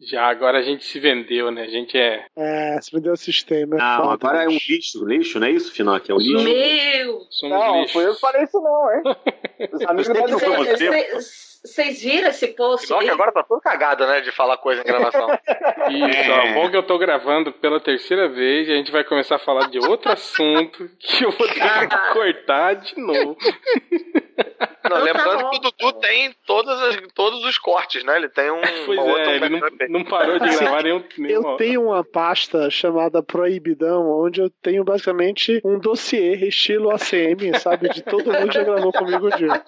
[0.00, 1.62] Já, agora a gente se vendeu, né?
[1.62, 2.26] A gente é.
[2.36, 3.76] É, se vendeu o sistema.
[3.76, 5.06] É Não, foda, agora é um lixo.
[5.06, 6.08] Lixo, não é isso, Finoc?
[6.08, 6.44] É um lixo.
[6.44, 7.26] Meu!
[7.30, 7.92] Somos Não, lixo.
[7.94, 9.02] foi eu que falei isso não, hein?
[9.72, 10.76] Os amigos não foi você.
[10.76, 12.86] Vocês vocês viram esse post?
[12.86, 14.20] Só que agora tá tudo cagado, né?
[14.20, 15.26] De falar coisa em gravação.
[15.90, 19.36] Isso, ó, bom que eu tô gravando pela terceira vez e a gente vai começar
[19.36, 23.36] a falar de outro assunto que eu vou ter que cortar de novo.
[24.84, 25.50] Não, tá lembrando bom.
[25.50, 28.16] que o Dudu tem todas as- todos os cortes, né?
[28.16, 28.60] Ele tem um.
[28.86, 31.02] Pois uma outra é, ele não, não parou de gravar nenhum.
[31.28, 37.88] Eu tenho uma pasta chamada Proibidão, onde eu tenho basicamente um dossiê estilo ACM, sabe?
[37.88, 39.62] De todo mundo que já gravou comigo um dia.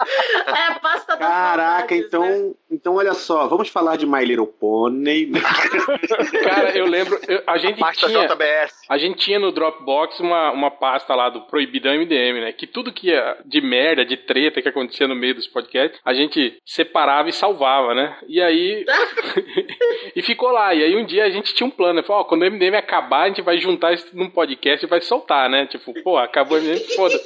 [0.47, 2.53] É a pasta das Caraca, saudades, então, né?
[2.71, 5.31] Então olha só, vamos falar de My Little Pony.
[6.45, 8.27] Cara, eu lembro, eu- a gente Pasta tinha.
[8.27, 8.75] JBS.
[8.89, 12.53] A gente tinha no Dropbox uma, uma pasta lá do Proibidão MDM, né?
[12.53, 16.13] Que tudo que ia de merda, de treta que acontecia no meio dos podcasts, a
[16.13, 18.17] gente separava e salvava, né?
[18.29, 18.85] E aí.
[20.15, 20.75] e ficou lá.
[20.75, 22.03] E aí um dia a gente tinha um plano, né?
[22.03, 25.01] Falou, ó, quando o MDM acabar, a gente vai juntar isso num podcast e vai
[25.01, 25.67] soltar, né?
[25.67, 27.19] Tipo, pô, acabou o MDM, foda.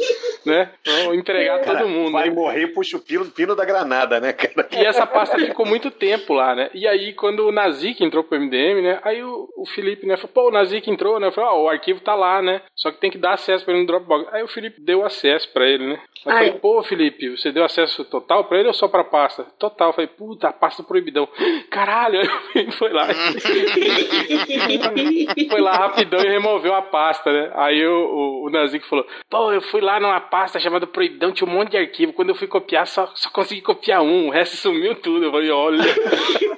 [0.45, 0.71] Né?
[0.85, 2.13] Vamos entregar todo mundo.
[2.13, 2.35] Vai né?
[2.35, 4.69] morrer, puxa o pino, pino da granada, né, cara?
[4.73, 6.71] E essa pasta ficou muito tempo lá, né?
[6.75, 9.01] E aí, quando o Nazik entrou pro MDM, né?
[9.03, 11.31] Aí o, o Felipe, né, falou, pô, o Nazik entrou, né?
[11.31, 12.63] Falei, ó, o arquivo tá lá, né?
[12.75, 14.33] Só que tem que dar acesso pra ele no Dropbox.
[14.33, 16.01] Aí o Felipe deu acesso pra ele, né?
[16.25, 16.47] Eu Ai.
[16.47, 19.45] falei, pô, Felipe, você deu acesso total pra ele ou só pra pasta?
[19.59, 19.89] Total.
[19.89, 21.29] Eu falei, puta, a pasta proibidão.
[21.71, 22.21] Caralho,
[22.79, 23.09] foi lá.
[25.51, 27.51] foi lá rapidão e removeu a pasta, né?
[27.55, 31.49] Aí o, o, o Nazik falou, pô, eu fui lá numa pasta chamada proibidão, tinha
[31.49, 32.13] um monte de arquivo.
[32.13, 35.25] Quando eu fui copiar, só, só consegui copiar um, o resto sumiu tudo.
[35.25, 35.83] Eu falei, olha.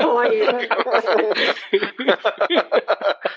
[0.06, 0.58] Olha.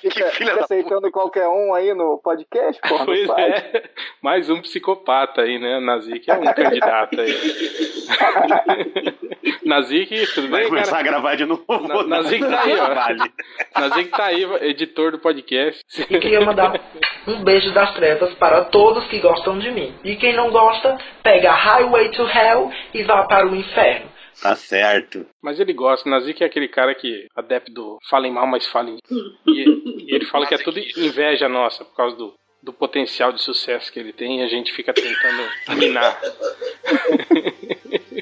[0.01, 3.89] Fica, filha fica aceitando qualquer um aí no podcast, porra, Pois é,
[4.21, 5.79] mais um psicopata aí, né?
[6.25, 7.33] Nazik é um candidato aí.
[9.65, 11.01] Nazik, tudo Vai bem, começar cara?
[11.01, 11.65] a gravar de novo.
[11.87, 12.93] Na- Nazik tá aí, ó.
[12.93, 13.19] Vale.
[13.75, 15.81] Nazik tá aí, editor do podcast.
[16.09, 16.79] E queria mandar
[17.27, 19.93] um beijo das trevas para todos que gostam de mim.
[20.03, 24.09] E quem não gosta, pega Highway to Hell e vá para o inferno.
[24.41, 25.25] Tá certo.
[25.43, 28.97] Mas ele gosta, Nazik é aquele cara que adepto do falem mal, mas falem.
[29.47, 32.33] E, e ele fala que é tudo inveja nossa por causa do,
[32.67, 36.19] do potencial de sucesso que ele tem e a gente fica tentando minar.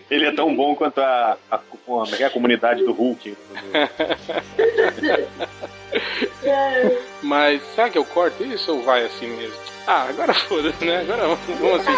[0.07, 3.35] Ele é tão bom quanto a, a, como é é a comunidade do Hulk.
[7.23, 9.56] Mas será que eu corto isso ou vai assim mesmo?
[9.88, 11.00] Ah, agora foda-se, né?
[11.01, 11.91] Agora vamos, vamos assim.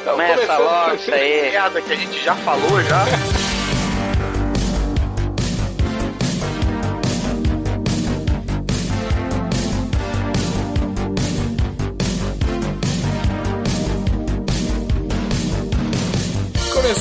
[0.00, 1.50] Então, Começa começando- logo isso aí.
[1.52, 3.04] Piada que a gente já falou já.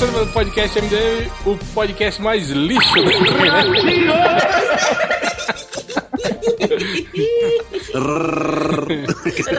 [0.03, 2.91] Pelo podcast MDM, o podcast mais lixo.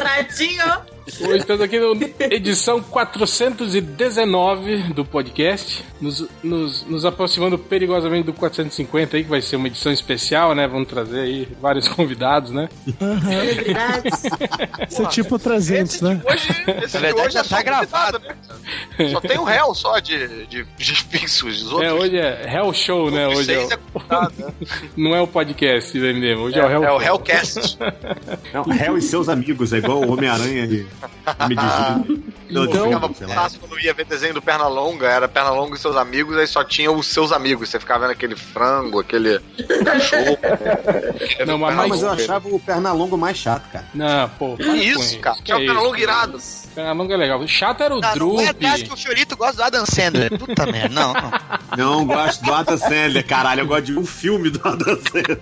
[0.04, 0.93] Ratinho.
[1.06, 1.88] Hoje estamos aqui na
[2.34, 9.56] edição 419 do podcast, nos, nos, nos aproximando perigosamente do 450 aí, que vai ser
[9.56, 10.66] uma edição especial, né?
[10.66, 12.70] Vamos trazer aí vários convidados, né?
[14.88, 16.22] Isso é tipo 300, né?
[16.24, 16.48] Hoje,
[16.84, 18.18] esse de hoje já é só tá gravado.
[18.20, 18.34] né?
[19.10, 21.64] Só tem o réu só de, de, de fixos.
[21.64, 23.28] Os outros É, hoje é Hell Show, né?
[23.28, 24.54] Hoje é é o- convidado, né?
[24.96, 27.02] não é o podcast do MDM, hoje é, o Hell É o.
[27.02, 27.76] Hellcast.
[28.80, 30.86] Hell e seus amigos, é igual o Homem-Aranha e
[31.40, 32.24] Homem de Gelo.
[32.50, 33.34] Não, Então- Ficava sei lá.
[33.34, 36.90] fácil quando ia ver desenho do Pernalonga, era Pernalonga e seus amigos, aí só tinha
[36.92, 37.68] os seus amigos.
[37.70, 39.40] Você ficava vendo aquele frango, aquele
[39.84, 40.38] cachorro.
[41.46, 43.86] Não, mas Ah, mas eu achava o Pernalongo mais chato, cara.
[43.94, 44.56] Não, pô.
[44.56, 45.36] para com Isso, cara.
[45.42, 45.66] Que é o isso?
[45.66, 46.38] Pernalonga irado.
[46.74, 47.40] Pernalonga é legal.
[47.40, 48.46] O chato era o Não, não é Droop.
[48.46, 50.38] atrás que o Fiorito gosta do Adam Sandler.
[50.38, 51.30] Puta merda, não, não.
[51.76, 53.60] Não gosto do Adam Sandler, caralho.
[53.62, 55.38] Eu gosto de um filme do Adam Sandler.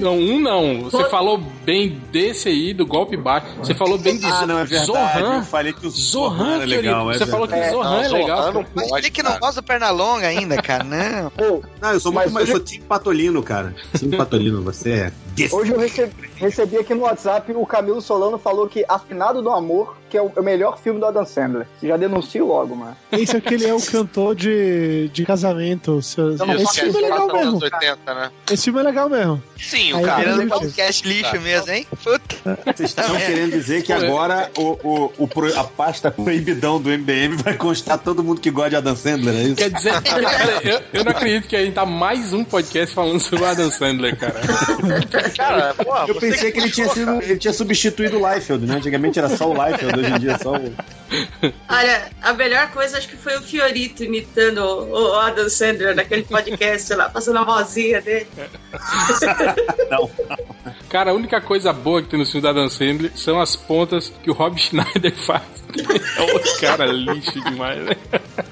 [0.00, 0.82] Não, um não.
[0.90, 3.46] Você falou bem desse aí, do golpe baixo.
[3.58, 4.86] Você falou bem de Ah, não, é verdade.
[4.86, 5.36] Zohan.
[5.38, 7.02] Eu falei que o Zohan, era legal.
[7.04, 7.22] Fiorito.
[7.22, 7.74] é Você falou que verdade.
[7.74, 8.36] o Zohan é não, legal.
[8.42, 8.66] Zohan não.
[8.74, 11.30] Mas Pode, ele que não gosta do Pernalonga ainda, cara, não.
[11.30, 12.34] Pô, Não, eu sou mais.
[12.34, 13.74] Eu sou Tim Patolino, cara.
[13.98, 14.90] Tim Patolino, você
[15.36, 15.48] é.
[15.52, 19.96] hoje eu recebi, recebi aqui no WhatsApp o Camilo Solano falou que Afinado do Amor,
[20.08, 21.66] que é o, é o melhor filme do Adam Sandler.
[21.82, 22.96] Já denuncio logo, mano.
[23.10, 26.00] Esse aqui ele é o cantor de, de casamento.
[26.02, 26.38] Seus...
[26.38, 27.60] Não, Esse filme é legal anos mesmo.
[27.64, 28.30] 80, né?
[28.50, 29.42] Esse filme é legal mesmo.
[29.58, 30.58] Sim, Aí, o cara virando do lixo.
[30.60, 31.86] podcast lixo mesmo, hein?
[32.04, 32.58] Puta.
[32.76, 37.36] Vocês estão querendo dizer que agora o, o, o pro- a pasta proibidão do MBM
[37.42, 39.56] vai constar todo mundo que gosta de Adam Sandler, é isso?
[39.56, 43.18] Quer dizer, cara, eu, eu não acredito que a gente tá mais um podcast falando
[43.18, 44.40] sobre o Adam Sandler, cara.
[45.36, 48.76] Cara, porra, você pensei que ele tinha, sido, ele tinha substituído o Liefeld, né?
[48.76, 50.72] Antigamente era só o Liefeld, hoje em dia é só o.
[51.68, 56.92] Olha, a melhor coisa acho que foi o Fiorito imitando o, Adam Sandler naquele podcast
[56.94, 58.26] lá, passando a vozinha dele.
[59.90, 60.10] Não.
[60.88, 64.12] Cara, a única coisa boa que tem no filme da Dan Sandler são as pontas
[64.22, 65.42] que o Rob Schneider faz.
[66.16, 67.96] É um cara lixo demais, né?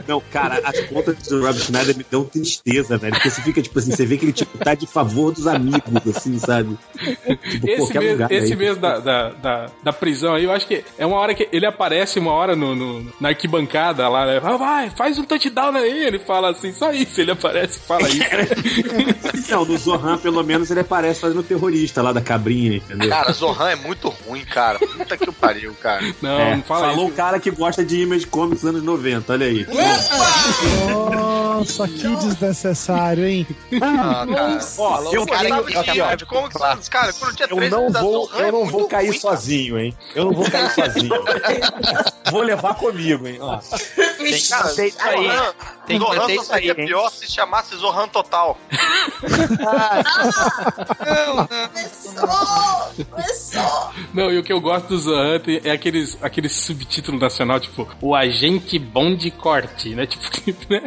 [0.07, 3.15] Não, cara, as contas do Rob Schneider me dão tristeza, velho.
[3.15, 6.17] Porque você fica, tipo assim, você vê que ele tipo, tá de favor dos amigos,
[6.17, 6.77] assim, sabe?
[6.99, 8.33] Tipo, Esse qualquer mesmo, lugar.
[8.33, 8.59] esse aí.
[8.59, 11.67] mesmo da, da, da, da prisão aí, eu acho que é uma hora que ele
[11.67, 14.41] aparece uma hora no, no- na arquibancada lá, né?
[14.43, 16.05] Ah, vai, faz um touchdown aí.
[16.07, 17.21] Ele fala assim, só isso.
[17.21, 18.25] Ele aparece e fala isso.
[19.51, 23.09] Não, no Zohan, pelo menos, ele aparece fazendo terrorista lá da cabrinha, entendeu?
[23.11, 24.79] Cara, Zohan é muito ruim, cara.
[24.79, 26.03] Puta que pariu, cara.
[26.23, 27.13] Não, É, não fala falou isso.
[27.15, 29.67] o cara que gosta de Image Comics dos anos 90, olha aí.
[31.55, 33.47] Nossa, que desnecessário, hein?
[33.81, 34.59] Ah, cara.
[34.79, 37.93] Ó, eu, Cara, eu, que aqui, ó, Image Comics, cara, quando tinha eu 13 não
[37.93, 39.97] vou, eu não vou cair sozinho, hein?
[40.15, 41.15] Eu não vou cair sozinho.
[42.31, 43.39] vou levar comigo, hein?
[43.41, 43.59] Ó.
[43.59, 45.27] Tem que Cara, manter isso aí.
[45.27, 45.55] Zohan,
[45.87, 48.59] Tem que manter só isso aí, pior se chamasse Zohan Total.
[51.61, 52.25] Começou!
[53.11, 53.95] Começou!
[54.13, 58.15] Não, e o que eu gosto do Zohan é aqueles, aqueles subtítulos nacional, tipo, o
[58.15, 60.07] agente bom de corte, né?
[60.07, 60.25] Tipo,
[60.71, 60.81] né?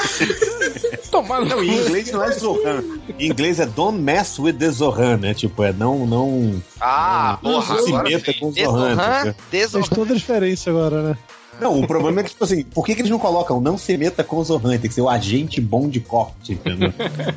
[1.10, 2.82] Tomar Não, em inglês não é Zohan.
[3.18, 5.34] Em inglês é Don't mess with the Zohan, né?
[5.34, 8.94] Tipo, é não, não, Ah, não porra, se meta com o Zohan.
[8.94, 9.70] Desorran, entendeu?
[9.70, 11.18] Fez toda a diferença agora, né?
[11.60, 13.96] Não, o problema é que, tipo assim, por que, que eles não colocam não se
[13.96, 14.78] meta com o Zohan?
[14.78, 16.92] Tem que ser o agente bom de corte, entendeu?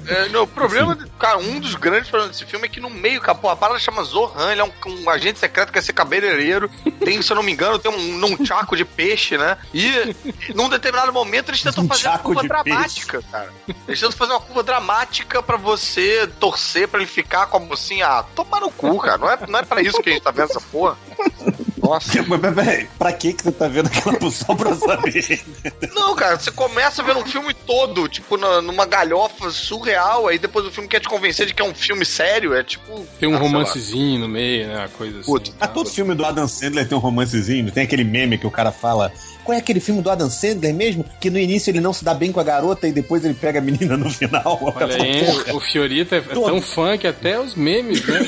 [0.08, 3.22] É, não, o problema, cara, um dos grandes problemas desse filme é que no meio,
[3.22, 4.72] cara, a parada chama Zohan, ele é um,
[5.04, 6.70] um agente secreto que quer ser cabeleireiro.
[7.04, 9.58] Tem, se eu não me engano, tem um, um chaco de peixe, né?
[9.74, 10.16] E
[10.54, 13.52] num determinado momento eles tentam Um fazer uma curva dramática, cara.
[13.88, 18.08] Eles tentam fazer uma curva dramática pra você torcer pra ele ficar com a mocinha.
[18.08, 19.18] Ah, tomar no cu, cara.
[19.18, 20.98] Não é, não é pra isso que a gente tá vendo essa porra.
[21.90, 22.22] Nossa.
[22.28, 25.42] Mas, mas, peraí, pra que que você tá vendo aquela só pra saber?
[25.96, 30.66] Não, cara, você começa vendo um filme todo, tipo, na- numa galhofa surreal, aí depois
[30.66, 33.06] o filme quer te convencer de que é um filme sério, é tipo.
[33.20, 34.78] Tem um ah, romancezinho no meio, né?
[34.78, 35.32] Uma coisa assim.
[35.32, 38.52] Puta, Ah, todo filme do Adam Sandler tem um romancezinho, tem aquele meme que o
[38.52, 39.12] cara fala.
[39.50, 41.04] Qual é aquele filme do Adam Sandler mesmo?
[41.20, 43.58] Que no início ele não se dá bem com a garota e depois ele pega
[43.58, 44.60] a menina no final.
[44.76, 48.20] Olha aí, Porra, o Fiorito é, é tão fã que até os memes, né?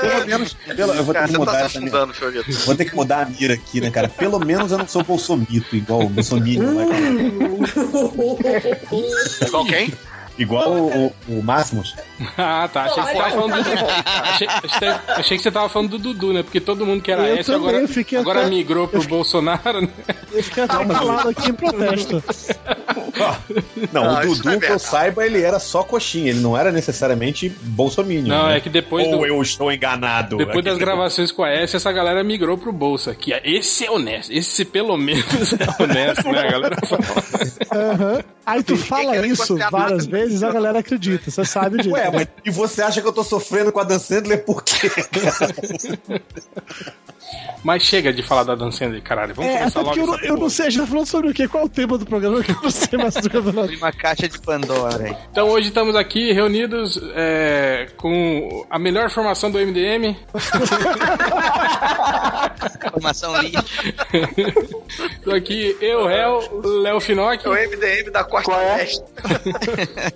[0.00, 0.54] pelo menos.
[0.54, 1.38] pelo- eu vou ter Cara, que você
[1.80, 2.52] mudar tá Fiorito.
[2.64, 4.08] Vou ter que mudar a mira aqui, né, cara?
[4.08, 6.62] Pelo menos eu não sou bolsomito, igual o bolsominion.
[6.72, 7.02] né, cara?
[9.48, 9.92] Igual quem?
[10.38, 11.94] Igual o, o, o Máximos.
[12.36, 12.84] ah, tá.
[12.84, 13.70] Achei que você tava falando do.
[14.22, 16.42] Achei, achei- achei que você tava falando do Dudu, né?
[16.42, 19.02] Porque todo mundo que era Eu esse também, agora, eu fiquei agora até- migrou pro
[19.04, 19.88] Bolsonaro, né?
[20.32, 22.22] Eu fiquei até calado aqui em protesto.
[23.92, 26.40] Não, Ah, o isso Dudu, não é que eu saiba, ele era só coxinha, ele
[26.40, 28.28] não era necessariamente bolsominion.
[28.28, 28.58] Não, né?
[28.58, 30.36] é que depois Ou do- eu estou enganado.
[30.36, 33.14] Depois das Aquele- gravações com a S, essa galera migrou pro Bolsa.
[33.14, 34.30] Que é- esse é honesto.
[34.32, 36.40] Esse pelo menos é honesto, né?
[36.40, 37.02] A galera fala.
[37.72, 38.24] Aham.
[38.44, 40.18] Aí tu Ninguém fala isso várias nada.
[40.28, 41.30] Vezes, a galera acredita.
[41.30, 41.90] Você sabe disso.
[41.94, 44.90] Ué, mas e você acha que eu tô sofrendo com a Dan Sandler por quê?
[47.64, 49.34] Mas chega de falar da Dan Sandler, caralho.
[49.34, 51.30] Vamos É, começar logo eu, não- essa eu não sei, a gente tá falando sobre
[51.30, 51.48] o quê?
[51.48, 53.74] Qual é o tema do programa que eu não sei mais do campeonato?
[53.74, 55.16] Uma caixa de Pandora aí.
[55.32, 60.16] Então hoje estamos aqui reunidos é, com a melhor formação do MDM.
[62.92, 63.64] Formação lixo.
[65.24, 66.38] Tô aqui eu, Réu,
[66.82, 68.86] Léo Finock É o MDM da Costa Qual é?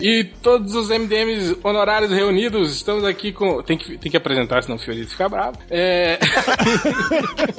[0.00, 2.74] E todos os MDMs honorários reunidos.
[2.74, 3.62] Estamos aqui com.
[3.62, 5.58] Tem que, tem que apresentar, senão o Fiorito fica bravo.
[5.70, 6.18] É...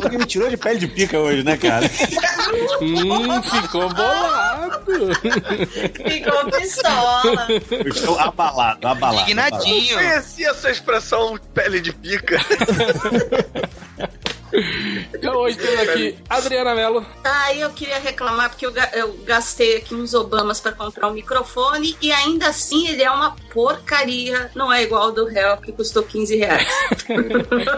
[0.04, 1.86] Alguém me tirou de pele de pica hoje, né, cara?
[2.82, 4.82] hum, ficou bolado.
[6.10, 7.22] Ficou pistola.
[7.72, 9.24] Eu estou abalado, abalado.
[9.24, 9.96] Indignadinho.
[9.96, 12.40] Conheci essa expressão pele de pica.
[15.14, 17.06] Então hoje temos aqui Adriana Mello.
[17.24, 21.96] Ah, eu queria reclamar porque eu, eu gastei aqui uns Obamas pra comprar um microfone
[22.02, 24.50] e ainda assim ele é uma porcaria.
[24.56, 26.68] Não é igual ao do réu que custou 15 reais.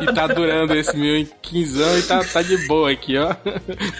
[0.02, 3.36] E tá durando esse meu em 15 anos e tá, tá de boa aqui, ó.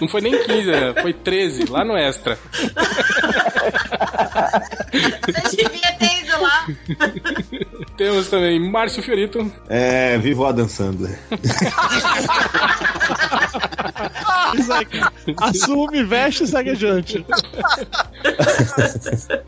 [0.00, 0.94] Não foi nem 15, né?
[1.00, 2.38] foi 13, lá no extra.
[5.26, 6.66] Você devia ter ido lá.
[7.96, 9.50] Temos também Márcio Fiorito.
[9.68, 11.16] É, viva o Adam Sandler.
[14.58, 15.00] Isso aqui.
[15.40, 17.24] Assume, veste e segue adiante.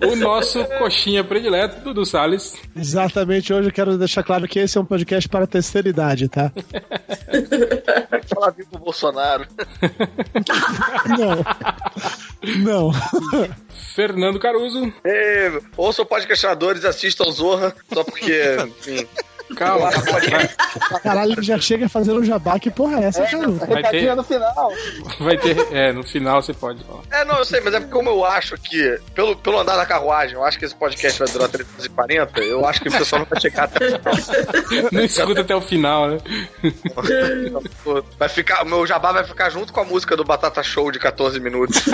[0.06, 2.54] O nosso coxinha predileto, Dudu Salles.
[2.76, 6.28] Exatamente, hoje eu quero deixar claro que esse é um podcast para a terceira idade,
[6.28, 6.52] tá?
[8.32, 9.46] Falar vivo o Bolsonaro.
[11.18, 11.44] Não.
[12.58, 12.92] Não.
[13.94, 14.92] Fernando Caruso.
[15.04, 19.06] Ei, ouçam podcastinadores, assistam Zorra, só porque, enfim.
[19.54, 19.90] Calma,
[21.02, 23.48] Caralho, ele já chega fazendo jabá, que porra é essa, cara?
[23.48, 24.72] Vai ter- no final.
[25.20, 25.56] vai ter.
[25.72, 27.02] É, no final você pode falar.
[27.12, 29.86] É, não, eu sei, mas é porque como eu acho que, pelo, pelo andar da
[29.86, 33.26] carruagem, eu acho que esse podcast vai durar 340, eu acho que o pessoal não
[33.28, 34.16] vai chegar até o final.
[34.92, 36.18] Não escuta até o final, né?
[38.18, 40.98] Vai ficar, o meu jabá vai ficar junto com a música do Batata Show de
[40.98, 41.84] 14 minutos.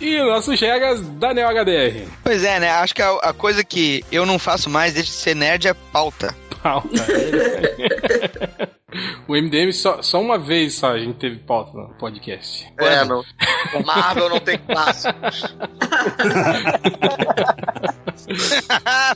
[0.00, 2.06] E o nosso Chegas, Daniel HDR.
[2.22, 2.70] Pois é, né?
[2.70, 6.34] Acho que a, a coisa que eu não faço mais desde ser nerd é pauta.
[6.62, 6.88] Pauta.
[9.28, 12.72] o MDM só, só uma vez só a gente teve pauta no podcast.
[12.78, 13.24] É, não.
[13.84, 15.42] Marvel não tem clássicos.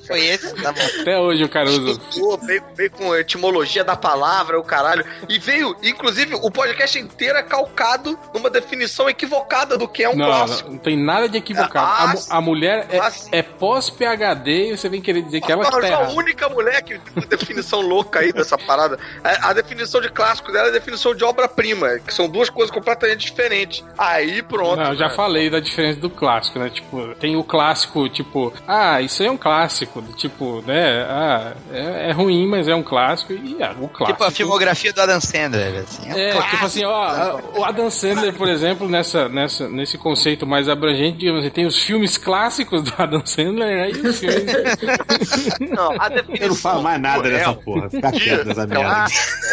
[0.07, 0.55] Foi esse?
[0.63, 0.81] Tá bom.
[1.01, 2.01] Até hoje o Caruso.
[2.19, 5.05] Pô, veio, veio com a etimologia da palavra, o caralho.
[5.29, 10.17] E veio, inclusive, o podcast inteiro é calcado numa definição equivocada do que é um
[10.17, 10.69] Não, clássico.
[10.69, 11.87] não, não tem nada de equivocado.
[11.87, 15.97] Ah, a, a mulher é, é pós-PHD e você vem querer dizer que ela tá
[15.97, 18.99] a única mulher que tem uma definição louca aí dessa parada.
[19.23, 22.71] A, a definição de clássico dela é a definição de obra-prima, que são duas coisas
[22.71, 23.85] completamente diferentes.
[23.99, 24.77] Aí pronto.
[24.77, 25.15] Não, eu já né?
[25.15, 26.71] falei da diferença do clássico, né?
[26.71, 30.03] Tipo, tem o clássico, tipo, ah, isso aí é um clássico.
[30.17, 31.03] Tipo, né?
[31.09, 33.33] Ah, é, é ruim, mas é um clássico.
[33.33, 34.13] E ah, o clássico.
[34.13, 36.09] Tipo a filmografia do Adam Sandler, assim.
[36.11, 41.19] É, tipo assim, ó, o Adam Sandler, por exemplo, nessa, nessa, nesse conceito mais abrangente,
[41.19, 43.91] digamos assim, tem os filmes clássicos do Adam Sandler, né?
[43.91, 44.47] E os filmes.
[45.71, 47.91] Não, a definição Eu não falo mais nada dessa porra.
[47.91, 49.07] Fica quieto merda.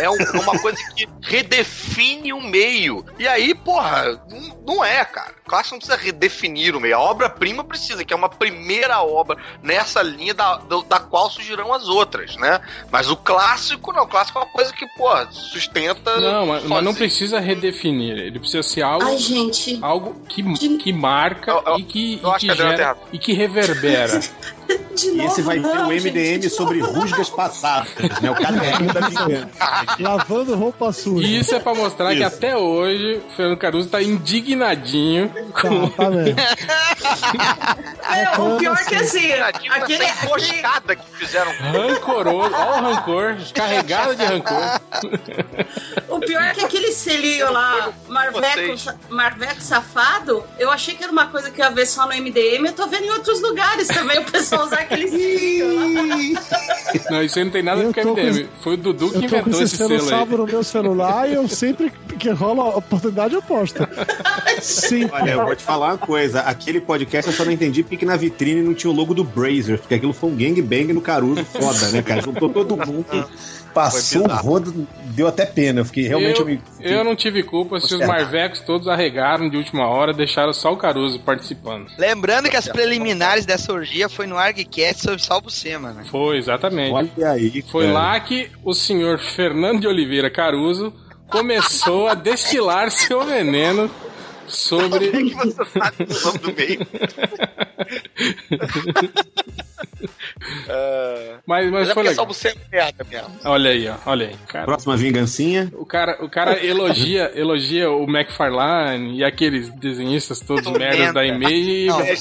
[0.04, 3.06] É um- uma coisa que redefine o meio.
[3.18, 4.22] E aí, porra,
[4.68, 5.34] não é, cara.
[5.46, 6.96] Clássico não precisa redefinir o meio.
[6.96, 11.74] A obra-prima precisa, que é uma primeira obra nessa linha da, do- da qual surgirão
[11.74, 12.62] as outras, né?
[12.92, 14.04] Mas o clássico, não.
[14.04, 16.20] O clássico é uma coisa que, porra, sustenta.
[16.20, 18.18] Não, mas, mas não precisa redefinir.
[18.18, 19.06] Ele precisa ser algo.
[19.06, 19.78] Ai, gente.
[19.82, 20.42] Algo que,
[20.78, 24.20] que marca Eu- eu- e que, eu e acho que que gera, e que reverbera.
[24.96, 27.00] De E novo, esse vai ser não, o gente, MDM de sobre novo.
[27.02, 27.90] rusgas passadas,
[28.22, 28.32] né?
[28.32, 29.50] O caderno da vingança.
[30.00, 31.28] Lavando roupa suja.
[31.28, 32.36] E isso é pra mostrar que Isso.
[32.38, 35.33] até hoje o Fernando Caruso tá indignadinho.
[35.34, 36.36] Tá, tá mesmo.
[38.14, 41.52] É, o pior que assim, Tadinho aquele, emboscada que fizeram.
[41.52, 44.82] Rancoroso, ó o rancor, carregado de rancor.
[46.10, 48.98] o pior é que aquele selinho lá, Marveco.
[49.10, 52.74] Marveco safado, eu achei que era uma coisa que ia ver só no MDM, eu
[52.74, 56.34] tô vendo em outros lugares também o pessoal usar aquele selinho.
[57.10, 58.50] Não, isso aí não tem nada a ver Eu com tô MDM.
[58.62, 60.38] Foi o Dudu que Eu com inventou esse esse selo aí.
[60.38, 63.88] no meu celular e eu sempre que rola a oportunidade eu posto.
[64.62, 65.10] Sim.
[65.24, 66.42] Olha, eu vou te falar uma coisa.
[66.42, 69.80] Aquele podcast eu só não entendi porque na vitrine não tinha o logo do Brazer,
[69.80, 72.22] porque aquilo foi um gangbang no Caruso foda, né, cara?
[72.22, 73.06] Juntou todo mundo,
[73.74, 75.82] passou o rodo, deu até pena.
[75.82, 76.40] Eu fiquei realmente.
[76.40, 80.54] Eu, me- eu não tive culpa se os Marvecos todos arregaram de última hora, deixaram
[80.54, 81.88] só o Caruso participando.
[81.98, 86.04] Lembrando que as preliminares dessa orgia foi no ArgCast sobre Salvo Sema, né?
[86.10, 86.92] Foi, exatamente.
[86.94, 87.62] Olha aí.
[87.72, 87.94] Foi cara.
[87.98, 90.94] lá que o senhor Fernando de Oliveira Caruso
[91.30, 93.90] começou a destilar seu veneno
[94.48, 95.12] sobre.
[95.12, 96.80] que você sabe o nome do meio.
[101.46, 102.16] Mas, mas Mas é foi legal.
[102.16, 103.30] salvo sempre merda mesmo.
[103.46, 103.96] Olha aí, ó.
[104.06, 104.66] Olha aí, cara.
[104.66, 105.72] Próxima vingancinha.
[105.74, 110.96] O cara, o cara elogia, elogia o McFarlane e aqueles desenhistas todos Tormenta.
[110.96, 111.88] merdas da e-mail.
[111.88, 112.16] Não, É,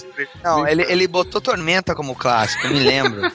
[0.44, 3.22] Não, ele, ele botou Tormenta como clássico, me lembro.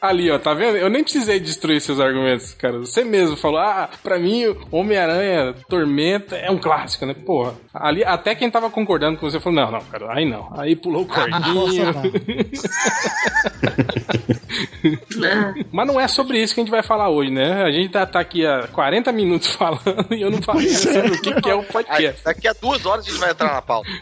[0.00, 0.76] Ali, ó, tá vendo?
[0.76, 2.78] Eu nem precisei destruir seus argumentos, cara.
[2.78, 7.14] Você mesmo falou, ah, pra mim, Homem-Aranha, Tormenta é um clássico, né?
[7.14, 7.54] Porra.
[7.74, 10.52] Ali, até quem tava concordando com você falou, não, não, cara, aí não.
[10.56, 11.92] Aí pulou o cordinho.
[15.72, 17.62] Mas não é sobre isso que a gente vai falar hoje, né?
[17.62, 21.20] A gente tá, tá aqui há 40 minutos falando e eu não falei sobre o
[21.20, 22.22] que, que é o podcast.
[22.24, 23.88] daqui a duas horas a gente vai entrar na pauta.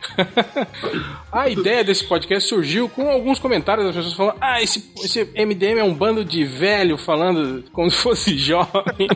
[1.33, 5.81] A ideia desse podcast surgiu com alguns comentários das pessoas falando: Ah, esse, esse MDM
[5.81, 9.09] é um bando de velho falando como se fosse jovem.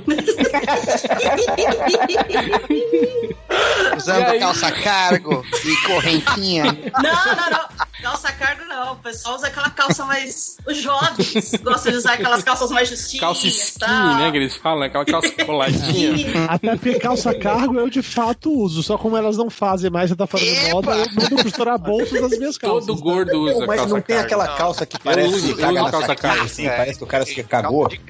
[3.97, 4.41] Usando aí?
[4.41, 6.65] calça cargo e correntinha.
[6.65, 7.88] Não, não, não.
[8.03, 8.93] Calça cargo não.
[8.93, 10.57] O pessoal usa aquela calça mais.
[10.67, 13.21] Os jovens gostam de usar aquelas calças mais justinhas.
[13.21, 14.15] Calça skinny, tal.
[14.17, 14.31] né?
[14.31, 14.87] Que eles falam, né?
[14.87, 16.47] Aquela calça coladinha.
[16.49, 20.17] Até porque calça cargo eu de fato uso, só como elas não fazem mais, você
[20.17, 20.71] tá falando Epa!
[20.75, 22.87] moda, eu mando costurar bolsos das minhas calças.
[22.87, 24.27] Todo gordo usa Pô, mas calça não tem cargo.
[24.27, 24.57] aquela Não.
[24.57, 26.45] calça que parece uso- que caga calça cargo.
[26.45, 27.89] assim, parece que o cara se Calça cagou.
[27.89, 28.01] de.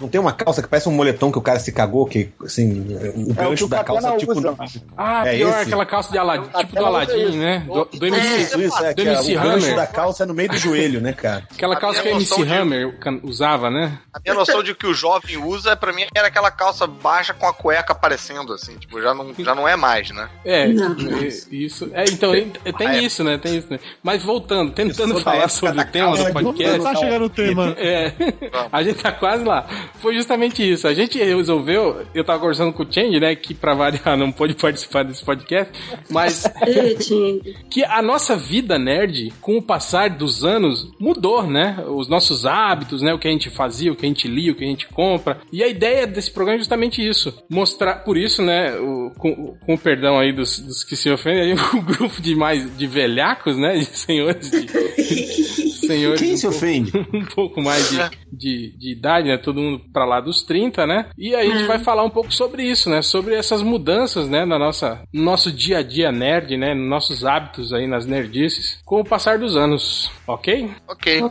[0.00, 2.80] Não tem uma calça que parece um moletom que o cara se cagou, que assim,
[3.14, 4.32] o que gancho o da calça tipo.
[4.32, 4.54] usa.
[4.96, 5.60] Ah, É pior, esse?
[5.62, 7.36] aquela calça de Aladdin, tipo do isso.
[7.36, 7.58] né?
[7.66, 8.40] Do, do É, MC.
[8.42, 9.76] Isso, isso, é, do é, MC o Hammer.
[9.76, 11.46] da calça calça no meio do joelho, né, cara?
[11.50, 13.98] Aquela A calça que a MC de- Hammer can- usava, né?
[14.12, 17.46] A minha noção de que o jovem usa, pra mim, era aquela calça baixa com
[17.46, 18.76] a cueca aparecendo, assim.
[18.76, 20.28] Tipo, já não, já não é mais, né?
[20.44, 20.92] É, Não.
[21.18, 21.90] é, isso.
[21.94, 23.02] É, então, é, tem Ah, é.
[23.02, 23.38] isso, né?
[23.38, 23.78] Tem isso, né?
[24.02, 26.76] Mas voltando, tentando falar sobre o tema do de podcast.
[26.78, 27.74] tentar chegar no tema.
[27.84, 28.12] É,
[28.72, 29.66] a gente tá quase lá.
[30.00, 30.86] Foi justamente isso.
[30.86, 34.54] A gente resolveu, eu tava conversando com o Change, né, que pra variar não pôde
[34.60, 35.72] participar desse podcast,
[36.10, 36.44] mas
[37.00, 37.56] Tingue.
[37.70, 41.82] que a nossa vida nerd, com o passar dos anos, mudou, né?
[41.88, 43.12] Os nossos hábitos, né?
[43.14, 45.40] O que a gente fazia, o que a gente lia, o que a gente compra.
[45.52, 47.32] E a ideia desse programa é justamente isso.
[47.50, 48.74] Mostrar, por isso, né?
[48.76, 52.76] O, com, com o perdão aí dos, dos que se ofendem, um grupo de mais,
[52.76, 53.74] de velhacos, né?
[53.78, 54.66] De senhores de...
[55.86, 56.92] senhores Quem um se pouco- ofende?
[57.12, 57.98] um pouco mais de,
[58.32, 59.36] de, de idade, né?
[59.38, 61.06] Todo mundo pra lá dos 30, né?
[61.18, 63.02] E aí a gente vai falar um pouco sobre isso, né?
[63.02, 64.44] Sobre essas mudanças, né?
[64.44, 66.74] Na nossa, no nosso dia a dia nerd, né?
[66.74, 70.72] Nos nossos hábitos aí, nas nerdices, com o passar dos anos, ok?
[70.88, 71.22] Ok.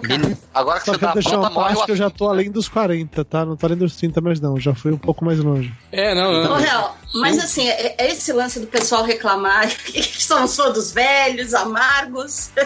[0.53, 2.69] Agora que Só você tá quero deixar uma parte que eu já tô além dos
[2.69, 3.45] 40, tá?
[3.45, 5.73] Não tô além dos 30 mais não, já fui um pouco mais longe.
[5.91, 6.53] É, não, não.
[6.53, 11.53] Ô, Real, mas assim, é, é esse lance do pessoal reclamar que somos todos velhos,
[11.53, 12.49] amargos.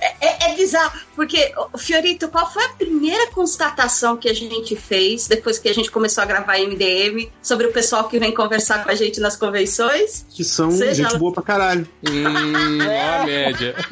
[0.00, 5.26] É, é- é bizarro, porque, Fiorito, qual foi a primeira constatação que a gente fez
[5.26, 8.90] depois que a gente começou a gravar MDM sobre o pessoal que vem conversar com
[8.90, 10.24] a gente nas convenções?
[10.30, 11.88] Que são Seja gente boa pra caralho.
[12.08, 13.74] Hum, ó a média.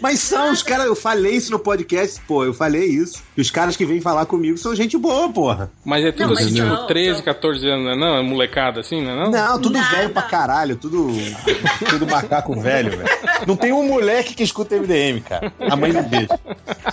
[0.00, 3.22] Mas são os caras, eu falei isso no podcast, pô, eu falei isso.
[3.34, 5.70] Que os caras que vêm falar comigo são gente boa, porra.
[5.84, 7.24] Mas é tudo Não, mas assim, tipo, 13, não.
[7.34, 8.16] 14 anos, não é não?
[8.18, 9.30] É molecada assim, não é não?
[9.30, 9.96] Não, tudo Nada.
[9.96, 11.08] velho pra caralho, tudo.
[11.88, 13.08] Tudo macaco velho, velho.
[13.46, 15.52] Não tem um moleque que escuta MDM, cara.
[15.60, 16.28] A mãe do beijo.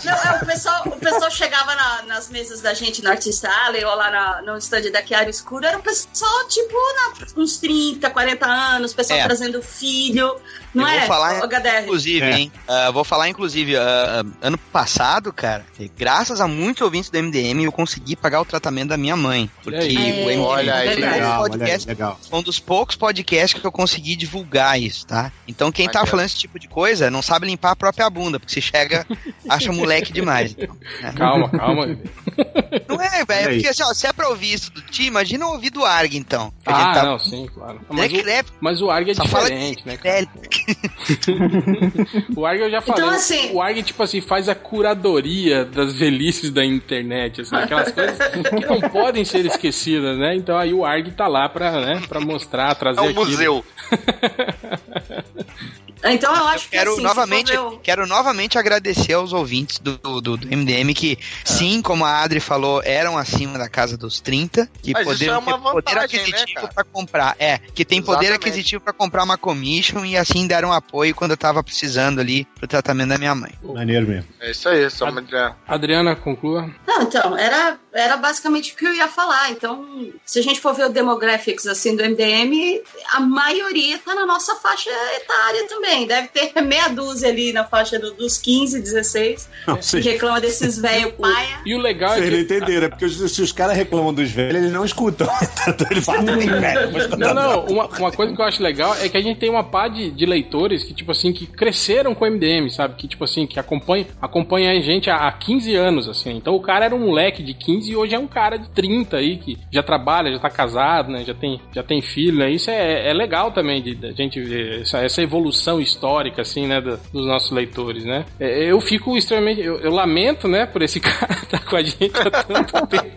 [0.03, 3.84] Não, é, o, pessoal, o pessoal chegava na- nas mesas da gente no Artista Alley
[3.84, 8.10] ou lá na- no stand da Chiara Escuro, era um pessoal, tipo, na- uns 30,
[8.10, 9.24] 40 anos, pessoal É.
[9.25, 10.36] trazendo filho.
[10.77, 11.84] Não eu é, vou falar, HDR?
[11.84, 12.38] inclusive, É.
[12.39, 12.51] hein?
[12.67, 15.65] Ah, vou falar, inclusive, ah, ano passado, cara,
[15.98, 19.50] graças a muitos ouvintes do MDM, eu consegui pagar o tratamento da minha mãe.
[19.63, 19.96] Porque aí.
[19.96, 22.19] o MDM Olha aí, um legal, Legal, olha aí, podcast legal.
[22.29, 25.31] foi um dos poucos podcasts que eu consegui divulgar isso, tá?
[25.48, 26.12] Então quem tá Maneiro.
[26.12, 29.05] falando esse tipo de coisa não sabe limpar a própria bunda, porque se chega,
[29.50, 30.55] acha moleque demais.
[30.57, 31.13] então, né?
[31.15, 31.88] Calma, calma.
[32.88, 33.55] Não é, velho, aí.
[33.55, 36.53] porque assim, ó, se é pra ouvir isso do Ti, imagina ouvir do Arg, então.
[36.65, 37.81] Ah, tá- não, sim, claro.
[37.89, 40.27] Mas é o, mas o ARG é só fala diferente, de né, cara?
[42.35, 43.01] O ARG eu já falei.
[43.03, 47.92] Então, assim- O ARG, tipo assim, faz a curadoria das velhices da internet, assim, aquelas
[47.92, 50.35] coisas que não podem ser esquecidas, né?
[50.35, 53.25] Então aí o ARG tá lá pra, né, pra mostrar, trazer É um aquilo.
[53.25, 53.65] museu.
[56.03, 59.98] Então eu acho que Quero assim, se novamente, o- quero novamente agradecer aos ouvintes do,
[59.98, 64.70] do, do MDM que, sim, como a Adri falou, eram acima da casa dos 30,
[64.81, 66.74] que Mas isso poderiam é uma ter poder vantagem, né, aquisitivo cara?
[66.74, 67.36] pra comprar.
[67.40, 68.48] É, que tem poder Exatamente.
[68.48, 72.68] aquisitivo pra comprar uma commission e assim deram apoio quando eu tava precisando ali pro
[72.68, 73.51] tratamento da minha mãe.
[73.64, 74.27] Maneiro mesmo.
[74.40, 75.55] É isso aí, só uma ideia.
[75.68, 76.70] Adriana, conclua.
[76.88, 79.51] Não, então, era, era basicamente o que eu ia falar.
[79.51, 79.86] Então,
[80.25, 82.81] se a gente for ver o demographics assim do MDM,
[83.14, 86.05] a maioria tá na nossa faixa etária também.
[86.07, 90.77] Deve ter meia dúzia ali na faixa do- dos 15, 16, Não, que reclama desses
[90.77, 91.60] velho paia.
[91.66, 92.44] E o legal é vocês não que.
[92.44, 95.27] entenderam, é porque os- se os caras reclamam dos velhos, eles não escutam.
[95.68, 98.96] Então ele fala, não tem velho, Não, não, uma, uma coisa que eu acho legal
[98.96, 102.16] é que a gente tem uma pá de, de leitores que, tipo assim, que cresceram
[102.16, 102.96] com o MDM, sabe?
[102.96, 106.31] Que, tipo assim, que acompanham acompanha a gente há, há 15 anos, assim.
[106.38, 109.17] Então o cara era um moleque de 15 e hoje é um cara de 30
[109.17, 111.23] aí, que já trabalha, já tá casado, né?
[111.25, 112.51] Já tem, já tem filho, né?
[112.51, 116.67] Isso é, é legal também de, de a gente ver essa, essa evolução histórica, assim,
[116.67, 116.81] né?
[116.81, 118.25] do- dos nossos leitores, né?
[118.39, 119.61] É, eu fico extremamente...
[119.61, 120.65] Eu, eu lamento, né?
[120.65, 123.11] Por esse cara estar com a gente há tanto tempo.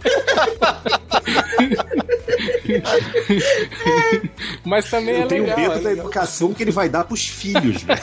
[4.65, 5.59] Mas também é Eu tenho legal.
[5.59, 6.05] medo é da legal.
[6.07, 8.01] educação que ele vai dar pros filhos, velho.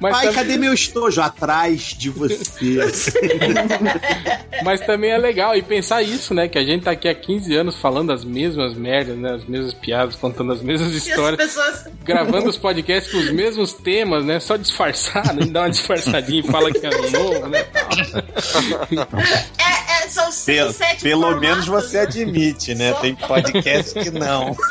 [0.00, 1.20] Mas, Pai, tam- cadê meu estojo?
[1.20, 2.78] Atrás de você.
[4.64, 5.56] mas também é legal.
[5.56, 6.48] E pensar isso, né?
[6.48, 9.34] Que a gente tá aqui há 15 anos falando as mesmas merdas, né?
[9.34, 11.40] As mesmas piadas, contando as mesmas E as histórias.
[11.40, 11.88] pessoas.
[12.04, 14.40] Gravando os podcasts com os mesmos temas, né?
[14.40, 17.64] Só disfarçado, dá uma disfarçadinha e fala que é novo, né?
[19.58, 19.75] É,
[20.10, 22.92] são Pelo, 6, 7 pelo menos você admite, né?
[22.94, 24.56] Tem podcast que não.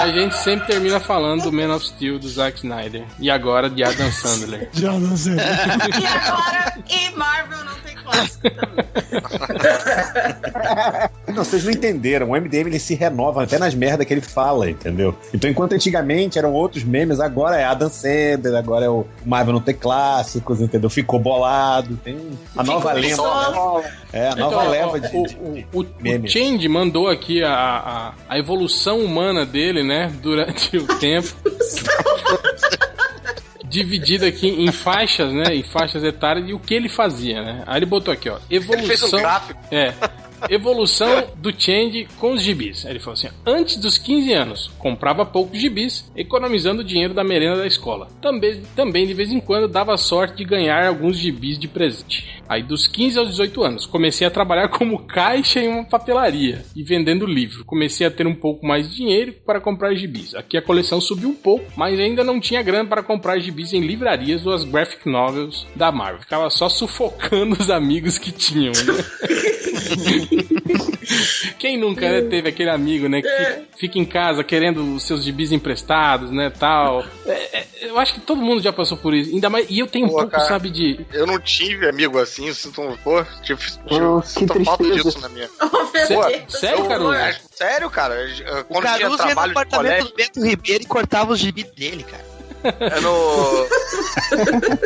[0.00, 3.04] A gente sempre termina falando do Man of Steel do Zack Snyder.
[3.18, 4.68] E agora de Adam Sandler.
[4.72, 5.34] Já não sei.
[5.34, 8.84] E agora, e Marvel não tem clássico também.
[11.34, 12.30] Não, vocês não entenderam.
[12.30, 15.16] O MDM ele se renova até nas merdas que ele fala, entendeu?
[15.32, 19.60] Então, enquanto antigamente eram outros memes, agora é Adam Sandler, agora é o Marvel não
[19.60, 20.88] ter clássicos, entendeu?
[20.88, 21.96] Ficou bolado.
[21.96, 22.16] Tem
[22.56, 23.22] a nova leva.
[23.22, 23.84] pistola.
[24.12, 25.16] É, a nova Então, leva de.
[25.16, 26.28] o, de- o, o.
[26.28, 30.12] Change mandou aqui a, a, a evolução humana dele, né?
[30.22, 31.28] Durante o tempo.
[33.64, 35.54] dividido aqui em faixas, né?
[35.54, 37.62] Em faixas etárias e o que ele fazia, né?
[37.66, 38.38] Aí ele botou aqui, ó.
[38.50, 38.78] Evolução.
[38.84, 39.60] Ele fez um gráfico.
[39.70, 39.92] É.
[40.48, 42.84] Evolução do Change com os gibis.
[42.84, 47.58] Ele falou assim: antes dos 15 anos, comprava poucos gibis, economizando o dinheiro da merenda
[47.58, 48.08] da escola.
[48.20, 52.42] Também, também, de vez em quando, dava sorte de ganhar alguns gibis de presente.
[52.48, 56.82] Aí, dos 15 aos 18 anos, comecei a trabalhar como caixa em uma papelaria e
[56.82, 57.64] vendendo livro.
[57.64, 60.34] Comecei a ter um pouco mais de dinheiro para comprar gibis.
[60.34, 63.80] Aqui a coleção subiu um pouco, mas ainda não tinha grana para comprar gibis em
[63.80, 66.20] livrarias ou as graphic novels da Marvel.
[66.20, 68.94] Ficava só sufocando os amigos que tinham, né?
[71.58, 75.22] Quem nunca né, teve aquele amigo, né, que fica, fica em casa querendo os seus
[75.24, 77.04] gibis emprestados, né, tal.
[77.26, 79.30] É, é, eu acho que todo mundo já passou por isso.
[79.30, 81.04] Ainda mais, e eu tenho um Pô, pouco, cara, sabe, de...
[81.12, 85.48] Eu não tive amigo assim, sinto, pô, tive, Oh, que sinto falta disso na minha.
[85.60, 86.52] Oh, Sé- Deus.
[86.60, 87.12] sério, Eu- Caruso?
[87.14, 88.14] é, sério, cara.
[88.14, 91.38] O Quando tinha Caruso ia no trabalho apartamento colégio, do Bento Ribeiro e cortava os
[91.38, 92.24] gibis dele, cara.
[92.64, 93.64] É no.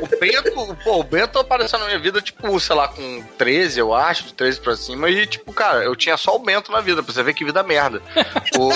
[0.02, 3.94] o Bento, pô, o Bento apareceu na minha vida, tipo, sei lá, com 13, eu
[3.94, 7.02] acho, de 13 pra cima, e, tipo, cara, eu tinha só o Bento na vida,
[7.02, 8.02] pra você ver que vida merda.
[8.58, 8.68] O-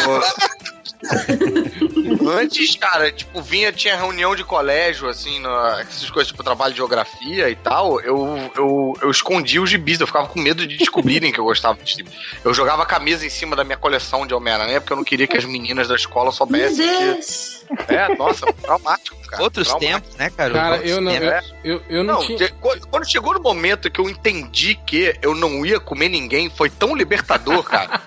[2.39, 6.77] Antes, cara, tipo, vinha, tinha reunião de colégio, assim, na- essas coisas, tipo, trabalho de
[6.79, 11.33] geografia e tal, eu, eu, eu escondia os gibis, eu ficava com medo de descobrirem
[11.33, 12.13] que eu gostava de gibis.
[12.45, 15.27] Eu jogava a camisa em cima da minha coleção de Homem-Aranha, porque eu não queria
[15.27, 17.63] que as meninas da escola Meu soubessem que...
[17.89, 18.47] É, nossa,
[18.93, 19.43] automático cara.
[19.43, 20.01] Outros Traumático.
[20.03, 20.53] tempos, né, cara?
[20.53, 22.49] Cara, Outros eu não, eu, eu, eu não, Não, tinha...
[22.91, 26.95] quando chegou no momento que eu entendi que eu não ia comer ninguém, foi tão
[26.95, 28.01] libertador, cara.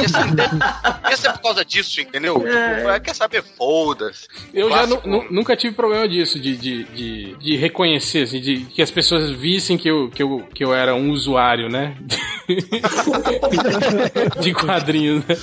[0.00, 2.34] Ia ser, ia ser por causa disso, entendeu?
[2.34, 2.48] Tipo,
[2.90, 4.28] é, quer saber, foda-se.
[4.54, 5.08] Eu já nu- Clássico.
[5.08, 9.30] nu- nunca tive problema disso, de, de, de, de reconhecer, assim, de que as pessoas
[9.30, 11.96] vissem que eu, que eu, que eu era um usuário, né?
[14.40, 15.36] de quadrinhos, né?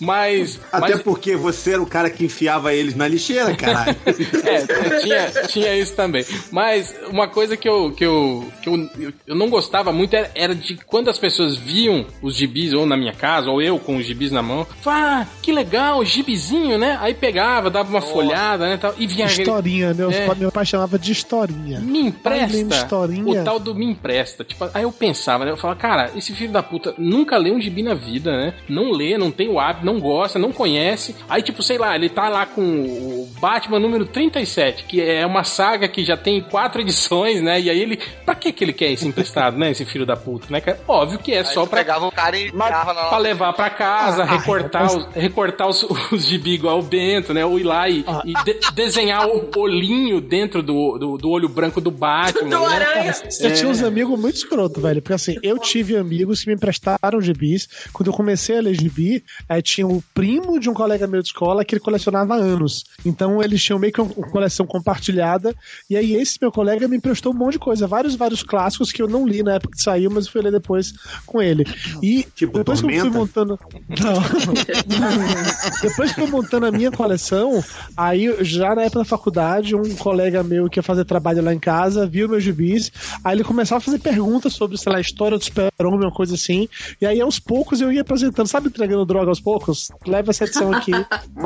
[0.00, 0.60] Mas.
[0.72, 3.96] Até mas porque você era o cara que enfiava eles na lixeira, caralho.
[4.06, 6.24] é, tinha, tinha isso também.
[6.50, 8.90] Mas uma coisa que eu, que eu, que eu,
[9.26, 12.96] eu, não gostava muito era, era de quando as pessoas viam os gibis, ou na
[12.96, 16.98] minha casa, ou eu com os gibis na mão, ah, que legal, gibizinho, né?
[17.00, 18.76] Aí pegava, dava uma folhada, né?
[18.76, 20.34] Tal, e vinha aquele- Historinha, meu, É.
[20.34, 21.80] meu pai chamava de historinha.
[21.80, 22.56] me empresta.
[22.56, 23.42] historinha?
[23.42, 24.44] O tal do me empresta.
[24.44, 25.50] Tipo, aí eu pensava, né?
[25.50, 28.54] Eu falava, cara, esse filho da puta nunca lê um gibi na vida, né?
[28.68, 31.14] Não lê, não tem o hábito, não gosta, não conhece.
[31.28, 35.44] Aí, tipo, sei lá, ele tá lá com o Batman número 37, que é uma
[35.44, 37.60] saga que já tem quatro edições, né?
[37.60, 37.98] E aí ele.
[38.24, 39.70] Pra que que ele quer esse emprestado, né?
[39.70, 40.62] Esse filho da puta, né?
[40.86, 44.22] Óbvio que é Aí só pra pegava o cara e na Pra levar pra casa,
[44.22, 47.44] Ah, recortar, os, recortar os, os gibi igual o Bento, né?
[47.44, 48.22] Ou ir lá e, Ah.
[48.24, 52.48] e de- desenhar o olhinho dentro do, do, do olho branco do Batman.
[52.48, 52.74] Do né?
[52.74, 53.14] aranha.
[53.40, 55.00] Eu tinha uns amigos muito escroto, velho.
[55.02, 57.68] Porque assim, eu tive amigos que me emprestaram gibis.
[57.92, 61.28] Quando eu comecei a ler gibi, aí tinha o primo de um colega meu de
[61.28, 62.84] escola que ele colecionava há anos.
[63.04, 64.10] Então eles tinham meio que uma
[64.44, 65.54] coleção compartilhada.
[65.88, 67.86] E aí esse meu colega me emprestou um monte de coisa.
[67.86, 70.52] Vários, vários clássicos que eu não li na época que saiu, mas eu fui ler
[70.52, 70.92] depois
[71.26, 71.64] com ele.
[72.02, 73.18] E Tipo depois que eu fui Tormenta?
[73.18, 73.58] montando.
[75.82, 77.62] Depois que eu fui montando a minha coleção,
[77.96, 81.58] aí já na época da faculdade, um colega meu que ia fazer trabalho lá em
[81.58, 82.90] casa, viu meus gibis,
[83.22, 86.34] aí ele começava a fazer perguntas sobre, sei lá, a história do super-homem, uma coisa
[86.34, 86.68] assim,
[87.00, 89.90] e aí aos poucos eu ia apresentando, sabe, entregando droga aos poucos?
[90.06, 90.92] Leva essa edição aqui,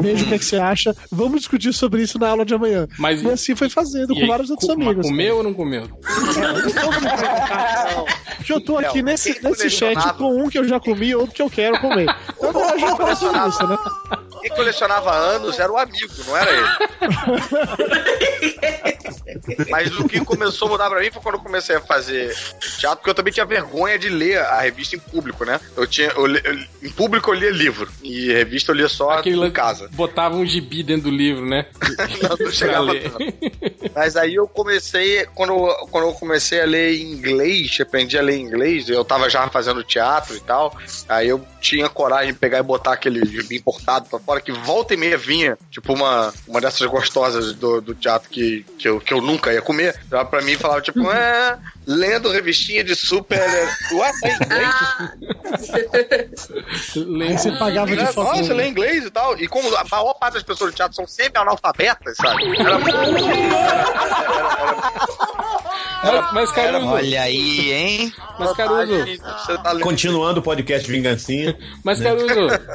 [0.01, 2.88] veja o que, é que você acha, vamos discutir sobre isso na aula de amanhã.
[2.99, 5.07] Mas e assim foi fazendo com aí, vários outros amigos.
[5.07, 5.89] Comeu ou não comeu?
[8.45, 11.15] Que eu tô aqui Não, nesse, nesse chat com um que eu já comi e
[11.15, 12.09] outro que eu quero comer.
[12.39, 13.77] Então a gente fala sobre isso, né?
[14.41, 16.69] Quem colecionava anos era o amigo, não era ele.
[19.71, 22.35] Mas o que começou a mudar pra mim foi quando eu comecei a fazer
[22.79, 25.61] teatro, porque eu também tinha vergonha de ler a revista em público, né?
[25.77, 26.09] Eu tinha.
[26.09, 27.89] eu eu- em público eu lia livro.
[28.03, 29.89] E revista eu lia só Aquele em casa.
[29.93, 31.67] Botava um gibi dentro do livro, né?
[32.23, 32.93] Não, não chegava.
[33.95, 38.37] Mas aí eu comecei, quando, eu- quando eu comecei a ler inglês, aprendi a ler
[38.39, 40.77] inglês, eu tava já fazendo teatro e tal,
[41.09, 44.95] aí eu tinha coragem de pegar e botar aquele gibi importado pra fora, que volta
[44.95, 49.13] e meia vinha, tipo uma, uma dessas gostosas do, do teatro que, que, eu, que
[49.13, 49.95] eu nunca ia comer,
[50.31, 53.41] pra mim falava tipo, é, lendo revistinha de super...
[53.93, 54.75] Ué, tá em inglês?
[54.75, 55.13] Ah,
[56.97, 58.07] Lê- você pagava de Né?
[58.13, 58.37] foto.
[58.37, 59.37] Nossa, lê inglês e tal.
[59.39, 62.45] E como a maior parte das pessoas do teatro são sempre analfabetas, sabe?
[62.61, 62.97] Era muito.
[62.97, 63.09] Era,
[66.05, 68.13] era- Mas, mas Caruso, Olha aí, hein?
[68.39, 69.83] mas Caruso, Você tá lendo.
[69.83, 71.57] Continuando o podcast Vingancinha.
[71.83, 72.35] mas Caruso,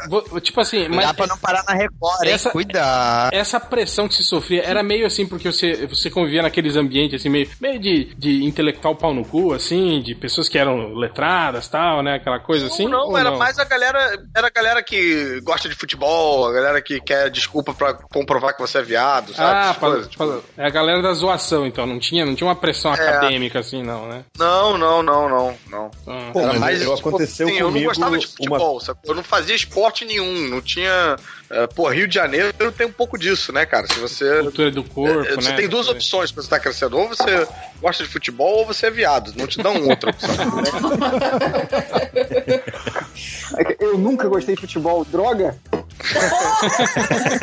[0.10, 2.32] vo- tipo assim, mas Dá pra não parar na Record, hein?
[2.32, 3.34] Essa- Cuidado.
[3.34, 7.30] essa pressão que se sofria era meio assim, porque você, você convivia naqueles ambientes, assim,
[7.30, 12.02] meio, meio de, de intelectual pau no cu, assim, de pessoas que eram letradas tal,
[12.02, 12.16] né?
[12.16, 12.88] Aquela coisa assim.
[12.88, 14.18] não, ou era mais a galera.
[14.34, 18.62] Era a galera que gosta de futebol, a galera que quer desculpa pra comprovar que
[18.62, 19.52] você é viado, sabe?
[19.70, 20.26] Ah, pra- coisas, tipo.
[20.26, 21.86] pra- é a galera da zoação, então.
[21.86, 22.96] Não tinha, não tinha uma pressão É.
[22.96, 24.24] acadêmica, assim, não, né?
[24.39, 25.92] Não, não, não, não, não.
[26.08, 26.30] Ah.
[26.32, 28.80] Pô, Era mas mais, eu- tipo, aconteceu assim, Eu não comigo gostava de uma- futebol,
[28.80, 29.00] sabe?
[29.04, 31.18] Eu não fazia esporte nenhum, não tinha.
[31.54, 33.88] É, pô, Rio de Janeiro tem um pouco disso, né, cara?
[33.88, 34.42] Se você.
[34.42, 35.56] Cultura do corpo, é, você né?
[35.56, 36.98] tem duas opções pra você estar crescendo.
[36.98, 37.48] Ou você
[37.80, 39.34] gosta de futebol ou você é viado.
[39.36, 40.34] Não te dão outra opção.
[43.58, 45.58] É que Eu nunca gostei de futebol, droga.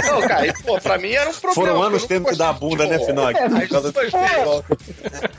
[0.05, 1.55] não, cara, e, pô, pra mim era um problema.
[1.55, 2.99] Foram anos tendo que dar a bunda, né.
[2.99, 3.37] Finoc?
[3.37, 3.93] É, Por causa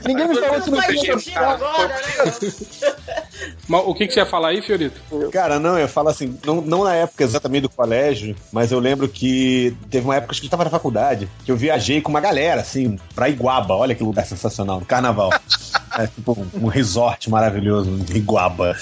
[0.06, 3.52] Ninguém me falou sentido agora, né?
[3.68, 5.00] Mas o que, que você ia falar aí, Fiorito?
[5.30, 9.08] Cara, não, eu falo assim, não, não na época exatamente do colégio, mas eu lembro
[9.08, 12.60] que teve uma época que eu tava na faculdade, que eu viajei com uma galera,
[12.60, 13.74] assim, pra Iguaba.
[13.74, 15.30] Olha que lugar sensacional, no carnaval.
[15.98, 18.76] É tipo um, um resort maravilhoso, em Iguaba.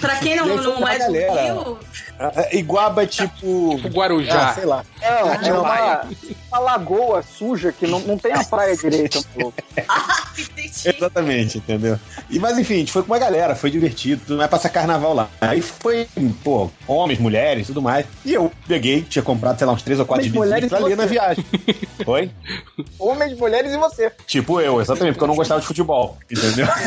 [0.00, 1.42] Pra quem não, não é do galera.
[1.42, 1.78] Rio,
[2.18, 3.76] Ah, Iguaba é tipo.
[3.76, 4.48] Tipo Guarujá.
[4.50, 4.84] Ah, sei lá.
[5.00, 6.00] É, é Atibaia.
[6.02, 6.08] uma,
[6.50, 9.20] uma lagoa suja que não, não tem a praia direita.
[9.34, 9.52] pô.
[9.88, 10.70] ah, entendi.
[10.84, 11.98] Exatamente, entendeu?
[12.30, 15.14] E, mas enfim, a gente foi com uma galera, foi divertido, tudo mais, passar carnaval
[15.14, 15.28] lá.
[15.40, 16.08] Aí foi,
[16.42, 18.06] pô, homens, mulheres, tudo mais.
[18.24, 20.80] E eu peguei, tinha comprado, sei lá, uns três ou quatro Homens, de mulheres pra
[20.80, 21.44] e ler na viagem.
[22.04, 22.30] Foi?
[22.98, 24.10] Homens, mulheres e você.
[24.26, 26.66] Tipo eu, exatamente, porque eu não gostava de futebol, entendeu?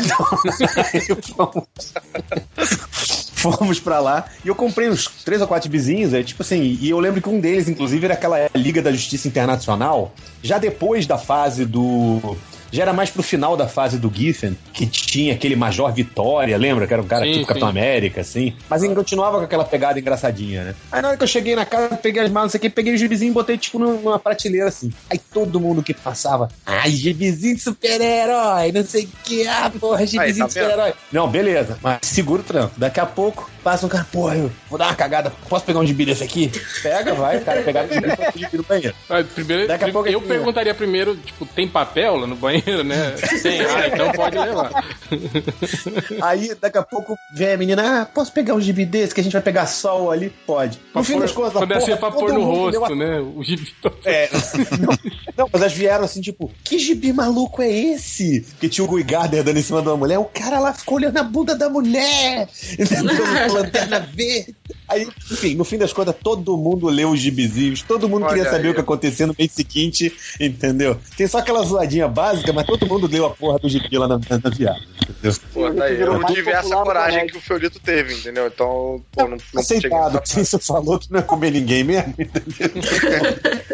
[0.94, 1.66] Então,
[3.42, 6.88] fomos pra lá e eu comprei uns três ou quatro vizinhos, é tipo assim, e
[6.88, 11.18] eu lembro que um deles, inclusive, era aquela Liga da Justiça Internacional, já depois da
[11.18, 12.36] fase do.
[12.72, 16.86] Já era mais pro final da fase do Giffen, que tinha aquele Major Vitória, lembra?
[16.86, 17.68] Que era um cara Sim, tipo Capitão.
[17.68, 18.54] América, assim.
[18.68, 20.74] Mas ele continuava com aquela pegada engraçadinha, né?
[20.90, 22.70] Aí na hora que eu cheguei na casa, peguei as malas, não sei o que,
[22.70, 24.90] peguei o gibizinho e botei tipo numa prateleira assim.
[25.10, 30.06] Aí todo mundo que passava, ai, gibizinho de super-herói, não sei o que, ah, porra,
[30.06, 30.94] gibizinho Aí, tá de super-herói.
[31.12, 32.72] Não, beleza, mas segura o tranco.
[32.76, 35.86] Daqui a pouco passa um cara, porra, eu vou dar uma cagada, posso pegar um
[35.86, 36.50] gibi desse aqui?
[36.82, 38.94] Pega, vai, cara pegar o gibi o gibi no banheiro.
[39.34, 43.12] Primeiro, Daqui a pouco eu assim, perguntaria primeiro, tipo, tem papel lá no banheiro, né?
[43.42, 44.70] Tem, ah, então pode levar.
[46.22, 49.24] Aí, daqui a pouco, vem a menina, ah, posso pegar um gibi desse que a
[49.24, 50.30] gente vai pegar sol ali?
[50.46, 50.78] Pode.
[50.86, 52.94] No Pra fim pôr- das contas, Quando é porra, pra todo pôr no a rosto,
[52.94, 53.20] né?
[53.20, 53.72] O gibi.
[54.04, 54.28] É.
[54.80, 54.88] Não,
[55.36, 58.46] não, mas elas vieram assim, tipo, que gibi maluco é esse?
[58.60, 60.96] Que tinha o Guy Gardner dando em cima de uma mulher, o cara lá ficou
[60.98, 62.48] olhando a bunda da mulher,
[63.52, 64.54] lanterna verde.
[64.88, 68.50] Aí, enfim, no fim das contas, todo mundo leu os gibizinhos, todo mundo Olha queria
[68.50, 68.70] saber aí.
[68.70, 70.98] o que acontecia no mês seguinte, entendeu?
[71.16, 74.18] Tem só aquela zoadinha básica, mas todo mundo leu a porra do gibi lá na,
[74.18, 75.38] na, na viagem, entendeu?
[75.52, 76.00] Pô, tá aí.
[76.00, 78.46] Eu não tive essa coragem que o Fiorito teve, entendeu?
[78.46, 82.70] Então, pô, não, não Aceitado, assim, você falou que não é comer ninguém mesmo, entendeu?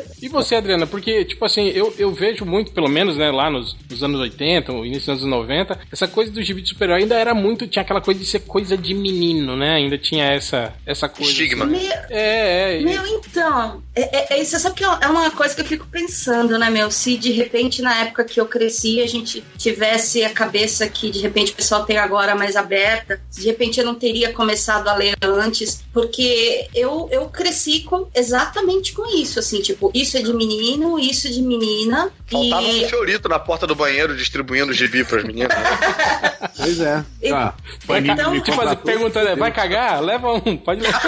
[0.21, 0.87] E você, Adriana?
[0.87, 4.73] Porque, tipo assim, eu, eu vejo muito, pelo menos, né, lá nos, nos anos 80,
[4.73, 7.67] o início dos anos 90, essa coisa do gibi de super-herói ainda era muito.
[7.67, 9.77] Tinha aquela coisa de ser coisa de menino, né?
[9.77, 11.31] Ainda tinha essa, essa coisa.
[11.31, 11.65] Estigma.
[11.65, 11.73] assim.
[11.73, 12.81] Meu, É, é.
[12.81, 16.59] meu, então, é, é, é, você sabe que é uma coisa que eu fico pensando,
[16.59, 16.91] né, meu?
[16.91, 21.21] Se de repente, na época que eu cresci, a gente tivesse a cabeça que de
[21.21, 24.95] repente o pessoal tem agora mais aberta, se de repente eu não teria começado a
[24.95, 30.33] ler antes, porque eu, eu cresci com exatamente com isso, assim, tipo, isso é de
[30.33, 35.05] menino, isso é de menina, Faltava e um Fiorito na porta do banheiro distribuindo gibi
[35.05, 35.57] pras meninas.
[35.57, 35.65] né?
[36.57, 37.05] Pois é.
[37.23, 37.55] E- Ah,
[37.87, 38.77] Panini ca- me contratou.
[38.85, 40.01] perguntando, vai cagar?
[40.03, 41.03] Leva um, pode levar.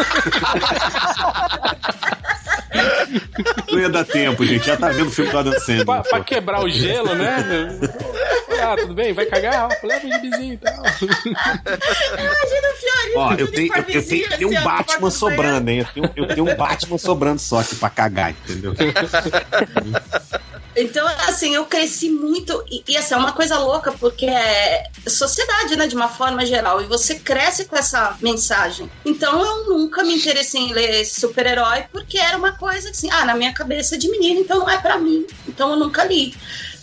[3.71, 4.67] Não ia dar tempo, gente.
[4.67, 5.85] Já tá vendo o filme do Adam Sandler.
[5.87, 7.79] pra, pra quebrar o gelo, né?
[8.61, 9.68] Ah, tudo bem, vai cagar?
[9.83, 10.75] Leva um gibizinho e tal.
[10.75, 15.70] imagina o Fiorito Ó, eu tenho, eu, eu tenho, eu tenho um assim, Batman sobrando,
[15.70, 15.79] hein?
[15.79, 18.75] Eu tenho, eu tenho um Batman sobrando só aqui pra cagar, entendeu?
[20.77, 22.64] Então, assim, eu cresci muito.
[22.70, 26.81] E, e, assim, é uma coisa louca, porque é sociedade, né, de uma forma geral.
[26.81, 28.88] E você cresce com essa mensagem.
[29.05, 33.35] Então, eu nunca me interessei em ler super-herói, porque era uma coisa assim, ah, na
[33.35, 35.27] minha cabeça de menino, então não é pra mim.
[35.49, 36.35] Então, eu nunca li.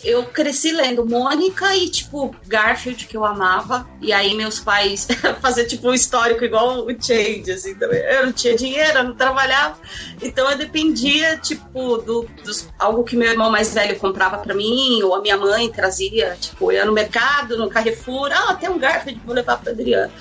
[0.04, 3.88] Eu cresci lendo Mônica e, tipo, Garfield, que eu amava.
[4.00, 5.08] E aí, meus pais
[5.42, 8.00] fazer tipo, um histórico igual o Change, assim, também.
[8.02, 9.78] Eu não tinha dinheiro, eu não trabalhava.
[10.22, 12.30] Então, eu dependia, tipo, do,
[12.78, 16.38] algo que meu irmão mais velho comprava pra mim, ou a minha mãe trazia.
[16.40, 20.12] Tipo, eu ia no mercado, no Carrefour, ah, tem um Garfield, vou levar pra Adriana.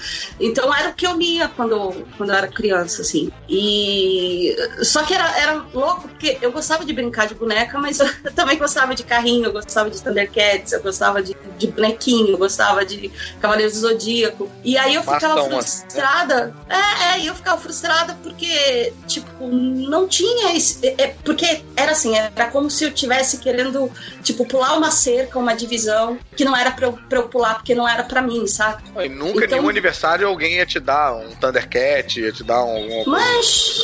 [0.40, 3.30] Então, era o que eu lia quando, quando eu era criança, assim.
[3.48, 4.56] E.
[4.82, 8.56] Só que era, era louco, porque eu gostava de brincar de boneca, mas eu também
[8.56, 12.84] gostava de carrinho, eu gostava gostava de Thundercats, eu gostava de, de bonequinho, eu gostava
[12.84, 14.50] de Cavaleiros do Zodíaco.
[14.64, 16.54] E aí eu ficava Bastão, frustrada.
[16.68, 20.86] É, é, e eu ficava frustrada porque, tipo, não tinha esse.
[20.86, 23.90] é, é, porque era assim, era como se eu tivesse querendo,
[24.22, 27.74] tipo, pular uma cerca, uma divisão, que não era pra eu, pra eu pular, porque
[27.74, 28.82] não era pra mim, sabe?
[29.04, 33.02] E nunca, Então- nenhum aniversário, alguém ia te dar um Thundercat, ia te dar um.
[33.02, 33.80] um- Mas.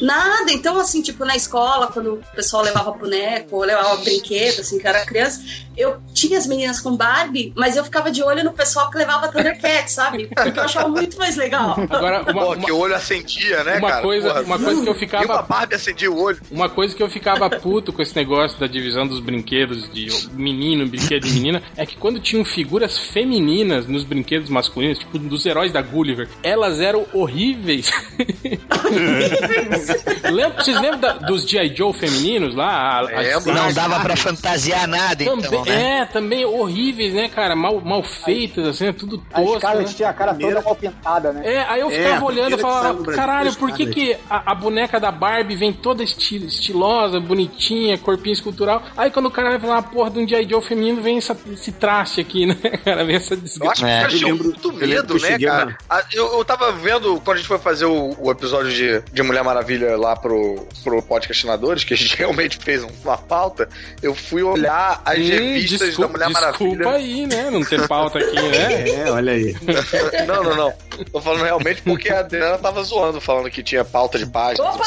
[0.00, 4.78] Nada, então assim, tipo, na escola, quando o pessoal levava boneco, ou levava brinquedo, assim,
[4.78, 5.40] que eu era criança,
[5.76, 9.28] eu tinha as meninas com Barbie, mas eu ficava de olho no pessoal que levava
[9.28, 10.26] Thundercat, sabe?
[10.34, 11.76] Porque eu achava muito mais legal.
[11.90, 14.02] Agora, uma, Pô, uma- que o olho acendia, né, uma cara?
[14.02, 15.42] coisa, Porra, uma coisa que eu E uma ficava.
[15.42, 16.38] Barbie acendia o olho.
[16.50, 20.86] Uma coisa que eu ficava puto com esse negócio da divisão dos brinquedos de menino,
[20.86, 25.72] brinquedo de menina, é que quando tinham figuras femininas nos brinquedos masculinos, tipo dos heróis
[25.72, 27.90] da Gulliver, elas eram horríveis.
[30.32, 31.74] Lembra, vocês lembram da- dos G.I.
[31.76, 32.68] Joe femininos lá?
[32.68, 33.52] A- as Lembro.
[33.54, 33.74] Não Sarge?
[33.74, 36.00] dava pra fantasiar nada, Também, então, né?
[36.00, 37.54] É, também horríveis, né, cara?
[37.56, 39.58] Mal, mal feitas, assim, tudo A tosco.
[39.58, 39.94] Scarlett Né?
[39.96, 41.42] tinha a cara Primeira- toda mal pintada, né?
[41.44, 44.52] É, aí eu É, ficava a olhando e falava, caralho, por que, Scarlett." que a,
[44.52, 48.82] a boneca da Barbie vem toda esti- estilosa, bonitinha, corpinho escultural?
[48.96, 50.48] Aí quando o cara vai falar, ah, porra, de um G.I.
[50.48, 53.04] Joe feminino, vem essa- esse traste aqui, né, cara?
[53.04, 53.72] Vem essa Eu desgraça.
[53.72, 55.76] acho que É, caras eu tinham lembro- muito eu medo, eu né, cheguei cara?
[55.90, 59.22] uma- Eu, eu tava vendo, quando a gente foi fazer o, o episódio de, de
[59.22, 63.68] Mulher Maravilha lá pro, pro podcastinadores, que a gente realmente fez um- uma pauta,
[64.02, 66.90] eu fui olhar as Hum, revistas desculpa, da Mulher desculpa Maravilha.
[66.90, 67.50] aí, né?
[67.50, 68.84] Não ter pauta aqui, né?
[69.04, 69.54] É, olha aí.
[70.26, 70.74] Não, não, não.
[71.12, 74.68] Tô falando realmente porque a Adriana tava zoando, falando que tinha pauta de página.
[74.68, 74.84] Opa!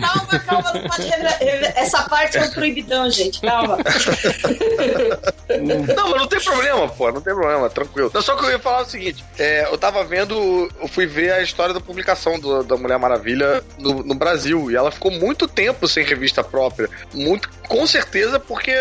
[0.00, 1.36] Calma, calma, não pode revelar.
[1.76, 3.40] Essa parte é um proibidão, gente.
[3.40, 3.78] Calma.
[5.94, 8.10] Não, mas não tem problema, pô, não tem problema, tranquilo.
[8.22, 11.42] Só que eu ia falar o seguinte: é, eu tava vendo, eu fui ver a
[11.42, 15.86] história da publicação do- da Mulher Maravilha no, no Brasil, e ela ficou muito tempo
[15.88, 16.88] sem revista própria.
[17.14, 18.72] Muito, com certeza, porque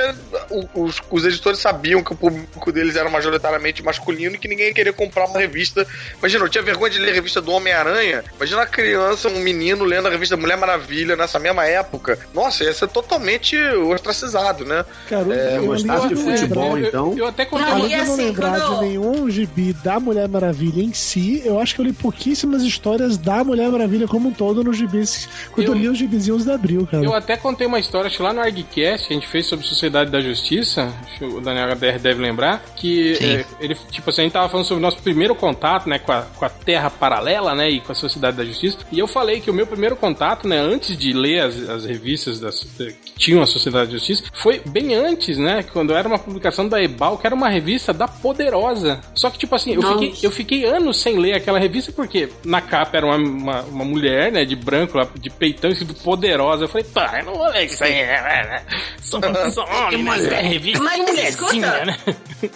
[0.73, 4.73] os, os editores sabiam que o público deles era majoritariamente masculino e que ninguém ia
[4.73, 5.86] querer comprar uma revista.
[6.19, 8.23] Imagina, eu tinha vergonha de ler a revista do Homem-Aranha.
[8.38, 12.17] Imagina uma criança, um menino lendo a revista Mulher Maravilha nessa mesma época.
[12.34, 14.86] Nossa, ia ser totalmente ostracizado, né?
[15.10, 17.12] Cara, É, eu de futebol, lembrar- então.
[17.12, 20.27] Eu, eu até contei Além de não assim, lembrar quando- de nenhum gibi da Mulher
[20.27, 24.34] Maravilha em si, eu acho que eu li pouquíssimas histórias da Mulher Maravilha como um
[24.34, 24.77] todo nos
[25.13, 25.30] gibis.
[25.52, 27.04] Quando eu, Eu- li os gibizinhos da Abril, cara.
[27.04, 29.65] Eu até contei uma história, acho que lá no ArgCast, que a gente fez sobre
[29.65, 34.22] Sociedade da Justiça, acho que o Daniel HDR deve lembrar, que é, ele, tipo assim,
[34.22, 36.89] a gente tava falando sobre o nosso primeiro contato, né, com a, com a Terra
[36.89, 39.95] Paralela, né, e com a Sociedade da Justiça, e eu falei que o meu primeiro
[39.95, 44.24] contato, né, antes de ler as, as revistas das, que tinham a Sociedade da Justiça,
[44.34, 48.08] foi bem antes, né, quando era uma publicação da Ebal, que era uma revista da
[48.08, 49.00] Poderosa.
[49.15, 50.00] Só que, tipo assim, eu Nossa.
[50.00, 53.86] fiquei, eu fiquei anos sem ler aquela revista, porque na capa era uma, uma, uma
[53.86, 56.63] mulher, né, de branco, de peitão, escrito Poderosa.
[56.65, 58.63] Eu falei, tá, eu não vou ler isso aí, né?
[59.01, 59.19] Sou,
[59.51, 60.33] sou homem, né?
[60.33, 61.97] É revista Mas, mulherzinha, né?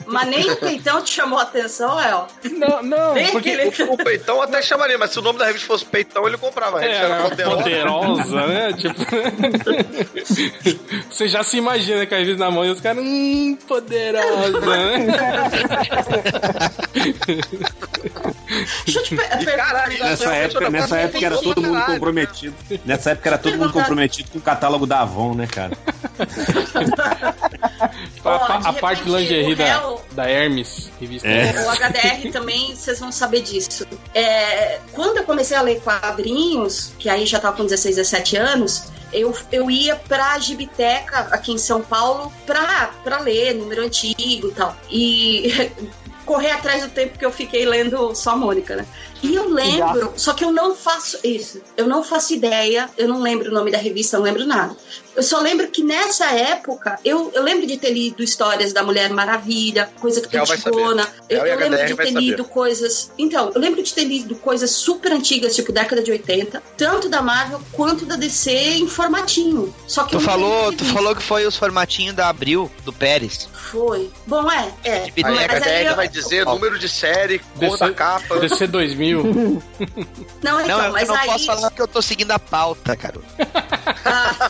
[0.05, 2.27] Mas nem o peitão te chamou a atenção, El?
[2.51, 3.49] Não, não, Nem porque...
[3.51, 6.77] aquele- O Peitão até chamaria, mas se o nome da revista fosse Peitão, ele comprava.
[6.77, 7.57] A revista É, era poderosa.
[7.63, 8.73] poderosa, né?
[8.79, 9.03] Tipo.
[11.09, 15.05] Você já se imagina com a revista na mão e os caras, hum, poderosa, né?
[18.85, 21.99] Deixa eu te per- Nessa época, nessa época era todo mundo Caralho.
[22.33, 22.81] Comprometido.
[22.85, 25.77] Nessa época era todo mundo comprometido com o catálogo da Avon, né, cara?
[28.23, 31.51] A, a- de a parte lingerie da, réu- da Hermes, revista É.
[31.65, 33.85] O HDR também, vocês vão saber disso.
[34.13, 38.85] É, quando eu comecei a ler quadrinhos, que aí já tava com 16, 17 anos,
[39.11, 44.51] eu, eu ia pra Gibiteca aqui em São Paulo pra, pra ler número antigo e
[44.53, 44.75] tal.
[44.89, 45.71] E
[46.25, 48.85] correr atrás do tempo que eu fiquei lendo só a Mônica, né?
[49.23, 51.61] E eu lembro, só que eu não faço isso.
[51.77, 54.75] Eu não faço ideia, eu não lembro o nome da revista, não lembro nada.
[55.15, 59.11] Eu só lembro que nessa época, eu, eu lembro de ter lido histórias da Mulher
[59.11, 61.07] Maravilha, coisa que antigona.
[61.29, 62.19] Eu, eu lembro HDR de ter saber.
[62.19, 63.11] lido coisas.
[63.17, 67.21] Então, eu lembro de ter lido coisas super antigas, tipo década de 80, tanto da
[67.21, 69.73] Marvel quanto da DC em formatinho.
[69.87, 73.47] Só que Tu falou, tu falou que foi os formatinhos da Abril, do Pérez.
[73.53, 74.09] Foi.
[74.25, 75.03] Bom, é, é.
[75.03, 78.39] Aí Mas a aí HDR eu- vai dizer número de série, cor da capa.
[78.39, 79.12] DC 2000.
[79.21, 81.27] Não, então, não, eu mas não aí.
[81.27, 83.19] posso falar que eu tô seguindo a pauta, cara.
[84.05, 84.49] Ah.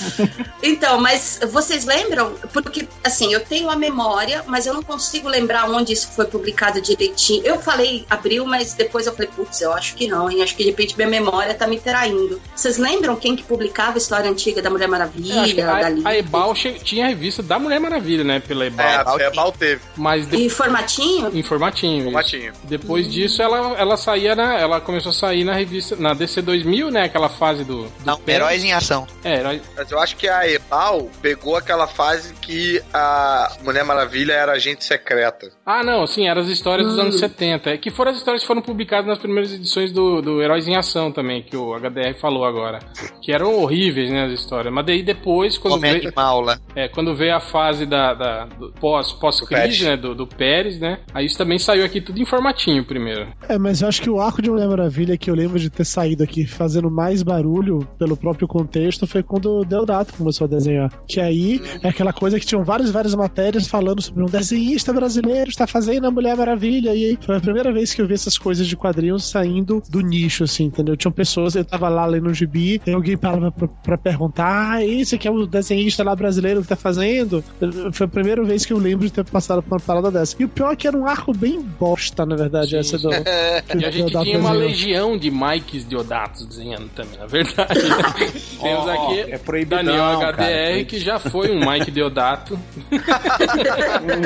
[0.62, 2.34] Então, mas vocês lembram?
[2.52, 6.80] Porque, assim, eu tenho a memória, mas eu não consigo lembrar onde isso foi publicado
[6.80, 7.42] direitinho.
[7.44, 10.42] Eu falei abril, mas depois eu falei, putz, eu acho que não, hein?
[10.42, 12.40] Acho que de repente minha memória tá me traindo.
[12.54, 15.14] Vocês lembram quem que publicava a história antiga da Mulher É, acho
[15.54, 16.08] que Maravilha, da a, Liga?
[16.08, 18.40] a Ebal tinha a revista da Mulher Maravilha, né?
[18.40, 18.86] Pela Ebal.
[19.20, 19.80] É, a Ebal teve.
[19.96, 21.30] Mas de, E formatinho?
[21.36, 21.96] em formatinho.
[21.98, 22.04] isso.
[22.04, 22.52] Formatinho.
[22.64, 24.58] Depois disso, ela, ela saía na.
[24.58, 25.96] Ela começou a sair na revista.
[25.96, 27.02] Na DC 2000, né?
[27.04, 27.84] Aquela fase do.
[27.84, 28.42] do Não, Pérez.
[28.42, 29.06] Heróis em Ação.
[29.22, 34.32] É, herói- mas eu acho que a Ebal pegou aquela fase que a Mulher Maravilha
[34.32, 35.48] era agente secreta.
[35.64, 37.02] Ah, não, sim, eram as histórias dos Hum.
[37.02, 37.70] anos 70.
[37.70, 40.76] É que foram as histórias que foram publicadas nas primeiras edições do, do Heróis em
[40.76, 42.80] Ação também, que o HDR falou agora.
[43.22, 44.72] Que eram horríveis, né, as histórias.
[44.72, 46.58] Mas daí depois, quando Homem veio, animal lá.
[46.74, 50.80] é, quando veio a fase da, da- do pós, Do pós-crise, né, do, do Pérez,
[50.80, 53.28] né, aí isso também saiu aqui tudo em formatinho primeiro.
[53.48, 55.84] É, mas eu acho que o arco de Mulher Maravilha que eu lembro de ter
[55.84, 60.90] saído aqui fazendo mais barulho pelo próprio contexto foi quando Deodato começou a desenhar.
[61.06, 65.50] Que aí é aquela coisa que tinham várias, várias matérias falando sobre um desenhista brasileiro
[65.50, 66.94] está fazendo a Mulher Maravilha.
[66.94, 70.00] E aí foi a primeira vez que eu vi essas coisas de quadrinhos saindo do
[70.00, 70.96] nicho, assim, entendeu?
[70.96, 74.84] Tinham pessoas, eu tava lá lendo um gibi, e alguém parava pra, pra perguntar: ah,
[74.84, 77.44] esse aqui é o desenhista lá brasileiro que tá fazendo?
[77.92, 80.36] Foi a primeira vez que eu lembro de ter passado por uma parada dessa.
[80.38, 83.10] E o pior é que era um arco bem bosta, na verdade, essa do.
[83.10, 83.16] que
[83.76, 87.80] E a gente Deodato tinha uma legião de Mikes Deodatos desenhando também, na verdade.
[88.60, 90.86] Temos Ó, aqui é proibidão, Daniel cara, HDR, proibido.
[90.88, 92.58] que já foi um Mike Deodato.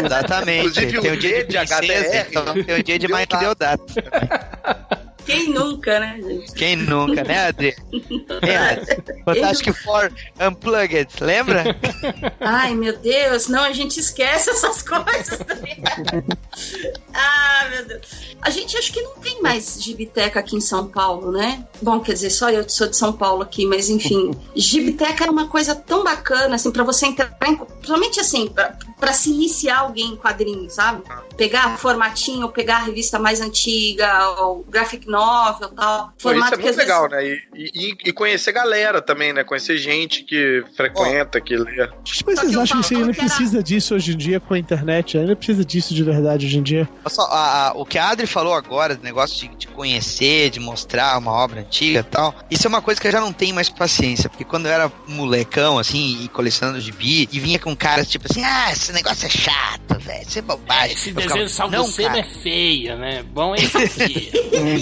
[0.05, 0.69] Exatamente.
[0.69, 3.37] Inclusive, tem o o dia de de princesa, HDR, então tem o dia de Mike
[3.37, 3.95] Deodato.
[5.31, 6.53] Quem nunca, né, gente?
[6.53, 7.77] Quem nunca, né, Adri?
[8.43, 9.03] É, Adri?
[9.25, 10.11] Fantástico Four
[10.41, 11.77] Unplugged, lembra?
[12.41, 15.39] Ai, meu Deus, não, a gente esquece essas coisas.
[17.15, 18.01] ah, meu Deus.
[18.43, 21.65] A gente acho que não tem mais gibiteca aqui em São Paulo, né?
[21.83, 24.31] Bom, quer dizer, só eu que sou de São Paulo aqui, mas enfim.
[24.57, 27.57] gibiteca era uma coisa tão bacana, assim, pra você entrar em.
[27.57, 31.03] Principalmente assim, pra, pra se iniciar alguém em quadrinhos, sabe?
[31.37, 36.13] Pegar formatinho, pegar a revista mais antiga, o graphic novel e tal.
[36.23, 37.25] Pô, isso é que muito às vezes- legal, né?
[37.25, 39.45] E, e- e conhecer galera também, né?
[39.45, 41.89] Conhecer gente que frequenta, que lê.
[42.27, 44.59] Mas Só vocês acham que você ainda era- precisa disso hoje em dia com a
[44.59, 45.19] internet?
[45.19, 46.89] Ainda precisa disso de verdade hoje em dia?
[47.05, 50.51] Olha só, a- a- o que a Adri falou agora, do negócio de, de conhecer,
[50.51, 53.33] de mostrar uma obra antiga e tal, isso é uma coisa que eu já não
[53.33, 57.75] tenho mais paciência, porque quando eu era molecão, assim, e colecionando gibi, e vinha com
[57.77, 60.95] caras tipo assim, ah, esse negócio é chato, velho, isso é bobagem.
[60.95, 62.21] Esse Eu desenho ficava, de Salvo não, Sema cara.
[62.21, 63.23] é feio, né?
[63.23, 64.31] Bom é esse aqui.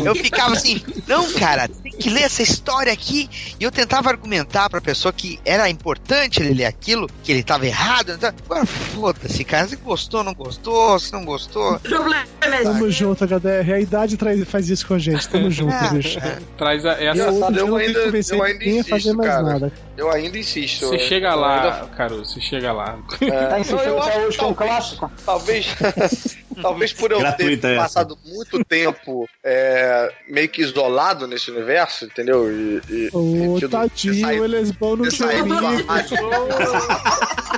[0.05, 3.29] Eu ficava assim, não, cara, tem que ler essa história aqui.
[3.59, 7.67] E eu tentava argumentar pra pessoa que era importante ele ler aquilo, que ele tava
[7.67, 8.13] errado.
[8.13, 9.67] Então, agora foda-se, cara.
[9.69, 11.79] Se gostou, não gostou, se não gostou.
[11.81, 13.73] Problema é Tamo junto, HDR.
[13.75, 15.29] A idade traz, faz isso com a gente.
[15.29, 16.19] Tamo junto, Ah, bicho.
[16.57, 17.19] Traz a, essa.
[17.19, 19.43] Eu não tenho ainda- eu ainda insisto, mais cara.
[19.43, 19.73] nada.
[19.99, 20.87] Eu ainda insisto.
[20.87, 22.97] Você eu- chega eu lá, ainda- Caru, você chega lá.
[23.21, 25.13] É, Tá insistindo não, até hoje é um talvez- clássico.
[25.27, 25.67] Talvez,
[26.63, 27.83] talvez por eu Gratuita ter essa.
[27.83, 32.49] passado muito tempo é, meio que isolado nesse universo, entendeu?
[32.49, 35.57] E, e- Ô, ter tadinho, saído- o Elesbão não tinha amigo.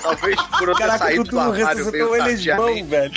[0.03, 2.83] Talvez por eu ter Caraca, saído do armário meio bom, tardiamente.
[2.85, 3.13] velho.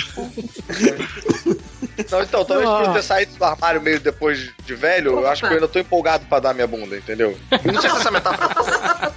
[2.10, 5.42] Não, então, talvez por eu ter saído do armário meio depois de velho, eu acho
[5.42, 7.36] que eu ainda tô empolgado pra dar minha bunda, entendeu?
[7.64, 9.14] Não sei se essa metáfora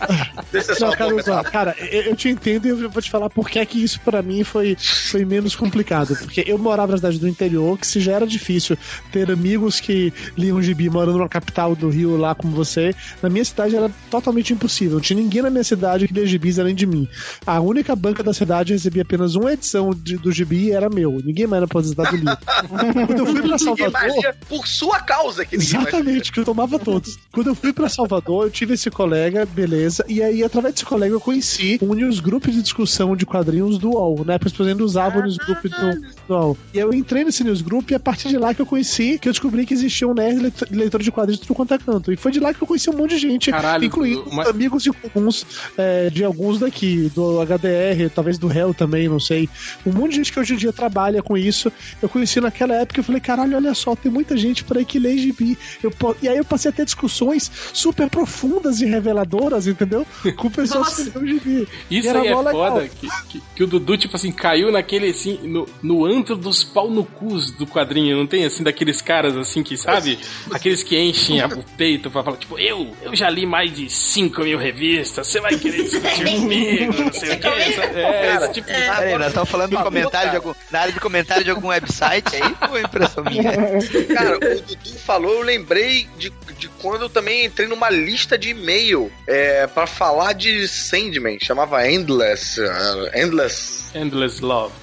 [0.52, 3.50] Deixa Não, uma cara, cara, eu, eu te entendo e eu vou te falar por
[3.50, 6.16] que é que isso pra mim foi, foi menos complicado.
[6.16, 8.78] Porque eu morava na cidade do interior, que se já era difícil
[9.12, 13.44] ter amigos que liam gibi morando na capital do Rio lá como você, na minha
[13.44, 14.96] cidade era totalmente impossível.
[14.96, 17.08] Não tinha ninguém na minha cidade que lia gibis além de mim.
[17.46, 21.20] A única banca da cidade recebia apenas uma edição de- do gibi e era meu.
[21.24, 22.38] Ninguém mais na possibilidade do livro.
[22.68, 23.92] Quando eu fui pra Salvador.
[23.92, 25.56] magia por sua causa que.
[25.56, 27.18] Exatamente, que eu tomava todos.
[27.32, 31.14] Quando eu fui pra Salvador, eu tive esse colega, beleza, e aí através desse colega
[31.14, 34.38] eu conheci um newsgroup de discussão de quadrinhos do UOL, né?
[34.38, 36.58] Porque as pessoas usavam o newsgroup do, do UOL.
[36.74, 39.34] E eu entrei nesse newsgroup e a partir de lá que eu conheci, que eu
[39.34, 42.12] descobri que existia um nerd leitor- de quadrinhos de tudo quanto é canto.
[42.12, 44.84] E foi de lá que eu conheci um monte de gente, Caralho, incluindo mas- amigos
[44.84, 45.46] de alguns,
[45.78, 49.48] é, de alguns daqui, do HDR, talvez do Hell também, não sei.
[49.86, 51.72] Um monte de gente que hoje em dia trabalha com isso.
[52.02, 54.98] Eu conheci naquela época eu falei, caralho, olha só, tem muita gente por aí que
[54.98, 55.58] lê gibi.
[55.84, 60.06] Eu, e aí eu passei a ter discussões super profundas e reveladoras, entendeu?
[60.36, 61.68] Com pessoas que lêem gibi.
[61.92, 62.52] Isso era aí é legal.
[62.52, 66.64] foda, que, que, que o Dudu, tipo assim, caiu naquele, assim, no, no antro dos
[66.64, 70.18] pau no cus do quadrinho, não tem, assim, daqueles caras, assim, que, sabe?
[70.52, 73.90] Aqueles que enchem a- o peito pra falar, tipo, eu, eu já li mais de
[73.90, 77.48] 5 mil revistas, você vai querer discutir comigo, não sei o que.
[77.48, 78.74] É, esse tipo de...
[78.74, 82.36] Peraí, nós estamos falando do comentário de algum, na área de comentário de algum website
[82.36, 83.52] aí, foi impressão minha.
[84.14, 88.50] Cara, o Dudu falou, eu lembrei de, de quando eu também entrei numa lista de
[88.50, 92.60] e-mail é, pra falar de Sandman, chamava Endless.
[92.60, 93.86] uh, Endless.
[93.96, 94.74] Endless Love.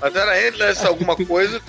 [0.00, 1.60] Mas era Endless alguma coisa.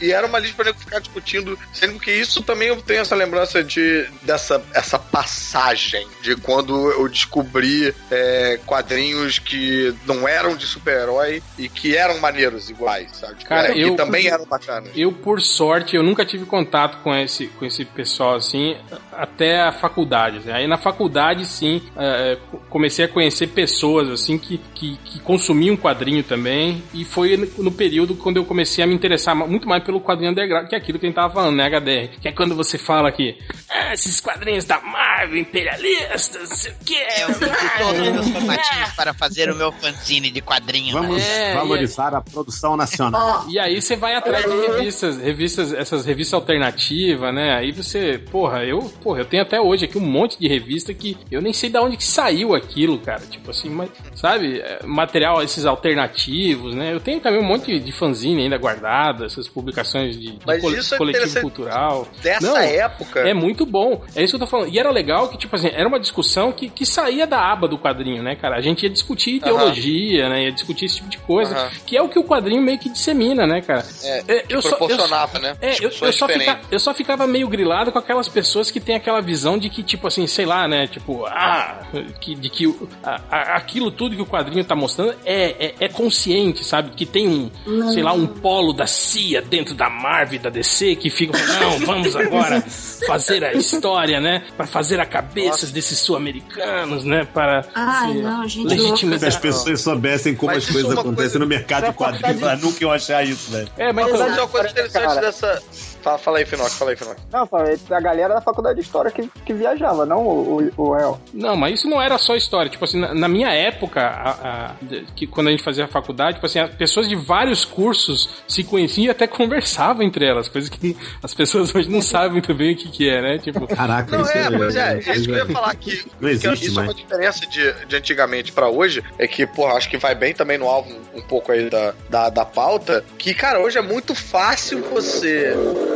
[0.00, 3.14] E era uma lista pra nego ficar discutindo, sendo que isso também eu tenho essa
[3.14, 10.66] lembrança de dessa essa passagem de quando eu descobri é, quadrinhos que não eram de
[10.66, 13.34] super-herói e que eram maneiros iguais, sabe?
[13.36, 14.90] Tipo, Cara, é, que eu- também eram bacanas.
[14.94, 18.76] Eu, por sorte, eu nunca tive contato com esse, com esse pessoal assim,
[19.12, 20.40] até a faculdade.
[20.40, 20.52] né?
[20.54, 22.38] Aí na faculdade, sim, é,
[22.68, 26.82] comecei a conhecer pessoas assim que, que, que consumiam quadrinho também.
[26.94, 30.68] E foi no, período quando eu comecei a me interessar muito mais pelo quadrinho underground,
[30.68, 32.20] que é aquilo que a gente tava falando, né, HDR?
[32.20, 33.38] Que é quando você fala que
[33.68, 36.96] ah, esses quadrinhos da Marvel, imperialistas, não sei o que.
[36.96, 40.92] É, eu vendi todos os meus formatinhos para fazer o meu fanzine de quadrinho.
[40.92, 43.46] Vamos É, valorizar a produção nacional.
[43.52, 47.54] E aí você vai atrás de revistas, revistas, essas revistas alternativas, né?
[47.54, 51.16] Aí você, porra, eu, porra, eu tenho até hoje aqui um monte de revista que
[51.30, 53.20] eu nem sei de onde que saiu aquilo, cara.
[53.30, 56.92] Tipo assim, mas, sabe, é, material esses alternativos, né?
[56.92, 60.98] Eu tenho também um monte de fanzine ainda guardado, essas publicações de, de isso é
[60.98, 62.06] coletivo cultural.
[62.22, 63.20] Dessa Não, época.
[63.20, 64.02] É muito bom.
[64.14, 64.72] É isso que eu tô falando.
[64.72, 67.78] E era legal que, tipo assim, era uma discussão que, que saía da aba do
[67.78, 68.56] quadrinho, né, cara?
[68.56, 70.44] A gente ia discutir ideologia, né?
[70.44, 71.54] Ia discutir esse tipo de coisa.
[71.54, 71.70] Aham.
[71.86, 73.84] Que é o que o quadrinho meio que dissemina, né, cara?
[74.02, 75.56] É, É, eu só- eu- proporcionava, né?
[75.60, 78.91] É, eu, eu só fica- eu só ficava meio grilado com aquelas pessoas que têm
[78.96, 80.86] aquela visão de que, tipo assim, sei lá, né?
[80.86, 81.82] Tipo, ah,
[82.20, 85.88] que, de que a- a- aquilo tudo que o quadrinho tá mostrando é, é, é
[85.88, 86.90] consciente, sabe?
[86.90, 87.50] Que tem um,
[87.92, 91.78] sei lá, um polo da CIA dentro da Marvel e da DC que fica não,
[91.80, 92.60] vamos agora
[93.06, 94.42] fazer a história, né?
[94.56, 97.26] Pra fazer a cabeça desses sul-americanos, né?
[97.32, 101.38] Para Ai, não, gente legitimizar- Se as pessoas soubessem como Mas as coisas acontecem coisa-
[101.38, 103.68] no mercado de quadrinhos, pra nunca eu achar isso, velho.
[103.76, 105.20] É, mas então, é uma coisa interessante Cara.
[105.20, 105.62] dessa.
[106.02, 107.16] Fala, fala aí, Finoc, fala aí, Finoc.
[107.32, 107.48] Não,
[107.96, 111.20] a galera da faculdade de história que, que viajava, não o, o, o réu.
[111.32, 112.70] Não, mas isso não era só história.
[112.70, 114.74] Tipo assim, na, na minha época, a- a-
[115.14, 118.64] que quando a gente fazia a faculdade, tipo assim, as pessoas de vários cursos se
[118.64, 122.74] conheciam e até conversavam entre elas, coisa que as pessoas hoje não sabem muito bem
[122.74, 123.38] o que, que é, né?
[123.38, 126.28] Tipo, Caraca, Não, isso é, mas é, isso isso que eu ia falar que, Não
[126.28, 129.88] que existe isso é uma diferença de, de antigamente pra hoje, é que, porra, acho
[129.88, 133.32] que vai bem também no alvo um, um pouco aí da, da, da pauta, que,
[133.34, 135.54] cara, hoje é muito fácil você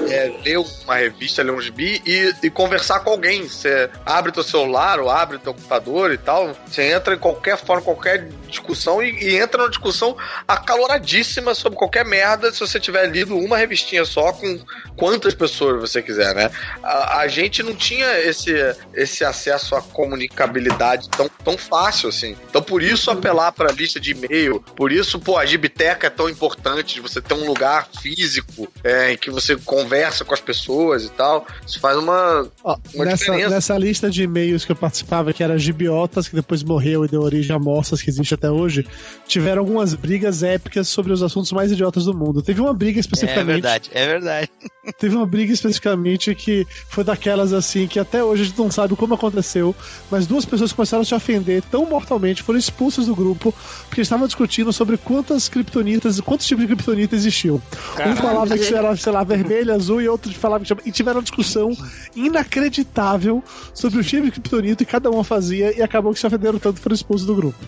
[0.08, 3.42] é, ler uma revista, ler um gibi e, e conversar com alguém.
[3.42, 7.82] Você abre teu celular ou abre teu computador e tal, você entra em qualquer forma,
[7.82, 10.16] qualquer discussão e, e entra numa discussão
[10.46, 14.60] acaloradíssima sobre qualquer merda se você tiver lido uma revistinha só com
[14.96, 16.50] quantas pessoas você quiser, né?
[16.82, 18.52] A, a gente não tinha esse,
[18.94, 22.36] esse acesso à comunicabilidade tão, tão fácil assim.
[22.48, 26.28] Então, por isso, apelar para lista de e-mail, por isso, pô, a Gibiteca é tão
[26.28, 29.85] importante de você ter um lugar físico é, em que você conversa
[30.26, 31.46] com as pessoas e tal.
[31.66, 32.46] Isso faz uma.
[32.64, 33.50] Ó, Uma nessa, diferença.
[33.50, 37.22] nessa lista de e-mails que eu participava, que era Gibiotas, que depois morreu e deu
[37.22, 38.86] origem a Moças, que existe até hoje,
[39.26, 42.42] tiveram algumas brigas épicas sobre os assuntos mais idiotas do mundo.
[42.42, 43.46] Teve uma briga É especificamente.
[43.46, 44.50] verdade, é verdade.
[44.98, 48.94] Teve uma briga especificamente que foi daquelas assim, que até hoje a gente não sabe
[48.94, 49.74] como aconteceu,
[50.10, 53.52] mas duas pessoas começaram a se ofender tão mortalmente, foram expulsas do grupo,
[53.88, 57.60] porque estavam discutindo sobre quantas kriptonitas, quantos tipos de kriptonita existiam.
[58.06, 60.72] Um falava que era, sei lá, vermelho, azul, e outro falava que.
[60.84, 61.76] E tiveram uma discussão
[62.14, 66.58] inacreditável sobre o tipo de kriptonita e cada uma fazia, e acabou que se ofenderam
[66.58, 67.58] tanto e foram expulsos do grupo.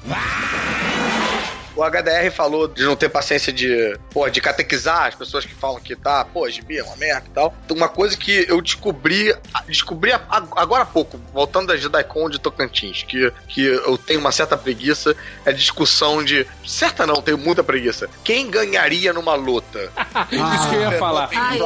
[1.79, 5.79] O HDR falou de não ter paciência de, pô, de catequizar as pessoas que falam
[5.79, 7.55] que tá, pô, gibi é uma merda e tal.
[7.71, 9.33] Uma coisa que eu descobri,
[9.65, 14.59] descobri agora há pouco, voltando da JediCon de Tocantins, que, que eu tenho uma certa
[14.59, 15.15] preguiça,
[15.47, 16.45] é discussão de.
[16.67, 18.11] Certa não, tenho muita preguiça.
[18.25, 19.93] Quem ganharia numa luta?
[20.33, 21.31] isso que eu ia falar.
[21.33, 21.59] Ai.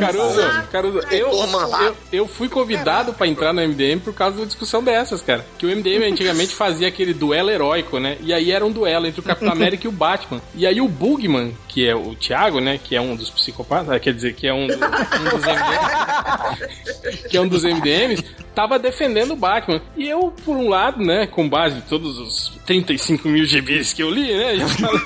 [0.00, 4.46] Caruso, Caruso, eu, eu, eu fui convidado pra entrar no MDM por causa de uma
[4.48, 5.46] discussão dessas, cara.
[5.58, 8.18] Que o MDM antigamente fazia aquele duelo heróico, né?
[8.20, 10.40] E aí era um duelo entre o Capitão América e o Batman.
[10.54, 12.78] E aí o Bugman, que é o Thiago, né?
[12.82, 17.28] Que é um dos psicopatas, ah, quer dizer, que é um, do- um dos MDMs,
[17.28, 18.24] que é um dos MDMs,
[18.54, 19.80] tava defendendo o Batman.
[19.96, 24.02] E eu, por um lado, né, com base em todos os 35 mil GBs que
[24.02, 24.56] eu li, né?
[24.56, 25.00] Já falei,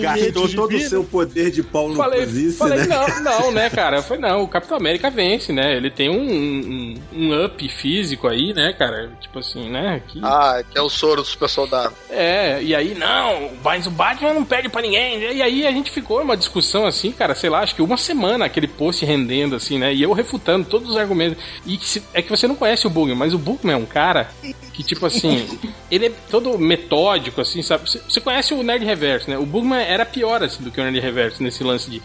[0.00, 2.86] Gastou todo o seu poder de pau no falei, cozice, falei né?
[2.86, 4.02] não, não, né, cara?
[4.02, 5.76] Foi não, o Capitão América vence, né?
[5.76, 9.10] Ele tem um, um, um up físico aí, né, cara?
[9.20, 10.02] Tipo assim, né?
[10.08, 10.20] Que...
[10.22, 11.48] Ah, que é o soro do super
[12.10, 15.18] É, e aí, não, mas o Batman não perde pra ninguém.
[15.34, 18.44] E aí a gente ficou numa discussão assim, cara, sei lá, acho que uma semana
[18.44, 19.92] aquele post rendendo, assim, né?
[19.94, 21.36] E eu refutando todos os argumento.
[21.66, 23.86] E que se- é que você não conhece o Bugman, mas o Bugman é um
[23.86, 24.30] cara
[24.72, 25.46] que, tipo assim,
[25.90, 27.88] ele é todo metódico, assim, sabe?
[27.88, 29.36] Você- Você conhece o Nerd Reverso, né?
[29.38, 32.02] O Bugman era pior, assim, do que o Nerd Reverso nesse lance de,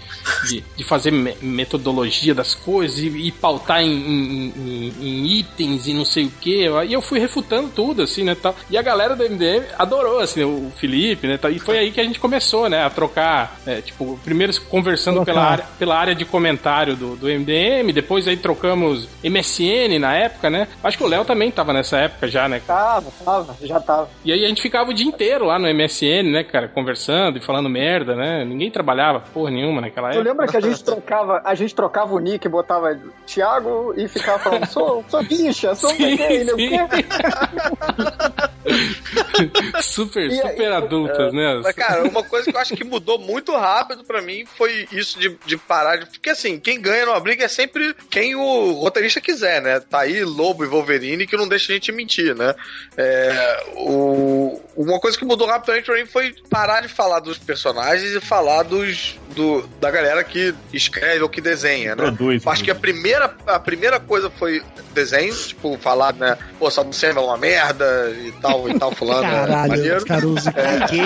[0.47, 5.87] de, de fazer me- metodologia das coisas e, e pautar em, em- em- em itens
[5.87, 6.65] e não sei o que.
[6.87, 8.35] E eu fui refutando tudo, assim, né?
[8.35, 8.55] Tal.
[8.69, 11.37] E a galera do MDM adorou, assim, o Felipe, né?
[11.37, 11.51] tal.
[11.51, 12.83] E foi aí que a gente começou, né?
[12.83, 15.33] A trocar, é, tipo, primeiro conversando Trocar.
[15.33, 20.49] pela área, pela área de comentário do, do MDM, depois aí trocamos MSN na época,
[20.49, 20.67] né?
[20.83, 22.61] Acho que o Léo também tava nessa época já, né?
[22.65, 24.09] Tava, tava, já tava.
[24.25, 27.41] E aí a gente ficava o dia inteiro lá no MSN, né, cara, conversando e
[27.41, 28.43] falando merda, né?
[28.45, 30.29] Ninguém trabalhava porra nenhuma naquela Tu época.
[30.29, 34.65] lembra que a gente trocava, a gente trocava o nick, botava Thiago e ficava falando,
[34.67, 36.71] sou, sou bicha, sou Sim, gay, não sim.
[39.31, 39.49] quê?
[39.81, 41.61] super, E super adultas, né?
[41.63, 45.19] Mas, cara, uma coisa que eu acho que mudou muito rápido pra mim foi isso
[45.19, 46.05] de, de parar de.
[46.05, 49.79] Porque assim, quem ganha numa briga é sempre quem o roteirista quiser, né?
[49.79, 52.53] Tá aí Lobo e Wolverine que não deixa a gente mentir, né?
[52.97, 58.11] É, o, uma coisa que mudou rapidamente pra mim foi parar de falar dos personagens
[58.11, 62.03] e falar dos, do, da galera que escreve ou que desenha, né?
[62.03, 62.45] Produz.
[62.45, 64.61] Acho que a primeira, a primeira coisa foi
[64.93, 66.37] desenho, tipo, falar, né?
[66.59, 69.20] Pô, Saddam Hussein é uma merda e tal, e tal, fulano.
[69.23, 70.05] É Caralho, maneiro.
[70.05, 70.49] Caruso.
[70.89, 70.97] Que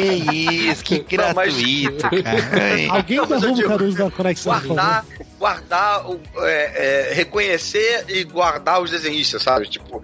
[0.69, 2.25] isso, que Não, mas- gratuito, cara.
[2.97, 5.05] Alguém derruba o Caruso da conexão, guardar,
[5.45, 9.67] guardar, o- é, é, reconhecer e guardar os desenhistas, sabe?
[9.69, 10.01] Tipo,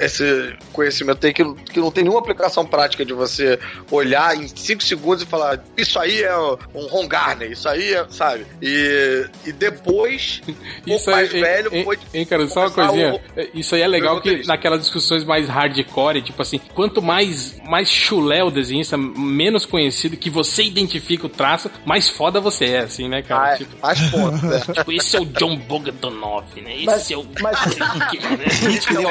[0.00, 3.56] esse conhecimento aí que, que não tem nenhuma aplicação prática de você
[3.88, 6.36] olhar em 5 segundos e falar, isso aí é
[6.74, 8.44] um Ron Garner, isso aí é, sabe?
[8.60, 10.40] E, e depois,
[10.84, 13.14] Isso aí, mais hein, velho, hein, foi hein, cara, só uma coisinha.
[13.36, 17.56] o- Isso aí é legal o que naquelas discussões mais hardcore, tipo assim, quanto mais,
[17.64, 22.78] mais chulé o desenhista, menos conhecido, que você identifica o traço, mais foda você é,
[22.80, 23.50] assim, né, cara?
[23.50, 24.60] Ah, é, tipo, mais pontos, né?
[24.80, 26.76] Tipo, esse é o John Bogdanov, né?
[26.76, 27.26] Esse Mas- é o.
[27.40, 27.58] mas-
[28.86, 29.08] Entendeu?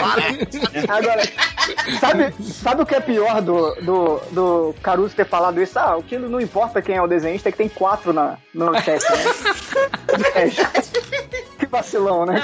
[0.87, 1.23] Agora,
[1.99, 5.77] sabe, sabe o que é pior do, do, do Caruso ter falado isso?
[5.79, 8.73] Ah, o que não importa quem é o desenhista é que tem quatro na, no
[8.81, 9.23] chat, né?
[10.35, 10.49] É.
[11.59, 12.41] Que vacilão, né?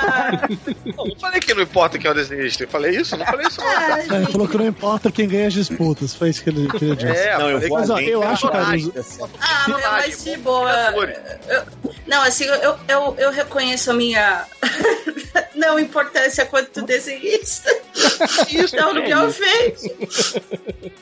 [0.98, 2.64] Não, não falei que não importa quem é o desenhista.
[2.64, 3.16] Eu falei isso?
[3.16, 3.72] Não falei isso, não.
[3.72, 6.14] É, Ele falou que não importa quem ganha as disputas.
[6.14, 7.08] Foi isso que ele, que ele disse.
[7.24, 8.92] É, Não, eu vou Mas, ó, eu acho, personagem.
[9.40, 10.70] Ah, mas de boa.
[11.48, 11.64] Eu-
[12.06, 14.46] não, assim, eu, eu, eu reconheço a minha
[15.56, 17.70] não importância quanto desenhista.
[18.50, 19.92] Isso, Não, não me ofende.
[20.02, 20.42] Isso,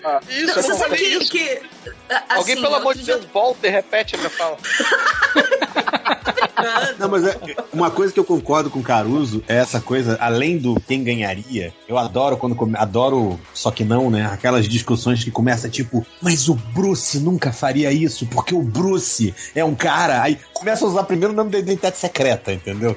[0.02, 1.06] Não, eu você não sabe falei que.
[1.24, 1.32] isso.
[1.32, 1.62] que
[2.10, 4.58] a- Alguém, assim, pelo amor de Deus, volta e repete a minha fala.
[7.00, 7.40] Não, mas é,
[7.72, 11.74] uma coisa que eu concordo com o Caruso é essa coisa, além do quem ganharia,
[11.88, 14.26] eu adoro quando adoro, só que não, né?
[14.32, 19.64] Aquelas discussões que começa tipo, mas o Bruce nunca faria isso, porque o Bruce é
[19.64, 20.22] um cara.
[20.22, 22.96] Aí começa a usar primeiro o nome da identidade secreta, entendeu?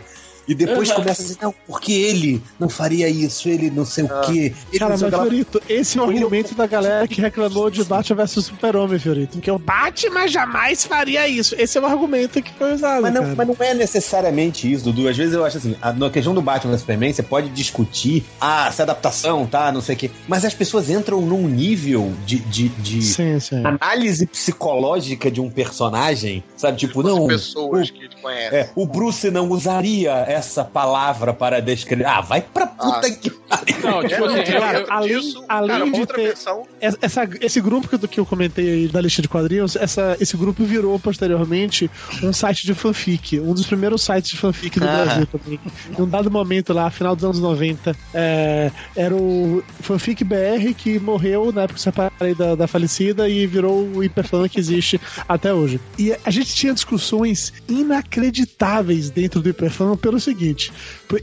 [0.49, 0.97] E depois Uhum.
[0.97, 4.53] começa a dizer, não, porque ele não faria isso, ele não sei o quê.
[4.71, 5.01] Ele Cara, mas.
[5.01, 9.39] Fiorito, esse é o argumento da galera que reclamou de Batman vs Super-Homem, Fiorito.
[9.41, 11.55] Que o Batman jamais faria isso.
[11.59, 13.35] Esse é o argumento que foi usado, Mas não, cara.
[13.37, 15.09] mas não é necessariamente isso, Dudu.
[15.09, 18.25] Às vezes eu acho assim, a, na questão do Batman vs Superman, você pode discutir
[18.41, 20.11] ah, essa adaptação, tá, não sei o quê.
[20.29, 23.63] Mas as pessoas entram num nível de, de, de Sim, sim.
[23.65, 26.79] análise psicológica de um personagem, sabe?
[26.79, 27.27] Tipo, As não.
[27.27, 28.59] pessoas o, que te conhecem.
[28.59, 32.05] é, o Bruce não usaria essa palavra para descrever.
[32.07, 33.11] Ah, vai pra puta Ah.
[33.11, 33.76] que pariu.
[33.82, 36.66] Não, tipo assim, eu- Cara, eu- além, Isso, além cara, de outra ter versão.
[36.80, 40.64] essa, esse grupo que, que eu comentei aí da lista de quadrinhos, essa, esse grupo
[40.64, 41.91] virou posteriormente
[42.22, 45.05] um site de fanfic, um dos primeiros sites de fanfic do Ah.
[45.05, 45.61] Brasil também.
[45.99, 50.99] Em um dado momento lá, final dos anos 90, é, era o Fanfic BR que
[50.99, 55.01] morreu na época que eu separei da, da falecida e virou o hiperfã que existe
[55.28, 55.80] até hoje.
[55.99, 60.72] E a gente tinha discussões inacreditáveis dentro do hiperfã pelo seguinte,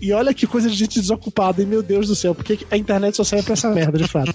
[0.01, 3.15] e olha que coisa de gente desocupada, e meu Deus do céu, porque a internet
[3.15, 4.33] só serve pra essa merda, de fato.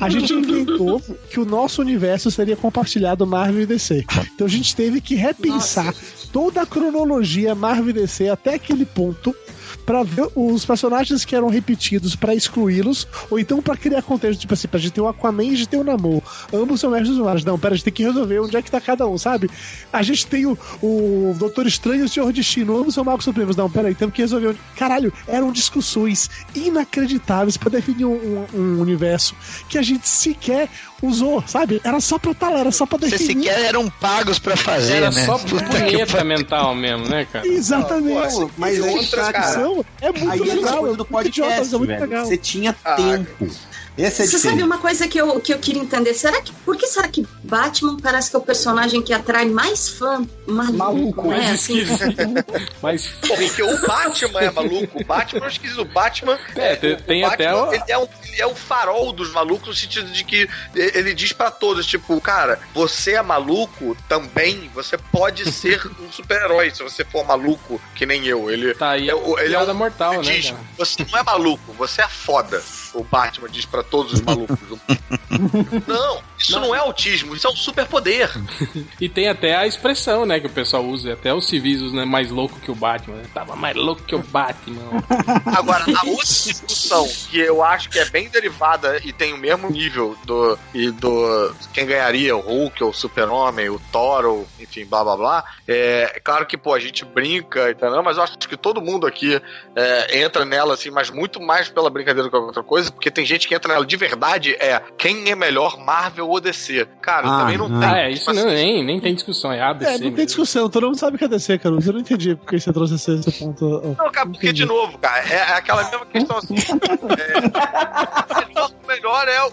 [0.00, 1.00] A gente inventou
[1.30, 4.04] que o nosso universo seria compartilhado Marvel e DC.
[4.34, 5.94] Então a gente teve que repensar
[6.32, 9.34] toda a cronologia Marvel e DC até aquele ponto
[9.84, 14.54] pra ver os personagens que eram repetidos pra excluí-los, ou então pra criar contexto, tipo
[14.54, 16.22] assim, pra gente ter o Aquaman e a gente ter o Namor.
[16.52, 17.44] Ambos são mestres humanos.
[17.44, 19.50] Não, pera, a gente tem que resolver onde é que tá cada um, sabe?
[19.92, 23.56] A gente tem o, o Doutor Estranho e o Senhor Destino, ambos são magos supremos.
[23.56, 24.58] Não, pera aí, temos que resolver onde...
[24.76, 29.34] Caralho, eram discussões inacreditáveis pra definir um, um- um universo
[29.68, 30.68] que a gente sequer
[31.02, 31.80] usou, sabe?
[31.84, 33.44] Era só pra tal, era só pra Vocês definir.
[33.48, 35.24] sequer eram pagos pra fazer, Era né?
[35.26, 37.46] só Puta que punheta mental mesmo, né, cara?
[37.46, 38.32] Exatamente.
[38.34, 40.78] Pô, mas aí, outra cara, discussão é muito Aí é legal.
[40.78, 42.00] coisa do podcast, é muito velho.
[42.00, 42.24] legal.
[42.26, 43.48] Você tinha Ah, tempo.
[43.98, 44.62] Esse é Você sabe diferente.
[44.64, 46.12] uma coisa que eu, que eu queria entender?
[46.14, 46.52] Será que.
[46.52, 50.76] Por que será que Batman parece que é o personagem que atrai mais fã maluco?
[50.76, 51.36] Maluco, né?
[51.38, 52.16] Mais Assim, esquisito.
[52.82, 55.00] Mas Porque o Batman é maluco.
[55.00, 55.80] O Batman é esquisito.
[55.80, 56.38] O Batman.
[56.54, 59.30] É, tem- tem o até Batman, o- ele, é um, ele é o farol dos
[59.32, 64.70] malucos no sentido de que ele diz pra todos: tipo, cara, você é maluco também.
[64.74, 68.50] Você pode ser um super-herói se você for maluco, que nem eu.
[68.50, 70.62] Ele, tá aí é, o- ele é piada um mortal, né, diz, cara?
[70.76, 72.62] Você não é maluco, você é foda.
[72.92, 74.58] O Batman diz pra todos os malucos.
[75.86, 76.74] não, isso não.
[76.74, 78.30] é autismo, isso é um superpoder.
[79.00, 82.04] E tem até a expressão, né, que o pessoal usa, até os civis usam, né,
[82.04, 83.24] mais louco que o Batman, né?
[83.32, 84.80] Tava mais louco que o Batman.
[85.46, 89.70] Agora, a outra discussão que eu acho que é bem derivada e tem o mesmo
[89.70, 90.58] nível do.
[90.74, 91.54] e do.
[91.72, 95.44] quem ganharia, o Hulk, o Super-Homem, o Thor, ou enfim, blá blá blá.
[95.66, 98.02] É, é claro que, pô, a gente brinca, entendeu?
[98.02, 99.40] Mas eu acho que todo mundo aqui
[99.74, 103.24] é, entra nela, assim, mas muito mais pela brincadeira do que outra coisa, porque tem
[103.24, 106.86] gente que entra nela de verdade, é quem é melhor, Marvel ou DC.
[107.00, 107.80] Cara, Ah, também não não.
[107.80, 107.88] tem.
[107.88, 110.10] Ah, é, isso tipo não, assim, nem, nem tem discussão, é ABC É, não tem
[110.10, 110.26] mesmo.
[110.26, 111.76] discussão, todo mundo sabe que é DC, cara.
[111.84, 113.94] Eu não entendi porque você trouxe esse, esse ponto.
[113.98, 116.54] Não, cara, porque, de novo, cara, é, é aquela mesma questão assim.
[116.56, 119.50] é, o melhor- é o,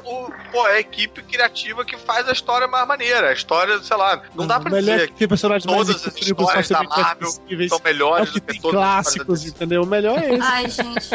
[0.52, 3.30] pô, é a equipe criativa que faz a história mais maneira.
[3.30, 6.16] A história, sei lá, não dá pra Melhor dizer que tem personagens mais todas as
[6.16, 9.84] histórias da Marvel são É melhores o que do que tem todas as clássicos, entendeu?
[9.84, 10.42] O melhor é esse.
[10.44, 11.10] Ai, gente.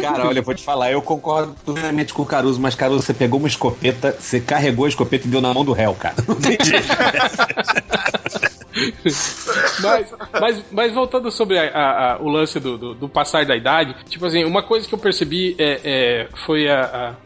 [0.00, 3.14] Cara, olha, eu vou te falar, eu concordo plenamente com o Caruso, mas Caruso, você
[3.14, 6.16] pegou uma escopeta, você carregou a escopeta e deu na mão do réu, cara.
[6.28, 6.56] Não tem.
[9.82, 13.54] Mas, mas, mas voltando sobre a- a- a- o lance do, do, do passar da
[13.54, 16.66] idade, tipo assim, uma coisa que eu percebi é, é, foi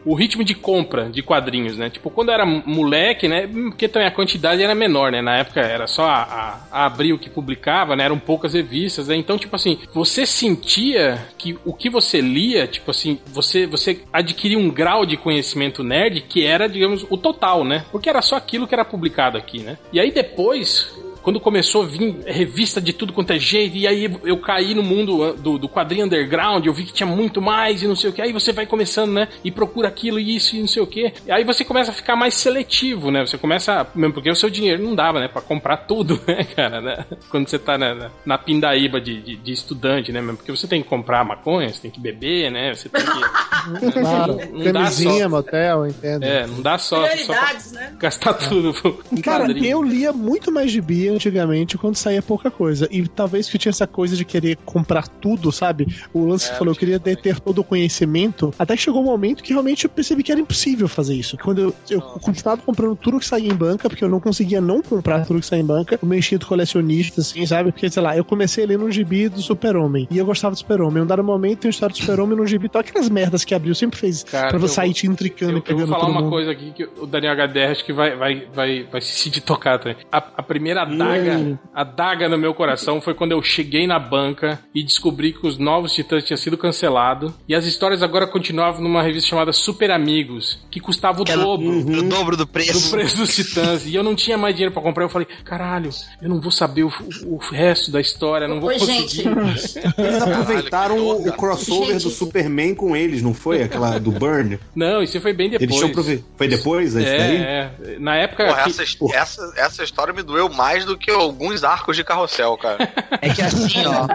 [0.03, 1.89] o ritmo de compra de quadrinhos, né?
[1.89, 3.47] Tipo, quando eu era moleque, né?
[3.47, 5.21] Porque também a quantidade era menor, né?
[5.21, 8.03] Na época era só a, a Abril que publicava, né?
[8.03, 9.15] Eram poucas revistas, né?
[9.15, 14.59] Então, tipo assim, você sentia que o que você lia, tipo assim, você, você adquiria
[14.59, 17.85] um grau de conhecimento nerd que era, digamos, o total, né?
[17.91, 19.77] Porque era só aquilo que era publicado aqui, né?
[19.91, 20.93] E aí depois,
[21.27, 24.81] quando começou a vir revista de tudo quanto é jeito, e aí eu caí no
[24.81, 28.09] mundo uh, do, do quadrinho underground, eu vi que tinha muito mais e não sei
[28.09, 29.27] o que, aí você vai começando, né?
[29.43, 31.11] E procura aquilo e isso e não sei o que.
[31.25, 33.25] E aí você começa a ficar mais seletivo, né?
[33.25, 35.27] Você começa, mesmo porque o seu dinheiro não dava, né?
[35.27, 36.79] Pra comprar tudo, né, cara?
[36.79, 37.05] Né?
[37.29, 40.21] Quando você tá na, na, pindaíba de, de, de estudante, né?
[40.21, 42.73] Mesmo porque você tem que comprar maconha, você tem que beber, né?
[42.73, 43.07] Você tem que.
[43.97, 44.37] Claro.
[44.53, 45.03] não dá só.
[45.03, 46.23] Camisinha, motel, entendo.
[46.23, 47.93] É, não dá só, só pra Prioridades, né?
[47.99, 48.73] gastar tudo
[49.21, 52.87] Cara, eu lia muito mais gibi antigamente quando saía pouca coisa.
[52.91, 55.87] E talvez que tinha essa coisa de querer comprar tudo, sabe?
[56.13, 58.53] O lance que você falou, eu queria deter todo o conhecimento.
[58.57, 61.37] Até que chegou um momento que realmente eu percebi que era impossível fazer isso.
[61.37, 64.81] Quando eu, eu continuava comprando tudo que saía em banca, porque eu não conseguia não
[64.81, 67.71] comprar tudo que saía em banca, o meu instinto colecionista, assim, sabe?
[67.71, 70.07] Porque, sei lá, eu comecei a ler um gibi do Super-Homem.
[70.11, 71.03] E eu gostava do Super-Homem.
[71.03, 72.67] Um dado momento tem uma história do Super-Homem num gibi.
[72.67, 75.57] Então, aquelas merdas que abriu sempre fez Cara, pra eu você sair te intricando Eu,
[75.57, 76.29] e eu pegando vou falar uma mundo.
[76.29, 79.97] coisa aqui que o Daniel HDR acho que vai, vai, vai, vai se tocado também.
[80.11, 80.85] A, a primeira
[81.15, 85.45] adaga, a adaga no meu coração foi quando eu cheguei na banca e descobri que
[85.45, 89.91] os novos Titãs tinham sido cancelados e as histórias agora continuavam numa revista chamada Super
[89.91, 91.69] Amigos, que custava o dobro.
[91.79, 92.91] O dobro do Do preço.
[92.91, 93.85] preço dos titãs.
[93.85, 95.03] E eu não tinha mais dinheiro pra comprar.
[95.05, 95.89] Eu falei, caralho,
[96.21, 96.91] eu não vou saber o,
[97.25, 99.07] o- resto da história, não vou Oi, conseguir.
[99.07, 99.77] gente.
[99.97, 102.03] Eles aproveitaram dor, o, crossover Gente.
[102.03, 103.61] do Superman com eles, não foi?
[103.63, 104.59] Aquela do Burn.
[104.75, 105.83] Não, isso foi bem Eles depois.
[105.83, 107.03] aprove- Foi depois, é?
[107.03, 107.99] É, é.
[107.99, 108.45] Na época.
[108.45, 108.83] Porra, que- essa,
[109.13, 112.77] essa, essa história me doeu mais do que alguns arcos de carrossel, cara.
[113.19, 114.07] É que assim, ó,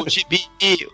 [0.00, 0.44] o gibi,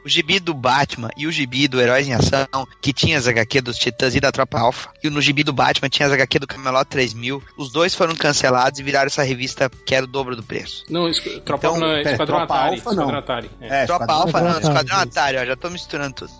[0.04, 2.46] o gibi do Batman e o gibi do Heróis em Ação,
[2.80, 5.88] que tinha as HQ dos Titãs e da Tropa Alpha, e no gibi do Batman
[5.88, 9.94] tinha as HQ do Camelot 3000, os dois foram cancelados e viraram essa revista que
[9.94, 10.84] era o dobro do preço.
[10.88, 12.68] Não, es- Tropa Então, não, pera, Esquadrão Tropa Atari.
[12.76, 13.18] Alpha, Esquadrão não.
[13.18, 13.50] Atari.
[13.60, 13.82] É.
[13.82, 14.58] É, Tropa Esquadrão Alpha, não.
[14.60, 16.32] Esquadrão Atari, ó, já tô misturando tudo.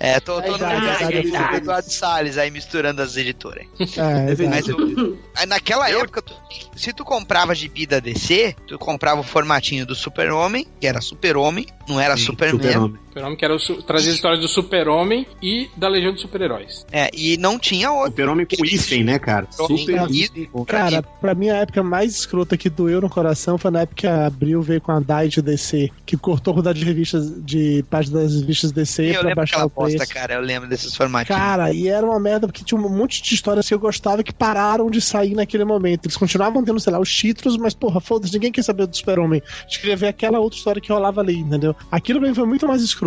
[0.00, 1.56] É, tô, tô no verdade.
[1.58, 3.66] Eduardo Salles aí misturando as editoras.
[3.96, 4.46] É.
[4.48, 6.34] Mas o- aí naquela época, tu-
[6.74, 11.66] se tu comprava gibi da DC, tu comprava o formatinho do Super-Homem, que era Super-Homem,
[11.88, 12.60] não era Sim, Superman.
[12.60, 13.00] Super-Homem.
[13.12, 16.86] Super-Homem que era o su- trazia as histórias do Super-Homem e da Legião dos Super-Heróis.
[16.90, 18.10] É, e não tinha outro.
[18.12, 19.46] Super-Homem com hífen, né, cara?
[19.50, 20.48] Super hífen.
[20.66, 24.06] Cara, pra mim a época mais escrota que doeu no coração foi na época que
[24.06, 27.84] a Abril veio com a DAI de DC, que cortou a quantidade de revistas, de
[27.90, 29.98] páginas das revistas DC Eu pra lembro baixar daquela o preço.
[29.98, 31.38] bosta, cara, eu lembro desses formatinhos.
[31.38, 34.32] Cara, e era uma merda porque tinha um monte de histórias que eu gostava que
[34.32, 36.06] pararam de sair naquele momento.
[36.06, 39.42] Eles continuavam tendo, sei lá, os títulos, mas porra, foda-se, ninguém quer saber do Super-Homem.
[39.44, 41.76] A gente queria ver aquela outra história que rolava ali, entendeu?
[41.90, 43.01] Aquilo pra mim foi muito mais escroto.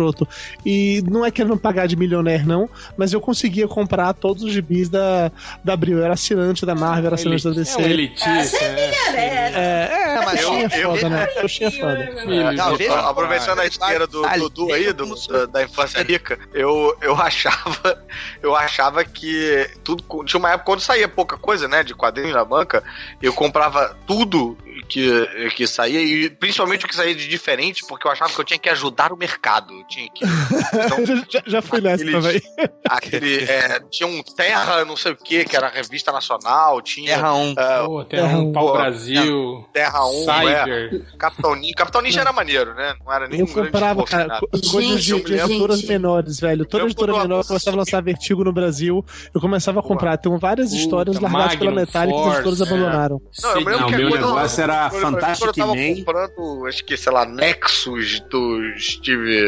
[0.64, 4.88] E não é querendo pagar de milionaire, não, mas eu conseguia comprar todos os gibis
[4.88, 5.30] da,
[5.64, 5.98] da Abril.
[5.98, 7.80] Eu era assinante da Marvel, era assinante da É DC.
[7.80, 8.64] um elitista.
[8.64, 8.92] é.
[9.16, 11.26] É, É, Não, mas é eu- foda, né?
[11.40, 11.96] Coxinha é foda.
[12.22, 15.06] Filho, Não, veja- Ó, Aproveitando a esteira do Dudu aí, do,
[15.48, 17.98] da infância rica, eu, eu achava
[18.42, 20.04] eu achava que tudo.
[20.24, 21.82] Tinha uma época quando saía pouca coisa, né?
[21.82, 22.82] De quadrinhos na banca,
[23.22, 24.56] eu comprava tudo
[24.88, 28.44] que, que saía, e principalmente o que saía de diferente, porque eu achava que eu
[28.44, 29.72] tinha que ajudar o mercado.
[29.72, 30.24] Eu tinha que.
[30.24, 32.40] Então, já, já fui nessa também.
[32.88, 33.44] aquele.
[33.44, 37.14] é, tinha um Terra, não sei o que, que era a revista nacional, tinha.
[37.16, 37.54] Terra 1.
[37.58, 41.06] é, Pô, tem um pau Brasil, Terra 1, é, Cyber.
[41.18, 41.74] Capitão Ninja.
[41.76, 42.94] Capitão Ninja era maneiro, né?
[43.04, 46.64] Não era nem Eu um comprava, cara, coisas de, editoras menores, velho.
[46.64, 49.04] Toda Eu editora menor começava a lançar Vertigo no Brasil.
[49.34, 50.16] Eu começava a comprar.
[50.16, 52.64] Tem várias histórias largadas pela metade que as editoras é.
[52.64, 53.22] abandonaram.
[53.42, 55.64] Não, eu me lembro Não, que meu quando- negócio era quando eu- Fantastic quando eu
[55.64, 55.94] tava Man.
[55.96, 59.42] comprando, acho que, sei lá, Nexus do Steve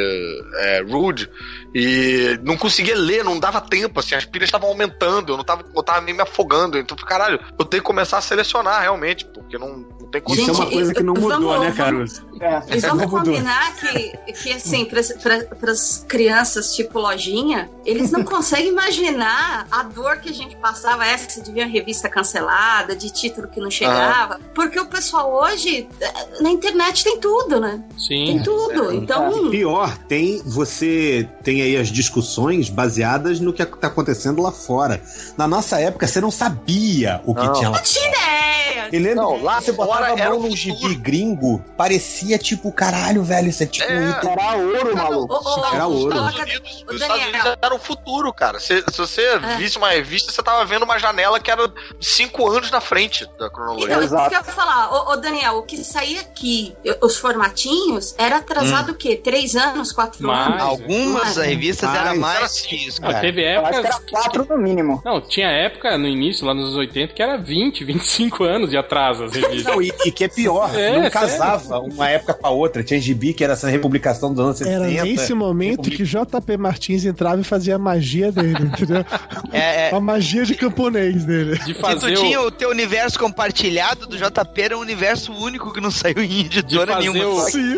[0.57, 1.29] é, Rude
[1.75, 5.65] e não conseguia ler, não dava tempo, assim, as pilhas estavam aumentando, eu não tava,
[5.75, 6.79] eu tava meio me afogando.
[6.79, 10.65] Então, caralho, eu tenho que começar a selecionar realmente, porque não, tem Isso é uma
[10.65, 12.29] Gente, coisa que não vamos- mudou, né, vamos- Caruso?
[12.41, 12.77] É.
[12.77, 19.67] E vamos combinar que, que assim, para as crianças tipo lojinha, eles não conseguem imaginar
[19.71, 23.61] a dor que a gente passava, essa de ver a revista cancelada, de título que
[23.61, 24.39] não chegava.
[24.55, 27.83] Porque o pessoal hoje, eh, na internet tem tudo, né?
[28.09, 28.43] Tem Sim.
[28.45, 28.93] tudo.
[28.93, 35.03] Então, Pior, tem você tem aí as discussões baseadas no que tá acontecendo lá fora.
[35.37, 37.53] Na nossa época, você não sabia o que Não.
[37.53, 38.89] tinha lá não tinha ideia.
[38.93, 40.79] E lembra, Não, lá você botava fora a era mão o num futuro.
[40.79, 44.11] gibi gringo, parecia tipo, caralho, velho, isso é tipo um É.
[44.11, 44.31] item.
[44.33, 45.35] Era ouro, maluco.
[45.35, 46.09] Ô, ô, Era ouro.
[46.17, 47.01] Os Estados Unidos, os.
[47.03, 48.59] Estados Unidos era o futuro, cara.
[48.61, 49.57] Se, se você É.
[49.57, 51.71] visse uma revista, você tava vendo uma janela que era
[52.01, 53.87] cinco anos na frente da cronologia.
[53.89, 54.29] Então, isso Exato.
[54.31, 58.93] que eu ia falar, ô, ô, Daniel, o que saía aqui, os formatinhos, era atrasado
[58.93, 59.17] o quê?
[59.17, 60.47] Três anos, quatro Mais.
[60.49, 60.63] anos?
[60.63, 62.69] Algumas Mas- revistas Mas- eram Era mais assim.
[62.69, 63.21] que isso, cara.
[63.21, 64.03] teve Eu acho que épocas.
[64.13, 65.03] era quatro no mínimo.
[65.05, 68.77] Não, tinha época no início, lá nos anos 80, que era 20, 25 anos de
[68.77, 69.65] atraso as revistas.
[69.75, 71.11] Não, e, e que é pior, É, não sério.
[71.11, 72.83] casava uma época com a outra.
[72.83, 74.77] Tinha gibi que era essa republicação dos anos 60.
[74.87, 79.05] Era nesse momento que JP Martins entrava e fazia a magia dele, entendeu?
[79.53, 79.95] É, é.
[79.95, 81.59] A magia de camponês dele.
[81.59, 85.33] De Se fazer tu tinha o, o teu universo compartilhado do JP, era um universo
[85.33, 87.43] único que não saiu em de editora fazer nenhuma.
[87.43, 87.77] o, Sim.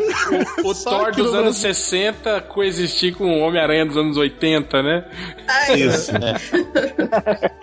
[0.64, 1.74] o Só Thor dos no anos Brasil.
[1.74, 5.04] 60 coexistir com o Homem-Aranha dos anos 80, né?
[5.76, 6.12] Isso.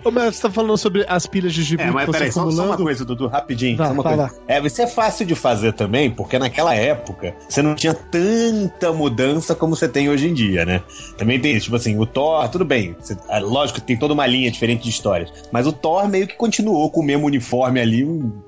[0.03, 2.31] Ô, mas você tá falando sobre as pilhas de gibi É, mas que você peraí,
[2.31, 3.77] só, só uma coisa, Dudu, rapidinho.
[3.77, 4.29] Vai, só uma fala.
[4.29, 4.36] coisa.
[4.47, 9.53] É, isso é fácil de fazer também, porque naquela época você não tinha tanta mudança
[9.55, 10.81] como você tem hoje em dia, né?
[11.17, 12.95] Também tem tipo assim, o Thor, tudo bem.
[12.99, 15.31] você- é, lógico tem toda uma linha diferente de histórias.
[15.51, 18.05] Mas o Thor meio que continuou com o mesmo uniforme ali,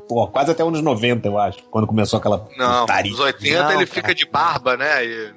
[0.09, 3.11] pô, quase até anos 90, eu acho, quando começou aquela Não, putaria.
[3.11, 3.87] nos 80 Não, ele cara.
[3.87, 5.05] fica de barba, né?
[5.05, 5.31] E-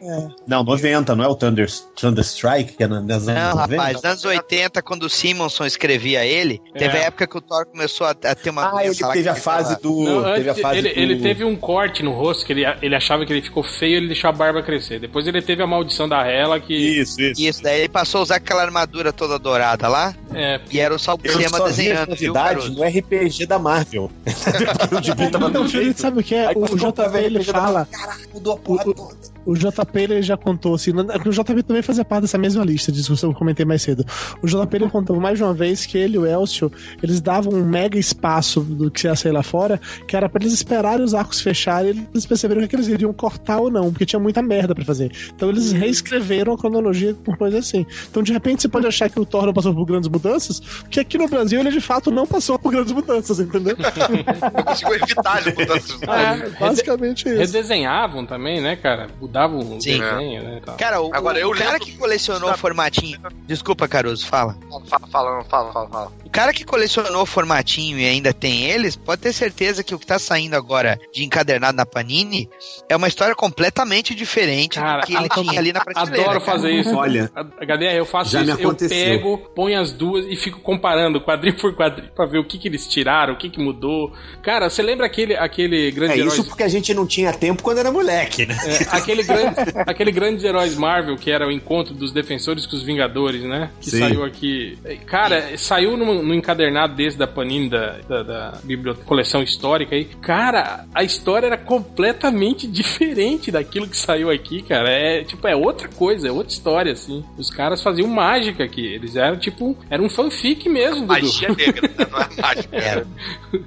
[0.49, 3.77] Não, 90, não é o Thunder, Thunder Strike, que é nas anos Não, 90?
[3.77, 7.03] rapaz, nos anos 80, quando o Simonson escrevia ele, teve É.
[7.03, 9.33] a época que o Thor começou a, a ter uma Ah, ele teve que a
[9.33, 10.03] ele fase do.
[10.05, 10.99] Não, teve a fase ele, do...
[11.01, 14.07] ele teve um corte no rosto que ele, ele achava que ele ficou feio, ele
[14.07, 14.99] deixou a barba crescer.
[14.99, 17.41] Depois ele teve a maldição da Hela que Isso, isso.
[17.43, 20.99] Isso, daí ele passou a usar aquela armadura toda dourada lá, é, e era o
[20.99, 22.81] Sal Eu Buscema só vi as desenhando, viu, novidades Caruso?
[22.81, 24.11] no RPG da Marvel.
[24.99, 26.01] o gibi tava Não, jeito.
[26.01, 26.49] sabe o que é?
[26.49, 27.87] Aí O JP ele fala.
[27.91, 29.33] Caraca, mudou a porra O- toda.
[29.45, 32.93] O JP ele já contou assim, não- o JP também fazia parte dessa mesma lista
[32.93, 34.05] de discussão que eu comentei mais cedo.
[34.41, 36.71] O JP ele contou mais de uma vez que ele e o Elcio,
[37.03, 40.53] eles davam um mega espaço do que ia sair lá fora, que era pra eles
[40.53, 44.41] esperarem os arcos fecharem, eles perceberam que eles iriam cortar ou não, porque tinha muita
[44.41, 45.11] merda pra fazer.
[45.35, 47.85] Então eles reescreveram a cronologia por coisa assim.
[48.09, 51.01] Então de repente você pode achar que o Thor não passou por grandes mudanças, porque
[51.01, 53.77] aqui no Brasil ele de fato não passou por grandes mudanças, entendeu?
[54.55, 56.03] Não conseguiu evitar as mudanças.
[56.03, 57.39] É, basicamente isso.
[57.39, 59.09] redesenhavam também, né, cara?
[59.21, 59.99] Mudavam o Sim.
[59.99, 60.61] desenho, né?
[60.65, 60.77] tal.
[60.77, 63.19] Cara, o, Agora, o eu cara que colecionou o formatinho.
[63.47, 64.57] Desculpa, Caruso, fala.
[64.89, 66.13] Fala, fala, fala, fala, fala.
[66.25, 69.99] O cara que colecionou o formatinho e ainda tem eles, pode ter certeza que o
[69.99, 72.49] que tá saindo agora de encadernado na Panini
[72.89, 76.23] é uma história completamente diferente Cara, do que ele tinha ali na prateleira.
[76.31, 76.53] Adoro cara.
[76.53, 76.95] fazer isso.
[76.97, 78.63] Olha, A- HDR, eu faço Já me isso.
[78.63, 82.59] Eu pego, ponho as duas e fico comparando quadrinho por quadrinho pra ver o que,
[82.59, 84.13] que eles tiraram, o que, que mudou.
[84.43, 86.29] Cara, você lembra aquele, aquele grande é herói.
[86.29, 88.57] isso porque a gente não tinha tempo quando era moleque, né?
[88.67, 89.55] É, aquele, grande,
[89.87, 93.71] aquele grandes heróis Marvel, que era o encontro dos defensores com os Vingadores, né?
[93.81, 93.99] Que Sim.
[94.01, 94.77] saiu aqui.
[95.07, 100.05] Cara, saiu no, no encadernado desse da Panini, da, da, da biblioteca, coleção histórica aí.
[100.21, 104.91] Cara, a história era completamente diferente daquilo que saiu aqui, cara.
[104.91, 107.25] É tipo, é outra coisa, é outra história, assim.
[107.39, 108.85] Os caras faziam mágica aqui.
[108.85, 111.23] Eles eram tipo, era um fanfic mesmo, Dudu.
[111.23, 112.07] Magia negra, né?
[112.11, 112.77] não é mágica.
[112.77, 113.07] Era.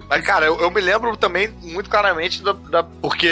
[0.09, 2.55] Mas, cara, eu, eu me lembro também muito claramente da.
[2.69, 3.27] da- porque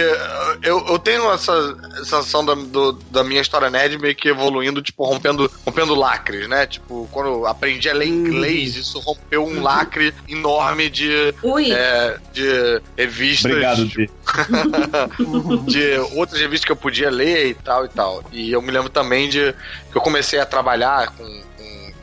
[0.61, 5.03] eu, eu tenho essa sensação da, do- da minha história nerd meio que evoluindo, tipo,
[5.03, 6.65] rompendo, rompendo lacres, né?
[6.67, 12.17] Tipo, quando eu aprendi a ler inglês, isso rompeu um lacre enorme de, Ui, é,
[12.31, 13.51] de revistas.
[13.51, 14.09] Obrigado, Di.
[15.67, 18.23] de outras revistas que eu podia ler e tal e tal.
[18.31, 19.53] E eu me lembro também de
[19.91, 21.43] que eu comecei a trabalhar com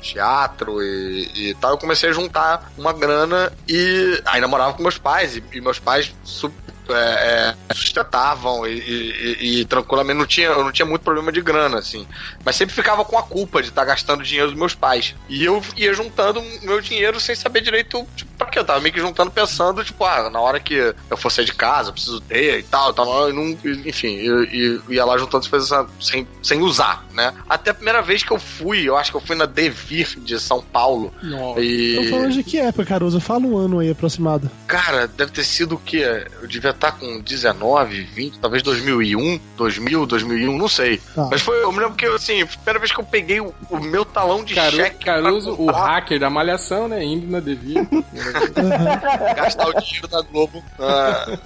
[0.00, 4.98] teatro e, e tal, eu comecei a juntar uma grana e ainda morava com meus
[4.98, 6.14] pais, e, e meus pais
[6.94, 11.30] é, é, sustentavam e, e- e- e tranquilamente não tinha, eu não tinha muito problema
[11.32, 12.06] de grana, assim.
[12.44, 15.14] Mas sempre ficava com a culpa de estar gastando dinheiro dos meus pais.
[15.28, 18.58] E eu ia juntando meu dinheiro sem saber direito tipo, pra quê.
[18.58, 20.74] Eu tava meio que juntando pensando, tipo, ah, na hora que
[21.10, 24.16] eu for sair de casa, eu preciso ter e tal, tal, e não, e, enfim,
[24.16, 27.32] eu, eu ia lá juntando as coisas sem, sem usar, né?
[27.48, 30.38] Até a primeira vez que eu fui, eu acho que eu fui na Devir de
[30.38, 31.12] São Paulo.
[31.22, 31.60] Nossa.
[31.60, 31.96] E.
[31.96, 33.20] Tô falando de que época, Caruso?
[33.20, 34.50] Fala um ano aí aproximado.
[34.66, 36.26] Cara, deve ter sido o quê?
[36.40, 40.98] Eu devia estar com 19, 20, talvez 2001, 2000, 2001, não sei.
[41.14, 41.28] Tá.
[41.30, 43.54] Mas foi, eu me lembro que, assim, foi a primeira vez que eu peguei o,
[43.68, 47.04] o meu talão de Caru- cheque Caruso, o hacker da malhação, né?
[47.04, 47.86] Indo na Devia.
[49.36, 51.38] gastar o dinheiro da Globo na,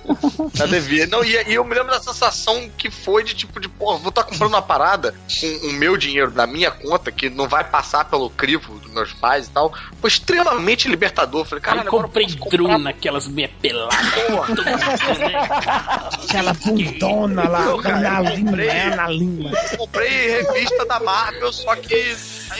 [0.59, 1.07] na Devia.
[1.09, 4.11] Não, e, e eu me lembro da sensação que foi de tipo, de, pô, vou
[4.11, 8.05] estar comprando uma parada com o meu dinheiro da minha conta, que não vai passar
[8.05, 9.73] pelo crivo dos meus pais e tal.
[10.01, 11.41] Foi extremamente libertador.
[11.41, 13.51] Eu Falei, cara, eu comprei posso comprar drone, aquelas meia
[15.17, 16.25] peladas.
[16.25, 19.51] Aquela bundona lá, Eu, cara, na na língua.
[19.73, 21.95] Eu comprei revista da Marvel, só que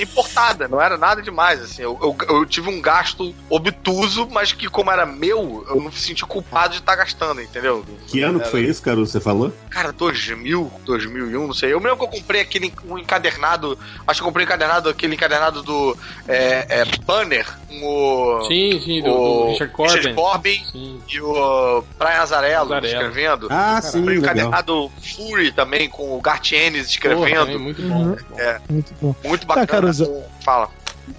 [0.01, 1.83] importada, não era nada demais, assim.
[1.83, 5.93] Eu, eu, eu tive um gasto obtuso, mas que como era meu, eu não me
[5.93, 7.85] senti culpado de estar gastando, entendeu?
[8.07, 9.13] Que ano que foi isso, Caruso?
[9.13, 9.53] Você falou?
[9.71, 11.73] Cara, 2000, 2001, não sei.
[11.73, 15.15] Eu lembro que eu comprei aquele um encadernado, acho que eu comprei um encadernado, aquele
[15.15, 18.45] encadernado do é, é, Banner, com o...
[18.47, 19.95] Sim, sim, do, do o Richard Corbin.
[19.95, 21.01] Richard Corbin Sim.
[21.09, 22.87] e o Brian Azarello, Azarello.
[22.87, 23.49] escrevendo.
[23.51, 24.35] Ah, sim, Comprei legal.
[24.35, 26.21] encadernado Fury também, com o
[26.85, 27.47] Pô, escrevendo.
[27.47, 27.95] também, muito bom.
[27.95, 28.07] Uhum.
[28.07, 28.45] muito bom.
[28.71, 29.15] Muito bom.
[29.25, 29.47] Muito
[29.93, 30.23] Caruso.
[30.45, 30.71] Fala.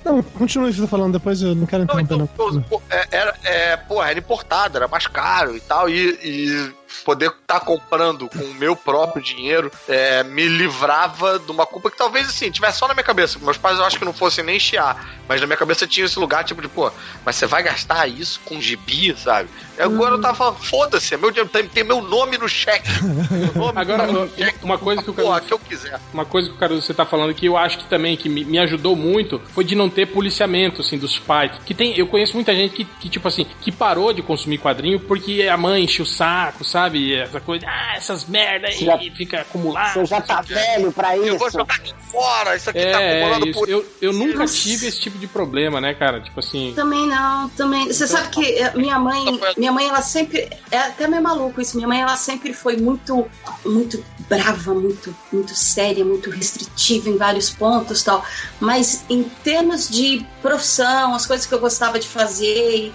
[0.03, 2.81] Não, continua o que você tá falando, depois eu não quero Não, interromper, então, não.
[2.89, 7.59] é, era, é, pô, era importado, era mais caro e tal, e, e poder estar
[7.59, 12.49] comprando com o meu próprio dinheiro é, me livrava de uma culpa que talvez, assim,
[12.49, 13.37] tivesse só na minha cabeça.
[13.39, 16.17] Meus pais eu acho que não fossem nem chiar, mas na minha cabeça tinha esse
[16.17, 16.91] lugar, tipo de, pô,
[17.23, 19.49] mas você vai gastar isso com gibi, sabe?
[19.79, 22.89] Agora eu tava falando, foda-se, é meu dinheiro, tem, tem meu nome no cheque.
[23.03, 25.59] Meu nome Agora, tá no uma- cheque, uma coisa que o porra, Caruso- que eu
[25.59, 25.99] quiser.
[26.13, 28.43] Uma coisa que o Caruso você tá falando que eu acho que também que me,
[28.45, 31.51] me ajudou muito foi de não ter policiamento, assim, dos pais.
[31.65, 34.99] Que tem, eu conheço muita gente que, que, tipo assim, que parou de consumir quadrinho
[34.99, 37.15] porque a mãe enche o saco, sabe?
[37.15, 39.93] Essa coisa, ah, essas merda aí, Já- fica acumulado.
[39.93, 41.57] Você já tá velho pra Eu vou isso.
[41.57, 43.59] jogar aqui fora, isso aqui tá É, acumulando é isso.
[43.59, 46.19] por Eu, eu nunca tive esse tipo de problema, né, cara?
[46.21, 46.73] Tipo assim.
[46.75, 47.87] Também não, também.
[47.87, 49.25] Você sabe que minha mãe,
[49.65, 50.49] minha mãe, ela sempre.
[50.69, 51.75] É até meio maluco isso.
[51.75, 53.27] Minha mãe, ela sempre foi muito,
[53.65, 58.23] muito brava, muito, muito séria, muito restritiva em vários pontos tal.
[58.59, 62.93] Mas em termos de profissão, as coisas que eu gostava de fazer.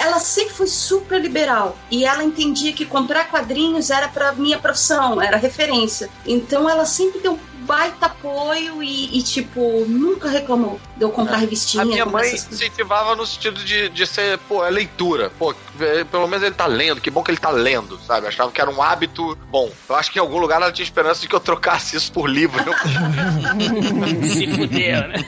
[0.00, 5.20] Ela sempre foi super liberal e ela entendia que comprar quadrinhos era para minha profissão,
[5.20, 6.08] era referência.
[6.24, 7.36] Então ela sempre deu
[7.68, 11.82] baita apoio e, e, tipo, nunca reclamou de eu comprar revistinha.
[11.82, 15.30] A minha mãe incentivava no sentido de, de ser, pô, é leitura.
[15.38, 18.26] Pô, é, pelo menos ele tá lendo, que bom que ele tá lendo, sabe?
[18.26, 19.70] Achava que era um hábito bom.
[19.88, 22.28] Eu acho que em algum lugar ela tinha esperança de que eu trocasse isso por
[22.28, 22.58] livro.
[24.28, 25.24] Se fudeu, né?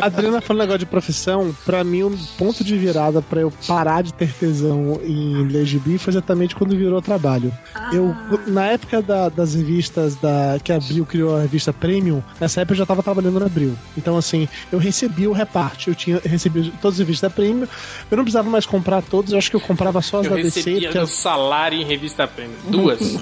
[0.00, 4.02] A Adriana falando negócio de profissão, pra mim um ponto de virada pra eu parar
[4.02, 7.52] de ter tesão em ler gibi foi exatamente quando virou trabalho.
[7.92, 8.14] Eu,
[8.46, 12.74] na época da- das revistas da, que a Abril criou a revista Premium, nessa época
[12.74, 13.76] eu já tava trabalhando na Abril.
[13.96, 17.66] Então, assim, eu recebia o reparte, eu tinha eu recebia todas as revistas da Premium,
[18.10, 20.36] eu não precisava mais comprar todas, eu acho que eu comprava só as Eu da
[20.36, 22.56] DC, recebia porque meu salário em revista prêmio.
[22.68, 22.98] Duas.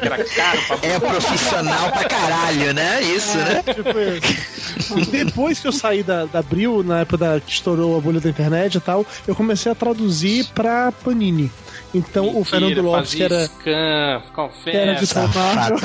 [0.00, 3.02] que era caro pra É profissional pra caralho, né?
[3.02, 3.62] Isso, né?
[3.62, 5.10] Tipo isso.
[5.10, 8.28] Depois que eu saí da, da Abril, na época da, que estourou a bolha da
[8.28, 11.50] internet e tal, eu comecei a traduzir pra Panini.
[11.94, 14.22] Então o Mentira, Fernando Lopes, que era, Scan,
[14.64, 15.06] que era de.
[15.12, 15.78] Tom Marvel,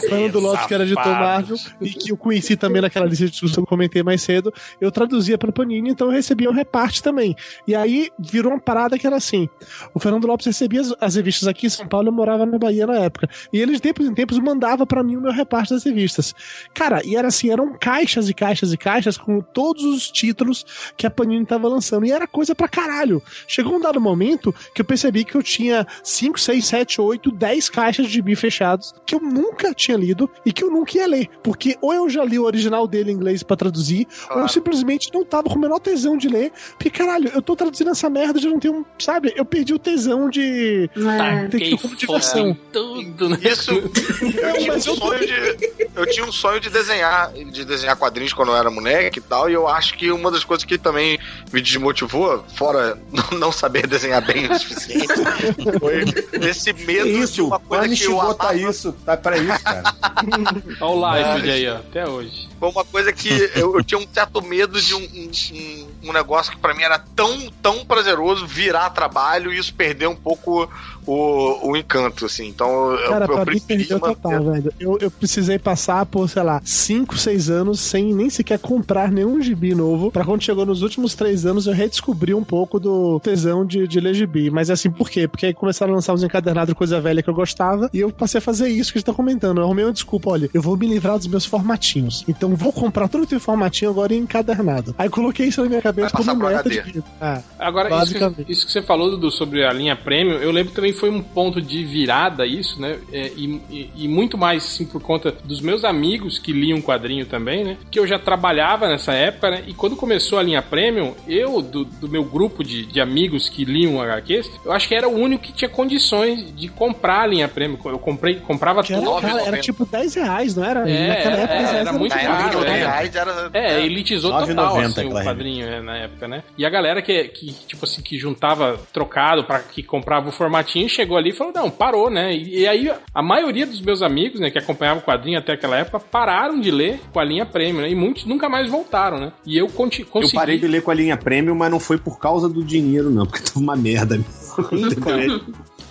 [0.00, 1.00] Fernando Lopes, que era de Tom.
[1.00, 4.52] Marvel, e que eu conheci também naquela lista de discussão que eu comentei mais cedo,
[4.78, 7.34] eu traduzia pra Panini, então eu recebia um reparte também.
[7.66, 9.48] E aí virou uma parada que era assim:
[9.94, 12.86] o Fernando Lopes recebia as, as revistas aqui em São Paulo, eu morava na Bahia
[12.86, 13.30] na época.
[13.50, 16.34] E ele de tempos em tempos mandava pra mim o meu reparte das revistas.
[16.74, 21.06] Cara, e era assim, eram caixas e caixas e caixas com todos os títulos que
[21.06, 22.04] a Panini tava lançando.
[22.04, 23.22] E era coisa pra caralho.
[23.48, 24.25] Chegou um dado momento
[24.74, 28.94] que eu percebi que eu tinha 5, 6, 7, 8, 10 caixas de gibi fechados
[29.04, 31.28] que eu nunca tinha lido e que eu nunca ia ler.
[31.42, 35.10] Porque ou eu já li o original dele em inglês pra traduzir, ou eu simplesmente
[35.12, 36.52] não tava com o menor tesão de ler.
[36.72, 38.84] Porque, caralho, eu tô traduzindo essa merda de não ter um.
[38.98, 39.32] Sabe?
[39.36, 40.90] Eu perdi o tesão de.
[40.96, 41.48] É.
[41.48, 42.56] Que como diversão.
[42.72, 43.38] tudo, né?
[43.42, 45.72] Isso, eu tive um sonho de.
[45.94, 49.48] Eu tinha um sonho de desenhar, de desenhar quadrinhos quando eu era moleque e tal.
[49.48, 51.18] E eu acho que uma das coisas que também
[51.52, 52.98] me desmotivou, fora
[53.38, 55.06] não saber desenhar bem o suficiente,
[55.80, 56.04] foi
[56.48, 58.54] esse medo isso, de uma coisa Punish que eu amava.
[58.56, 59.94] isso, tá pra isso, cara.
[60.80, 62.48] Olha o live aí, ó, até hoje.
[62.58, 66.12] Foi uma coisa que eu, eu tinha um certo medo de um, um, um- um
[66.12, 70.70] negócio que pra mim era tão, tão prazeroso virar trabalho e isso perder um pouco
[71.06, 72.48] o, o encanto, assim.
[72.48, 74.72] Então eu, Cara, eu pra mim preferi perdeu manter- total, velho.
[74.80, 79.40] Eu, eu precisei passar por, sei lá, 5, 6 anos sem nem sequer comprar nenhum
[79.40, 80.10] gibi novo.
[80.10, 84.00] Pra quando chegou nos últimos 3 anos, eu redescobri um pouco do tesão de, de
[84.00, 84.50] ler gibi.
[84.50, 85.28] Mas assim, por quê?
[85.28, 87.88] Porque aí começaram a lançar os encadernados coisa velha que eu gostava.
[87.92, 89.58] E eu passei a fazer isso que a gente tá comentando.
[89.58, 92.24] Eu arrumei uma desculpa, olha, eu vou me livrar dos meus formatinhos.
[92.28, 94.94] Então vou comprar todo o teu formatinho agora em encadernado.
[94.98, 96.70] Aí coloquei isso na minha cabeça como meta HD.
[96.70, 97.04] de vida.
[97.20, 98.52] Ah, Agora, isso, Basicamente.
[98.52, 101.22] isso que você falou, Dudu, sobre a linha Premium, eu lembro que também foi um
[101.22, 102.98] ponto de virada isso, né?
[103.12, 107.26] É, e, e- e muito mais, sim, por conta dos meus amigos que liam quadrinho
[107.26, 107.76] também, né?
[107.90, 109.62] Que eu já trabalhava nessa época, né?
[109.66, 113.64] E quando começou a linha Premium, eu, do, do meu grupo de, de amigos que
[113.64, 117.48] liam HQs, eu acho que era o único que tinha condições de comprar a linha
[117.48, 117.78] Premium.
[117.84, 119.20] Eu comprei, comprava que era, tudo.
[119.20, 119.60] cara, era 9,90.
[119.60, 120.88] tipo 10 reais, não era?
[120.90, 122.76] É, Naquela época, é, 10 reais era muito caro, 90 é.
[122.78, 123.50] reais era.
[123.52, 126.42] É, elitizou 9,90 total assim, o quadrinho é, na época, né?
[126.56, 130.85] E a galera que, que, tipo assim, que juntava trocado para que comprava o formatinho,
[130.88, 132.34] chegou ali e falou, não, parou, né?
[132.34, 135.76] E, e aí a maioria dos meus amigos, né, que acompanhavam o quadrinho até aquela
[135.76, 137.90] época, pararam de ler com a linha premium, né?
[137.90, 139.32] E muitos nunca mais voltaram, né?
[139.44, 140.34] E eu conti- Eu consegui...
[140.36, 143.24] parei de ler com a linha premium, mas não foi por causa do dinheiro, não,
[143.26, 144.16] porque tava uma merda.
[144.72, 145.40] Entendeu?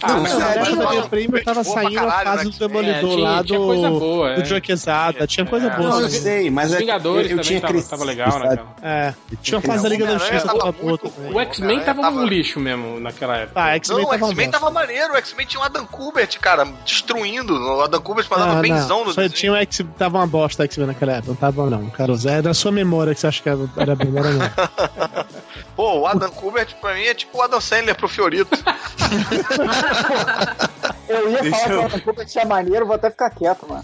[0.07, 2.51] Ah, mas não, Na época da não, minha prima tava saindo a fase né?
[2.51, 4.35] do Demolidor É, lá do, tinha coisa boa, é.
[4.35, 5.89] do Junkezada, tinha coisa É, boa.
[5.89, 8.47] Não, eu sei, mas Os é, Vingadores eu, eu também tinha tava, tava legal, né,
[8.49, 8.65] cara?
[8.81, 11.33] É, tinha a fase da Liga da Justiça tava boa também.
[11.33, 13.61] O X-Men tava Tava- um lixo mesmo naquela época.
[13.63, 16.65] Ah, X-Men Não, o tava X-Men tava maneiro, o X-Men tinha o Adam Kubert, cara,
[16.85, 17.53] destruindo.
[17.55, 19.29] O Adam Kubert mandava Ah, benzão no Só desenho.
[19.39, 22.29] tinha o X, tava uma bosta o X-Men naquela época, não tava bom não, Caruso.
[22.29, 25.25] É da sua memória que você acha que era, bem, não era não.
[25.75, 28.55] Pô, o Adam Kubert pra mim é tipo o Adam Sandler pro Fiorito.
[31.07, 33.83] Eu ia Deixa falar eu- que tinha maneiro, vou até ficar quieto, mano.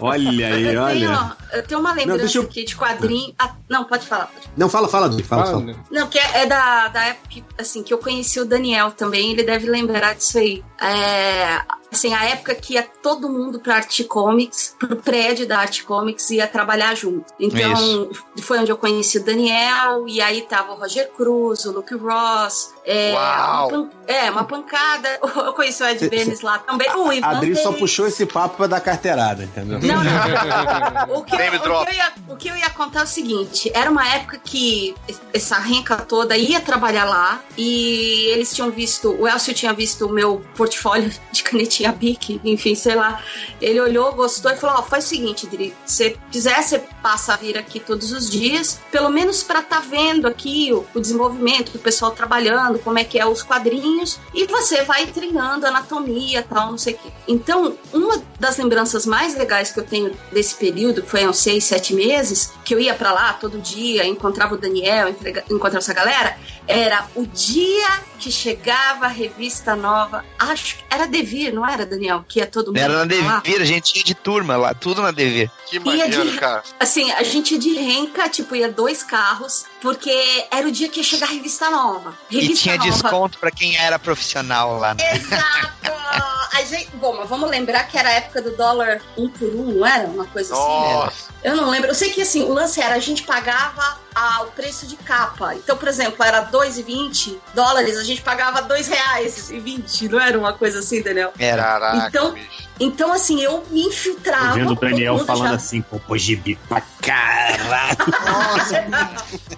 [0.00, 0.94] Olha aí, eu, olha.
[1.06, 3.34] tenho, eu tenho uma lembrança deixa eu- aqui de quadrinho.
[3.38, 4.26] Ah, não, pode falar.
[4.28, 4.48] Pode.
[4.56, 5.76] Não, fala, fala, fala, Fala, fala.
[5.90, 9.42] Não, que é, é da, da época assim, que eu conheci o Daniel também, ele
[9.42, 10.64] deve lembrar disso aí.
[10.80, 11.60] É,
[11.92, 16.30] assim, a época que ia todo mundo pra Art Comics, pro prédio da Art Comics
[16.30, 17.32] e ia trabalhar junto.
[17.38, 21.94] Então, foi onde eu conheci o Daniel, e aí tava o Roger Cruz, o Luke
[21.94, 22.72] Ross.
[22.84, 23.68] É, Uau!
[23.68, 25.08] uma, é, uma pancada.
[25.42, 26.88] Eu conheci o Ed Benes lá também.
[26.96, 29.78] O Ivan A Adri só puxou esse papo pra dar carteirada, entendeu?
[29.80, 31.12] Não, não.
[31.12, 33.70] O que, eu, o, que eu ia, o que eu ia contar é o seguinte:
[33.74, 34.94] era uma época que
[35.32, 40.12] essa renca toda ia trabalhar lá e eles tinham visto, o Elcio tinha visto o
[40.12, 43.20] meu portfólio de canetinha Bic, enfim, sei lá.
[43.60, 47.36] Ele olhou, gostou e falou: Ó, faz o seguinte, Dri, se quiser, você passa a
[47.36, 51.78] vir aqui todos os dias, pelo menos pra tá vendo aqui o, o desenvolvimento do
[51.78, 56.78] pessoal trabalhando, como é que é os quadrinhos, e você vai treinando anatomia tal, não
[56.78, 57.08] sei o quê.
[57.26, 61.38] Então, uma das lembranças mais legais que eu tenho desse período, que foi há uns
[61.38, 65.78] seis, sete meses, que eu ia pra lá todo dia, encontrava o Daniel, entrega- encontrava
[65.78, 70.24] essa galera, era o dia que chegava a revista nova.
[70.38, 72.24] Acho que era Devir, não era, Daniel?
[72.28, 73.04] Que ia todo mundo Era na?
[73.40, 75.50] Devir, a gente ia de turma lá, tudo na Devir.
[75.66, 76.62] Que Ia de- maneiro, cara.
[76.78, 81.00] Assim, a gente ia de renca, tipo, ia dois carros, porque era o dia que
[81.00, 82.16] ia chegar a revista nova.
[82.30, 82.90] E Revista tinha nova.
[82.90, 84.94] desconto pra quem era profissional lá.
[84.94, 85.14] Né?
[85.14, 85.92] Exato!
[86.54, 89.72] A gente, bom, mas vamos lembrar que era a época do dólar um por um,
[89.72, 90.06] não era?
[90.06, 90.62] Uma coisa assim?
[90.62, 91.30] Nossa.
[91.42, 91.88] Eu não lembro.
[91.88, 95.54] Eu sei que assim, o lance era a gente pagava ah, o preço de capa.
[95.54, 100.80] Então, por exemplo, era 2,20 dólares, a gente pagava R$ 2,20, não era uma coisa
[100.80, 101.32] assim, Daniel?
[101.38, 101.62] Era.
[101.62, 102.70] Caraca, Então- bicho.
[102.80, 104.48] Então, assim, eu me infiltrava.
[104.48, 107.96] Tô vendo o Daniel falando já- assim, pô, pô, gibi pra caralho.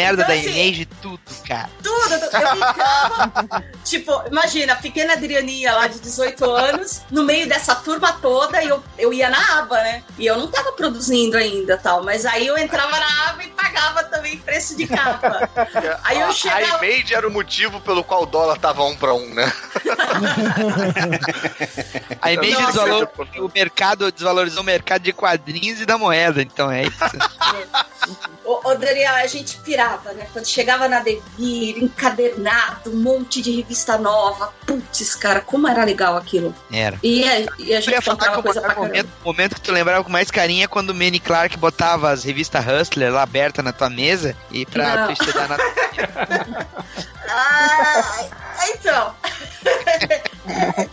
[0.00, 1.70] Merda Então, da assim, Image, tudo, cara.
[1.82, 2.14] tudo.
[2.14, 8.62] Eu ficava, tipo, imagina, pequena Adrianinha lá de 18 anos, no meio dessa turma toda,
[8.62, 10.02] e eu, eu ia na aba, né?
[10.18, 14.04] E eu não tava produzindo ainda tal, mas aí eu entrava na aba e pagava
[14.04, 15.48] também preço de capa.
[16.04, 18.96] Aí eu a, chegava- a Image era o motivo pelo qual o dólar tava um
[18.96, 19.52] pra um, né?
[22.20, 22.66] A Image Nossa.
[22.66, 23.08] desvalor,
[23.38, 26.98] o mercado desvalorizou o mercado de quadrinhos e da moeda, então é isso.
[28.44, 30.26] Ô, ô, Daniel, a gente pirava, né?
[30.32, 34.52] Quando chegava na Devir, encadernado, um monte de revista nova.
[34.66, 36.54] Putz, cara, como era legal aquilo.
[36.72, 36.98] Era.
[37.02, 38.88] E, a- e a Eu ia gente falar que comprava o coisa pra caramba.
[38.88, 42.10] momento, o momento que tu lembrava com mais carinho é quando o Manny Clark botava
[42.10, 45.56] as revistas Hustler lá aberta na tua mesa e pra estudar na.
[47.32, 48.26] Ah,
[48.74, 49.14] então.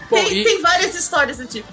[0.09, 1.67] Bom, tem, e- tem várias histórias do tipo.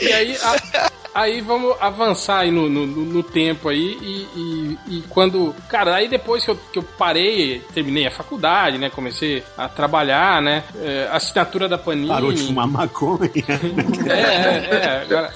[0.00, 5.02] E aí, a- aí vamos avançar aí no, no, no- tempo aí e, e- e
[5.08, 5.54] quando...
[5.68, 8.88] Cara, aí depois que eu, que eu parei, terminei a faculdade, né?
[8.90, 10.64] Comecei a trabalhar, né?
[10.76, 12.08] é, assinatura da Panini...
[12.08, 13.30] Parou de fumar maconha.
[14.08, 15.02] É, é, é.
[15.02, 15.32] Agora,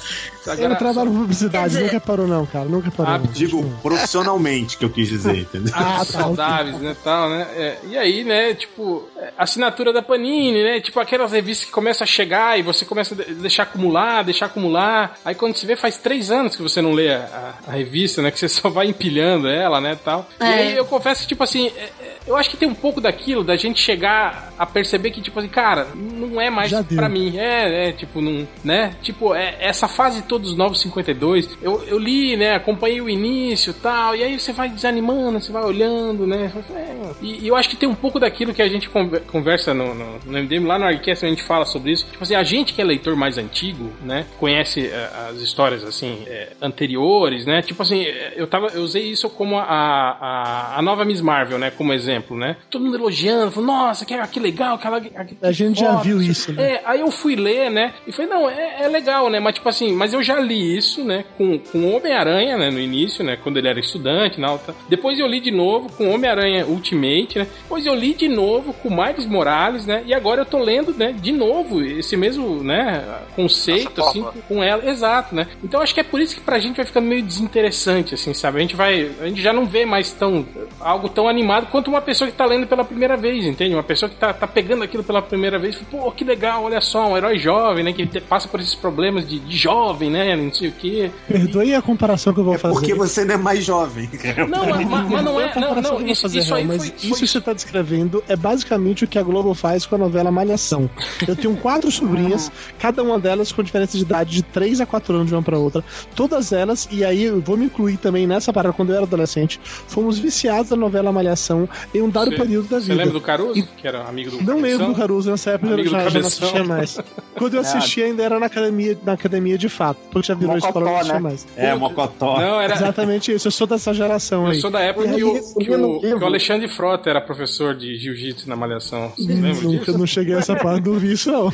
[0.46, 3.26] Eu agora não trabalho com publicidade, dizer- nunca parou não, cara, nunca parou Ah, não.
[3.26, 5.72] Digo profissionalmente que eu quis dizer, entendeu?
[5.76, 7.46] Ah, tá, saudáveis, né, tal, né?
[7.54, 10.80] É, e aí, né, tipo, assinatura da Panini, né?
[10.80, 14.46] Tipo aquelas revistas que começam a chegar e você começa a de- deixar acumular, deixar
[14.46, 15.16] acumular.
[15.24, 18.22] Aí quando se vê, faz três anos que você não lê a, a- a revista,
[18.22, 18.30] né?
[18.30, 20.26] Que você só vai empilhando ela, né, tal.
[20.40, 20.46] E É.
[20.46, 23.42] aí eu confesso que, tipo assim, é, é, eu acho que tem um pouco daquilo
[23.44, 27.36] da gente chegar a perceber que, tipo assim, cara, não é mais pra mim.
[27.38, 28.94] É, é, tipo, não, né?
[29.02, 32.54] Tipo, é, essa fase toda dos Novos 52, eu, eu li, né?
[32.54, 36.50] Acompanhei o início e tal, e aí você vai desanimando, você vai olhando, né?
[36.74, 39.72] É, e, e eu acho que tem um pouco daquilo que a gente conver- conversa
[39.74, 42.06] no, no, no MDM, lá no Arquest a gente fala sobre isso.
[42.10, 44.26] Tipo assim, a gente que é leitor mais antigo, né?
[44.38, 47.62] Conhece eh, as histórias, assim, eh, anteriores, né?
[47.62, 51.58] Tipo assim, eh, eu, tava, eu usei isso como a, a, a nova Miss Marvel,
[51.58, 51.70] né?
[51.70, 52.56] Como exemplo, né?
[52.70, 55.00] Todo mundo elogiando, falando, nossa, que, que legal, aquela.
[55.00, 55.10] que
[55.42, 56.72] A gente já foda, viu não sei isso, o quê." né?
[56.74, 57.94] É, aí eu fui ler, né?
[58.06, 59.40] E falei, não, é, é legal, né?
[59.40, 61.24] Mas tipo assim, mas eu já li isso, né?
[61.36, 62.70] Com, com Homem-Aranha, né?
[62.70, 63.36] No início, né?
[63.42, 64.58] Quando ele era estudante tal.
[64.58, 64.74] tá.
[64.88, 67.46] Depois eu li de novo com Homem-Aranha Ultimate, né?
[67.62, 68.41] Depois eu li de novo
[68.82, 70.02] com Miles Morales, né?
[70.06, 71.12] E agora eu tô lendo, né?
[71.12, 73.04] De novo esse mesmo, né?
[73.36, 74.88] Conceito, Essa assim, com ela.
[74.88, 75.46] Exato, né?
[75.62, 78.58] Então acho que é por isso que pra gente vai ficando meio desinteressante, assim, sabe?
[78.58, 79.10] A gente vai.
[79.20, 80.44] A gente já não vê mais tão.
[80.80, 83.74] algo tão animado quanto uma pessoa que tá lendo pela primeira vez, entende?
[83.74, 86.80] Uma pessoa que tá, tá pegando aquilo pela primeira vez, fala, pô, que legal, olha
[86.80, 87.92] só, um herói jovem, né?
[87.92, 90.34] Que passa por esses problemas de, de jovem, né?
[90.36, 91.10] Não sei o quê.
[91.28, 92.74] Perdoe a comparação que eu vou fazer.
[92.74, 94.08] Porque você não é mais jovem.
[94.48, 95.52] Não, mas, mas- não é.
[95.58, 98.36] Não, não, vou isso, fazer, isso aí mas foi- isso que você tá descrevendo é
[98.36, 100.88] basicamente o que a Globo faz com a novela Malhação.
[101.26, 105.14] Eu tenho quatro sobrinhas, cada uma delas com diferença de idade de 3 a 4
[105.14, 105.84] anos de uma pra outra.
[106.16, 109.60] Todas elas, e aí eu vou me incluir também nessa parada quando eu era adolescente,
[109.86, 112.94] fomos viciados da novela Malhação em um dado Você- período da Você vida.
[112.96, 113.68] lembra do Caruso?
[113.76, 114.94] Que era amigo do Não lembro do?
[114.94, 116.98] Caruso, nessa época eu já, já não assistia mais.
[117.36, 120.68] Quando eu assisti ainda era na academia, na academia de fato, porque já virou Mocotó,
[120.68, 121.20] escola não assistia né?
[121.20, 121.46] mais.
[121.56, 122.40] É, Mocotó.
[122.40, 122.74] Não, era.
[122.74, 124.60] Exatamente isso, eu sou dessa geração Eu aí.
[124.60, 127.74] sou da época E que, o, eu que, o, que o Alexandre Frota era professor
[127.74, 129.10] de jiu-jitsu na Malhação.
[129.16, 129.98] Você lembra Nunca disso?
[129.98, 131.52] não cheguei a essa parte, não vi isso não.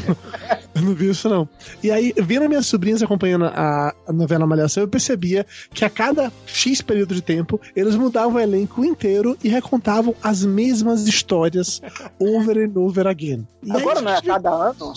[0.74, 1.48] Eu não vi isso não.
[1.82, 6.32] E aí, vendo minhas sobrinhas acompanhando a, a novela Malhação, eu percebia que a cada
[6.46, 11.80] X período de tempo, eles mudavam o elenco inteiro e recontavam as mesmas histórias
[12.18, 13.46] over and over again.
[13.62, 14.92] E Agora aí, não é a cada ano?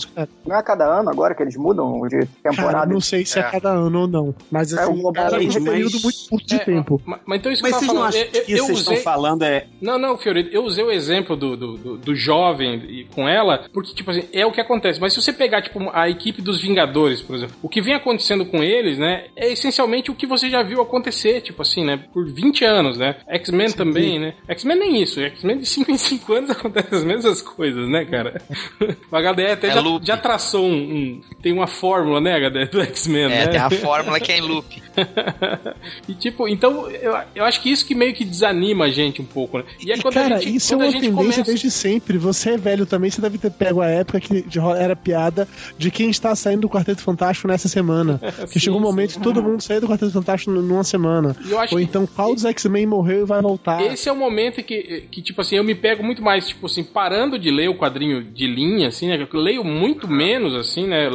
[0.46, 2.92] Não é a cada ano agora que eles mudam de Cara, temporada?
[2.92, 3.42] não sei se é.
[3.42, 3.50] É.
[3.50, 6.46] cada ano ou não, mas É, assim, o global- era um período mas- muito curto
[6.46, 7.02] de É, tempo.
[7.04, 8.24] Mas, mas então isso Mas que eu vocês tava não falando.
[8.26, 8.94] acham Eu, que eu vocês usei...
[8.96, 9.66] estão falando é.
[9.80, 13.66] Não, não, Fiorito, eu usei o exemplo do, do, do, do jovem e com ela,
[13.72, 15.00] porque, tipo assim, é o que acontece.
[15.00, 18.44] Mas se você pegar, tipo, a equipe dos Vingadores, por exemplo, o que vem acontecendo
[18.46, 22.26] com eles, né, é essencialmente o que você já viu acontecer, tipo assim, né, por
[22.30, 23.16] 20 anos, né?
[23.28, 24.34] X-Men também, né?
[24.48, 28.40] X-Men nem isso, X-Men de 5 em 5 anos acontecem as mesmas coisas, né, cara?
[29.10, 32.80] O HDE até É já, já traçou um, um- Tem uma fórmula, né, HDE, do
[32.82, 33.46] X-Men, É, né?
[33.48, 34.82] tem a fórmula que é em loop.
[36.08, 39.24] e tipo, então eu, eu acho que isso que meio que desanima a gente um
[39.24, 39.64] pouco, né?
[39.84, 42.18] E é E, quando cara, a gente, isso é uma gente tendência desde sempre.
[42.18, 44.44] Você é velho também, você deve ter pego a época que
[44.76, 48.20] era piada de quem está saindo do Quarteto Fantástico nessa semana.
[48.52, 48.88] Que Sim, chegou um sim.
[48.90, 51.36] momento que todo mundo saiu do Quarteto Fantástico numa semana.
[51.70, 53.80] Ou então qual dos X-Men morreu e vai voltar.
[53.82, 56.82] Esse é o momento que, que, tipo assim, eu me pego muito mais, tipo assim,
[56.82, 59.26] parando de ler o quadrinho de linha, assim, né?
[59.32, 61.08] Eu leio muito menos, assim, né?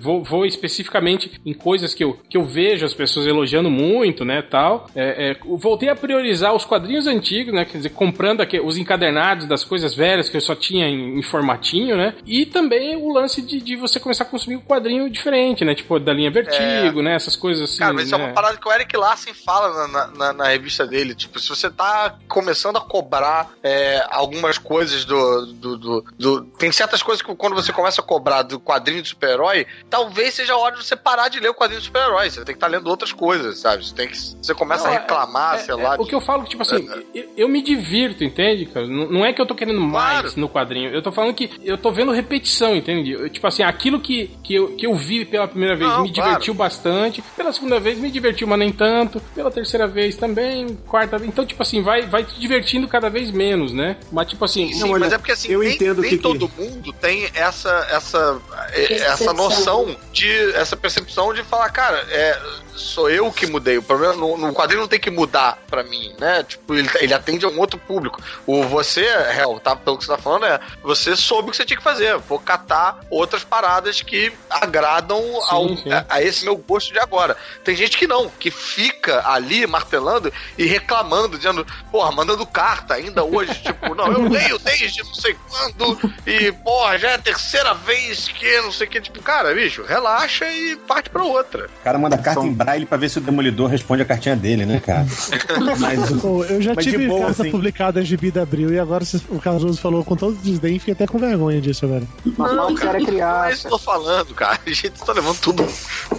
[0.00, 4.42] Vou, vou especificamente em coisas que eu, que eu vejo as pessoas elogiando muito, né,
[4.42, 4.86] tal.
[4.94, 7.64] É, é, voltei a priorizar os quadrinhos antigos, né?
[7.64, 11.22] Quer dizer, comprando aqui, os encadernados das coisas velhas que eu só tinha em, em
[11.22, 12.14] formatinho, né?
[12.26, 15.74] E também o lance de, de você começar a consumir um quadrinho diferente, né?
[15.74, 17.14] Tipo, da linha Vertigo, né?
[17.14, 17.78] Essas coisas assim.
[17.78, 18.24] Cara, mas isso é né?
[18.24, 21.14] uma parada que o Eric Larsen fala na, na, na revista dele.
[21.14, 26.72] Tipo, se você tá começando a cobrar é, algumas coisas do, do, do, do- Tem
[26.72, 30.56] certas coisas que quando você começa a cobrar do quadrinho de super-herói, talvez seja a
[30.58, 32.30] hora de você parar de ler o quadrinho de super-herói.
[32.30, 33.84] Você tem que estar lendo outras coisas, sabe?
[33.86, 35.96] Você, tem que, você começa Não, a reclamar, é- sei é- lá.
[35.98, 38.86] O que eu falo que, tipo assim, eu, eu me divirto, entende, cara?
[38.86, 40.32] Não, não é que eu tô querendo mais Claro.
[40.40, 40.90] no quadrinho.
[40.90, 43.12] Eu tô falando que eu tô vendo repetição, entende?
[43.12, 46.12] Eu, tipo assim, aquilo que, que, eu, que eu vi pela primeira vez Não, me
[46.12, 46.30] claro.
[46.30, 47.22] divertiu bastante.
[47.36, 49.20] Pela segunda vez me divertiu, mas nem tanto.
[49.34, 50.76] Pela terceira vez também.
[50.86, 51.28] Quarta vez.
[51.30, 53.96] Então, tipo assim, vai, vai te divertindo cada vez menos, né?
[54.10, 54.72] Mas, tipo assim.
[54.72, 56.92] Sim, Não, olha, mas é porque assim, eu nem, entendo nem que- que- todo mundo
[56.92, 58.40] tem essa essa
[58.74, 62.38] essa noção de essa percepção de falar, cara, é,
[62.74, 63.78] sou eu que mudei.
[63.78, 66.42] O problema no, no quadrinho não tem que mudar pra mim, né?
[66.42, 68.20] Tipo, ele, ele atende a um outro público.
[68.46, 71.64] O você, Hel, tá, pelo que você tá falando, é você soube o que você
[71.64, 72.16] tinha que fazer.
[72.18, 75.92] Vou catar outras paradas que agradam ao, sim.
[75.92, 77.36] A, a esse meu gosto de agora.
[77.64, 83.24] Tem gente que não, que fica ali martelando e reclamando, dizendo, porra, mandando carta ainda
[83.24, 87.74] hoje, tipo, não, eu leio desde não sei quando, e porra, já é a terceira
[87.74, 91.66] vez que não sei o que, tipo, cara, bicho, relaxa e parte pra outra.
[91.80, 94.64] O cara manda carta em braille pra ver se o Demolidor responde a cartinha dele,
[94.66, 95.06] né, cara?
[95.78, 97.50] Mas o- Pô, eu já Mas de tive boa, carta assim.
[97.50, 100.94] publicada em Gibi da Abril e agora o Carlos falou com todo desdém e fiquei
[100.94, 102.02] até com vergonha disso agora.
[102.24, 104.58] Mas mal era Não é isso que eu tô falando, cara.
[104.66, 105.66] A gente tá levando tudo,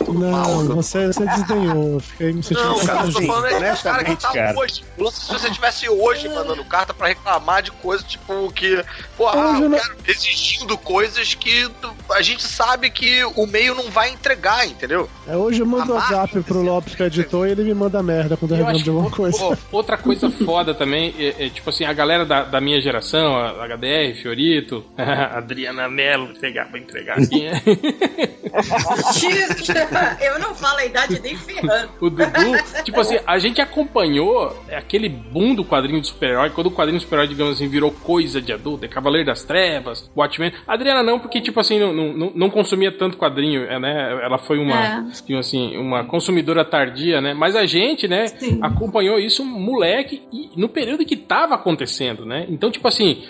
[0.05, 0.47] tudo mal.
[0.47, 0.75] Não, né?
[0.75, 1.99] você, você desdenhou.
[1.99, 4.59] Fiquei me sentindo Não, cara, eu tô falando é dos caras que honestamente, tá cara.
[4.59, 4.83] hoje.
[4.97, 8.83] O Se você tivesse hoje mandando carta pra reclamar de coisas, tipo, que.
[9.17, 11.69] Porra, Hoje eu não- cara, exigindo coisas que
[12.11, 15.09] a gente sabe que o meio não vai entregar, entendeu?
[15.27, 16.01] É, hoje eu mando A
[16.39, 18.83] WhatsApp pro Lopes que é editor e ele me manda merda quando eu Eu reclamo
[18.83, 19.37] de alguma coisa.
[19.37, 23.35] pô, outra coisa foda também é, é, tipo assim, a galera da, da minha geração,
[23.37, 27.45] a HDR, Fiorito, Adriana Mello, pegar pra entregar aqui.
[27.45, 27.61] né?
[30.21, 31.89] Eu não falo a idade nem ferrando.
[31.99, 36.71] o Dudu, tipo assim, a gente acompanhou aquele boom do quadrinho de super-herói, quando o
[36.71, 40.53] quadrinho de super-herói, digamos assim, virou coisa de adulto, é Cavaleiro das Trevas, Watchmen.
[40.67, 44.19] A Adriana não, porque, tipo assim, não, não, não consumia tanto quadrinho, é, né?
[44.23, 45.37] Ela foi uma, É.
[45.37, 47.33] assim, uma consumidora tardia, né?
[47.33, 48.59] Mas a gente, né, Sim.
[48.61, 52.45] acompanhou isso moleque e no período que tava acontecendo, né?
[52.49, 53.23] Então, tipo assim,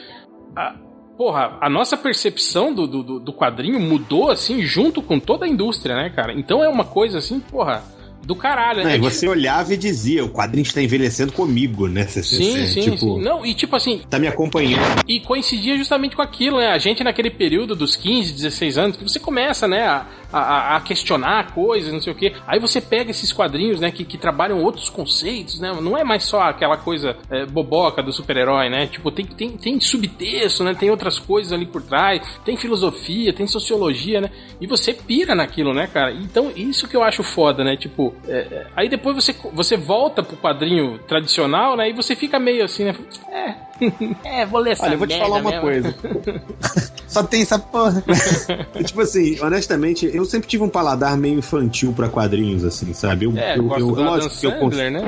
[0.56, 0.76] a-
[1.18, 5.96] porra, a nossa percepção do, do, do- quadrinho mudou, assim, junto com toda a indústria,
[5.96, 6.34] né, cara?
[6.34, 7.84] Então é uma coisa, assim, porra,
[8.24, 8.96] do caralho, né?
[8.96, 12.04] e você olhava e dizia, o quadrinho está envelhecendo comigo, né?
[12.08, 13.22] Você, Sim, você, sim, tipo, sim.
[13.22, 15.04] Não, e tipo assim, tá me acompanhando.
[15.08, 16.68] e coincidia justamente com aquilo, né?
[16.68, 20.82] A gente naquele período dos 15, 16 anos, que você começa, né, a, a, a
[20.82, 22.34] questionar coisas, não sei o quê.
[22.48, 25.72] Aí você pega esses quadrinhos, né, que, que trabalham outros conceitos, né?
[25.80, 28.88] Não é mais só aquela coisa é, boboca do super-herói, né?
[28.88, 30.74] Tipo, tem, tem, tem subtexto, né?
[30.74, 34.32] Tem outras coisas ali por trás, tem filosofia, tem sociologia, né?
[34.60, 36.12] E você pira naquilo, né, cara?
[36.12, 37.78] Então, isso que eu acho foda, né?
[37.78, 41.90] Tipo, é, é, aí depois você, você volta pro quadrinho tradicional, né?
[41.90, 42.96] E você fica meio assim, né?
[43.32, 43.56] É,
[44.24, 45.62] é, vou ler essa Olha, eu vou te falar uma mesmo.
[45.62, 45.96] coisa.
[47.08, 48.04] Só tem essa porra.
[48.84, 53.26] tipo assim, honestamente, eu sempre tive um paladar meio infantil pra quadrinhos, assim, sabe?
[53.26, 55.02] Eu, É, eu, eu, Adam lógico que eu Sandler, né?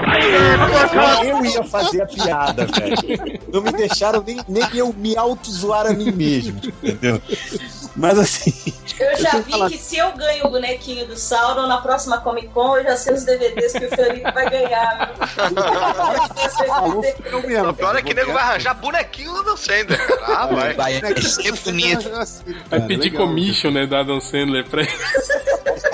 [1.25, 3.39] Eu ia fazer a piada, velho.
[3.51, 7.19] Não me deixaram nem, nem eu me auto-zoar a mim mesmo, entendeu?
[7.95, 8.53] Mas assim,
[8.99, 12.17] Eu já tenho vi falado- que se eu ganho o bonequinho do Sauron na próxima
[12.19, 15.13] Comic Con, eu já sei os DVDs que o Fiorito vai ganhar.
[17.25, 17.69] eu mesmo.
[17.69, 19.99] O pior é que o nego vai arranjar bonequinho do Dan Sandler.
[20.23, 20.73] Ah, vai.
[20.73, 22.09] Vai é ser bonito.
[22.69, 24.91] Vai pedir commission, né, do Adam Sandler pra ele.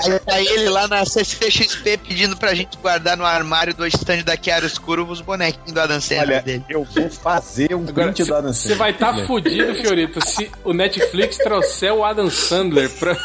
[0.04, 4.36] Aí tá ele lá na CCXP pedindo pra gente guardar no armário do stand da
[4.36, 6.64] Chiaro Escuro os bonequinhos do Adam Sandler Olha, dele.
[6.68, 8.78] eu vou fazer um Agora, print do Adam Você Sandler.
[8.78, 13.16] vai estar tá fudido, Fiorito, se o Netflix trouxer o Adam Sandler pra,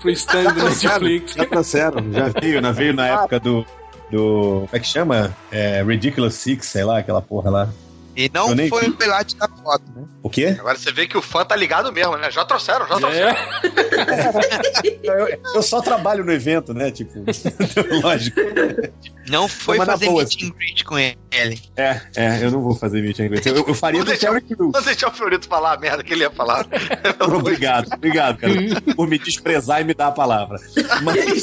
[0.00, 1.34] pro stand do Netflix.
[1.34, 3.66] Já trouxeram, já veio, na, veio na época do.
[4.10, 4.66] do.
[4.66, 5.36] Como é que chama?
[5.50, 7.68] É, Ridiculous Six, sei lá, aquela porra lá.
[8.14, 8.90] E não nem foi vi.
[8.90, 10.04] o pelate da foto, né?
[10.22, 10.54] O quê?
[10.58, 12.30] Agora você vê que o fã tá ligado mesmo, né?
[12.30, 13.30] Já trouxeram, já trouxeram.
[13.30, 16.90] É, Eu, eu só trabalho no evento, né?
[16.90, 17.24] Tipo,
[18.02, 18.38] lógico.
[19.28, 21.60] Não foi Mas fazer boa, meet and greet com ele.
[21.76, 23.46] É, é, eu não vou fazer meet and greet.
[23.46, 24.72] Eu, eu faria Vou do deixar- Terry Crews.
[24.72, 26.66] Vou deixar o Fiorito falar a merda que ele ia falar.
[27.20, 28.52] Obrigado, obrigado, cara,
[28.96, 30.58] por me desprezar e me dar a palavra.
[31.02, 31.42] Mas,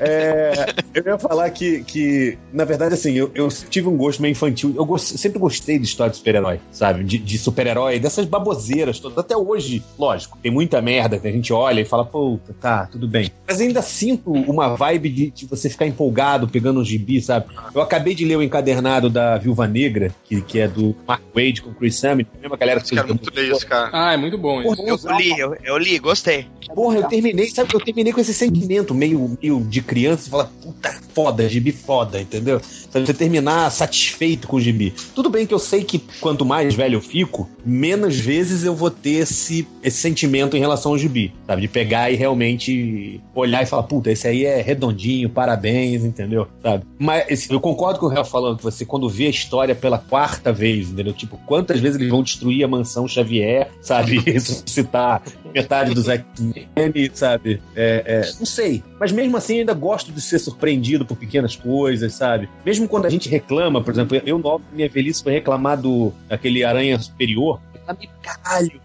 [0.00, 4.32] é, eu ia falar que, que na verdade, assim, eu, eu tive um gosto meio
[4.32, 4.72] infantil.
[4.76, 7.04] Eu gost- sempre gostei de história de super-herói, sabe?
[7.04, 9.18] De, de super-herói, dessas baboseiras todas.
[9.18, 13.06] Até hoje, lógico, tem muita merda que a gente olha e fala, puta, tá, tudo
[13.08, 13.30] bem.
[13.46, 17.46] Mas ainda sinto uma vibe de, de você ficar empolgado pegando um gibi, sabe?
[17.74, 21.62] Eu acabei de ler o encadernado da Viúva Negra, que, que é do Mark Wade
[21.62, 23.90] com Chris Summit, a mesma galera que fez Quero muito ler isso, cara.
[23.92, 24.76] Ah, é muito bom isso.
[24.76, 26.46] Porra, Eu li, eu, eu li, gostei.
[26.74, 27.74] Porra, eu terminei, sabe?
[27.74, 32.60] Eu terminei com esse sentimento meio, meio de criança, falar, puta, foda, gibi foda, entendeu?
[32.60, 34.94] Você terminar satisfeito com o gibi.
[35.14, 38.90] Tudo bem que eu sei que quanto mais velho eu fico, menos vezes eu vou
[38.90, 41.62] ter esse, esse sentimento em relação ao gibi, sabe?
[41.62, 46.46] De pegar e realmente olhar e falar, puta, esse aí é redondinho, parabéns, entendeu?
[46.62, 46.84] Sabe?
[46.98, 49.98] Mas assim, eu concordo com o Real falando que você, quando vê a história pela
[49.98, 51.12] quarta vez, entendeu?
[51.12, 54.18] Tipo, quantas vezes eles vão destruir a mansão Xavier, sabe?
[54.24, 55.22] Ressuscitar
[55.54, 57.62] metade dos X-Men, sabe?
[57.76, 58.82] É, é, não sei.
[58.98, 62.48] Mas mesmo assim, eu ainda gosto de ser surpreendido por pequenas coisas, sabe?
[62.64, 66.98] Mesmo quando a gente reclama, por exemplo, eu, minha velhice, foi reclamar do aquele Aranha
[66.98, 67.60] Superior,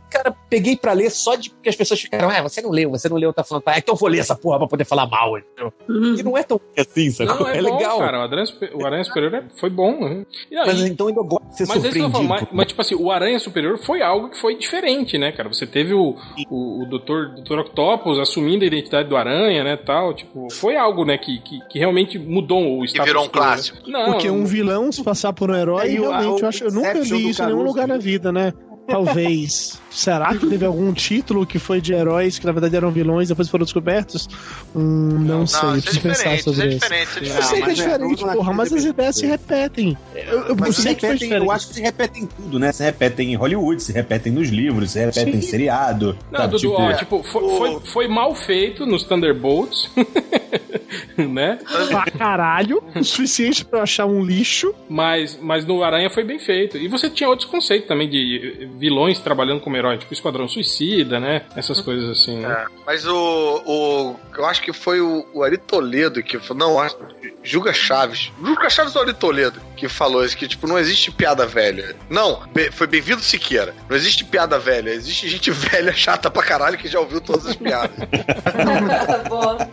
[0.10, 3.08] Cara, peguei pra ler só de porque as pessoas ficaram, ah, você não leu, você
[3.08, 5.38] não leu, tá falando, ah, então eu vou ler essa porra pra poder falar mal,
[5.38, 5.72] entendeu?
[6.18, 7.30] E não é tão assim, sabe?
[7.30, 8.00] Não, é, é bom, legal.
[8.00, 8.18] cara.
[8.20, 10.00] O Aranha, o Aranha Superior é- foi bom.
[10.00, 10.26] Né?
[10.50, 12.12] E aí- Mas então ainda gosto de ser mas, é que surpreendido.
[12.12, 15.48] falando, mas, mas, tipo assim, o Aranha Superior foi algo que foi diferente, né, cara?
[15.50, 16.16] Você teve o,
[16.50, 17.42] o, o Dr.
[17.44, 17.60] Dr.
[17.60, 20.16] Octopus assumindo a identidade do Aranha, né, tal.
[20.16, 23.46] Tipo, foi algo, né, que, que, que realmente mudou o status virou um quo, né?
[23.46, 23.78] clássico.
[23.90, 26.72] Não, Porque um vilão se passar por um herói, É, realmente, o eu, acho, eu
[26.72, 28.54] nunca do isso em nenhum lugar na vida, né?
[28.90, 29.80] Talvez.
[29.90, 33.32] Será que teve algum título que foi de heróis que na verdade eram vilões e
[33.32, 34.28] depois foram descobertos?
[34.76, 36.80] Hum, não, sei, Não, eu isso é preciso pensar diferente, isso sobre é isso.
[36.80, 37.10] diferente.
[37.10, 37.48] isso é Eu diferente.
[37.50, 39.98] sei que é mas é, diferente, lá, porra, mas as ideias se repetem.
[40.16, 41.48] Eu, eu, Mas se sei que foi repetem, diferente.
[41.48, 42.72] eu acho que se repetem em tudo, né?
[42.72, 46.16] Se repetem em Hollywood, se repetem nos livros, se repetem em seriado.
[46.32, 46.52] Não, sabe?
[46.52, 49.90] Dudu, Tipo, ó, tipo, foi, foi, foi mal feito nos Thunderbolts,
[51.18, 51.58] né?
[51.90, 54.74] Pra caralho, o suficiente pra eu achar um lixo.
[54.88, 56.78] Mas, mas no Aranha foi bem feito.
[56.78, 61.42] E você tinha outros conceitos também de vilões trabalhando como herói, tipo Esquadrão Suicida, né?
[61.56, 62.50] Essas coisas assim, né?
[62.50, 64.16] É, mas o, o.
[64.38, 66.58] Eu acho que foi o, o Ari Toledo que falou.
[66.68, 66.98] Não, acho-
[67.44, 68.32] Juga Chaves.
[68.44, 71.96] Juga Chaves ou Ari Toledo que falou isso: que, tipo, não existe piada velha.
[72.10, 73.76] Não, be- foi bem-vindo Siqueira.
[73.90, 74.92] Não existe piada velha.
[74.92, 77.92] Existe gente velha chata pra caralho que já ouviu todas as piadas.
[79.28, 79.70] Boa.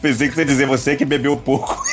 [0.00, 1.76] Pensei que você ia dizer você que bebeu pouco.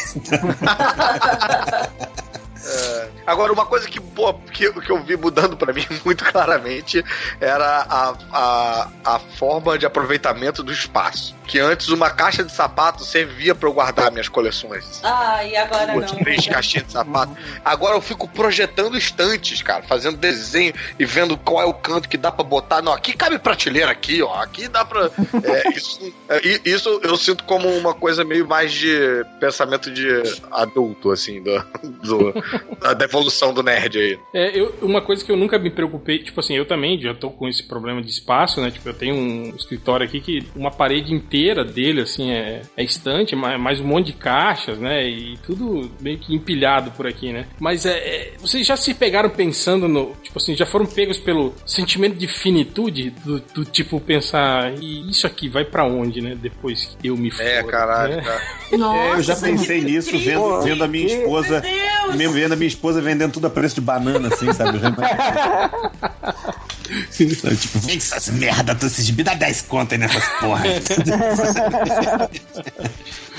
[3.26, 7.04] Agora, uma coisa que, pô, que, que eu vi mudando pra mim muito claramente
[7.40, 11.36] era a, a, a forma de aproveitamento do espaço.
[11.46, 15.02] Que antes uma caixa de sapato servia pra eu guardar minhas coleções.
[15.04, 16.20] Ah, e agora Putz, não.
[16.20, 17.36] três caixinhas de sapato.
[17.64, 22.18] Agora eu fico projetando estantes, cara, fazendo desenho e vendo qual é o canto que
[22.18, 22.82] dá pra botar.
[22.82, 24.34] Não, aqui cabe prateleira aqui, ó.
[24.42, 25.10] Aqui dá pra.
[25.44, 30.08] É, isso, é, i- isso eu sinto como uma coisa meio mais de pensamento de
[30.52, 31.60] adulto, assim, do,
[32.02, 32.34] do-
[32.80, 34.20] da, da evolução do nerd aí.
[34.34, 37.30] É, eu, uma coisa que eu nunca me preocupei, tipo assim, eu também já tô
[37.30, 38.72] com esse problema de espaço, né?
[38.72, 41.33] Tipo, eu tenho um escritório aqui que uma parede inteira
[41.64, 45.08] dele, assim, é, é estante, mais, um monte de caixas, né?
[45.08, 47.46] E tudo meio que empilhado por aqui, né?
[47.60, 50.14] Mas é, é, vocês já se pegaram pensando no.
[50.22, 53.12] Tipo assim, já foram pegos pelo sentimento de finitude?
[53.24, 56.36] Do, do tipo pensar, e isso aqui vai pra onde, né?
[56.40, 57.44] Depois que eu me for.
[57.44, 58.22] É, caralho, né?
[58.22, 58.42] cara.
[58.78, 60.26] Nossa, É, eu já é pensei nisso triste.
[60.26, 61.62] vendo, vendo a minha esposa.
[61.62, 62.16] Meu Deus!
[62.16, 64.80] Mesmo vendo a minha esposa vendendo tudo a preço de banana, assim, sabe?
[66.90, 70.64] Eu tipo, vem essas merda, tu esses me dá 10 contas aí nessas porra.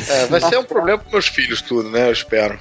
[0.09, 2.09] É, vai ser um problema pros meus filhos, tudo, né?
[2.09, 2.59] Eu espero.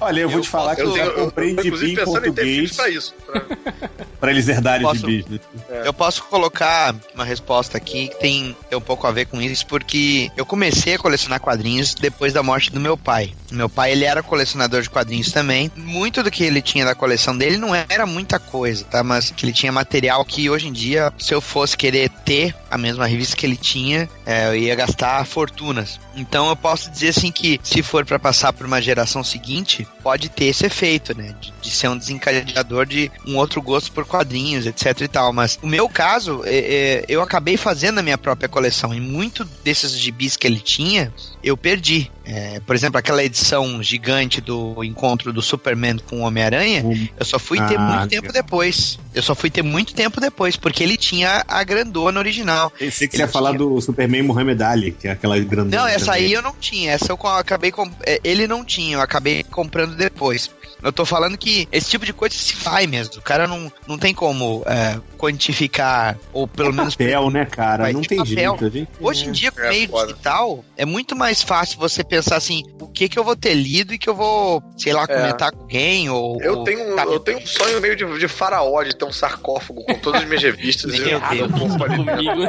[0.00, 2.26] Olha, eu vou te falar que eu, eu, eu, comprei tô, de inclusive, em pensando
[2.26, 3.14] em ter filhos português pra isso.
[3.26, 3.88] pra-
[4.20, 5.40] pra eles herdarem Posso- de business.
[5.84, 9.66] Eu posso colocar uma resposta aqui que tem, tem um pouco a ver com isso,
[9.66, 13.34] porque eu comecei a colecionar quadrinhos depois da morte do meu pai.
[13.50, 15.70] Meu pai, ele era colecionador de quadrinhos também.
[15.76, 19.02] Muito do que ele tinha da coleção dele não era muita coisa, tá?
[19.02, 22.76] Mas que ele tinha material que hoje em dia, se eu fosse querer ter a
[22.76, 26.00] mesma revista que ele tinha, é, eu ia gastar fortunas.
[26.14, 30.28] Então eu posso dizer assim que se for para passar por uma geração seguinte, pode
[30.28, 31.34] ter esse efeito, né?
[31.40, 35.32] De, de ser um desencadeador de um outro gosto por quadrinhos, etc e tal.
[35.32, 39.44] Mas o meu caso, é, é, eu acabei fazendo a minha própria coleção e muito
[39.62, 41.12] desses gibis que ele tinha,
[41.42, 42.10] eu perdi.
[42.28, 46.84] É, por exemplo, aquela edição gigante do encontro do Superman com o Homem-Aranha,
[47.16, 48.98] eu só fui ter Ah, muito tempo depois.
[49.14, 52.70] Eu só fui ter muito tempo depois, porque ele tinha a grandona original.
[52.76, 55.74] Pensei que você ia falar do Superman Muhammad Ali, que é aquela grande.
[55.76, 56.92] Não, essa aí eu não tinha.
[56.92, 57.88] Essa eu acabei com...
[58.04, 60.50] é, Ele não tinha, eu acabei comprando depois.
[60.82, 63.14] Eu tô falando que esse tipo de coisa se vai mesmo.
[63.18, 66.94] O cara não, não tem como é, quantificar, ou pelo menos.
[66.96, 67.92] Papel, né, cara?
[67.92, 68.34] Não tem papel.
[68.58, 68.64] jeito.
[68.66, 68.88] A gente...
[69.00, 70.12] Hoje em dia, com o É meio foda.
[70.12, 73.92] digital, é muito mais fácil você pensar assim: o que que eu vou ter lido
[73.94, 75.06] e que eu vou, sei lá, É.
[75.06, 76.40] comentar com alguém, ou.
[76.40, 77.12] Eu ou- tenho, sabe?
[77.12, 80.26] eu tenho um sonho meio de, de faraó, de ter um sarcófago com todas as
[80.28, 82.16] minhas revistas e eu eu corpo ali dentro.
[82.16, 82.42] Comigo.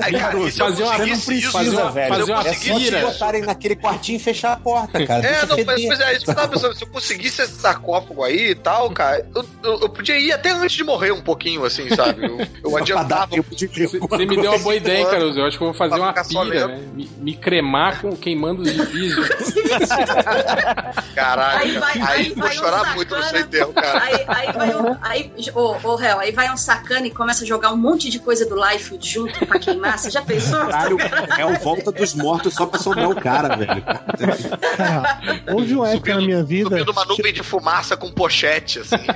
[0.00, 2.78] Aí, cara, eu Fazer uma- conseguisse isso, fazer uma- se eu fazer uma É só
[2.78, 5.26] te botarem naquele quartinho e fechar a porta, cara.
[5.26, 6.74] É, não, mas, mas é isso que eu tava pensando.
[6.74, 10.50] Se eu conseguisse esse sarcófago aí e tal, cara, eu, eu, eu podia ir até
[10.50, 12.24] antes de morrer um pouquinho, assim, sabe?
[12.26, 13.28] Eu, eu adiantava.
[13.28, 15.38] tempo de ver Você me deu uma boa ideia, Caruso.
[15.38, 16.80] Eu acho que eu vou fazer uma pira, né?
[16.94, 19.14] Me, me cremar com queimando os gibis.
[21.14, 24.02] Caralho, Aí vai- aí, aí vou vai um chorar muito no seu enterro, cara.
[24.02, 24.96] Aí, aí vai um.
[25.02, 28.18] Aí, ô, ô, réu, aí vai um sacana e começa a jogar um monte de
[28.18, 29.98] coisa do Life junto pra queimar.
[29.98, 30.58] Você já pensou?
[30.66, 30.96] Caralho,
[31.38, 33.82] é o volta dos mortos só pra sombrar o cara, velho.
[34.76, 35.20] Cara,
[35.52, 36.70] houve uma época na minha vida.
[36.70, 38.96] Subindo uma nuvem de fumaça com pochete, assim.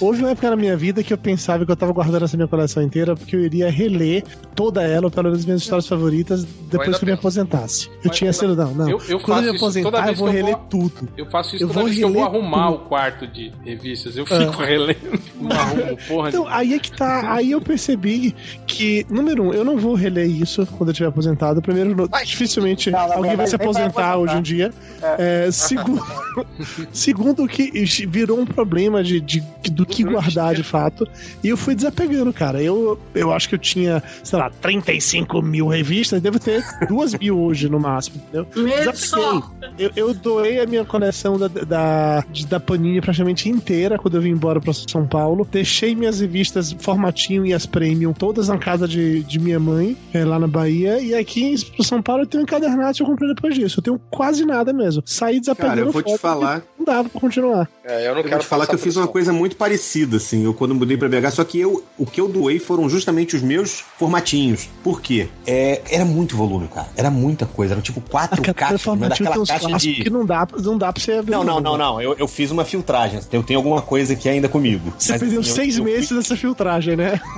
[0.00, 2.48] Houve uma época na minha vida que eu pensava que eu tava guardando essa minha
[2.48, 4.24] coleção inteira porque eu iria reler
[4.54, 7.88] toda ela, ou pelo menos minhas histórias favoritas, depois que eu me aposentasse.
[7.88, 8.90] Eu Mas- tinha sido, não, não.
[8.90, 10.56] Eu- eu Quando eu me faço isso toda aposentar, eu vez vou que eu reler
[10.56, 11.08] vou- tudo.
[11.16, 12.76] Eu faço isso Eu toda vou vez que eu vou reler arrumar tudo.
[12.82, 14.16] o quarto de revistas.
[14.16, 15.20] Eu fico relendo.
[15.40, 16.56] Não arrumo porra Então, nenhuma.
[16.58, 17.32] aí é que tá.
[17.34, 18.34] Aí eu percebi
[18.66, 21.60] que, número um, eu não vou reler isso quando eu estiver aposentado.
[21.62, 24.16] Primeiro, dificilmente Não, alguém vai se aposentar aposentar.
[24.18, 24.70] hoje em dia.
[25.18, 26.02] É, segundo,
[26.92, 27.70] segundo, que
[28.06, 31.06] virou um problema de, de- do que guardar de fato.
[31.42, 32.62] E eu fui desapegando, cara.
[32.62, 37.38] Eu, eu acho que eu tinha, sei lá, 35 mil revistas, devo ter duas mil
[37.40, 38.46] hoje no máximo, entendeu?
[38.56, 39.42] Mesmo Desapeguei.
[39.78, 44.20] Eu, eu doei a minha coleção da, da, de- da Panini praticamente inteira quando eu
[44.22, 45.46] vim embora pra São Paulo.
[45.50, 50.24] Deixei minhas revistas formatinho e as premium todas na casa de, de minha mãe, é,
[50.24, 51.00] lá na Bahia.
[51.00, 53.80] E aqui em São Paulo eu tenho um encadernado que eu comprei depois disso.
[53.80, 55.02] Eu tenho quase nada mesmo.
[55.06, 56.62] Saí desapegando Cara, eu vou te falar.
[56.78, 57.68] Não dava pra continuar.
[57.84, 60.16] É, eu não Eu quero vou te falar que eu fiz uma coisa muito parecida,
[60.16, 60.44] assim.
[60.44, 63.42] Eu quando mudei pra BH, só que eu, o que eu doei foram justamente os
[63.42, 64.68] meus formatinhos.
[64.82, 65.28] Por quê?
[65.46, 66.88] É, era muito volume, cara.
[66.96, 67.74] Era muita coisa.
[67.74, 69.94] Eram tipo quatro Aquela caixas, mas daquela caixa de.
[69.94, 71.32] que não dá, não dá pra você abrir.
[71.32, 72.00] Não, não, não, não.
[72.00, 73.20] Eu, eu fiz uma filtragem.
[73.32, 74.92] Eu tenho alguma coisa aqui ainda comigo.
[74.98, 77.20] Você Mas, perdeu assim, eu- seis eu meses dessa filtragem, né?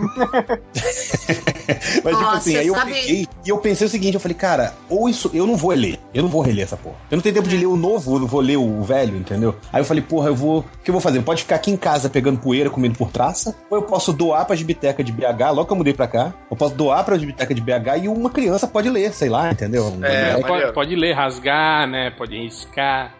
[2.05, 4.75] Mas, tipo assim, aí eu sabe- peguei e eu pensei o seguinte, eu falei, cara,
[4.89, 6.97] ou isso, eu não vou ler, eu não vou reler essa porra.
[7.11, 9.55] Eu não tenho tempo de ler o novo, eu não vou ler o velho, entendeu?
[9.73, 11.23] Aí eu falei, porra, eu vou, o que eu vou fazer?
[11.23, 14.57] Pode ficar aqui em casa pegando poeira, comendo por traça, ou eu posso doar pra
[14.57, 17.61] biblioteca de BH, logo que eu mudei pra cá, eu posso doar pra biblioteca de
[17.61, 19.87] BH e uma criança pode ler, sei lá, entendeu?
[20.03, 20.47] É, Pode- maneiro.
[20.47, 22.11] pode, pode ler, rasgar, né?
[22.11, 23.13] Pode riscar.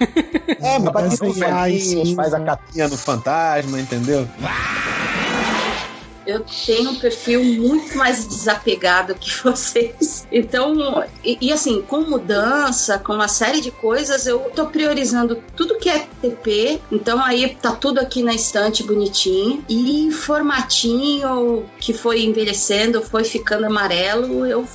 [0.61, 4.27] É, mas velhinhos, sim, faz a capinha no fantasma, entendeu?
[6.27, 10.27] Eu tenho um perfil muito mais desapegado que vocês.
[10.31, 15.79] Então, e, e assim, com mudança, com uma série de coisas, eu tô priorizando tudo
[15.79, 16.81] que é TP.
[16.91, 19.65] Então aí tá tudo aqui na estante bonitinho.
[19.69, 24.67] E formatinho que foi envelhecendo, foi ficando amarelo, eu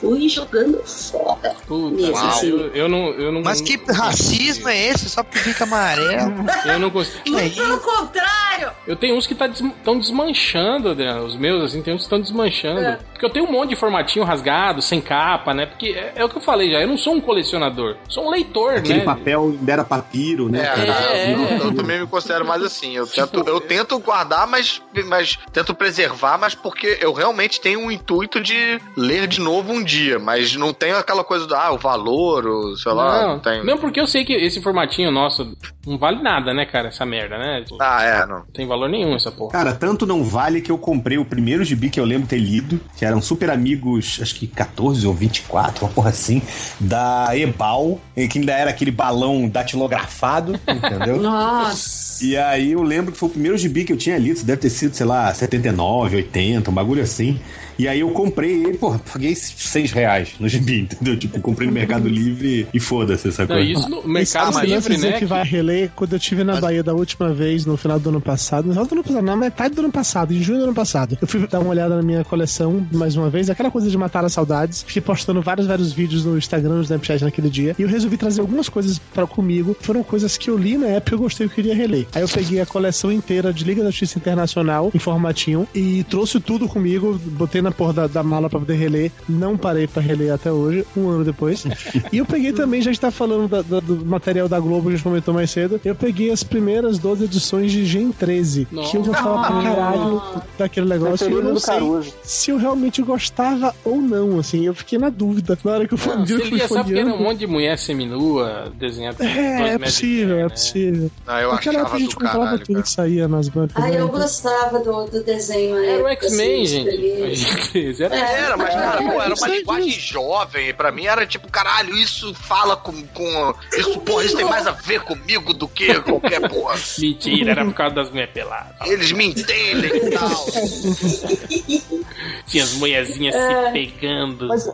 [0.00, 1.54] fui jogando fora.
[1.66, 2.48] Puta, Mesmo, uau, assim.
[2.48, 3.42] eu, eu não, eu não.
[3.42, 5.08] Mas que racismo é esse?
[5.08, 6.34] Só porque fica amarelo.
[6.64, 7.28] Eu não consigo.
[7.28, 8.70] Muito pelo contrário!
[8.86, 11.24] Eu tenho uns que estão tá desmanchando, Adriano.
[11.24, 12.80] Os meus, assim, tem uns que estão desmanchando.
[12.80, 12.98] É.
[13.12, 15.66] Porque eu tenho um monte de formatinho rasgado, sem capa, né?
[15.66, 18.30] Porque é, é o que eu falei já, eu não sou um colecionador, sou um
[18.30, 19.04] leitor, Aquele né?
[19.04, 20.60] papel ainda era papiro, né?
[20.62, 20.86] É, cara?
[20.86, 21.56] cara, É, eu, é.
[21.66, 22.96] eu também me considero mais assim.
[22.96, 27.90] Eu tento, eu tento guardar, mas, mas tento preservar, mas porque eu realmente tenho um
[27.90, 30.18] intuito de ler de novo um dia.
[30.18, 33.78] Mas não tenho aquela coisa do, ah, o valor, o, sei lá, não, Não, não,
[33.78, 35.56] porque eu sei que esse formatinho nosso
[35.86, 36.88] não vale nada, né, cara?
[36.88, 37.64] Essa merda, né?
[37.70, 38.42] Não Ah, é, não.
[38.52, 39.52] tem valor nenhum essa porra.
[39.52, 42.80] Cara, tanto não vale que eu comprei o primeiro gibi que eu lembro ter lido,
[42.96, 46.42] que eram Super Amigos, acho que 14 ou 24, uma porra assim,
[46.78, 51.20] da Ebal, e que ainda era aquele balão datilografado, entendeu?
[51.20, 52.24] Nossa!
[52.24, 54.60] E aí eu lembro que foi o primeiro gibi que eu tinha lido, isso deve
[54.60, 57.40] ter sido, sei lá, 79, 80, um bagulho assim.
[57.80, 61.18] E aí eu comprei ele, porra, paguei 6 reais no gibi, entendeu?
[61.18, 63.62] Tipo, comprei no Mercado Livre e foda-se Não, coisa.
[63.62, 65.12] isso no Mercado Esse Livre, né?
[65.12, 68.20] que vai reler, quando eu tive na Bahia da última vez, no final do ano
[68.20, 70.74] passado, no final do ano passado, na metade do ano passado, em junho do ano
[70.74, 73.96] passado, eu fui dar uma olhada na minha coleção, mais uma vez, aquela coisa de
[73.96, 77.82] matar as saudades, fiquei postando vários, vários vídeos no Instagram, no Snapchat naquele dia, e
[77.82, 81.16] eu resolvi trazer algumas coisas para comigo, foram coisas que eu li na época e
[81.16, 82.06] eu gostei, eu queria reler.
[82.14, 86.38] Aí eu peguei a coleção inteira de Liga da Justiça Internacional, em formatinho, e trouxe
[86.40, 90.32] tudo comigo, botei na porra da, da mala pra poder reler, não parei pra reler
[90.32, 91.64] até hoje, um ano depois.
[92.12, 95.02] e eu peguei também, já está falando da- da- do material da Globo, a gente
[95.02, 99.42] comentou mais cedo, eu peguei as primeiras 12 edições de Gen 13, que eu gostava
[99.46, 100.22] pra caralho
[100.58, 102.12] daquele negócio, e eu não sei Caruso.
[102.22, 105.58] se eu realmente gostava ou não, assim, eu fiquei na dúvida.
[105.64, 107.18] Na hora que eu fui, Não, um eu você fui lia só porque era um
[107.22, 109.24] monte de mulher seminua desenhada.
[109.24, 111.10] É, é possível, é possível.
[111.26, 112.82] Não, eu Naquela época a gente comprava caralho, tudo cara.
[112.82, 113.82] que saía nas bancas.
[113.82, 114.00] Ai, né?
[114.00, 115.76] eu gostava do, do desenho.
[115.76, 117.49] na Era o época, X-Men, assim, gente.
[117.50, 118.00] Feliz.
[118.00, 120.74] Era Era, mas cara, pô, era uma sei linguagem jovem.
[120.74, 122.92] Pra mim era tipo, caralho, isso fala com.
[123.08, 126.76] com isso, porra, isso tem mais a ver comigo do que qualquer porra.
[126.98, 128.74] Mentira, era por causa das mulheres peladas.
[128.86, 130.46] Eles me entendem e tal.
[132.46, 134.48] Tinha as mulherzinhas se pegando.
[134.48, 134.70] Mas,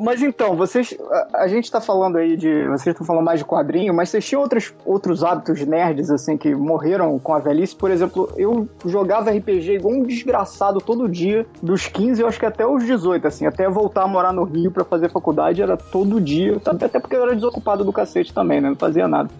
[0.00, 0.96] mas então, vocês.
[1.10, 2.66] A, a gente tá falando aí de.
[2.68, 6.54] Vocês estão falando mais de quadrinho, mas vocês tinham outros, outros hábitos nerds, assim, que
[6.54, 7.74] morreram com a velhice.
[7.74, 12.44] Por exemplo, eu jogava RPG igual um desgraçado todo dia, dos 15, eu acho que
[12.44, 16.20] até os 18, assim, até voltar a morar no Rio pra fazer faculdade, era todo
[16.20, 16.60] dia.
[16.66, 18.68] Até porque eu era desocupado do cacete também, né?
[18.68, 19.30] Não fazia nada.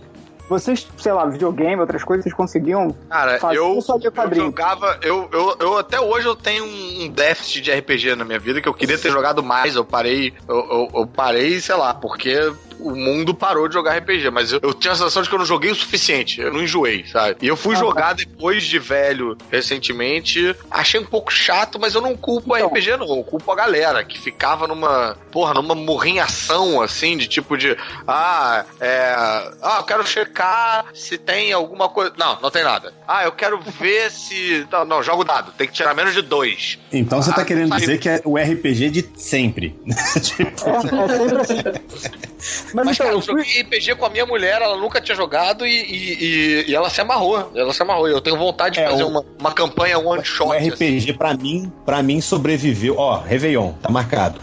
[0.49, 4.47] Vocês, sei lá, videogame, outras coisas, vocês conseguiam Cara, fazer eu, só de eu quadrinho?
[4.47, 4.99] jogava.
[5.03, 8.69] Eu, eu, eu até hoje eu tenho um déficit de RPG na minha vida que
[8.69, 9.77] eu queria ter jogado mais.
[9.77, 10.33] Eu parei.
[10.49, 12.53] Eu, eu, eu parei, sei lá, porque
[12.83, 14.31] o mundo parou de jogar RPG.
[14.31, 16.41] Mas eu, eu tinha a sensação de que eu não joguei o suficiente.
[16.41, 17.37] Eu não enjoei, sabe?
[17.43, 20.55] E eu fui jogar depois de velho, recentemente.
[20.71, 22.67] Achei um pouco chato, mas eu não culpo Então.
[22.69, 23.09] o RPG, não.
[23.17, 27.77] Eu culpo a galera que ficava numa, porra, numa morrinhação, assim, de tipo de,
[28.07, 29.15] ah, é,
[29.63, 32.13] ah, eu quero checar se tem alguma coisa.
[32.19, 32.93] Não, não tem nada.
[33.07, 34.67] Ah, eu quero ver se.
[34.71, 35.53] Não, não, joga o dado.
[35.53, 36.79] Tem que tirar menos de dois.
[36.93, 37.81] Então você tá Ah, querendo saiu.
[37.81, 39.75] dizer que é o RPG de sempre.
[40.23, 42.72] tipo, É, é sempre assim.
[42.74, 43.44] Mas, Mas, então, cara, eu eu fui.
[43.44, 46.89] joguei RPG com a minha mulher, ela nunca tinha jogado e, e, e- e ela
[46.90, 47.51] se amarrou.
[47.55, 48.09] Ela se amarrou.
[48.09, 50.49] Eu tenho vontade de É, fazer o- uma, uma campanha one shot.
[50.49, 50.69] o assim.
[50.70, 52.97] RPG, pra mim, pra mim, sobreviveu.
[52.99, 54.40] Ó, Réveillon, tá marcado.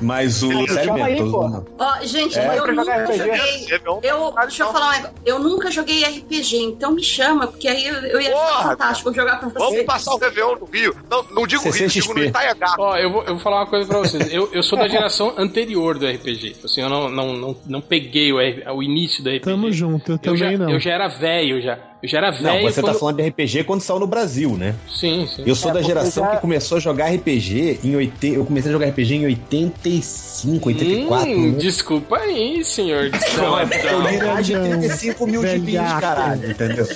[0.00, 0.50] Mas o.
[0.50, 1.64] Aí, sério mesmo.
[1.78, 3.18] Ó, gente, É, eu pra jogar nunca RPG.
[3.18, 4.10] joguei.
[4.10, 5.14] Eu, deixa eu falar um negócio.
[5.24, 9.14] Eu nunca joguei RPG, então me chama, porque aí eu, eu ia Porra, achar fantástico
[9.14, 9.84] jogar com Vamos você.
[9.84, 10.94] passar o Réveillon no Rio.
[11.10, 12.74] Não, não digo Rio, digo no Itaiagá.
[12.78, 14.32] Ó, eu vou, eu vou falar uma coisa pra vocês.
[14.32, 16.56] Eu, eu sou da geração anterior do RPG.
[16.64, 18.36] Assim, eu não, não, não, não peguei o,
[18.74, 19.40] o início do RPG.
[19.44, 20.70] Tamo junto, eu Eu já, também não.
[20.70, 21.78] eu já era velho já.
[22.04, 22.62] Eu já era Não, velho.
[22.70, 24.74] você tá quando- falando de RPG quando saiu no Brasil, né?
[24.94, 25.42] Sim, sim.
[25.46, 28.36] Eu sou É, da geração já- que começou a jogar RPG em 80.
[28.36, 31.30] Eu comecei a jogar RPG em 85, 84.
[31.30, 31.58] Hum, né?
[31.58, 33.10] desculpa aí, senhor.
[33.38, 34.34] Não, é porque eu li Desculpa.
[34.34, 36.00] mais de Grandão, 35 mil velhaco.
[36.02, 36.86] caralho, entendeu?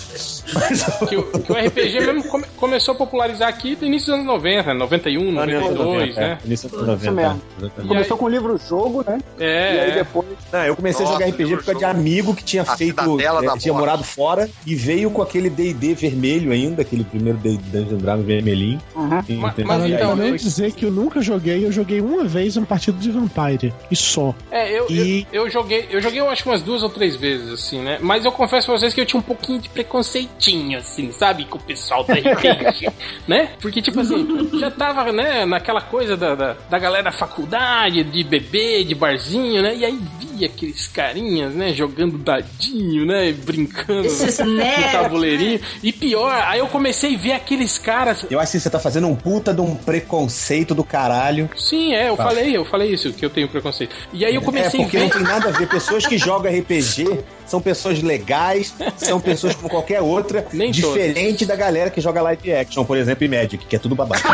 [1.09, 4.27] Que, o, que o RPG mesmo come- começou a popularizar aqui no início dos anos
[4.27, 6.39] 90, 91, 92, né?
[6.45, 7.13] Início dos Isso 90.
[7.13, 7.41] mesmo.
[7.61, 7.89] exatamente.
[7.89, 9.19] Começou com o livro-jogo, né?
[9.39, 9.95] e aí É, é.
[9.95, 10.27] depois.
[10.53, 12.97] Não, eu comecei a Nossa, jogar RPG por causa de amigo que tinha A feito.
[13.17, 17.99] da tinha morado fora e veio com aquele DD vermelho ainda, aquele primeiro D&D Dungeon
[17.99, 18.81] Dragon vermelhinho.
[18.95, 19.09] Uhum.
[19.09, 21.71] Mas- mas Mas E aí- então, então, eu- nem dizer que eu nunca joguei, eu
[21.73, 23.73] joguei uma vez um partido de Vampire.
[23.91, 24.35] E só.
[24.51, 27.17] É, eu, E- eu, eu joguei, eu joguei eu acho que umas duas ou três
[27.17, 27.99] vezes, assim, né?
[28.01, 31.45] Mas eu confesso pra vocês que eu tinha um pouquinho de preconceitinho, assim, sabe?
[31.45, 32.89] Com o pessoal da RPG,
[33.29, 33.51] né?
[33.61, 38.25] Porque, tipo assim, já tava, né, naquela coisa da, da, da galera da faculdade, de
[38.25, 39.77] bebê, de barzinho, né?
[39.77, 39.99] E aí
[40.39, 43.33] via aqueles carinhas, né, jogando dadinho, né?
[43.33, 44.93] Brincando Esses no nerds.
[44.93, 45.61] tabuleirinho.
[45.83, 49.09] E pior, aí eu comecei a ver aqueles caras Eu acho que você tá fazendo
[49.09, 51.51] um puta de um preconceito do caralho.
[51.57, 52.25] Sim, é, eu Tá.
[52.25, 53.95] falei, eu falei isso, que eu tenho preconceito.
[54.13, 55.05] E aí eu É, comecei a porque ver.
[55.05, 55.69] não tem nada a ver.
[55.69, 57.05] Pessoas que jogam RPG
[57.49, 62.53] são pessoas legais, são pessoas como qualquer outra, Nem diferente da galera que joga live
[62.53, 64.29] action, por exemplo, e Magic, que é tudo babaca.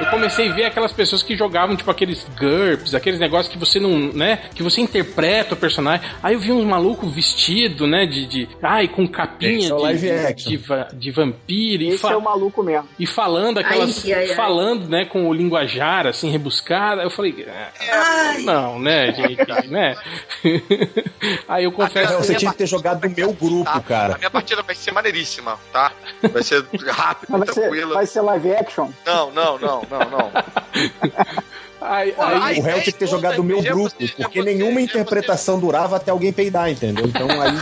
[0.00, 3.78] Eu comecei, a ver aquelas pessoas que jogavam, tipo, aqueles GURPS, aqueles negócios que você
[3.78, 4.40] não, né?
[4.54, 6.08] Que você interpreta o personagem.
[6.22, 8.06] Aí eu vi uns malucos vestidos, né?
[8.06, 8.26] De.
[8.26, 10.64] de ai, com capinha é de, live de, de,
[10.94, 12.88] de vampiro e, Esse é o maluco mesmo.
[12.98, 14.04] e falando aquelas.
[14.06, 14.36] Ai, ai, ai.
[14.36, 17.02] Falando, né, com o linguajar, assim, rebuscado.
[17.02, 17.46] Eu falei,
[17.90, 19.96] ah, não, né, gente, né?
[21.48, 22.14] Aí eu confesso.
[22.18, 23.74] Você tinha que ter jogado no meu grupo, Tá?
[23.76, 24.18] A cara.
[24.18, 25.92] minha partida vai ser maneiríssima, tá?
[26.32, 27.94] Vai ser rápida, ser, tranquila.
[27.94, 28.90] vai ser live action?
[29.04, 30.30] Não, não, não, não, não.
[31.80, 34.44] Aí, Pô, aí- O réu tinha que ter jogado no meu grupo, você- porque você-
[34.54, 37.06] nenhuma você- interpretação durava até alguém peidar, entendeu?
[37.06, 37.52] Então aí.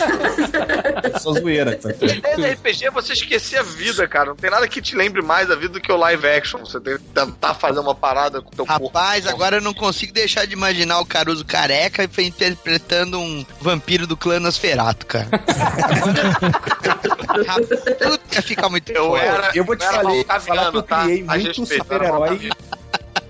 [1.15, 1.77] é só zoeira.
[1.77, 1.90] tá?
[1.90, 4.31] Esse RPG é você esquecer a vida, cara.
[4.31, 6.59] Não tem nada que te lembre mais da vida do que o live action.
[6.61, 8.86] Você tem que tentar fazer uma parada com o teu corpo.
[8.86, 13.45] Rapaz, agora eu não consigo deixar de imaginar o Caruso careca e foi interpretando um
[13.61, 15.28] vampiro do clã Nosferato, cara.
[17.47, 21.03] Rapaz, Puta, fica muito Eu era, Eu vou te eu falar, falar que eu tá?
[21.05, 22.51] criei A muito super-herói.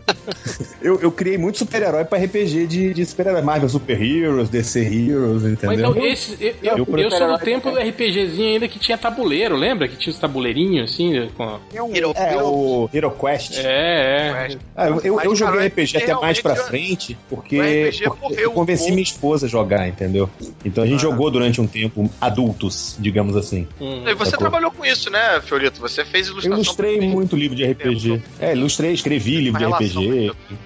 [0.81, 3.43] Eu, eu criei muito super-herói pra RPG de, de super-herói.
[3.43, 5.91] Marvel Super Heroes, DC Heroes, Mas entendeu?
[5.91, 9.57] então, esse, eu, eu, Eu eu sou do tempo do RPGzinho ainda que tinha tabuleiro,
[9.57, 9.89] lembra?
[9.89, 11.59] Que tinha os tabuleirinhos, assim, com...
[11.93, 13.59] Hero- É, o Hero Quest.
[13.59, 14.59] É, é.
[14.77, 17.91] Ah, eu, eu, Mas, eu joguei RPG até mais pra frente porque,
[18.21, 20.31] porque eu convenci um minha esposa a jogar, entendeu?
[20.65, 21.11] Então a gente Ah.
[21.11, 23.67] jogou durante um tempo adultos, digamos assim.
[23.81, 24.05] Hum.
[24.07, 24.45] E você Sacou?
[24.49, 25.81] trabalhou com isso, né, Fiorito?
[25.81, 26.63] Você fez Eu ilustração.
[26.63, 28.23] ilustrei pra- muito livro de RPG.
[28.39, 29.98] É, ilustrei, escrevi livro de RPG.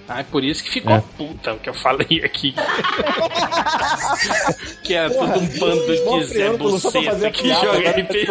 [0.09, 1.03] Ah, é por isso que ficou É.
[1.17, 2.55] puta o que eu falei aqui.
[4.83, 8.27] que era todo um bando de Zé Buceta que piada, joga tá RPG.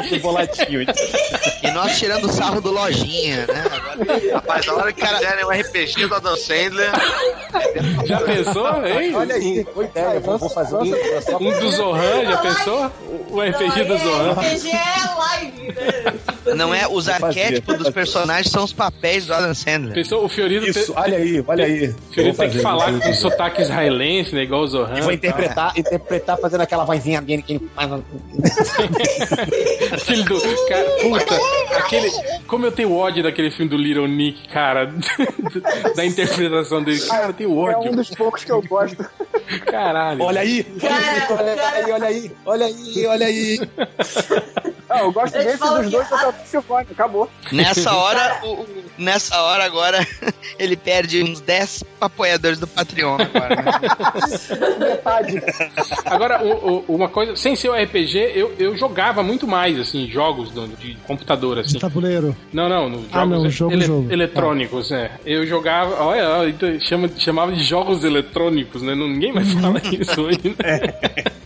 [1.64, 3.64] E nós tirando o sarro do Lojinha, né?
[3.72, 6.92] Agora, Rapaz, na hora que quiserem um RPG do Adam Sandler,
[8.06, 9.16] Já pensou, hein?
[9.16, 10.20] Olha aí, boa ideia.
[10.20, 10.86] Vou, vou fazer um
[11.22, 12.92] só Um do Zohan, já pensou?
[13.30, 14.32] O RPG do Zohan.
[14.34, 15.76] RPG é live, né?
[16.56, 19.94] não é, os arquétipos dos personagens são os papéis do Adam Sandler.
[19.94, 20.26] Pensou?
[20.26, 21.88] O Fiorito, Isso, te- olha aí, olha aí.
[22.16, 23.14] Vou tem que falar com fazer.
[23.14, 24.44] sotaque israelense, né?
[24.44, 24.98] Igual o Zohan.
[24.98, 27.92] Eu vou interpretar, interpretar fazendo aquela vozinha dele que ele faz.
[29.92, 30.42] Aquele do.
[30.68, 31.38] Cara, puta,
[31.78, 32.10] aquele.
[32.48, 34.92] Como eu tenho ódio daquele filme do Little Nick, cara.
[35.96, 37.00] da interpretação dele.
[37.02, 37.92] Cara, eu tenho É um ódio.
[37.96, 39.06] dos poucos que eu gosto.
[39.66, 40.24] Caralho.
[40.24, 43.60] Olha aí, Cara, olha aí, olha aí, olha aí, olha aí.
[44.92, 47.30] Não, eu gosto Eu desse dos dois, eu a- Silvânia, acabou.
[47.52, 50.06] Nessa hora, o- o- nessa hora agora,
[50.60, 53.56] ele perde uns 10 apoiadores do Patreon agora.
[53.56, 53.72] né?
[54.80, 55.42] Metade.
[56.06, 60.08] Agora, o- o- uma coisa, sem ser o RPG, eu, eu jogava muito mais, assim,
[60.10, 61.74] jogos do- de computador, assim.
[61.74, 62.36] De tabuleiro.
[62.52, 64.12] Não, não, nos jogos Ah, não, jogo, ele- jogo.
[64.12, 65.12] eletrônicos, é.
[65.26, 68.94] Eu jogava, olha, olha, então chama, chamava de jogos eletrônicos, né?
[68.96, 70.80] Não- Ninguém mais fala isso hoje, né?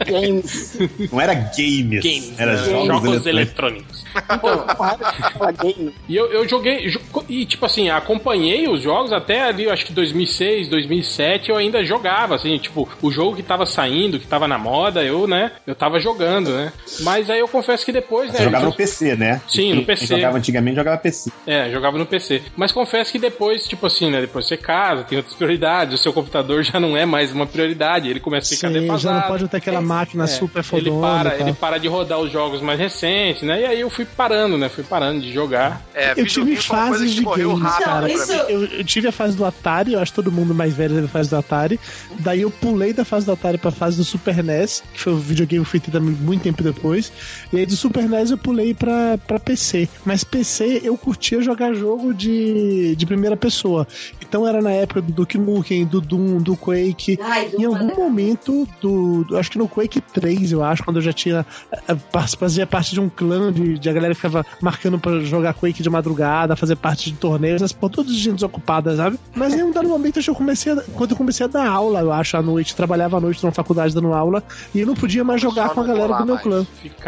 [0.05, 0.77] Games.
[1.11, 2.03] Não era games.
[2.03, 2.63] Games, era né?
[2.69, 3.34] jogos, jogos eletrônicos.
[3.35, 4.05] Eletrônicos.
[5.61, 5.93] Game.
[6.07, 9.85] E eu, eu joguei, jo- e tipo assim, acompanhei os jogos até ali, eu acho
[9.85, 14.47] que 2006, 2007, eu ainda jogava, assim, tipo, o jogo que tava saindo, que tava
[14.47, 16.71] na moda, eu, né, eu tava jogando, né.
[17.01, 18.37] Mas aí eu confesso que depois, né.
[18.39, 19.41] Você jogava eu- no PC, né?
[19.47, 20.07] Sim, no Quem PC.
[20.07, 21.31] jogava antigamente jogava PC.
[21.45, 22.41] É, jogava no PC.
[22.55, 24.21] Mas confesso que depois, tipo assim, né?
[24.21, 28.09] Depois você casa, tem outras prioridades, o seu computador já não é mais uma prioridade,
[28.09, 29.19] ele começa a ficar Sim, já defasado.
[29.19, 31.01] não pode ter aquela máquina É, super ele fodona.
[31.01, 31.47] para, e tal.
[31.47, 33.61] ele para de rodar os jogos mais recentes, né?
[33.61, 34.69] E aí eu fui parando, né?
[34.69, 35.81] Fui parando de jogar.
[35.93, 38.11] É, Eu tive videogame fases de games, rápido cara.
[38.11, 38.31] Isso-.
[38.33, 41.05] Eu, eu tive a fase do Atari, eu acho que todo mundo mais velho teve
[41.05, 41.79] a fase do Atari.
[42.19, 45.17] Daí eu pulei da fase do Atari pra fase do Super NES, que foi o
[45.17, 47.11] videogame que eu fui ter também muito tempo depois.
[47.53, 49.87] E aí do Super NES eu pulei pra, pra PC.
[50.05, 53.87] Mas PC eu curtia jogar jogo de, de primeira pessoa.
[54.21, 57.17] Então era na época do Duke Nukem, do Doom, do Quake.
[57.21, 60.97] Ai, do Em algum momento do, do- Acho que no Quake 3, eu acho, quando
[60.97, 61.45] eu já tinha.
[61.87, 65.19] eh, par- Fazia parte de um clã de, de a galera que ficava marcando pra
[65.21, 69.17] jogar Quake de madrugada, fazer parte de torneios, essas por todas as gente desocupadas, sabe?
[69.35, 71.67] Mas em um dado momento acho que eu comecei a, Quando eu comecei a dar
[71.67, 74.43] aula, eu acho, à noite, trabalhava à noite numa faculdade dando aula,
[74.73, 76.65] e eu não podia mais jogar com a galera do meu clã.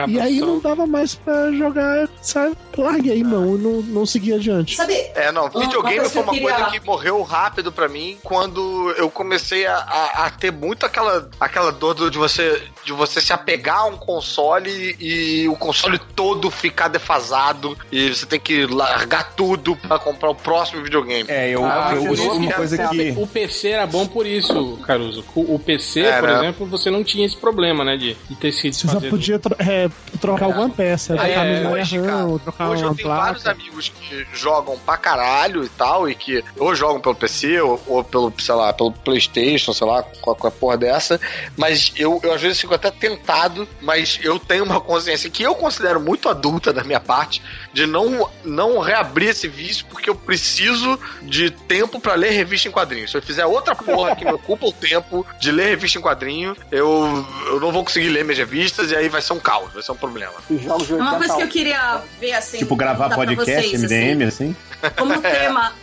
[0.08, 2.56] E aí só- não dava mais pra jogar, sabe?
[2.78, 4.76] Larguei, mão, e não, não segui adiante.
[4.76, 8.92] Sabe, É, não, videogame foi que uma queria- coisa que morreu rápido pra mim quando
[8.98, 13.20] eu comecei a, a- a ter muito aquela, aquela dor do- de você, de você
[13.20, 18.66] se apegar a um console e, o console todo ficar defasado e você tem que
[18.66, 21.30] largar tudo pra comprar o próximo videogame.
[21.30, 23.14] É, eu, Ah, eu isso uma que coisa é que.
[23.18, 25.24] O PC era bom por isso, Caruso.
[25.36, 26.36] O o PC, É, por né?
[26.38, 27.96] exemplo, você não tinha esse problema, né?
[27.98, 31.68] De, de ter sido Você só podia tro- é, trocar alguma peça, É, trocar é,
[31.68, 33.60] hoje, RAM, cara, ou trocar Hoje eu tenho vários placa.
[33.60, 38.04] amigos que jogam pra caralho e tal, e que ou jogam pelo PC, ou, ou
[38.04, 41.20] pelo, sei lá, pelo Playstation, sei lá, com a, com a porra dessa,
[41.56, 45.56] mas eu, eu às vezes fico até tentado, mas eu tenho uma consciência que eu
[45.56, 47.42] considero muito adulta da minha parte,
[47.74, 52.72] de não, não reabrir esse vício, porque eu preciso de tempo pra ler revista em
[52.72, 53.12] quadrinhos.
[53.12, 56.56] Se eu fizer outra porra que me ocupa o tempo de ler revista em quadrinho,
[56.72, 59.84] eu, eu não vou conseguir ler minhas revistas, e aí vai ser um caos, vai
[59.84, 60.34] ser um problema.
[60.50, 62.58] Uma 80 coisa que eu queria ver assim.
[62.60, 64.56] Tipo, gravar podcast, vocês, MDM, assim.
[64.98, 65.74] Como o tema,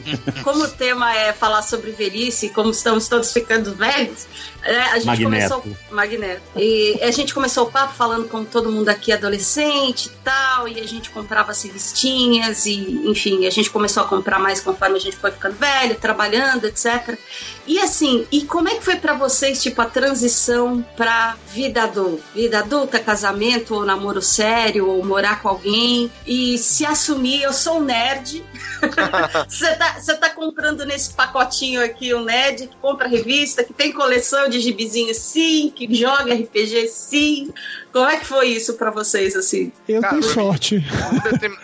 [0.42, 4.26] como o tema é falar sobre velhice, como estamos todos ficando velhos,
[4.64, 5.54] é, a gente Magneto.
[5.54, 6.42] começou Magneto.
[6.56, 10.66] E a gente começou o papo falando como todo mundo aqui é adolescente e tal,
[10.66, 14.96] e a gente comprava as revistinhas e, enfim, a gente começou a comprar mais conforme
[14.96, 17.18] a gente foi ficando velho, trabalhando, etc.
[17.66, 22.22] E assim, e como é que foi pra vocês, tipo, a transição pra vida adulta?
[22.34, 27.78] Vida adulta, casamento, ou namoro sério, ou morar com alguém, e se assumir, eu sou
[27.78, 28.44] um nerd,
[29.48, 33.92] você tá, você tá comprando nesse pacotinho aqui um nerd que compra revista, que tem
[33.92, 37.52] coleção de gibizinho sim, que joga RPG sim.
[37.92, 39.70] Como é que foi isso pra vocês, assim?
[39.88, 40.84] Eu Cara, tenho sorte.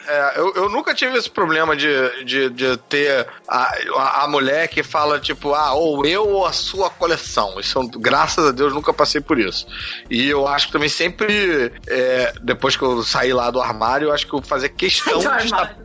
[0.07, 4.69] É, eu, eu nunca tive esse problema de, de, de ter a, a, a mulher
[4.69, 7.59] que fala, tipo, ah, ou eu ou a sua coleção.
[7.59, 9.67] Isso, graças a Deus, nunca passei por isso.
[10.09, 14.13] E eu acho que também sempre, é, depois que eu saí lá do armário, eu
[14.13, 15.77] acho que eu fazer questão Do de esta-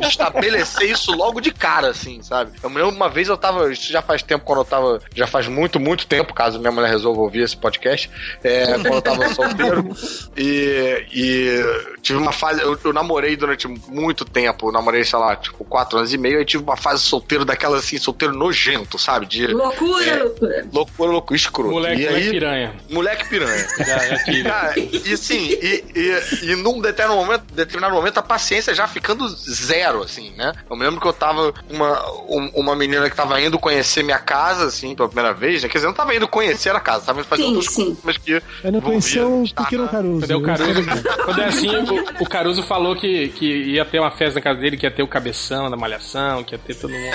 [0.00, 2.52] estabelecer isso logo de cara, assim, sabe?
[2.62, 5.26] Eu me lembro uma vez eu tava, isso já faz tempo, quando eu tava, já
[5.26, 8.10] faz muito, muito tempo, caso minha mulher resolva ouvir esse podcast,
[8.42, 9.88] é, quando eu tava solteiro,
[10.36, 15.36] e, e tive uma fase, eu, eu namorei durante muito tempo, eu namorei, sei lá,
[15.36, 19.26] tipo, quatro anos e meio, aí tive uma fase solteiro daquela assim, solteiro nojento, sabe?
[19.26, 20.16] De Loucura, É.
[20.22, 20.66] loucura.
[20.72, 21.70] loucura, loucura, escroto.
[21.72, 22.74] Moleque, e moleque aí, piranha.
[22.90, 23.66] moleque piranha.
[23.78, 24.42] Já, já.
[24.44, 29.28] Cara, e assim, e, e, e num determinado momento, determinado momento, a paciência já ficando
[29.28, 30.52] zero, assim, né?
[30.70, 34.18] Eu me lembro que eu tava uma, um- uma menina que tava indo conhecer minha
[34.18, 35.68] casa, assim, pela primeira vez, né?
[35.68, 37.84] Quer dizer, eu não tava indo conhecer a casa, tava indo fazer Sim, outras sim.
[37.84, 38.42] coisas, mas que.
[38.64, 40.20] Eu não conheceu o pequeno Caruso.
[40.22, 40.82] Cadê o Caruso?
[41.24, 44.58] Quando é assim, o, o Caruso falou que, que ia ter uma festa na casa
[44.58, 47.14] dele, que ia ter o cabeção da malhação, que ia ter todo mundo.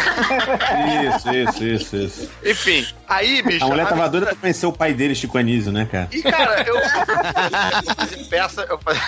[1.16, 2.30] Isso, isso, isso, isso.
[2.46, 3.66] Enfim, aí, bicho.
[3.66, 6.08] A mulher tava a- doida pra conhecer o pai dele, Chico Anísio, né, cara?
[6.12, 6.76] E, cara, eu.
[6.78, 9.02] eu fazia peça, eu fazia.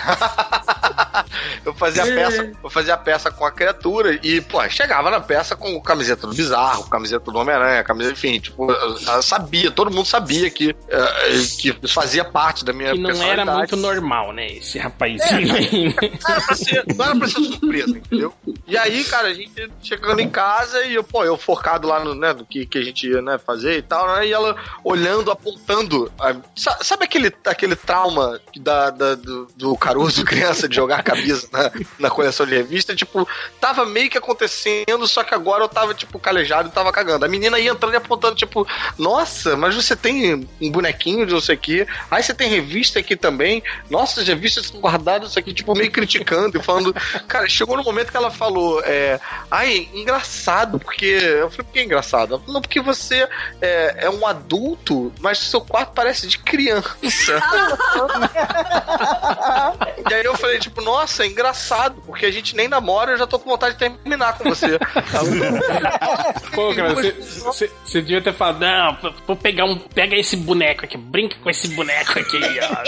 [1.64, 5.20] eu fazia a peça, eu fazia a peça com a criatura e, pô, chegava na
[5.20, 10.06] peça com camiseta do Bizarro, camiseta do Homem-Aranha, camiseta, enfim, tipo, eu, sabia, todo mundo
[10.06, 14.46] sabia que, eh, que isso fazia parte da minha Que não era muito normal, né?
[14.52, 15.88] Esse rapazinho aí.
[15.88, 15.94] né?
[16.22, 18.34] Não era pra ser, não era pra ser surpresa, entendeu?
[18.66, 22.14] E aí, cara, a gente chegando em casa e eu, pô, eu focado lá no,
[22.14, 24.26] né, do que, que a gente ia né, fazer e tal, né?
[24.26, 26.10] E ela olhando, apontando.
[26.56, 32.10] sabe aquele, aquele trauma da, da- do, do Caruso, criança, de jogar camisa na, na
[32.10, 32.94] coleção de revista?
[32.94, 33.26] Tipo,
[33.60, 37.24] tava meio que acontecendo, só que agora eu tava, tipo, calejado e tava cagando.
[37.24, 38.66] A menina ia entrando e apontando, tipo,
[38.98, 41.86] nossa, mas você tem um bonequinho de não sei o quê.
[42.10, 43.62] Aí você tem revista aqui também.
[43.88, 46.94] Nossa, as revistas estão guardadas aqui, tipo, meio criticando e falando.
[47.26, 49.18] Cara, chegou no momento que ela falou, é,
[49.50, 51.06] ai, engraçado, porque.
[51.06, 52.34] Eu falei, por que engraçado?
[52.34, 53.28] Ela falou, não, porque você
[53.60, 56.96] é, é um adulto, mas seu quarto parece de criança.
[60.10, 63.26] e aí eu falei, tipo, nossa, é engraçado, porque a gente nem namora, eu já
[63.26, 64.76] tô com vontade de terminar com você.
[66.54, 69.78] Pô, cara, você- devia ter falado, não, vou pegar um.
[69.78, 72.82] Pega esse boneco aqui, brinca com esse boneco aqui, ó.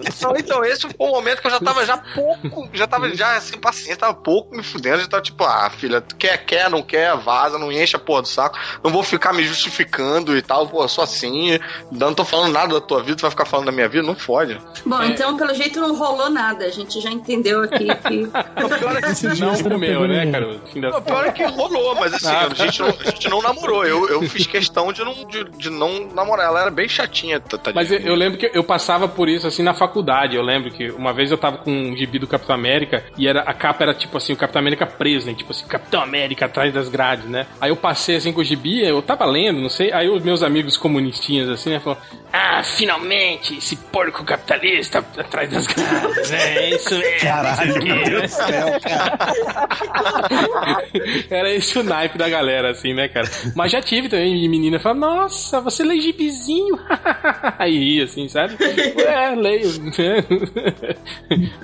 [0.00, 3.40] Então, então, esse foi o momento que eu já tava já pouco, já tava já
[3.40, 6.82] sem paciência, tava pouco me fudendo, já tava tipo, ah, filha, tu quer, quer, não
[6.82, 10.68] quer, vaza, não enche a porra do saco, não vou ficar me justificando e tal,
[10.68, 11.58] pô, sou assim,
[11.90, 14.14] não tô falando nada da tua vida, tu vai ficar falando da minha vida, não
[14.14, 14.58] fode.
[14.84, 16.41] Bom, então pelo jeito não rolou nada.
[16.50, 18.22] A gente já entendeu aqui que.
[18.24, 20.48] O pior é que, não comeu, né, cara?
[20.96, 23.84] O pior é que rolou, mas assim, Ah, a, gente não, a gente não namorou,
[23.84, 27.74] eu, eu fiz questão de não, de, de não namorar, ela era bem chatinha, tadinha.
[27.74, 30.36] Mas eu, eu lembro que eu passava por isso assim na faculdade.
[30.36, 33.42] Eu lembro que uma vez eu tava com um gibi do Capitão América e era,
[33.42, 35.34] a capa era tipo assim, o Capitão América preso, né?
[35.34, 37.46] Tipo assim, Capitão América atrás das grades, né?
[37.60, 39.92] Aí eu passei assim com o gibi, eu tava lendo, não sei.
[39.92, 41.80] Aí os meus amigos comunistinhas assim, né?
[41.80, 42.02] Falaram:
[42.32, 46.54] Ah, finalmente, esse porco capitalista atrás das grades, né?
[46.56, 47.20] É isso mesmo.
[47.20, 48.04] Caralho, isso meu?
[48.04, 49.18] Deus do céu, cara.
[51.30, 53.28] Era esse o naipe da galera, assim, né, cara?
[53.54, 56.78] Mas já tive também menina falando, nossa, você lê gibizinho.
[57.58, 58.54] Aí ria, assim, sabe?
[59.12, 59.68] É, leio.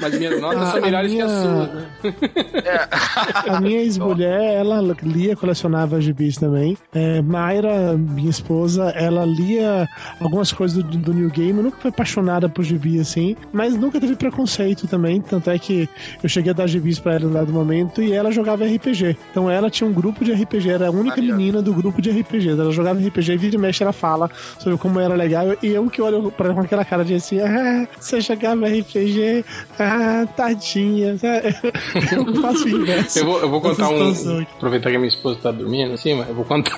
[0.01, 1.89] Mas minhas notas A- são melhores que as minha- suas, né?
[3.49, 6.77] A minha ex-mulher, ela lia, colecionava gibis também.
[6.95, 9.89] É, Mayra, minha esposa, ela lia
[10.21, 11.63] algumas coisas do, do New Game.
[11.63, 15.21] Nunca foi apaixonada por gibi assim, mas nunca teve preconceito também.
[15.21, 15.89] Tanto é que
[16.23, 19.17] eu cheguei a dar gibis pra ela no dado momento e ela jogava RPG.
[19.31, 22.51] Então ela tinha um grupo de RPG, era a única menina do grupo de RPG.
[22.51, 25.47] Ela jogava RPG e vira e mexe ela fala sobre como era legal.
[25.63, 29.45] E eu que olho pra ela com aquela cara de assim: ah, você jogava RPG,
[29.79, 31.17] ah, tadinha.
[32.13, 33.19] Eu faço o inverso.
[33.19, 34.13] Eu vou, eu vou contar um.
[34.57, 36.77] Aproveitar que a minha esposa tá dormindo assim, mas eu vou contar.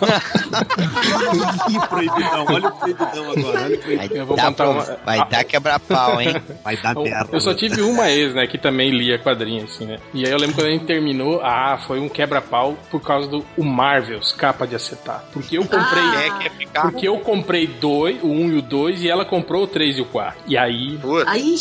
[1.69, 4.09] Ih, proibidão, olha o proibidão agora, olha o proibidão.
[4.09, 6.35] Vai Eu vou dar, contar uma- vai dar quebra-pau, hein?
[6.65, 7.29] Vai dar merda.
[7.33, 9.99] Eu só tive uma ex, né, que também lia quadrinhos, assim, né?
[10.13, 13.45] E aí eu lembro quando a gente terminou, ah, foi um quebra-pau por causa do
[13.57, 15.27] o Marvels, capa de acetato.
[15.33, 16.03] Porque eu comprei.
[16.03, 16.41] Ah.
[16.75, 16.81] É.
[16.81, 19.99] Porque eu comprei dois, o 1 um e o 2, e ela comprou o 3
[19.99, 20.41] e o 4.
[20.47, 20.99] E aí.
[21.27, 21.57] Aí.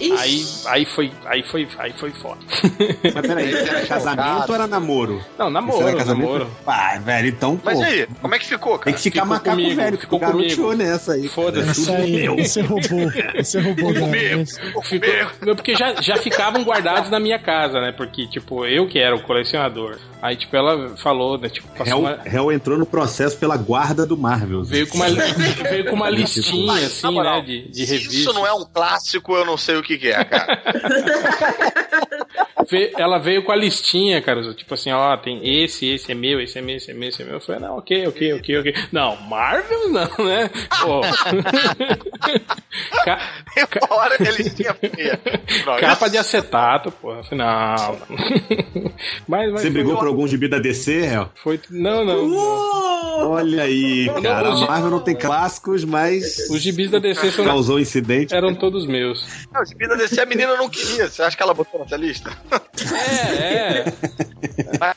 [0.00, 2.40] Aí, aí foi, aí foi, aí foi foda.
[3.14, 5.24] Mas peraí, era casamento ou era namoro?
[5.38, 6.26] Não, namoro, era casamento?
[6.26, 6.50] namoro.
[6.66, 7.62] Ah, velho, então, pô.
[7.66, 8.84] Mas aí, como é que ficou, cara?
[8.84, 10.74] Tem que ficar Ficou macaco comigo, velho, ficou garoteou comigo.
[10.74, 11.28] nessa aí.
[11.28, 11.80] Foda-se.
[11.80, 13.12] Isso aí, você roubou.
[13.36, 14.44] Você roubou da Comigo.
[14.82, 14.82] Ficou,
[15.42, 17.92] não, porque já, já ficavam guardados na minha casa, né?
[17.92, 19.98] Porque, tipo, eu que era o colecionador.
[20.22, 21.48] Aí, tipo, ela falou, né?
[21.48, 24.64] Tipo, passou Hell, uma, Hell entrou no processo pela guarda do Marvel.
[24.64, 25.06] veio, com uma,
[25.68, 27.46] veio com uma listinha, Mas, assim, moral, né?
[27.46, 28.14] De, de Se revista.
[28.14, 30.62] isso não é um clássico, eu não sei o que, que é, cara.
[32.96, 34.54] Ela veio com a listinha, cara.
[34.54, 37.22] Tipo assim, ó, tem esse, esse é meu, esse é meu, esse é meu, esse
[37.22, 37.34] é meu.
[37.34, 38.74] Eu falei, não, ok, ok, ok, ok.
[38.90, 40.50] Não, Marvel não, né?
[40.82, 41.00] Pô.
[43.04, 43.20] Ca-
[43.54, 45.20] que ele tinha feia.
[45.66, 47.98] Não, Capa isso- de acetato, não, não.
[49.28, 51.28] Mas, mas Você brigou por algum gibi da DC, Hel?
[51.42, 52.28] foi- Não, não.
[52.28, 52.94] não.
[53.30, 54.50] Olha aí, cara.
[54.50, 58.34] Não, A Marvel não tem clássicos, mas Os gibis da DC são, causou incidente.
[58.34, 59.24] eram todos meus.
[59.52, 61.08] Não, de vida desse a menina não queria.
[61.08, 62.30] Você acha que ela botou nessa lista?
[63.38, 63.84] É, é.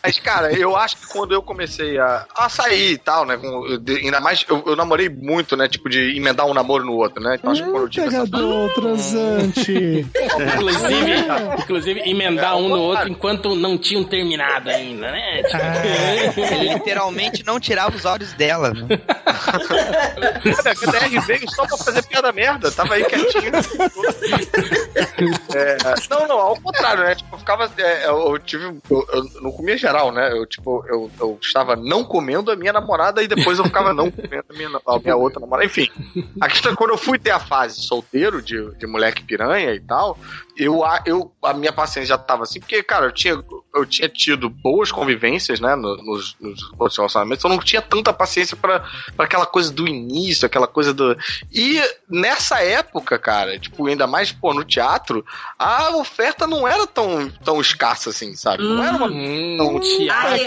[0.03, 3.37] Mas, cara, eu acho que quando eu comecei a, a sair e tal, né?
[3.37, 5.67] com- eu ainda mais, eu, eu namorei muito, né?
[5.67, 7.35] Tipo, de emendar um namoro no outro, né?
[7.35, 8.23] Então acho que quando eu tive essa.
[8.25, 10.06] Pegador, transante.
[10.55, 11.25] Inclusive,
[11.59, 15.43] inclusive, emendar um no outro enquanto não tinham terminado ainda, né?
[15.43, 18.73] Tipo, Ele literalmente não tirava os olhos dela.
[18.73, 18.97] Né?
[18.97, 23.51] Cara, a KDR veio só pra fazer piada merda, tava aí quietinho.
[25.55, 25.77] É,
[26.09, 27.15] não, não, ao contrário, né?
[27.15, 27.71] Tipo, eu ficava.
[27.77, 28.65] é, eu tive.
[28.65, 30.31] eu- eu- começo comia geral, né?
[30.31, 34.09] Eu, tipo, eu, eu estava não comendo a minha namorada e depois eu ficava não
[34.09, 35.65] comendo a minha, a minha outra namorada.
[35.65, 35.87] Enfim,
[36.39, 39.73] a questão é que quando eu fui ter a fase solteiro, de, de moleque piranha
[39.73, 40.17] e tal, legal,
[40.57, 43.41] eu, a- eu, a minha paciência já tava assim, porque, cara, eu tinha,
[43.75, 48.11] eu tinha tido boas convivências, né, no- nos, nos outros relacionamentos, eu não tinha tanta
[48.13, 48.83] paciência pra
[49.15, 51.17] pra aquela coisa do início, aquela coisa do.
[51.51, 55.25] E nessa época, cara, tipo, ainda mais, pô, no teatro,
[55.57, 58.63] a oferta não era tão, tão escassa assim, sabe?
[58.63, 59.07] Não era uma.
[59.07, 60.37] Hum, teatro,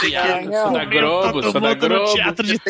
[0.00, 2.14] teatro, sou da Globo, sou da Globo.
[2.14, 2.60] teatro de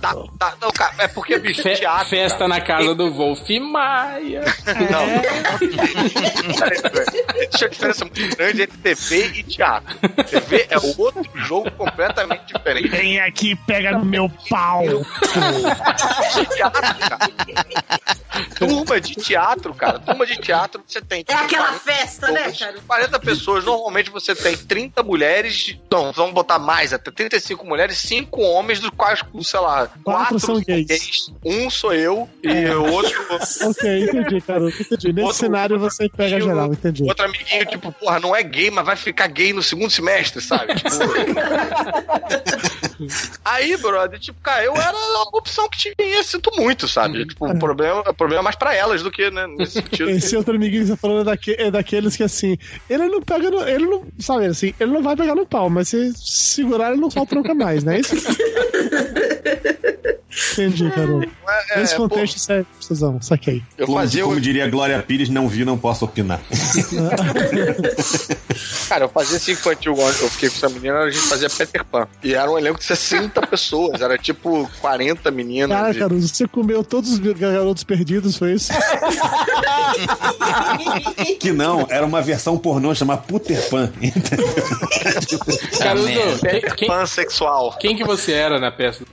[0.00, 2.08] dá- dá- não, cara, é porque, bicho, Fe- teatro.
[2.08, 2.48] festa cara.
[2.48, 4.42] na casa do Wolf Maia.
[7.40, 9.98] Existe uma diferença muito grande entre TV e teatro.
[10.24, 12.88] TV é outro jogo completamente diferente.
[12.88, 14.84] Vem aqui, pega no meu pau.
[16.54, 17.28] teatro, cara.
[18.56, 19.98] Turma de teatro, cara.
[19.98, 21.24] Turma de teatro, você tem.
[21.28, 22.76] É aquela 40 festa, né, cara?
[22.86, 25.76] 40 pessoas, normalmente você tem 30 mulheres.
[25.90, 30.60] Não, vamos botar mais, até 35 mulheres, 5 homens, dos quais, sei lá, 4 são
[30.60, 31.30] gays.
[31.44, 33.20] Um sou eu e o outro.
[33.68, 34.68] ok, entendi, cara.
[34.68, 35.12] Entendi.
[35.12, 37.02] Nesse Outro- cenário você pega outro- geral, entendi.
[37.04, 40.72] Outro amiguinho, tipo, porra, não é gay, mas vai ficar gay no segundo semestre, sabe?
[40.82, 40.88] Tipo...
[43.44, 47.26] Aí, brother, tipo, cara, eu era uma opção que tinha, sinto muito, sabe?
[47.26, 50.08] Tipo, o problema, o problema é mais pra elas do que, né, nesse sentido.
[50.10, 52.56] Esse outro amiguinho que você falou é, daque- é daqueles que assim,
[52.88, 53.66] ele não pega no.
[53.66, 54.04] Ele não.
[54.20, 57.52] Sabe assim, ele não vai pegar no pau, mas se segurar, ele não solta nunca
[57.54, 57.98] mais, né?
[58.00, 58.14] Isso...
[60.52, 61.22] Entendi, Carol.
[61.70, 63.62] É, Nesse pô, contexto, isso é precisão, saquei.
[63.76, 66.40] eu Como, fazia, como o- diria Glória Pires, não vi, não posso opinar.
[68.88, 72.06] cara, eu fazia esse infantil, eu fiquei com essa menina, a gente fazia Peter Pan.
[72.22, 75.76] E era um elenco de 60 pessoas, era tipo 40 meninas.
[75.78, 78.72] Cara, de- Caruso, você comeu todos os garotos perdidos, foi isso?
[81.40, 83.92] Que não, era uma versão pornô chamada Peter Pan.
[85.78, 87.76] Caruso, quem, Peter quem, Pan sexual.
[87.78, 89.04] quem que você era na peça?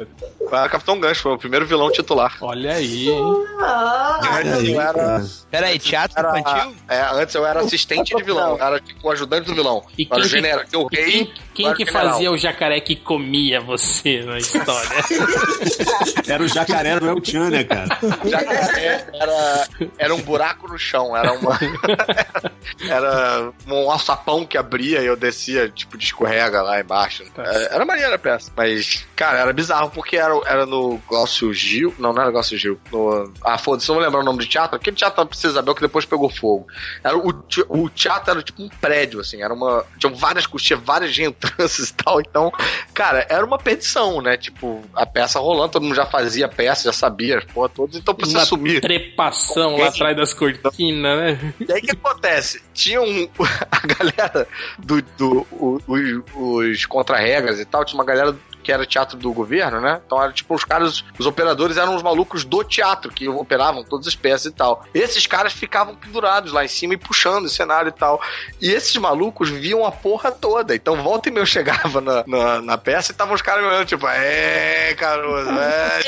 [0.51, 2.37] Era Capitão Gancho, foi o primeiro vilão titular.
[2.41, 3.23] Olha aí, hein?
[3.61, 6.75] Ah, Antes eu era, Peraí, teatro era- infantil?
[6.87, 9.83] é, antes eu era assistente de vilão, era tipo o ajudante do vilão.
[9.97, 11.11] E Era o quem que- general, o E rei.
[11.11, 12.11] quem, quem era o que general.
[12.13, 14.89] fazia o jacaré que comia você na história?
[16.27, 17.87] Era o jacaré do El Chan, né, cara?
[18.25, 19.67] Jacaré era,
[19.97, 21.57] era um buraco no chão, era uma.
[22.87, 27.23] era um alçapão que abria e eu descia, tipo, de escorrega lá embaixo.
[27.37, 28.51] É, Era maneira a peça.
[28.55, 31.93] Mas, cara, era bizarro porque era, era no Glaucio Gil.
[31.97, 32.79] Não, não era Glaucio Gil.
[32.91, 34.75] No, ah, foda-se, não vou lembrar o nome do teatro.
[34.75, 36.67] Aquele teatro da Princesa Isabel que depois pegou fogo.
[37.03, 39.41] Era, o, o teatro era tipo um prédio, assim.
[39.41, 39.85] Era uma.
[39.97, 42.19] Tinha várias coxias, várias entranças e tal.
[42.21, 42.51] Então,
[42.93, 44.37] cara, era uma perdição, né?
[44.37, 47.95] Tipo, a peça rolando, todo mundo já fazia a peça, já sabia as porra todas.
[47.95, 48.81] Então, pra você Uma sumir.
[48.81, 51.53] trepação lá atrás das cortinas, né?
[51.59, 52.61] E aí o que acontece?
[52.73, 53.27] Tinha um.
[53.71, 54.47] A galera
[54.77, 55.01] do.
[55.17, 58.35] do o- o- os contra-regras e tal, tinha uma galera
[58.69, 59.99] que era teatro do governo, né?
[60.05, 64.07] Então era tipo os caras, os operadores eram os malucos do teatro, que operavam todas
[64.07, 64.85] as peças e tal.
[64.93, 68.21] Esses caras ficavam pendurados lá em cima e puxando o cenário e tal.
[68.61, 70.75] E esses malucos viam a porra toda.
[70.75, 73.69] Então volta e meia eu chegava na, na, na peça e estavam os caras me
[73.69, 75.99] olhando, tipo, é, Caruso, é.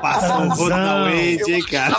[0.00, 1.94] Passou o Wendy, hein, cara?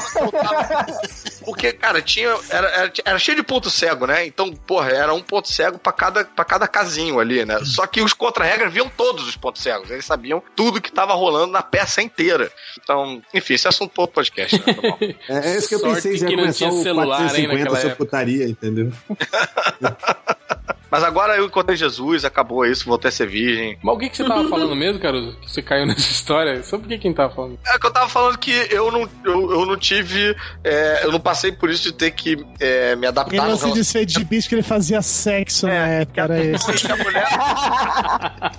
[1.45, 2.29] Porque, cara, tinha.
[2.49, 4.25] Era, era, era cheio de ponto cego, né?
[4.25, 7.59] Então, porra, era um ponto cego pra cada, pra cada casinho ali, né?
[7.63, 9.89] Só que os contra-regras viam todos os pontos cegos.
[9.89, 12.51] Eles sabiam tudo que tava rolando na peça inteira.
[12.81, 14.73] Então, enfim, esse assunto pro outro podcast, né?
[14.73, 14.97] Tá bom.
[15.29, 17.47] É isso que eu Sorte pensei, já que ia não começar tinha o celular, hein,
[17.47, 18.05] 450 naquela sobre época.
[18.05, 18.91] putaria, entendeu?
[20.93, 23.79] Mas agora eu encontrei Jesus, acabou isso, voltei a ser virgem.
[23.81, 25.35] Mas o que, que você tava falando mesmo, Caruso?
[25.41, 26.61] Que você caiu nessa história?
[26.61, 27.57] Sobre o que quem tava falando?
[27.65, 30.35] É que eu tava falando que eu não, eu, eu não tive.
[30.63, 33.71] é, eu não passei por isso de ter que é, me Ele adaptar no lance
[33.71, 36.43] de ser de bicho que ele fazia sexo na época, era.
[36.43, 37.27] E que a mulher.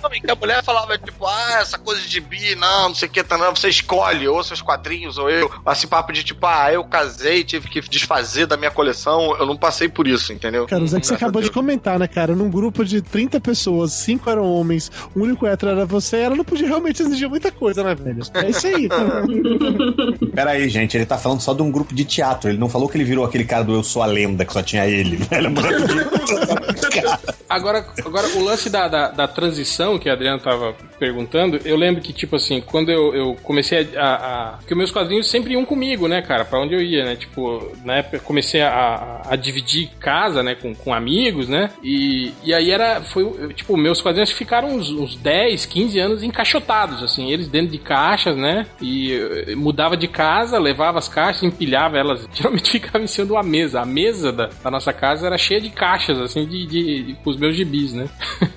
[0.03, 3.11] Não, que a mulher falava, tipo, ah, essa coisa de bi, não, não sei o
[3.11, 5.49] que, tá, não, você escolhe, ou seus quadrinhos, ou eu.
[5.65, 9.37] Assim, papo de tipo, ah, eu casei, tive que desfazer da minha coleção.
[9.39, 10.67] Eu não passei por isso, entendeu?
[10.67, 12.24] Cara, o Zé que você acabou de comentar, né, cara?
[12.33, 16.45] Num grupo de 30 pessoas, 5 eram homens, o único hétero era você, ela não
[16.45, 18.23] podia realmente exigir muita coisa, né, velho?
[18.33, 18.87] É isso aí.
[20.33, 22.49] Pera aí, gente, ele tá falando só de um grupo de teatro.
[22.49, 24.63] Ele não falou que ele virou aquele cara do Eu Sou a Lenda, que só
[24.63, 25.51] tinha ele, velho.
[25.51, 25.67] Mano,
[27.55, 32.01] Agora, agora o lance da, da, da transição que a Adriana tava perguntando, eu lembro
[32.01, 34.51] que, tipo assim, quando eu, eu comecei a, a, a.
[34.57, 37.15] Porque meus quadrinhos sempre iam comigo, né, cara, pra onde eu ia, né?
[37.15, 41.69] Tipo, na época comecei a, a dividir casa, né, com, com amigos, né?
[41.83, 43.01] E, e aí era.
[43.01, 47.77] Foi, tipo, meus quadrinhos ficaram uns, uns 10, 15 anos encaixotados, assim, eles dentro de
[47.77, 48.65] caixas, né?
[48.81, 52.27] E eh, mudava de casa, levava as caixas, empilhava elas.
[52.33, 53.81] Geralmente ficava em cima de uma mesa.
[53.81, 57.29] A mesa da, da nossa casa era cheia de caixas, assim, de, de, de com
[57.29, 58.07] os meus gibis, né?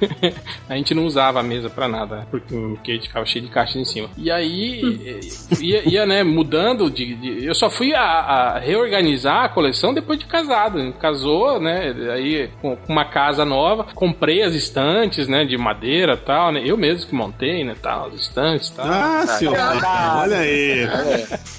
[0.69, 3.51] a gente não usava a mesa pra nada, porque, porque a gente ficava cheio de
[3.51, 4.09] caixas em cima.
[4.17, 5.21] E aí
[5.61, 10.19] ia, ia né, mudando de, de- Eu só fui a, a reorganizar a coleção depois
[10.19, 10.93] de casado.
[11.01, 11.95] Casou, né?
[12.13, 15.45] Aí com, uma casa nova, comprei as estantes, né?
[15.45, 16.63] De madeira e tal, né?
[16.65, 17.75] Eu mesmo que montei, né?
[17.81, 18.87] Tal, as estantes e tal.
[18.87, 19.81] Ah, seu Caralho.
[19.81, 20.89] cara, olha aí.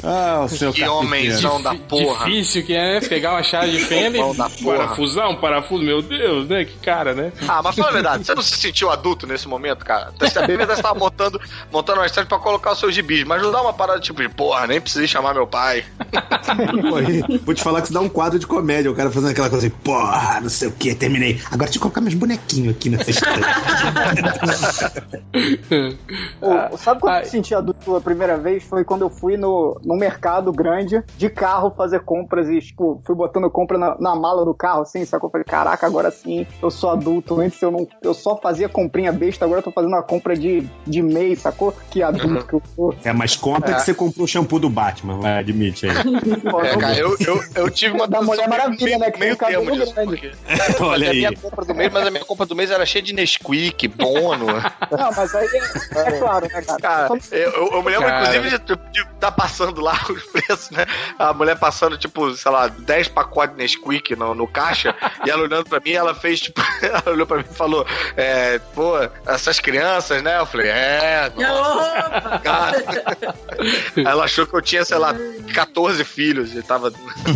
[0.03, 2.25] Ah, o seu Que homenzão da porra.
[2.25, 3.07] Difícil que é, né?
[3.07, 6.65] Pegar uma chave de fenda e parafusar um parafuso, meu Deus, né?
[6.65, 7.31] Que cara, né?
[7.47, 10.11] Ah, mas fala a verdade, você não se sentiu adulto nesse momento, cara?
[10.19, 11.39] Você bem verdade, você tava montando,
[11.71, 14.29] montando uma estante pra colocar os seus gibis, mas não dá uma parada tipo de,
[14.29, 15.85] porra, nem precisei chamar meu pai.
[16.89, 19.49] Pô, Vou te falar que isso dá um quadro de comédia, o cara fazendo aquela
[19.49, 21.39] coisa assim, porra, não sei o que, terminei.
[21.47, 23.39] Agora deixa eu colocar meus bonequinhos aqui nessa estante.
[26.41, 28.63] Ô, sabe quando eu senti adulto a primeira vez?
[28.63, 33.15] Foi quando eu fui no, no mercado grande de carro fazer compras e, tipo, fui
[33.15, 35.27] botando compra na, na mala do carro, assim, sacou?
[35.27, 36.98] Eu falei, caraca, agora sim eu sou adulto.
[37.39, 40.67] Antes eu não eu só fazia comprinha besta, agora eu tô fazendo uma compra de,
[40.85, 41.73] de mês, sacou?
[41.89, 42.95] Que adulto que eu sou.
[43.03, 45.95] É, mas conta que você comprou o shampoo do Batman, vai, admite aí.
[46.69, 49.47] É, cara, eu, eu, eu tive uma Da Mulher meio- Maravilha, né, que meio tem
[49.49, 50.09] o cabelo termo disso, grande.
[50.11, 50.31] porque
[50.83, 51.17] Olha fazia a aí.
[51.19, 54.47] minha compra do mês, mas a minha compra do mês era cheia de Nesquik, Bono.
[54.47, 56.79] Não, mas aí é, é claro, né, cara?
[56.79, 58.35] Cara, eu, eu- eu me lembro, Cara.
[58.37, 58.59] inclusive,
[58.91, 60.85] de estar passando lá os preços, né?
[61.17, 64.95] A mulher passando, tipo, sei lá, 10 pacotes de Nesquik no, no caixa,
[65.25, 67.85] e ela olhando pra mim, ela fez, tipo, ela olhou pra mim e falou,
[68.17, 68.93] é, pô,
[69.25, 70.39] essas crianças, né?
[70.39, 72.83] Eu falei, é, nossa, cara.
[73.97, 75.13] Ela achou que eu tinha, sei lá,
[75.53, 76.91] 14 filhos e tava.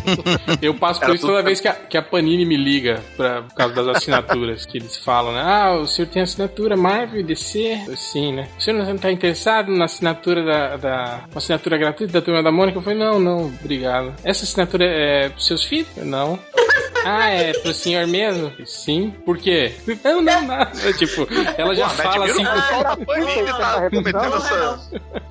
[0.62, 3.02] Eu passo por Era isso tudo- toda vez que a, que a Panini me liga
[3.18, 4.66] pra, por causa das assinaturas.
[4.66, 5.42] que eles falam, né?
[5.44, 7.84] Ah, o senhor tem assinatura Marvel e DC?
[7.88, 8.48] Eu, Sim, né?
[8.58, 12.52] O senhor não tá interessado na assinatura da, da uma assinatura gratuita da Turma da
[12.52, 12.78] Mônica?
[12.78, 14.14] Eu falei, não, não, obrigado.
[14.24, 15.88] Essa assinatura é pros seus filhos?
[15.98, 16.40] Eu, Não.
[17.06, 18.52] Ah, é pro senhor mesmo?
[18.66, 19.14] Sim.
[19.26, 19.74] Por quê?
[20.04, 20.72] Não, não, nada.
[20.88, 21.28] É, Tipo,
[21.58, 22.44] ela já Pô, fala assim.
[22.44, 22.98] Tá
[24.14, 24.80] Não, essa,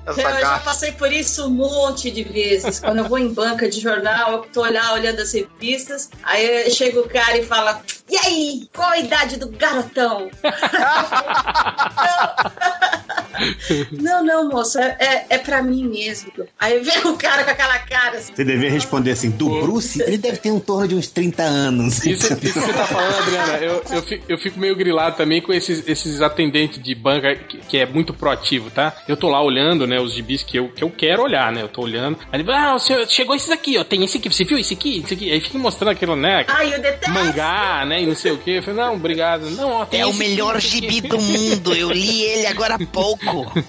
[0.05, 0.65] essa Eu já gafe.
[0.65, 2.79] passei por isso um monte de vezes.
[2.79, 6.99] Quando eu vou em banca de jornal, eu tô lá olhando as revistas, aí chega
[6.99, 10.29] o cara e fala: E aí, qual a idade do garotão?
[13.91, 16.31] não, não, moço, é, é, é pra mim mesmo.
[16.59, 18.33] Aí vem o cara com aquela cara assim.
[18.35, 21.62] Você devia responder assim, do Bruce, ele deve ter em torno de uns 30 anos.
[21.71, 25.41] Isso, isso que você tá falando, Adriana, eu, eu, fico, eu fico meio grilado também
[25.41, 28.93] com esses, esses atendentes de banca que, que é muito proativo, tá?
[29.07, 31.61] Eu tô lá olhando, né, os gibis que eu, que eu quero olhar, né?
[31.61, 32.17] Eu tô olhando.
[32.31, 34.57] Aí ele fala, ah, o senhor, chegou esses aqui, ó, tem esse aqui, você viu
[34.57, 35.01] esse aqui?
[35.03, 35.31] Esse aqui?
[35.31, 36.45] Aí fica mostrando aquilo, né?
[36.47, 37.11] Ai, eu detesto.
[37.11, 38.01] Mangá, né?
[38.01, 38.51] E não sei o que.
[38.51, 39.49] Eu falei, não, obrigado.
[39.51, 40.67] Não, ó, tem É o melhor aqui.
[40.67, 41.73] gibi do mundo.
[41.73, 43.51] Eu li ele agora há pouco.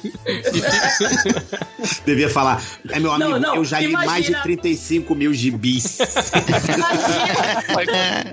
[2.05, 4.11] Devia falar, é meu amigo, Não, não, eu já li imagina.
[4.13, 5.99] mais de 35 mil gibis.
[5.99, 7.65] Imagina,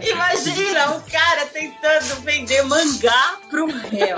[0.09, 4.17] imagina um cara tentando vender mangá pro réu.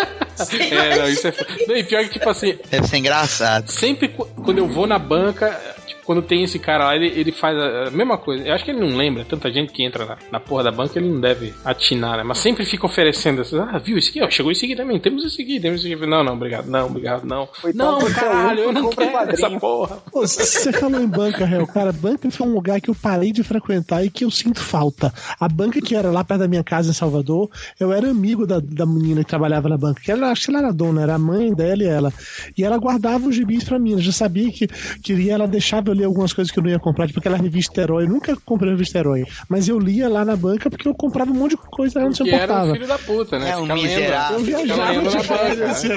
[0.71, 1.33] É, não, isso é.
[1.67, 3.69] Não, e pior que, tipo assim, Deve ser engraçado.
[3.71, 7.31] sempre qu- quando eu vou na banca, tipo, quando tem esse cara lá, ele, ele
[7.31, 8.45] faz a, mesma coisa.
[8.45, 10.97] Eu acho que ele não lembra, tanta gente que entra na, na porra da banca,
[10.99, 12.23] ele não deve atinar, né?
[12.23, 15.23] Mas sempre fica oferecendo essas, ah, viu esse aqui, ó, chegou esse aqui também, temos
[15.23, 16.05] esse aqui, temos esse aqui.
[16.05, 17.47] Não, não, obrigado, não, obrigado, não.
[17.65, 19.97] Então não, é caralho, eu não quero essa porra.
[20.11, 21.65] Pô, Você falou em banca, réu.
[21.67, 25.13] Cara, banca foi um lugar que eu parei de frequentar e que eu sinto falta.
[25.39, 28.59] A banca que era lá perto da minha casa em Salvador, eu era amigo da,
[28.59, 31.19] da menina que trabalhava na banca, que ela, acho que ela era dona, era a
[31.19, 32.13] mãe dela e ela.
[32.57, 33.91] E ela guardava os gibis pra mim.
[33.93, 34.67] Eu já sabia que
[35.01, 37.81] queria, ela deixava eu ler algumas coisas que eu não ia comprar, tipo aquela revista
[37.81, 38.03] Herói.
[38.05, 39.25] Eu nunca comprei revista Herói.
[39.49, 42.15] Mas eu lia lá na banca porque eu comprava um monte de coisa, ela não
[42.15, 42.73] se Que era um importava.
[42.73, 43.49] filho da puta, né?
[43.51, 44.37] É um miserável.
[44.39, 45.65] Eu viajava de banca, né?
[45.65, 45.87] assim.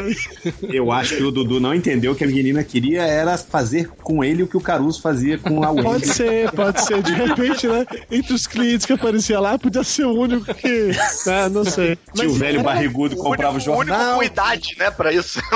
[0.63, 4.43] Eu acho que o Dudu não entendeu que a menina queria era fazer com ele
[4.43, 6.07] o que o Caruso fazia com a Pode Wendy.
[6.09, 7.03] ser, pode ser.
[7.03, 7.87] De repente, né?
[8.11, 10.91] Entre os clientes que aparecia lá, podia ser o único que.
[11.27, 11.99] né, não sei.
[12.15, 14.17] Tinha o velho era- barrigudo comprava o único, o único jornal.
[14.17, 15.41] com idade, né, pra isso.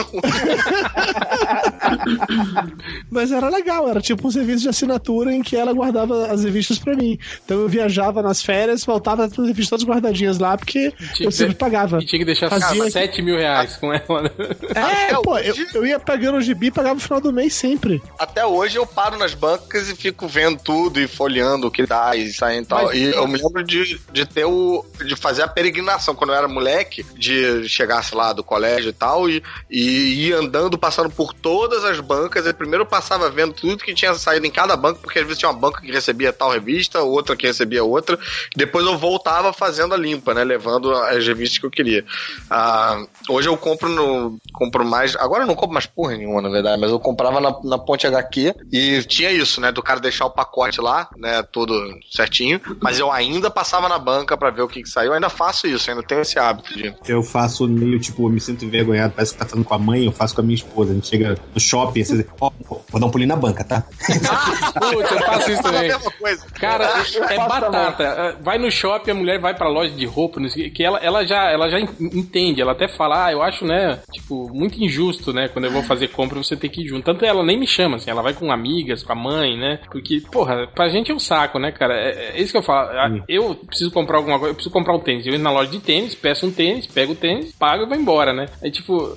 [3.11, 6.79] Mas era legal, era tipo com serviço de assinatura em que ela guardava as revistas
[6.79, 7.19] pra mim.
[7.45, 11.33] Então eu viajava nas férias, voltava com as revistas todas guardadinhas lá, porque Tinha eu
[11.33, 11.99] sempre pagava.
[12.03, 14.23] E tinha que deixar Fazia- 7 mil reais com ela.
[14.23, 14.31] né?
[14.75, 17.33] É, Até pô, eu, hoje- eu ia pagando o gibi e pagava no final do
[17.33, 18.03] mês sempre.
[18.19, 22.15] Até hoje eu paro nas bancas e fico vendo tudo e folheando o que dá
[22.17, 22.85] e saindo e tal.
[22.87, 24.85] Mas- E eu me lembro de, de ter o.
[25.05, 28.93] de fazer a peregrinação quando eu era moleque, de chegar, sei lá, do colégio e
[28.93, 32.47] tal, e, e ir andando, passando por todas as bancas.
[32.47, 35.39] E primeiro eu passava vendo tudo que tinha saído em cada banco, porque às vezes
[35.39, 38.19] tinha uma banca que recebia tal revista, outra que recebia outra.
[38.57, 40.45] Depois eu voltava fazendo a limpa, né?
[40.45, 42.05] Levando as revistas que eu queria.
[42.49, 44.39] Ah, hoje eu compro no.
[44.53, 45.17] compro mais.
[45.17, 48.07] Agora eu não compro mais porra nenhuma, na verdade, mas eu comprava na, na Ponte
[48.07, 49.73] HQ e tinha isso, né?
[49.73, 51.43] Do cara deixar o pacote lá, né?
[51.43, 52.61] Todo certinho.
[52.81, 55.09] Mas eu ainda passava na banca pra ver o que, que saiu.
[55.11, 56.95] Eu ainda faço isso, ainda tenho esse hábito de.
[57.07, 60.05] Eu faço meio, tipo, eu me sinto envergonhado, parece que tá falando com a mãe,
[60.05, 60.93] eu faço com a minha esposa.
[60.93, 63.85] A gente chega no shopping, você diz, ó, vou dar um pulinho na banca, tá?
[64.91, 65.91] Putz, eu faço isso a também.
[66.59, 66.85] Cara,
[67.31, 68.03] é batata.
[68.05, 70.71] É, Vai no shopping, a mulher vai pra loja de roupa, não sei o quê,
[70.71, 73.99] que ela, ela já, ela já en- entende, ela até fala, ah, eu acho, né,
[74.13, 77.05] tipo, muito injusto, né, quando eu vou fazer compra você ter que ir junto.
[77.05, 80.21] Tanto ela nem me chama, assim, ela vai com amigas, com a mãe, né, porque,
[80.33, 81.95] porra, pra gente é um saco, né, cara.
[81.95, 82.91] É, é isso que eu falo.
[83.29, 85.27] Eu preciso comprar alguma coisa, eu preciso comprar um tênis.
[85.27, 87.97] Eu entro na loja de tênis, peço um tênis, pego o tênis, pago e vou
[87.97, 88.49] embora, né.
[88.63, 89.17] É tipo,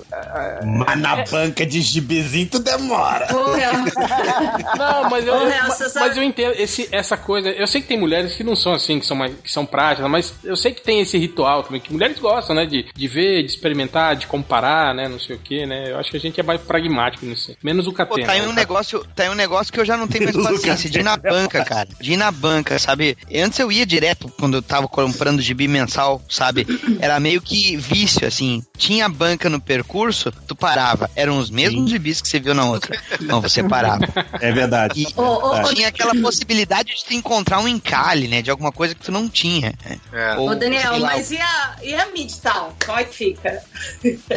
[0.64, 3.26] Mas na banca de gibizinho tu demora.
[3.26, 3.72] Porra,
[4.76, 7.48] Não, mas eu, Real, ma- você sabe- mas eu entendo esse, essa coisa.
[7.50, 10.10] Eu sei que tem mulheres que não são assim, que são mais, que são práticas,
[10.10, 12.66] mas eu sei que tem esse ritual também, que mulheres gostam, né?
[12.66, 15.08] De, de ver, de experimentar, de comparar, né?
[15.08, 15.90] Não sei o que, né?
[15.92, 17.56] Eu acho que a gente é mais pragmático nisso.
[17.62, 18.26] Menos o Pô, Catena.
[18.26, 20.90] tá aí um negócio, tá aí um negócio que eu já não tenho mais paciência
[20.90, 21.88] de ir na banca, cara.
[22.00, 23.16] De ir na banca, sabe?
[23.34, 26.66] Antes eu ia direto quando eu tava comprando gibi mensal, sabe?
[27.00, 28.62] Era meio que vício, assim.
[28.76, 31.10] Tinha banca no percurso, tu parava.
[31.14, 32.98] Eram os mesmos gibis que você viu na outra.
[33.20, 34.06] Não, você parava.
[34.40, 35.02] É verdade.
[35.02, 38.42] E tinha aquela possibilidade de tu encontrar um encalhe, né?
[38.42, 39.72] De alguma coisa que tu não tinha.
[39.84, 39.98] né?
[40.12, 40.34] É.
[40.36, 42.72] Ou, Ô, Daniel, mas e a, e a Midtown?
[42.84, 43.62] Como é que fica?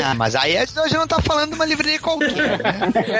[0.04, 2.32] Ah, mas aí a gente não tá falando de uma livraria qualquer.
[2.34, 2.58] né?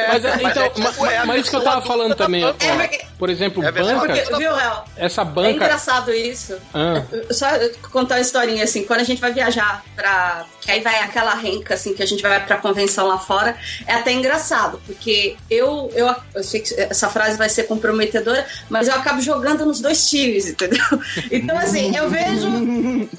[0.10, 2.44] Mas, é, então, é, ma- tipo, é a mas isso que eu tava falando também,
[2.44, 4.86] ó, É, por exemplo, É banca, Porque, viu, Real?
[4.96, 5.52] essa É banca.
[5.52, 6.27] engraçado isso.
[6.74, 7.04] Ah.
[7.32, 7.46] Só
[7.92, 10.46] contar uma historinha assim, quando a gente vai viajar pra.
[10.62, 13.94] Que aí vai aquela renca, assim, que a gente vai pra convenção lá fora, é
[13.94, 18.96] até engraçado, porque eu, eu, eu sei que essa frase vai ser comprometedora, mas eu
[18.96, 20.78] acabo jogando nos dois times, entendeu?
[21.32, 22.48] Então, assim, eu vejo.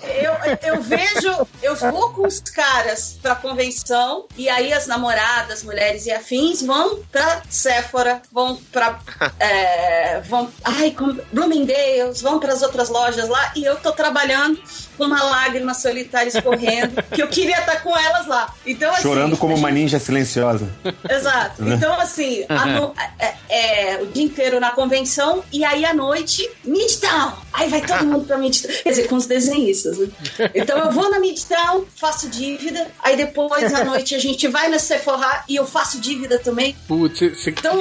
[0.02, 1.46] Eu, eu vejo.
[1.62, 7.00] Eu vou com os caras pra convenção, e aí as namoradas, mulheres e afins vão
[7.10, 8.98] pra Sephora, vão pra.
[9.38, 10.50] é, vão.
[10.64, 12.97] Ai, como, Bloomingdale's, vão pras outras lojas
[13.28, 14.60] lá, e eu tô trabalhando
[15.06, 18.52] uma lágrima solitária escorrendo, que eu queria estar com elas lá.
[18.66, 20.68] Então, assim, Chorando como a uma gente- ninja silenciosa.
[21.08, 21.64] Exato.
[21.68, 26.48] Então, assim, a no- é, é, o dia inteiro na convenção e aí à noite,
[26.64, 27.32] Midtown.
[27.52, 28.70] Aí vai todo mundo pra Midtown.
[28.82, 30.08] Quer dizer, com os desenhistas, né?
[30.54, 34.78] Então eu vou na Midtown, faço dívida, aí depois à noite a gente vai na
[34.78, 36.76] Sephora e eu faço dívida também.
[36.86, 37.78] Putz, você- Então,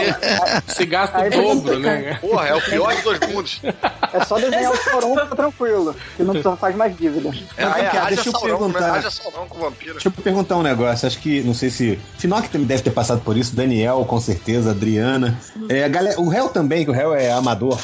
[0.66, 2.18] você gasta o dobro, né?
[2.22, 3.60] Porra, é o pior dos dois mundos.
[4.14, 7.07] É só desenhar o Choron tá tranquilo, que não precisa faz mais dívida.
[7.58, 8.40] É, Não, é, cara, haja deixa eu né?
[8.42, 9.02] perguntar.
[9.60, 9.94] Vampiro.
[9.94, 12.00] Deixa eu perguntar um negócio, acho que, não sei se.
[12.18, 15.40] Finoc também deve ter passado por isso, Daniel, com certeza, Adriana.
[15.70, 17.80] É, galera, o réu também, que o réu é amador.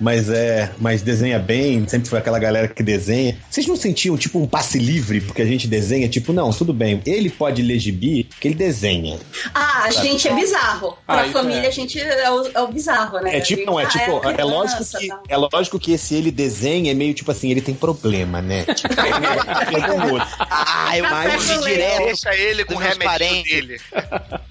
[0.00, 0.70] Mas é.
[0.78, 3.36] Mas desenha bem, sempre foi aquela galera que desenha.
[3.50, 7.00] Vocês não sentiam tipo um passe livre, porque a gente desenha, tipo, não, tudo bem.
[7.06, 9.18] Ele pode ler gibi, porque ele desenha.
[9.54, 10.96] ah, a gente é bizarro.
[11.06, 11.68] Ah, Pra isso família, é.
[11.68, 13.36] a gente é o, é o bizarro, né?
[13.36, 15.22] É tipo, não, é Ah, tipo, é, criança, lógico que, tal.
[15.28, 18.64] é lógico que esse ele desenha é meio tipo assim, ele tem problema, né?
[18.76, 20.26] Tipo, é vergonhoso.
[20.38, 23.80] Ah, eu com direto Deixa ele com o remédio dele.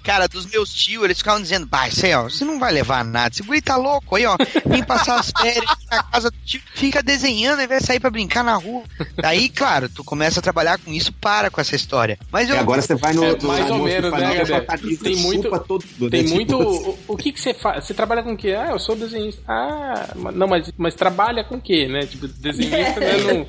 [0.03, 3.03] Cara, dos meus tios, eles ficavam dizendo, bah, isso aí, ó, você não vai levar
[3.03, 3.33] nada.
[3.33, 4.35] Esse guri tá louco aí, ó.
[4.65, 8.43] Vem passar as férias na casa do tio, fica desenhando e vai sair pra brincar
[8.43, 8.83] na rua.
[9.17, 12.17] Daí, claro, tu começa a trabalhar com isso, para com essa história.
[12.31, 12.55] Mas eu.
[12.55, 13.23] E agora você vai no.
[13.23, 16.23] É, no mais ou menos, do né, camisa, Tem muito- todo Tem né?
[16.23, 16.61] Tipo muito.
[16.61, 16.95] assim.
[17.07, 17.85] O, o que que você faz?
[17.85, 18.51] Você trabalha com o quê?
[18.57, 19.41] Ah, eu sou desenhista.
[19.47, 22.05] Ah, não, mas, mas trabalha com o quê, né?
[22.05, 23.17] Tipo, desenhista, né?
[23.17, 23.45] Não,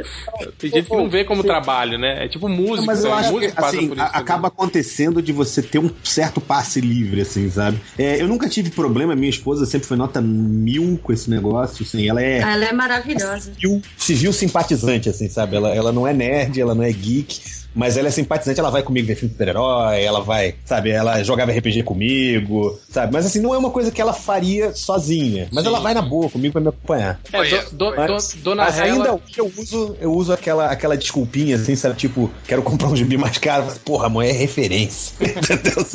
[0.58, 2.24] tem gente que não vê como trabalho, né?
[2.24, 3.16] É tipo música, Mas eu né?
[3.16, 7.80] acho que, assim, acaba acontecendo de você ter um certo passe livre, assim, sabe?
[7.98, 12.08] É, eu nunca tive problema, minha esposa sempre foi nota mil com esse negócio, assim,
[12.08, 13.52] ela é Ela é maravilhosa.
[13.54, 15.56] civil, civil simpatizante, assim, sabe?
[15.56, 17.40] Ela, ela não é nerd, ela não é geek,
[17.76, 21.22] mas ela é simpatizante, ela vai comigo ver filme de super-herói, ela vai, sabe, ela
[21.22, 23.12] jogava RPG comigo, sabe?
[23.12, 25.48] Mas assim, não é uma coisa que ela faria sozinha.
[25.52, 25.70] Mas Sim.
[25.70, 27.20] ela vai na boa comigo pra me acompanhar.
[27.32, 28.86] É, do, do, Mas- do- Dona Mas Hela.
[28.94, 31.96] ainda hoje eu uso, eu uso aquela, aquela desculpinha, assim, sabe?
[31.96, 33.64] Tipo, quero comprar um gibi mais caro.
[33.66, 35.14] Mas, Porra, mãe, é referência.
[35.20, 35.86] Entendeu?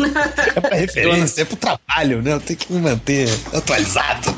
[0.55, 2.33] É pra referência, é pro trabalho, né?
[2.33, 4.33] Eu tenho que me manter atualizado.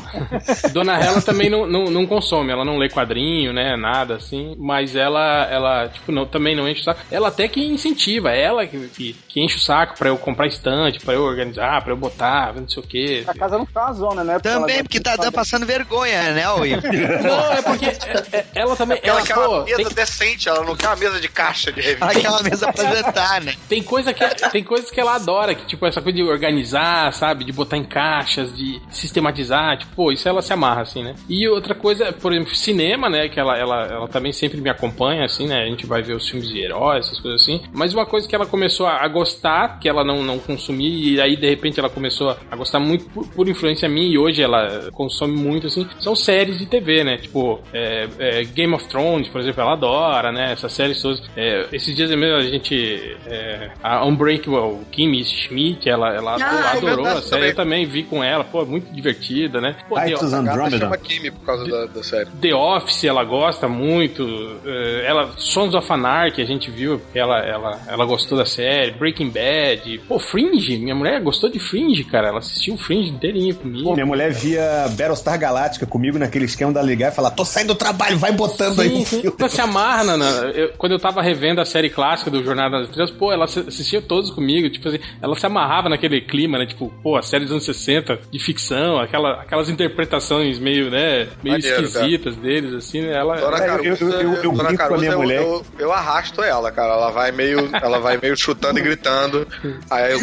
[0.72, 3.76] Dona Hela também não, não, não consome, ela não lê quadrinho, né?
[3.76, 4.54] Nada assim.
[4.58, 7.00] Mas ela, ela tipo, não, também não enche o saco.
[7.10, 11.00] Ela até que incentiva, ela que, que, que enche o saco pra eu comprar estante,
[11.00, 13.24] pra eu organizar, pra eu botar, não sei o quê.
[13.26, 14.38] A casa não fica uma zona, né?
[14.38, 16.78] Também, porque tá, tá passando vergonha, né, Will?
[17.24, 18.98] Não, é porque é- é- ela também.
[19.02, 21.80] Ela Ela, quer uma mesa tem, decente, ela não quer uma mesa de caixa de
[21.80, 22.06] revista.
[22.06, 23.54] Aquela mesa pra jantar, né?
[23.68, 27.44] tem coisa que tem coisas que ela adora, que tipo essa coisa de organizar, sabe,
[27.44, 31.14] de botar em caixas, de sistematizar, tipo, pô, isso ela se amarra assim, né?
[31.28, 35.24] E outra coisa, por exemplo, cinema, né, que ela, ela, ela também sempre me acompanha
[35.24, 35.62] assim, né?
[35.62, 37.60] A gente vai ver os filmes de heróis, essas coisas assim.
[37.72, 41.36] Mas uma coisa que ela começou a, gostar, que ela não não consumia e aí
[41.36, 45.36] de repente ela começou a gostar muito por, por influência minha e hoje ela consome
[45.36, 47.16] muito assim, são séries de TV, né?
[47.18, 50.52] Tipo, é, é, Game of Thrones, por exemplo, ela adora, né?
[50.52, 51.22] Essas séries todas.
[51.36, 53.16] É, esses dias mesmo a gente.
[53.26, 57.48] é, a Unbreakable Kimmy Schmidt, ela, ela pô, Ah, adorou verdade a série.
[57.50, 57.84] Eu também.
[57.84, 59.76] também vi com ela, pô, muito divertida, né?
[59.88, 60.78] Pô, The, Andromeda.
[60.78, 62.28] chama Kimi por causa da, da série.
[62.40, 64.24] The Office, ela gosta muito.
[64.64, 68.92] é, ela, Sons of Anarchy, a gente viu, ela, ela, ela gostou da série.
[68.92, 69.98] Breaking Bad.
[70.08, 72.28] Pô, Fringe, minha mulher gostou de Fringe, cara.
[72.28, 73.84] Ela assistiu o Fringe inteirinho comigo.
[73.84, 77.68] Pô, minha mulher via Battlestar Galáctica comigo naquele esquema da ligar e falar: tô saindo
[77.68, 79.32] do trabalho, vai botando aí Sim, no sim.
[79.38, 82.78] Ela se amarra, na, na- eu- quando eu tava revendo a série clássica do Jornada
[82.78, 86.58] das Estrelas, pô, ela assi- assistia todos comigo, tipo assim, ela se amarrava naquele clima,
[86.58, 91.28] né, tipo, pô, a série dos anos 60, de ficção, aquela, aquelas interpretações meio, né,
[91.42, 93.36] meio Maneiro, esquisitas deles, assim, né, ela...
[93.36, 95.42] Dona É, Caruso, eu- eu- eu- eu Dona brinco com a Caruso, minha eu, mulher.
[95.42, 96.94] eu, eu arrasto ela, cara.
[97.04, 99.46] Ela vai meio, ela vai meio chutando e gritando.
[99.90, 100.18] Aí eu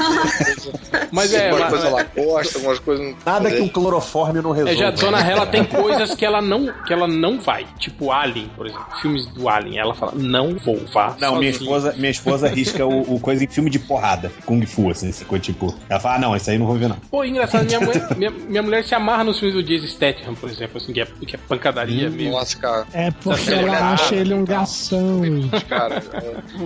[1.12, 3.16] Mas é, algumas ela- coisas ela gosta, algumas coisas.
[3.26, 4.80] Nada que um clorofórmio não É, resolva.
[4.80, 8.50] já a Dona Hela tem coisas que ela não que ela não vai, tipo Alien,
[8.56, 11.52] por exemplo, filmes do Alien, ela fala, não vou, vá Não, minha sozinha.
[11.52, 15.24] esposa, minha esposa risca o, o coisa em filme de porrada, Kung Fu, assim, essa
[15.26, 15.74] coisa, tipo.
[15.90, 16.98] Ela fala, ah, não, isso aí eu não vou ver, não.
[17.12, 20.50] Pô, engraçado, minha, mãe, minha, minha mulher se amarra nos filmes do Jason Statham, por
[20.50, 22.32] exemplo, assim, que é, que é pancadaria mesmo.
[22.32, 22.88] Nossa, cara.
[22.94, 23.84] É porque ela certo.
[23.84, 25.22] acha ele um garçom.
[25.70, 26.02] Cara,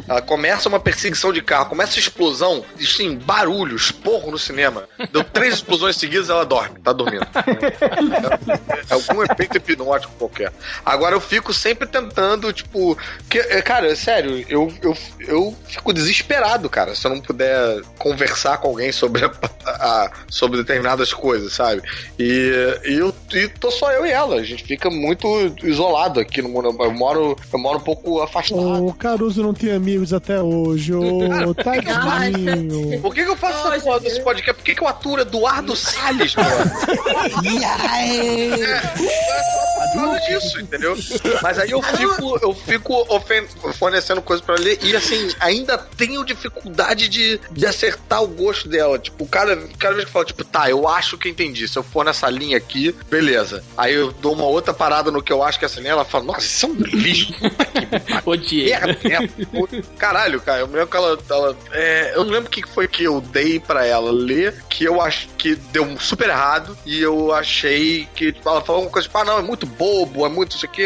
[0.08, 4.88] ela começa uma perseguição de carro, começa a explosão, assim, barulho, esporro no cinema.
[5.12, 7.26] Deu três explosões seguidas, ela dorme, tá dormindo.
[7.36, 10.52] É, é algum efeito hipnótico qualquer.
[10.86, 12.98] Agora eu fico sempre tentando, tipo.
[13.30, 18.58] Que, é, cara, sério, eu, eu, eu fico desesperado, cara, se eu não puder conversar
[18.60, 19.32] com alguém sobre, a-
[19.66, 21.82] a- sobre determinadas coisas, sabe?
[22.20, 24.36] E, e eu e tô só eu e ela.
[24.36, 25.28] A gente fica muito
[25.64, 26.76] isolado aqui no mundo.
[26.80, 28.86] Eu moro, eu moro um pouco afastado.
[28.86, 30.92] O Caruso não tem amigos até hoje.
[30.96, 33.00] Ô, tadinho.
[33.02, 34.56] Por que, que eu faço essa porra desse podcast?
[34.56, 36.50] Por que, que eu aturo Eduardo Salles, mano?
[37.96, 38.82] É,
[39.94, 40.98] por causa disso, entendeu?
[41.42, 43.06] Mas aí eu fico, eu fico
[43.74, 48.98] fornecendo coisas pra ler e assim, ainda tenho dificuldade de, de acertar o gosto dela.
[49.00, 51.68] Tipo, cada, cada vez que eu falo, tipo, tá, eu acho que entendi.
[51.68, 53.64] Se eu for nessa linha aqui, beleza.
[53.78, 56.06] Aí eu dou uma outra parada no que eu acho que é essa linha, ela
[56.06, 57.34] fala, nossa, isso é um lixo.
[58.26, 58.70] Odiei.
[58.70, 59.30] Merda, merda.
[59.98, 61.18] Caralho, cara, eu me lembro que ela.
[61.30, 64.84] ela é, eu não lembro o que foi que eu dei pra ela ler, que
[64.84, 68.36] eu acho que deu super errado, e eu achei que.
[68.46, 70.84] ela falou uma coisa tipo, ah, não, é muito bobo, é muito isso aqui.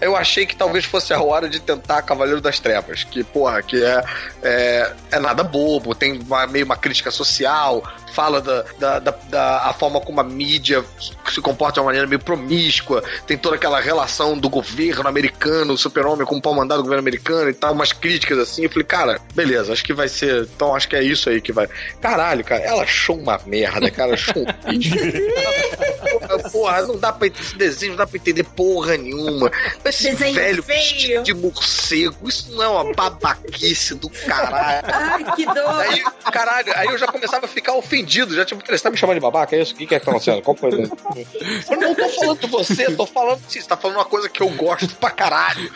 [0.00, 3.82] Eu achei que talvez fosse a hora de tentar Cavaleiro das Trevas, que, porra, que
[3.84, 4.02] é,
[4.42, 7.82] é, é nada bobo, tem uma, meio uma crítica social,
[8.14, 10.84] fala da, da, da, da- a forma como a mídia
[11.28, 15.78] se comporta de uma maneira meio promíscua, tem toda aquela relação do governo americano, o
[15.78, 18.64] super-homem com o pau mandado do governo americano e tal, umas críticas assim.
[18.64, 20.42] Eu falei, cara, beleza, acho que vai ser.
[20.54, 21.68] Então acho que é isso aí que vai.
[22.00, 24.94] Caralho, cara, ela achou uma merda, cara, achou um lixo.
[26.52, 29.50] Porra, não dá pra esse desenho, não dá pra entender porra nenhuma.
[29.90, 30.78] Esse Desenho velho feio.
[30.80, 34.86] vestido de morcego, isso não é uma babaquice do caralho.
[34.92, 35.80] Ai, que dor.
[35.80, 36.02] Aí,
[36.32, 38.34] caralho, aí eu já começava a ficar ofendido.
[38.34, 39.54] Já tipo, você tá me chamando de babaca?
[39.56, 39.74] É isso?
[39.74, 40.42] O que, que é que tá acontecendo?
[40.42, 40.70] Qual foi?
[40.72, 43.60] Eu não tô falando de você, tô falando de.
[43.60, 45.70] Você tá falando uma coisa que eu gosto pra caralho.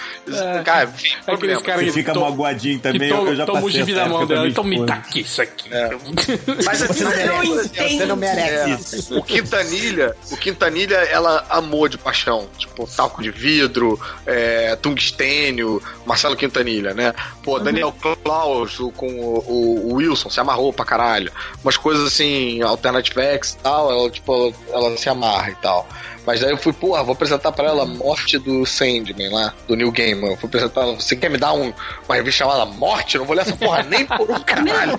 [0.65, 3.83] Cara, enfim, Aqueles caras Você que fica to- magoadinho que também, to- eu já passei
[3.83, 5.69] essa da mão época dela, então me aqui isso aqui.
[5.73, 5.91] É.
[6.65, 8.25] Mas assim, Não é, entendo.
[8.25, 8.79] É,
[9.17, 12.49] o Quintanilha, o Quintanilha, ela amou de paixão.
[12.57, 17.15] Tipo, talco de vidro, é, tungstênio, Marcelo Quintanilha, né?
[17.43, 21.31] Pô, Daniel Klaus com o, o- o Wilson se amarrou pra caralho.
[21.63, 25.89] Umas coisas assim, Alternative X e tal, ela, tipo, ela, ela se amarra e tal.
[26.27, 29.77] Mas daí eu fui, porra, vou apresentar pra ela a morte do Sandman lá, do
[29.77, 30.31] New Gaiman.
[30.31, 31.73] Eu fui apresentar ela, você quer me dar um,
[32.09, 33.15] uma revista chamada Morte?
[33.17, 34.99] Eu não vou ler essa porra nem por um caralho.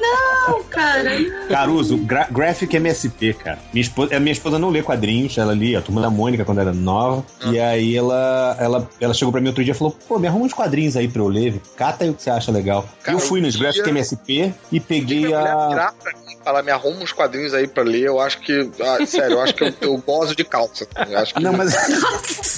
[0.00, 1.10] Não, cara.
[1.48, 3.58] Caruso, gra Graphic MSP, cara.
[3.72, 6.60] Minha esposa, a minha esposa não lê quadrinhos, ela lia a Turma da Mônica quando
[6.60, 7.24] era nova.
[7.50, 10.44] E aí ela, ela, ela chegou pra mim outro dia e falou: pô, me arruma
[10.46, 11.60] uns quadrinhos aí pra eu ler.
[11.76, 12.86] Cata aí o que você acha legal.
[13.02, 15.68] Cara, eu fui nos dia- Graphic MSP e peguei a.
[15.68, 18.70] virar pra mim e falar, me arruma uns quadrinhos aí pra ler, eu acho que.
[18.80, 20.86] ah, sério, eu acho que eu, eu gozo de calça.
[21.08, 21.74] Eu acho que Não, mas.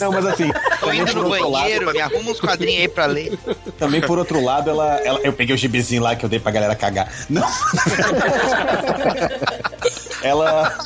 [0.00, 0.50] Não, mas assim.
[0.80, 3.36] Tô também indo por no outro lado- banheiro, me arruma uns quadrinhos aí pra ler.
[3.78, 6.52] Também por outro lado, ela, ela- eu peguei o gibizinho lá que eu dei pra
[6.52, 7.10] galera cagar.
[7.28, 7.42] Não.
[10.22, 10.76] ela.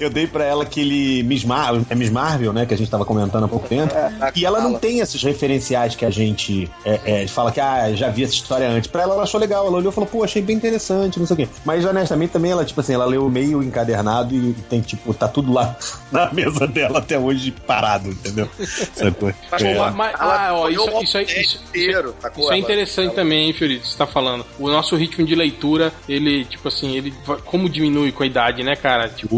[0.00, 2.66] Eu dei pra ela aquele Miss Marvel, é Miss Marvel, né?
[2.66, 3.92] Que a gente tava comentando há pouco tempo.
[4.34, 8.08] E ela não tem esses referenciais que a gente é, é, fala que, ah, já
[8.08, 8.88] vi essa história antes.
[8.90, 9.66] Pra ela, ela achou legal.
[9.66, 11.48] Ela olhou e falou, pô, achei bem interessante, não sei o quê.
[11.64, 15.52] Mas honestamente também ela, tipo assim, ela leu meio encadernado e tem, tipo, tá tudo
[15.52, 15.76] lá
[16.12, 18.48] na mesa dela até hoje parado, entendeu?
[19.50, 19.90] Mas, É.
[19.90, 22.44] Mas, Ela ah, ó, isso, isso, isso, inteiro, sacou?
[22.44, 24.44] Isso é interessante ela- também, hein, Fiorito, você tá falando.
[24.58, 27.12] O nosso ritmo de leitura, ele, tipo assim, ele
[27.44, 29.08] como diminui com a idade, né, cara?
[29.08, 29.36] Tipo,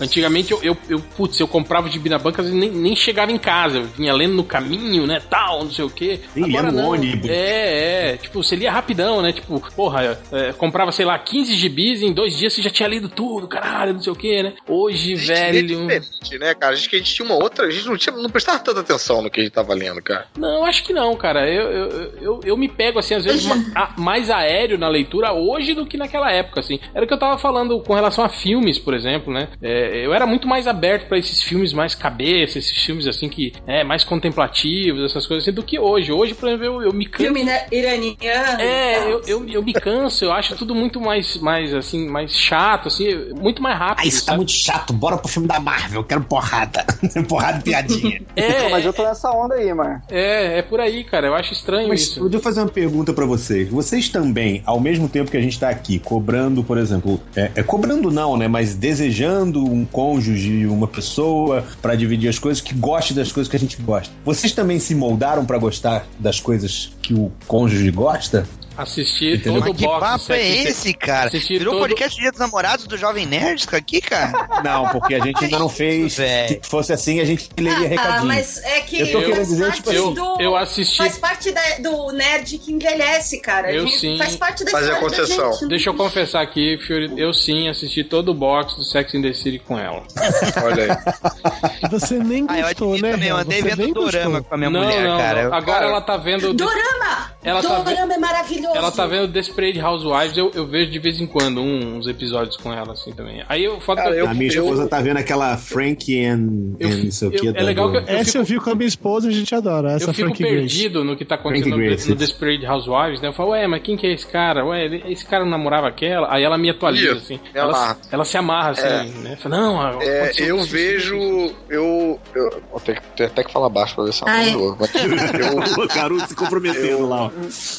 [0.00, 3.30] Antigamente eu, eu, eu, putz, eu comprava o gibi na banca e nem, nem chegava
[3.32, 3.78] em casa.
[3.78, 6.20] Eu vinha lendo no caminho, né, tal, não sei o quê.
[6.34, 6.90] Nem lia no não.
[6.90, 7.28] ônibus.
[7.28, 8.16] É, é.
[8.16, 9.32] Tipo, você lia rapidão, né?
[9.32, 12.88] Tipo, porra, é, comprava, sei lá, 15 gibis e em dois dias você já tinha
[12.88, 14.54] lido tudo, caralho, não sei o quê, né?
[14.66, 15.66] Hoje, A gente lê velho...
[15.68, 16.72] diferente, né, cara?
[16.72, 17.66] A gente, a gente tinha uma outra.
[17.66, 20.26] A gente não, tinha, não prestava tanta atenção no que a gente tava lendo, cara.
[20.36, 21.48] Não, acho que não, cara.
[21.48, 25.32] Eu, eu, eu, eu me pego, assim, às vezes, ma- a- mais aéreo na leitura
[25.32, 26.78] hoje do que naquela época, assim.
[26.94, 29.41] Era o que eu tava falando com relação a filmes, por exemplo, né?
[29.60, 33.52] É, eu era muito mais aberto pra esses filmes mais cabeça, esses filmes, assim, que
[33.66, 36.12] é mais contemplativos, essas coisas assim, do que hoje.
[36.12, 37.24] Hoje, por exemplo, eu, eu me canso.
[37.24, 38.60] Filme né, iraniano.
[38.60, 42.88] É, eu, eu, eu me canso, eu acho tudo muito mais, mais assim, mais chato,
[42.88, 44.04] assim, muito mais rápido.
[44.04, 44.38] Ah, isso tá sabe?
[44.38, 44.92] muito chato.
[44.92, 46.00] Bora pro filme da Marvel.
[46.00, 46.84] Eu quero porrada.
[47.28, 48.22] porrada e piadinha.
[48.34, 50.00] É, Mas eu tô nessa onda aí, mano.
[50.10, 51.26] é, é por aí, cara.
[51.26, 52.20] Eu acho estranho Mas isso.
[52.22, 53.68] deixa eu fazer uma pergunta pra vocês.
[53.68, 57.62] Vocês também, ao mesmo tempo que a gente tá aqui cobrando, por exemplo, é, é
[57.62, 58.48] cobrando não, né?
[58.48, 63.56] Mas desejando um cônjuge, uma pessoa pra dividir as coisas que goste das coisas que
[63.56, 64.12] a gente gosta.
[64.24, 68.46] Vocês também se moldaram pra gostar das coisas que o cônjuge gosta?
[68.76, 69.60] Assistir Entendeu?
[69.60, 70.00] todo o Mas que box.
[70.00, 71.26] papo é esse, cara?
[71.28, 74.48] Assistir Virou todo- podcast Dia dos Namorados do Jovem Nerd isso aqui, cara?
[74.64, 76.14] Não, porque a gente ainda não fez.
[76.14, 78.26] Se fosse assim, a gente leria Ah, recadinho.
[78.26, 81.50] mas é que Eu tô querendo faz dizer, tipo assim, do, eu assisti- Faz parte
[81.52, 83.72] da- do nerd que envelhece, cara.
[83.72, 84.18] Eu A gente- sim.
[84.18, 85.52] Faz parte da Fazer a história da concessão.
[85.52, 85.68] gente.
[85.68, 89.32] Deixa eu confessar aqui, Fiori, eu sim assisti todo o box do Sex and the
[89.32, 90.02] City com ela.
[90.64, 91.90] Olha aí.
[91.90, 93.12] Você nem Ah, eu gostou, né?
[93.12, 94.44] também, eu andei Você vendo dorama gostou.
[94.44, 95.34] com a minha não, mulher, não, cara.
[95.34, 95.42] não.
[95.50, 96.52] Eu- Agora cara, ela tá vendo.
[96.54, 97.32] Dorama!
[97.44, 98.61] Ela tá Dorama é maravilhoso.
[98.74, 102.56] Ela tá vendo Desperate Housewives, eu, eu vejo de vez em quando um- uns episódios
[102.56, 103.42] com ela, assim, também.
[103.48, 106.88] Aí eu foto Cara, eu, A minha Eu- esposa tá vendo aquela Frank and, Eu
[106.88, 107.58] and não sei o eu- que.
[107.58, 109.92] é legal que eu- Essa eu vi com a minha esposa e a gente adora.
[109.92, 110.56] Essa eu fico Frank Grace.
[110.56, 112.08] perdido no que tá acontecendo Frank no, Grace.
[112.10, 113.28] no Desperate Housewives, né?
[113.28, 114.64] Eu falo, ué, mas quem que é esse cara?
[114.66, 116.32] Ué, esse cara não namorava aquela?
[116.32, 117.34] Aí ela me atualiza, assim.
[117.34, 119.02] me Ela, ela se amarra, assim, É.
[119.22, 119.36] né?
[119.36, 121.52] Fala, não, É, aconteceu eu isso, isso, vejo.
[121.68, 122.18] Eu.
[122.34, 124.52] eu vou ter, ter até que falar baixo pra ver se ela mas
[125.78, 127.30] eu, O Caruso se comprometendo lá.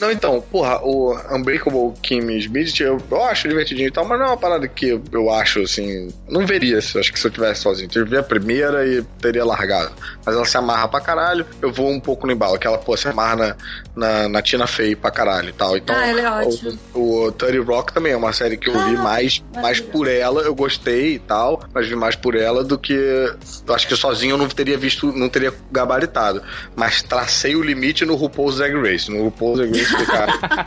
[0.02, 4.26] Não, então, porra, o Unbreakable Kim Smith, eu, eu acho divertidinho e tal, mas não
[4.26, 7.32] é uma parada que eu, eu acho, assim, não veria, se, acho que se eu
[7.32, 7.90] tivesse sozinho.
[7.96, 9.92] Eu vi a primeira e teria largado.
[10.26, 12.96] Mas ela se amarra pra caralho, eu vou um pouco no embalo, que ela, pô,
[12.98, 13.56] se amarra na,
[13.96, 15.76] na, na Tina Fey pra caralho e tal.
[15.78, 16.74] Então, Ah, ela é ótima.
[16.94, 20.08] o, o 30 Rock também é uma série que eu vi Ah, mais, mais por
[20.08, 22.94] ela, eu gostei e tal, mas vi mais por ela do que.
[22.94, 26.42] Eu acho que sozinho eu não teria visto, não teria gabaritado.
[26.76, 29.10] Mas tracei o limite no RuPaul's Drag Race.
[29.12, 30.34] No RuPaul's Drag Race, cara.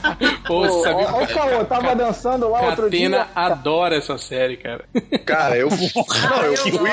[0.46, 0.94] Pô, Ô, sabe?
[1.04, 3.26] ó, ó o Caô, tava dançando lá outro Catena dia.
[3.34, 4.84] adora essa série, cara.
[5.24, 5.68] Cara, eu.
[6.30, 6.90] Não, eu fui.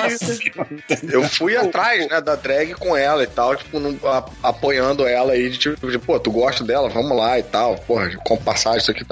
[1.11, 5.33] Eu fui atrás, né, da drag com ela e tal, tipo, no- a- apoiando ela
[5.33, 8.79] aí, de tipo, de, pô, tu gosta dela, vamos lá e tal, porra, compra passagem,
[8.79, 9.05] isso aqui.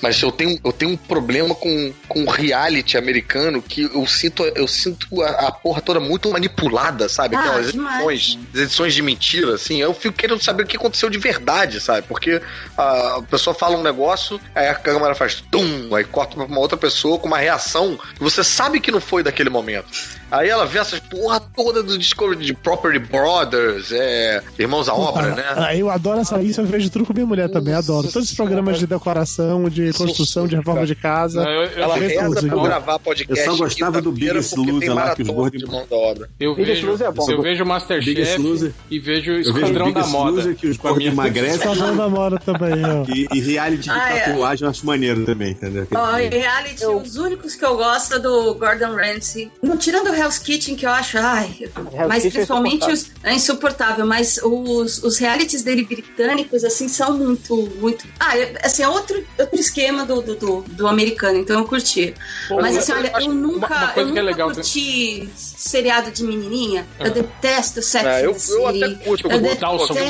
[0.00, 4.66] Mas eu tenho, eu tenho um problema com, com reality americano que eu sinto, eu
[4.66, 7.36] sinto a, a porra toda muito manipulada, sabe?
[7.36, 11.08] Ah, Aquelas edições, as edições de mentira, assim, eu fico querendo saber o que aconteceu
[11.10, 12.06] de verdade, sabe?
[12.06, 12.40] Porque
[12.76, 16.60] a, a pessoa fala um negócio, aí a câmera faz tum, aí corta pra uma
[16.60, 19.88] outra pessoa com uma reação que você sabe que não foi daquele momento.
[20.32, 25.34] Aí ela vê essas porra toda do Discovery de Property Brothers, é, Irmãos à Obra,
[25.34, 25.44] né?
[25.56, 28.08] Ah, eu adoro essa isso, eu vejo tudo com minha mulher também, adoro.
[28.10, 31.44] Todos os programas de decoração, de construção, de reforma de casa.
[31.44, 32.64] Não, eu, eu, Ela vê reza tudo, pra igual.
[32.64, 33.46] gravar podcast.
[33.46, 36.28] Eu só gostava do Biggest porque Loser lá, que os gordos- de mão da obra.
[36.40, 37.30] eu vejo, Loser é bom.
[37.30, 38.72] eu vejo Masterchef Loser.
[38.90, 40.30] e vejo Esquadrão da Moda.
[40.30, 41.56] Loser que os gordos emagrecem.
[41.56, 43.04] Esquadrão da Moda também, ó.
[43.14, 44.20] E, e reality de Ah, é.
[44.20, 45.86] tatuagem eu acho maneiro também, entendeu?
[45.94, 49.50] Ó, em reality, os únicos que eu gosto é do Gordon Ramsay.
[49.62, 51.68] Não tirando o Hell's Kitchen, que eu acho, ai,
[52.08, 57.16] mas Kitchen é principalmente os, é insuportável, mas os, os realities dele britânicos, assim, são
[57.18, 58.06] muito, muito.
[58.20, 62.14] Ah, é, assim, é outro, outro esquema do, do, do, do americano, então eu curti.
[62.50, 66.86] mas assim, olha, eu nunca, uma coisa eu é nunca legal- curti seriado de menininha.
[66.98, 69.40] Eu detesto Sex É, and eu, eu até curto, eu Eu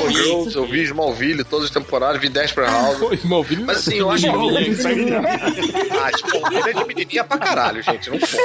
[0.05, 0.13] Creek.
[0.13, 2.97] Girls, eu vi Smallville todas as temporadas, vi Desperate House.
[2.97, 4.29] Pô, Smallville Mas assim, eu acho que.
[4.29, 8.09] Ah, Smallville é de menininha pra caralho, gente.
[8.09, 8.39] Não foi.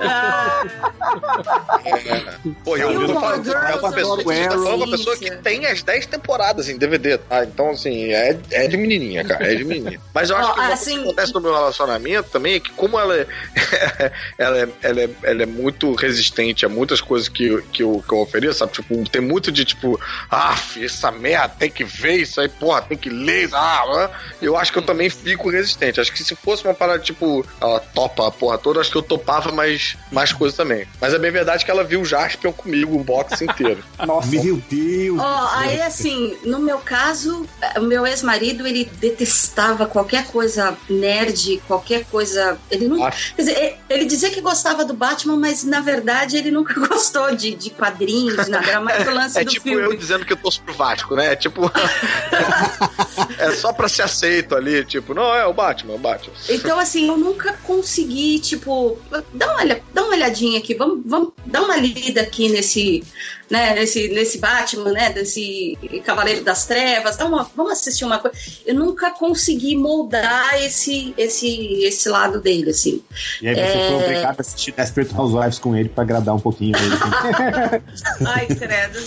[0.00, 0.89] Ah,
[1.84, 2.22] É.
[2.64, 5.82] Pô, eu, tô falando, é uma pessoa, você tá falando uma pessoa que tem as
[5.82, 7.44] 10 temporadas em DVD, tá?
[7.44, 9.50] Então, assim, é, é de menininha, cara.
[9.50, 10.00] É de menininha.
[10.14, 12.98] Mas eu acho Ó, que assim- que acontece no meu relacionamento também é que, como
[12.98, 13.26] ela é,
[14.38, 18.04] ela é, ela é, ela é muito resistente a muitas coisas que, eu- que, eu,
[18.06, 18.72] que eu ofereço, sabe?
[18.72, 19.98] Tipo, tem muito de tipo,
[20.30, 24.10] ah, essa merda, tem que ver isso aí, porra, tem que ler, isso, ah, ah."
[24.40, 26.00] eu acho que eu também fico resistente.
[26.00, 29.02] Acho que se fosse uma parada, tipo, ela topa a porra toda, acho que eu
[29.02, 30.79] topava mais, mais coisas também.
[31.00, 33.82] Mas é bem verdade que ela viu o Jaspion comigo, o box inteiro.
[34.06, 34.28] Nossa.
[34.28, 35.18] Meu Deus!
[35.20, 37.46] Ó, aí assim, no meu caso,
[37.76, 42.58] o meu ex-marido, ele detestava qualquer coisa nerd, qualquer coisa.
[42.70, 43.04] Ele não.
[43.04, 43.10] Ah.
[43.10, 47.54] Quer dizer, ele- dizia que gostava do Batman, mas na verdade ele nunca gostou de,
[47.54, 48.66] de quadrinhos, nada.
[48.68, 49.82] Era mais o lance É do tipo filme.
[49.84, 51.32] eu dizendo que eu torço pro Vasco, né?
[51.32, 51.70] É tipo.
[53.38, 56.34] é só pra ser aceito ali, tipo, não, é o Batman, é o Batman.
[56.48, 58.98] Então, assim, eu nunca consegui, tipo,
[59.32, 63.02] dá uma, olha- dá uma olhadinha aqui, vamos, vamos dar uma lida aqui nesse,
[63.50, 68.36] né, nesse, nesse Batman, né, desse Cavaleiro das Trevas, dá uma, vamos assistir uma coisa.
[68.64, 73.02] Eu nunca consegui moldar esse, esse, esse lado dele, assim.
[73.42, 73.88] E aí você É.
[73.88, 76.96] foi obrigado a assistir Desperate Housewives com ele pra agradar um pouquinho ele.
[78.26, 78.98] Ai, credo.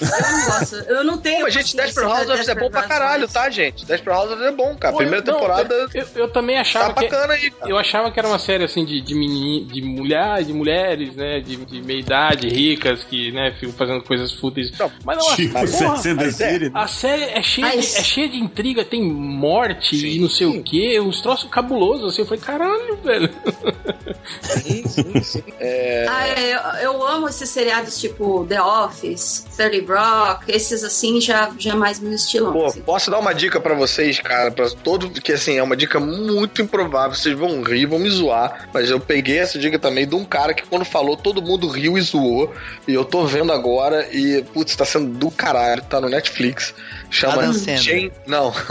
[0.00, 1.44] eu não gosto, eu não tenho.
[1.44, 3.84] Pô, gente, Desperate Housewives é bom pra caralho, tá, gente?
[3.84, 4.92] Desperate Housewives é bom, cara.
[4.92, 7.02] Pô, Primeira não, temporada Eu, eu- eu também tá achava que.
[7.08, 7.70] bacana aí, cara.
[7.70, 11.40] Eu achava que era uma série assim de, de, meni, de, mulher, de mulheres, né?
[11.40, 14.70] De, de meia idade, ricas, que né, ficam fazendo coisas fúteis.
[14.78, 16.52] Não, Mas não, tipo, a, porra, mas é.
[16.52, 16.64] City.
[16.66, 16.70] né?
[16.74, 20.46] a série é cheia, Mas- de, é cheia de intriga, tem morte e não sei
[20.46, 22.22] o que, uns troços cabulosos assim.
[22.22, 23.30] Eu falei, caralho, velho.
[24.42, 25.42] Sim, sim, sim.
[25.58, 31.20] É, Ah, é, eu, eu amo esses seriados tipo The Office, 30 Rock, esses assim
[31.20, 32.52] já, já mais meu estilão.
[32.52, 32.80] Pô, assim.
[32.80, 36.62] posso dar uma dica pra vocês, cara, pra todo que assim, é uma dica muito
[36.62, 40.24] improvável, vocês vão rir, vão me zoar, mas eu peguei essa dica também de um
[40.24, 42.52] cara que quando falou, todo mundo riu e zoou,
[42.86, 46.74] e eu tô vendo agora e putz, tá sendo do caralho, tá no Netflix.
[47.10, 47.52] Chama Adam.
[47.52, 48.52] Jane, não.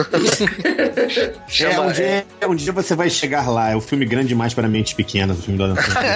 [1.18, 3.72] É, Chama um, dia, um dia você vai chegar lá.
[3.72, 6.15] É o filme grande demais para mentes pequenas, o filme do Adam Sandler.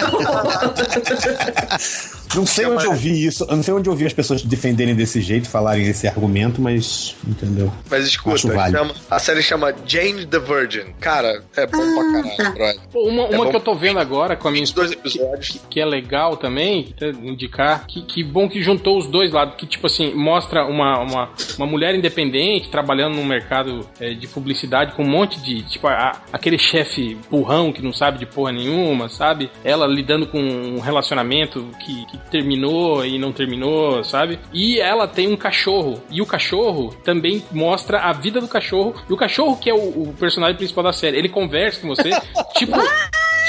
[2.35, 4.95] Não sei onde eu vi isso, eu não sei onde eu vi as pessoas defenderem
[4.95, 7.71] desse jeito, falarem esse argumento, mas entendeu?
[7.89, 10.93] Mas escuta, chama- a série chama Jane the Virgin.
[10.99, 12.79] Cara, é bom pra caralho, brother.
[12.91, 15.17] Pô, uma É uma que eu tô vendo agora com a minha 22 esposa, que-
[15.19, 15.59] episódios.
[15.69, 16.93] que é legal também,
[17.23, 21.29] indicar, que, que bom que juntou os dois lados, que tipo assim, mostra uma, uma,
[21.57, 26.21] uma mulher independente trabalhando no mercado é, de publicidade com um monte de, tipo, a-
[26.31, 29.49] aquele chefe burrão que não sabe de porra nenhuma, sabe?
[29.63, 34.39] Ela lidando com um relacionamento que, que terminou e não terminou, sabe?
[34.53, 39.13] E ela tem um cachorro, e o cachorro também mostra a vida do cachorro, e
[39.13, 42.09] o cachorro que é o, o personagem principal da série, ele conversa com você,
[42.55, 42.77] tipo...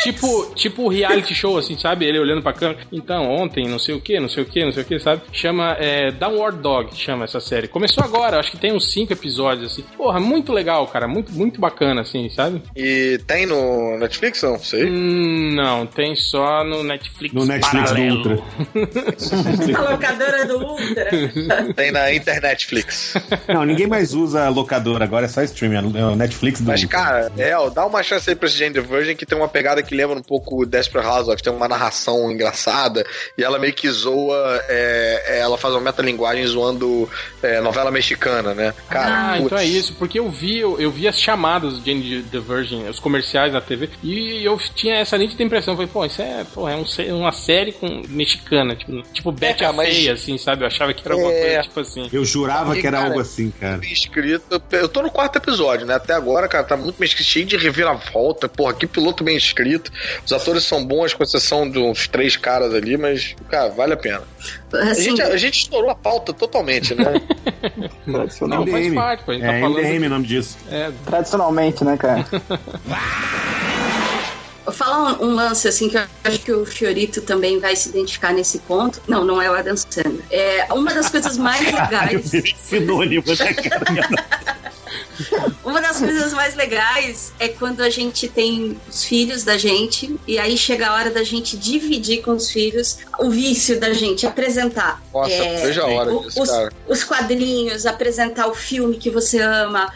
[0.02, 2.04] Tipo, tipo reality show, assim, sabe?
[2.04, 2.80] Ele olhando pra câmera.
[2.90, 5.22] Então, ontem, não sei o que, não sei o que, não sei o que, sabe?
[5.32, 7.68] Chama é, Downward Dog, chama essa série.
[7.68, 9.84] Começou agora, acho que tem uns cinco episódios, assim.
[9.96, 11.06] Porra, muito legal, cara.
[11.06, 12.60] Muito, muito bacana, assim, sabe?
[12.74, 14.58] E tem no Netflix, não?
[14.58, 14.90] Sei.
[14.90, 17.32] Hum, não, tem só no Netflix.
[17.32, 18.16] No Netflix do paralelo.
[18.16, 18.42] Ultra.
[19.76, 21.10] A locadora do Ultra.
[21.74, 23.14] Tem na Internetflix.
[23.48, 26.98] Não, ninguém mais usa locador, agora é só streaming, é o Netflix do Mas, Ultra.
[26.98, 29.48] cara, é, ó, dá uma chance aí pra esse Jane the Virgin que tem uma
[29.48, 33.04] pegada que lembra um pouco Desperate Housewives, tem uma narração engraçada
[33.36, 37.08] e ela meio que zoa, é, é, ela faz uma metalinguagem zoando
[37.42, 38.74] é, novela mexicana, né?
[38.88, 39.74] Cara, Ah, então é putz.
[39.74, 43.52] isso, porque eu vi, eu, eu vi as chamadas do Jane the Virgin, os comerciais
[43.52, 46.84] na TV, e eu tinha essa nítida impressão, falei, pô, isso é, pô, é um
[47.22, 50.62] uma série com mexicana, tipo, tipo Betty cara, a mas- Feia, assim, sabe?
[50.62, 51.40] Eu achava que era alguma É.
[51.40, 52.08] coisa tipo assim.
[52.12, 53.80] Eu jurava E, que era cara, algo assim, cara.
[53.84, 54.62] escrito.
[54.70, 55.94] Eu tô no quarto episódio, né?
[55.94, 58.48] Até agora, cara, tá muito bem escrito, cheio de reviravolta.
[58.48, 59.90] Porra, que piloto bem escrito.
[60.24, 63.96] Os atores são bons, com exceção de uns três caras ali, mas, cara, vale a
[63.96, 64.22] pena.
[64.72, 67.04] A Assim, gente, a gente estourou a pauta totalmente, né?
[68.06, 69.30] Não, faz parte, pô.
[69.30, 70.04] A gente É, tá falando.
[70.04, 70.56] O nome disso.
[70.70, 72.24] É, Tradicionalmente, né, cara?
[74.64, 77.88] Vou falar um, um lance assim que eu acho que o Fiorito também vai se
[77.88, 79.00] identificar nesse ponto.
[79.08, 80.24] Não, não é o Adam Sandler.
[80.30, 82.30] É uma das coisas mais legais.
[82.58, 84.61] sinônimo, né, cara?
[85.64, 90.38] Uma das coisas mais legais é quando a gente tem os filhos da gente e
[90.38, 95.00] aí chega a hora da gente dividir com os filhos o vício da gente, apresentar.
[95.12, 96.72] Nossa, É, veja a hora o- disso, os, cara.
[96.88, 99.90] os quadrinhos, apresentar o filme que você ama.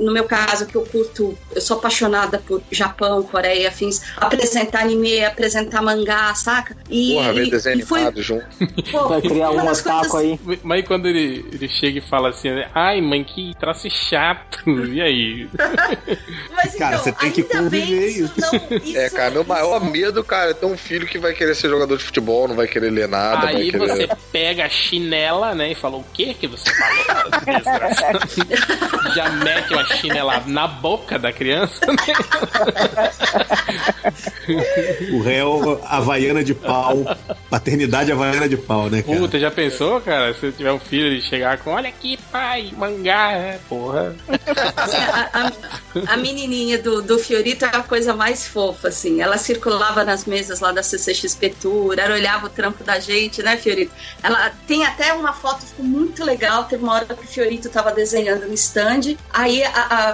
[0.00, 4.00] No meu caso, que eu curto, eu sou apaixonada por Japão, Coreia, afins.
[4.16, 6.76] Apresentar anime, apresentar mangá, saca?
[6.88, 8.46] E, Porra, e- desenho e foi, animado junto.
[8.90, 10.58] pô, Vai criar um otaku coisas- aí.
[10.62, 12.48] Mas aí quando ele, ele chega e fala assim?
[12.74, 14.29] Ai, mãe, que troço chato.
[14.66, 15.48] E aí?
[16.54, 18.50] Mas Cara, então, você tem que conviver isso não.
[18.78, 21.54] Isso, É, cara, meu maior isso- medo, cara, é ter um filho que vai querer
[21.54, 24.08] ser jogador de futebol, não vai querer ler nada, aí vai querer...
[24.08, 25.72] você pega a chinela, né?
[25.72, 27.30] E fala, o que que você falou?
[27.46, 28.18] Desgraçado.
[29.14, 32.14] Já mete uma chinela na boca da criança, né?
[35.12, 37.04] O réu, Havaiana de pau.
[37.48, 39.18] Paternidade Havaiana de pau, né, cara?
[39.18, 40.32] Puta, já pensou, cara?
[40.34, 44.14] Se tiver um filho e chegar com, olha aqui, pai, mangá, é, porra.
[44.56, 45.52] A, a-
[46.06, 49.20] a menininha do, do Fiorito é a coisa mais fofa, assim.
[49.20, 53.56] Ela circulava nas mesas lá da CCXP Tour, ela olhava o trampo da gente, né,
[53.56, 53.92] Fiorito?
[54.22, 56.64] Ela tem até uma foto, ficou muito legal.
[56.64, 59.70] Teve uma hora que o Fiorito tava desenhando no stand, aí a,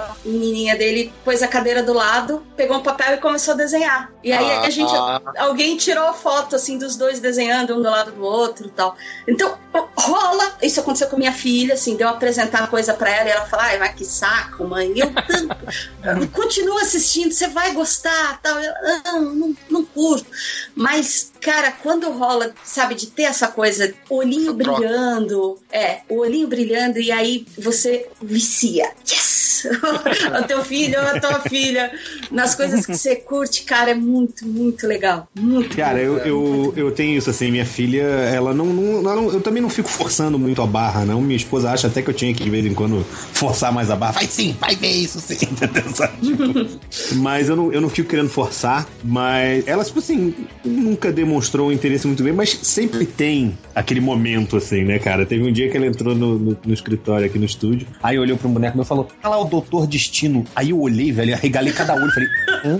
[0.07, 4.11] a menininha dele pôs a cadeira do lado, pegou um papel e começou a desenhar.
[4.23, 5.21] E aí a gente, Ah.
[5.37, 8.95] alguém tirou a foto, assim, dos dois desenhando um do lado do outro e tal.
[9.27, 9.57] Então,
[9.95, 10.57] rola.
[10.61, 13.63] Isso aconteceu com minha filha, assim, deu apresentar a coisa pra ela e ela fala,
[13.63, 14.93] ai, mas que saco, mãe.
[14.95, 16.27] Eu tanto.
[16.31, 18.59] Continua assistindo, você vai gostar, tal.
[18.59, 18.73] Eu,
[19.05, 20.27] não, não, não curto.
[20.75, 26.99] Mas, cara, quando rola, sabe, de ter essa coisa, olhinho brilhando, é, o olhinho brilhando,
[26.99, 28.91] e aí você vicia.
[29.09, 29.47] Yes!
[30.39, 31.91] o teu filho ou a tua filha,
[32.29, 35.27] nas coisas que você curte, cara, é muito, muito legal.
[35.39, 39.15] Muito Cara, eu, muito, eu, eu tenho isso assim, minha filha, ela não, não, ela
[39.15, 41.21] não- Eu também não fico forçando muito a barra, não.
[41.21, 43.03] Minha esposa acha até que eu tinha que de vez em quando
[43.33, 44.13] forçar mais a barra.
[44.13, 45.37] Vai sim, vai ver isso sim.
[45.49, 45.83] entendeu?
[45.93, 46.17] Sabe?
[46.21, 48.87] Tipo, mas eu não, eu não fico querendo forçar.
[49.03, 50.33] Mas ela, tipo assim,
[50.63, 51.36] nunca demonstrou
[51.67, 55.25] um interesse muito bem, mas sempre tem aquele momento, assim, né, cara?
[55.25, 58.37] Teve um dia que ela entrou no, no- no escritório aqui no estúdio, aí olhou
[58.37, 60.43] pro boneco meu e falou: Olha lá o Doutor Destino.
[60.55, 62.29] Aí eu olhei, velho, arregalei cada olho e falei:
[62.65, 62.79] Hã?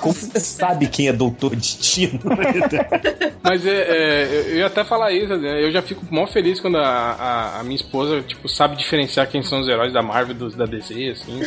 [0.00, 2.18] Como você sabe quem é Doutor Destino?
[3.42, 5.62] Mas é, é, eu- ia até falar isso, né?
[5.64, 9.42] Eu já fico mó feliz quando a, a, a minha esposa, tipo, sabe diferenciar quem
[9.42, 11.40] são os heróis da Marvel dos da DC, assim.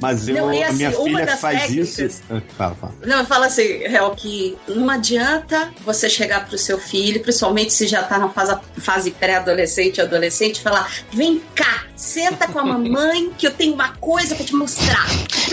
[0.00, 2.22] Mas eu, Não, a minha assim, uma filha faz técnicas- isso.
[2.30, 2.92] Ah, Fala, fala.
[3.04, 8.02] Não, fala assim, Real, que não adianta você chegar pro seu filho, principalmente se já
[8.02, 13.46] tá na fase, fase pré-adolescente, adolescente, e falar: vem cá, senta com a mamãe que
[13.46, 15.06] eu tenho uma coisa pra te mostrar.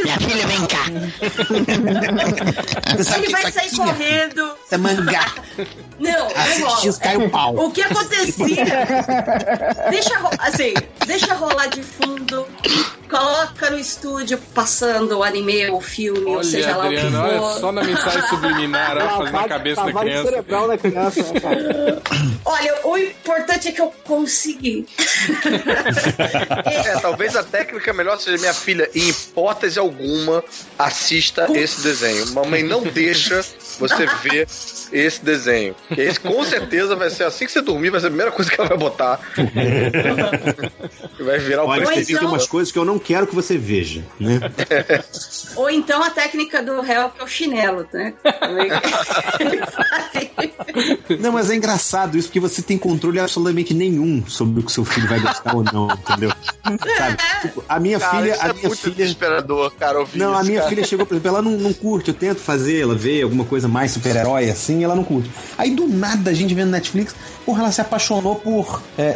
[0.04, 0.86] Minha filha, vem cá.
[3.18, 4.56] Ele vai sair correndo.
[4.66, 5.34] Isso é mangá.
[6.00, 7.00] Não, não Assistir rola.
[7.00, 7.66] cai o.
[7.66, 8.66] O que acontecia?
[9.90, 10.74] deixa, assim,
[11.06, 12.48] deixa rolar de fundo,
[13.14, 17.20] coloca no estúdio passando o anime, o filme, ou seja Olha, lá o que for.
[17.20, 20.30] olha só na mensagem subliminar, ó, fazendo a cabeça da criança.
[20.30, 22.02] cerebral da criança, né?
[22.46, 24.88] Olha, o importante é que eu consegui.
[26.66, 30.44] É, talvez a técnica melhor seja minha filha, em hipótese alguma,
[30.78, 32.28] assista esse desenho.
[32.34, 33.44] Mamãe não deixa
[33.80, 34.48] você ver
[34.94, 35.76] esse desenho.
[35.88, 38.50] Porque esse com certeza vai ser assim que você dormir, vai ser a primeira coisa
[38.50, 39.20] que ela vai botar.
[41.20, 44.04] vai virar o Olha, tem, tem umas coisas que eu não quero que você veja,
[44.20, 44.40] né?
[45.56, 48.14] Ou então a técnica do réu, que é o chinelo, né?
[51.20, 54.86] Não, mas é engraçado isso, porque você tem controle absolutamente nenhum sobre o que seu
[54.86, 56.32] filho vai gostar ou não, entendeu?
[56.98, 57.18] Sabe?
[57.42, 58.96] Tipo, a minha Cara, filha, a é minha muito filha.
[58.96, 60.70] desesperador, cara, ouvir Não, a isso, minha cara.
[60.70, 63.68] filha chegou, por exemplo, ela não, não curte, eu tento fazer, ela vê alguma coisa
[63.68, 65.30] mais super-herói assim, ela não curte.
[65.58, 67.16] Aí do nada a gente vendo Netflix,
[67.46, 69.12] porra, ela se apaixonou por é, é,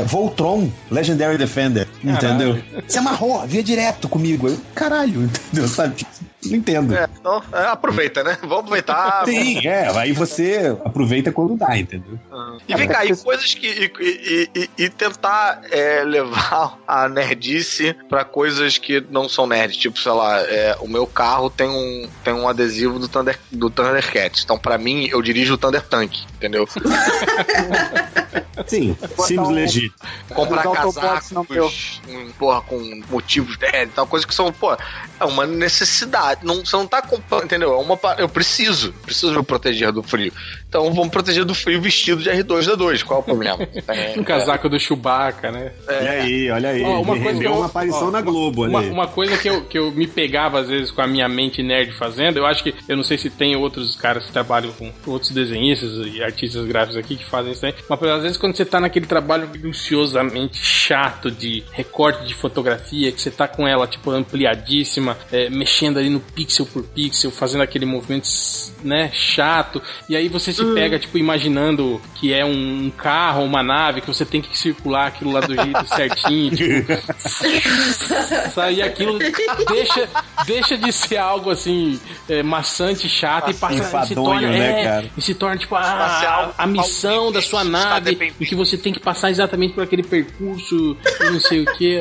[0.00, 2.62] é, Voltron, Legendary Defender, entendeu?
[2.88, 4.48] Se amarrou, via direto comigo.
[4.48, 5.68] Eu, caralho, entendeu?
[5.68, 6.06] Sabe?
[6.44, 6.94] Não entendo.
[6.94, 8.36] É, então, é, aproveita, né?
[8.40, 9.24] Vamos aproveitar.
[9.30, 12.18] Sim, é, aí você aproveita quando dá, entendeu?
[12.68, 13.66] E vem cá, e coisas que.
[13.66, 19.76] E, e- e- e tentar é, levar a nerdice pra coisas que não são nerds.
[19.76, 23.70] Tipo, sei lá, é, o meu carro tem um, tem um adesivo do, Thunder, do
[23.70, 24.42] Thundercat.
[24.42, 26.66] Então, pra mim, eu dirijo o Thunder Tank, entendeu?
[28.66, 28.96] Sim,
[29.38, 29.94] um- legítimo.
[30.34, 32.00] Comprar casacos.
[32.06, 36.31] com, porra, com motivos dela e tal, coisa que são, pô, é uma necessidade.
[36.42, 37.72] Não, você não tá comprando, entendeu?
[37.74, 40.32] É uma, eu preciso, preciso me proteger do frio.
[40.68, 43.02] Então vamos proteger do frio vestido de R2D2.
[43.04, 43.58] Qual é o problema?
[43.88, 45.72] É, Um casaco do Chewbacca, né?
[45.88, 46.82] Olha aí, olha aí.
[46.82, 49.78] Ó, uma coisa eu- uma aparição ó, na Globo, Uma, uma coisa que eu, que
[49.78, 52.96] eu me pegava às vezes com a minha mente nerd fazendo, eu acho que, eu
[52.96, 57.16] não sei se tem outros caras que trabalham com outros desenhistas e artistas gráficos aqui
[57.16, 61.62] que fazem isso aí, mas às vezes quando você tá naquele trabalho minuciosamente chato de
[61.72, 66.66] recorte de fotografia, que você tá com ela, tipo, ampliadíssima, é, mexendo ali no pixel
[66.66, 68.28] por pixel, fazendo aquele movimento,
[68.82, 74.00] né, chato, e aí você se pega, tipo, imaginando que é um carro, uma nave,
[74.00, 76.92] que você tem que circular aquilo lá do jeito certinho, tipo,
[78.54, 80.08] Sair aquilo deixa,
[80.46, 84.80] deixa de ser algo assim é, maçante, chato e passa e se enfadonho, torna, né,
[84.80, 85.10] é, cara?
[85.16, 89.00] e se torna tipo a, a missão da sua nave em que você tem que
[89.00, 92.00] passar exatamente por aquele percurso e não sei o que.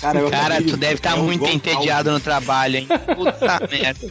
[0.00, 2.88] Cara, Cara, tu de- deve estar é um muito entediado no trabalho, hein?
[3.14, 4.06] Puta merda.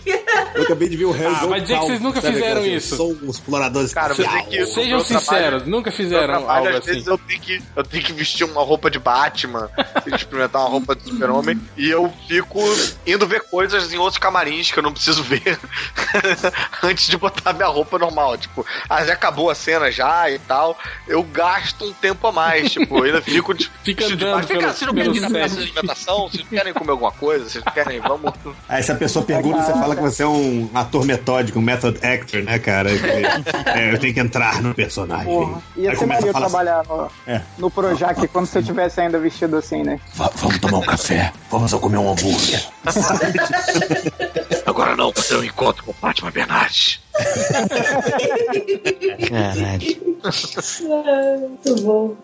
[0.55, 2.95] Eu acabei de ver o Harry Ah, vai dizer que vocês nunca fizeram isso.
[2.95, 6.65] Sou um explorador Cara, mas é que no Sejam meu trabalho- sinceros, nunca fizeram trabalho,
[6.67, 7.11] algo às vezes assim.
[7.11, 9.69] eu tenho, que, eu tenho que vestir uma roupa de Batman,
[10.03, 12.59] tenho que experimentar uma roupa de super-homem, e eu fico
[13.05, 15.57] indo ver coisas em outros camarins que eu não preciso ver
[16.81, 18.37] antes de botar minha roupa normal.
[18.37, 20.77] Tipo, ah, já acabou a cena já e tal.
[21.07, 24.61] Eu gasto um tempo a mais, tipo, eu ainda fico de, Fica andando cá, pelo-
[24.61, 25.51] vocês não pelo querem ir na set.
[25.57, 26.29] de alimentação?
[26.29, 27.49] Vocês não querem comer alguma coisa?
[27.49, 27.99] Vocês não querem?
[27.99, 28.33] Vamos.
[28.69, 31.99] Aí se a pessoa pergunta, você fala que você é um ator metódico, um method
[32.05, 32.89] actor, né, cara?
[32.97, 33.05] Que,
[33.69, 35.25] é, eu tenho que entrar no personagem.
[35.25, 37.41] Porra, ia ser maneiro trabalhar no, É.
[37.57, 39.99] no Projac quando você tivesse ainda vestido assim, né?
[40.15, 42.63] "Va- vamos tomar um café, vamos só comer um hambúrguer.
[44.65, 46.99] Agora não, você um encontro com o Batman Bernardes.
[49.29, 50.13] Caralho.
[51.39, 52.15] Muito bom.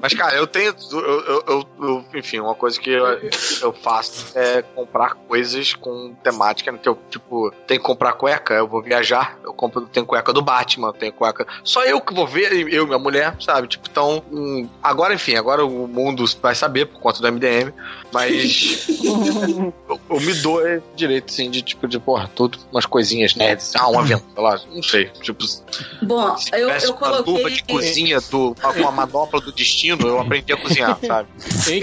[0.00, 0.74] Mas, cara, eu tenho.
[0.92, 3.06] Eu, eu- eu- eu- enfim, uma coisa que eu,
[3.62, 6.70] eu faço é comprar coisas com temática.
[6.72, 10.32] né, Que eu, tipo, tenho que comprar cueca, eu vou viajar, eu compro, tenho cueca
[10.32, 11.46] do Batman, tenho cueca.
[11.64, 13.68] Só eu que vou ver, eu e minha mulher, sabe?
[13.68, 14.22] Tipo, então.
[14.30, 17.72] hum, agora, enfim, agora o mundo vai saber por conta do MDM,
[18.12, 18.86] mas.
[19.88, 23.72] eu, eu me dou é, direito, assim, de tipo, de, porra, tudo, umas coisinhas nerds.
[23.76, 25.04] Ah, um avião, sei lá, não sei.
[25.20, 25.44] Tipo,
[26.02, 27.50] Bom, se eu, eu uma luva coloquei.
[27.56, 31.28] de cozinha do, com a manopla do destino, eu aprendi a cozinhar, sabe?
[31.68, 31.82] Hein,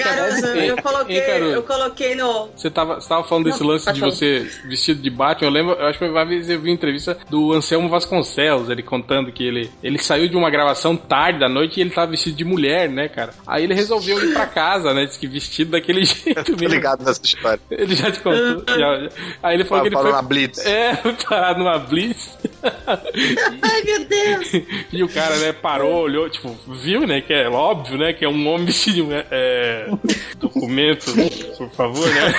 [0.67, 2.49] eu coloquei, hein, eu coloquei no.
[2.55, 5.47] Você tava, você tava falando desse Não, lance de você vestido de Batman.
[5.47, 8.81] Eu lembro, eu acho que uma vez eu vi uma entrevista do Anselmo Vasconcelos, ele
[8.83, 12.35] contando que ele, ele saiu de uma gravação tarde da noite e ele tava vestido
[12.37, 13.33] de mulher, né, cara?
[13.45, 15.05] Aí ele resolveu ir pra casa, né?
[15.05, 16.67] Diz que vestido daquele jeito Tô mesmo.
[16.69, 17.59] ligado nessa história.
[17.69, 18.63] Ele já te contou.
[18.69, 19.09] já- já.
[19.43, 20.15] Aí ele falou que ele foi.
[20.25, 20.65] Blitz.
[20.65, 20.95] É,
[21.27, 22.37] parado numa blitz.
[23.61, 24.51] Ai, meu Deus!
[24.91, 28.29] E o cara, né, parou, olhou, tipo, viu, né, que é óbvio, né, que é
[28.29, 29.27] um homem vestido mulher.
[29.31, 29.87] É,
[30.37, 31.13] documento,
[31.57, 32.33] por favor, né?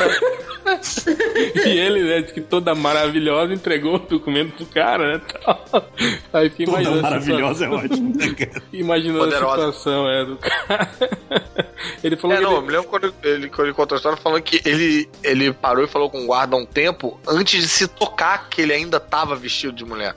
[1.65, 5.91] E ele, né, que toda maravilhosa entregou o documento pro cara, né, tal.
[6.33, 8.63] Aí fica Toda maravilhosa é situação- ótimo, né, cara?
[8.73, 9.69] Imaginando Poderosa.
[9.69, 10.91] a situação, é, do cara.
[12.03, 13.99] Ele falou É, que não, ele- eu me lembro quando ele, quando ele contou a
[13.99, 17.61] história falando que ele, ele parou e falou com o guarda há um tempo antes
[17.63, 20.15] de se tocar que ele ainda tava vestido de mulher.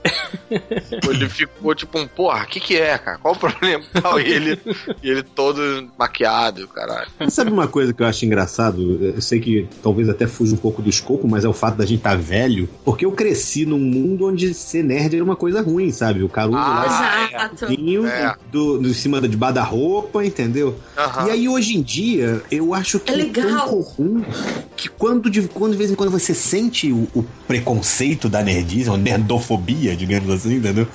[0.50, 3.18] ele ficou tipo um, porra, o que que é, cara?
[3.18, 3.84] Qual o problema?
[4.02, 4.58] Tal, E ele,
[5.02, 7.08] e ele todo maquiado, caralho.
[7.28, 8.98] Sabe uma coisa que eu acho engraçado?
[9.14, 11.84] Eu sei que talvez até fuja um pouco do escopo, mas é o fato da
[11.84, 12.66] gente estar velho.
[12.82, 16.22] Porque eu cresci num mundo onde ser nerd era uma coisa ruim, sabe?
[16.22, 17.66] O Caruso lá Ah, Exato.
[17.66, 18.34] Vinho, É.
[18.50, 20.74] do, do, em cima de bar da roupa, entendeu?
[20.96, 21.26] Aham.
[21.26, 23.68] E aí hoje em dia, eu acho que É é tão legal.
[23.68, 24.24] comum
[24.76, 28.88] que quando de, quando de vez em quando você sente o, o preconceito da nerdice,
[28.88, 30.86] ou nerdofobia, digamos assim, entendeu?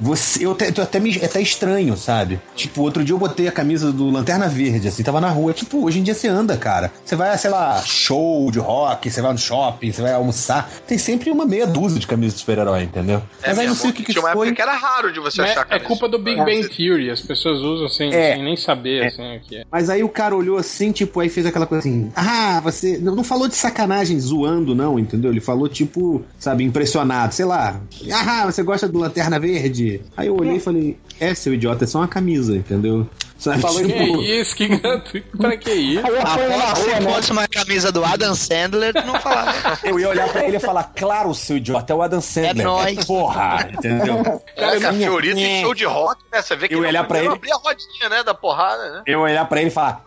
[0.00, 2.40] Você, eu até, eu até, me, é até estranho, sabe?
[2.54, 5.52] Tipo, outro dia eu botei a camisa do Lanterna Verde, assim, tava na rua.
[5.52, 6.92] Tipo, hoje em dia você anda, cara.
[7.04, 10.70] Você vai, sei lá, show de rock, você vai no shopping, você vai almoçar.
[10.86, 13.22] Tem sempre uma meia dúzia de camisas de super-herói, entendeu?
[13.42, 14.48] É Mas aí não sei o que, que Tinha uma foi.
[14.48, 15.86] época que era raro de você Mas achar é camisa.
[15.86, 18.34] culpa do Big Bang Theory, as pessoas usam sem, É.
[18.34, 19.64] sem nem saber, assim, o que é.
[19.70, 22.98] Mas aí o cara olhou assim, tipo, aí fez aquela coisa assim: Ah, você.
[22.98, 25.30] Não, não falou de sacanagem, zoando, não, entendeu?
[25.30, 27.80] Ele falou, tipo, sabe, impressionado, sei lá.
[28.12, 29.87] Ah, você gosta do Lanterna Verde?
[30.16, 33.08] Aí eu olhei e falei: É, seu idiota, é só uma camisa, entendeu?
[33.38, 34.20] Sabe, Falou Que tipo.
[34.22, 35.38] isso, que gratuito.
[35.38, 36.04] Pra que isso?
[36.04, 37.00] Eu que rua, se né?
[37.12, 39.78] fosse uma camisa do Adam Sandler, tu não falava.
[39.84, 42.58] Eu ia olhar pra ele e falar: Claro, seu idiota, é o Adam Sandler.
[42.58, 43.04] É nóis.
[43.04, 44.42] Porra, entendeu?
[44.56, 45.62] Caraca, a minha- Fiorita em É.
[45.62, 46.42] show de rock, né?
[46.42, 48.24] Você vê que Eu olhar pra ele- abrir a rodinha, né?
[48.24, 49.02] Da porrada, né?
[49.06, 50.02] Eu ia olhar pra ele e falar: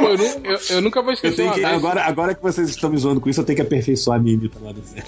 [0.00, 0.16] eu,
[0.52, 3.40] eu- eu nunca vou esquecer que, agora, agora que vocês estão me zoando com isso,
[3.40, 5.02] eu tenho que aperfeiçoar a minha imita lá do Zé.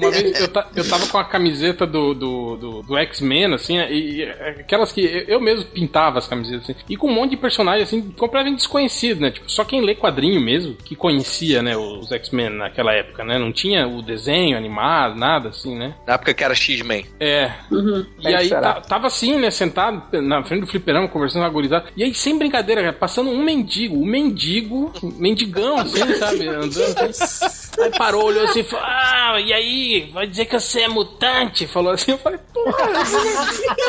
[0.00, 3.78] Uma vez eu, ta- eu tava com a camiseta do, do, do, do X-Men, assim,
[3.78, 4.24] e, e
[4.60, 8.02] aquelas que eu, mesmo pintava as camisetas, assim, e com um monte de personagens, assim,
[8.12, 9.30] completamente desconhecidos, né?
[9.30, 13.38] Tipo, só quem lê quadrinho mesmo que conhecia, né, os X-Men naquela época, né?
[13.38, 15.94] Não tinha o desenho animado, nada assim, né?
[16.06, 17.04] Na época que era X-Men.
[17.20, 17.50] É.
[17.70, 18.04] Uhum.
[18.18, 18.50] E Bem aí
[18.88, 21.86] tava assim, né, sentado na frente do fliperama, conversando com a gurizada.
[21.96, 27.62] E aí, sem brincadeira, cara, passando um mendigo, mendigo, um mendigão, assim, sabe, andando assim.
[27.80, 31.66] Aí parou, olhou assim e falou, ah, e aí, vai dizer que você é mutante?
[31.66, 32.92] Falou assim, eu falei, porra, eu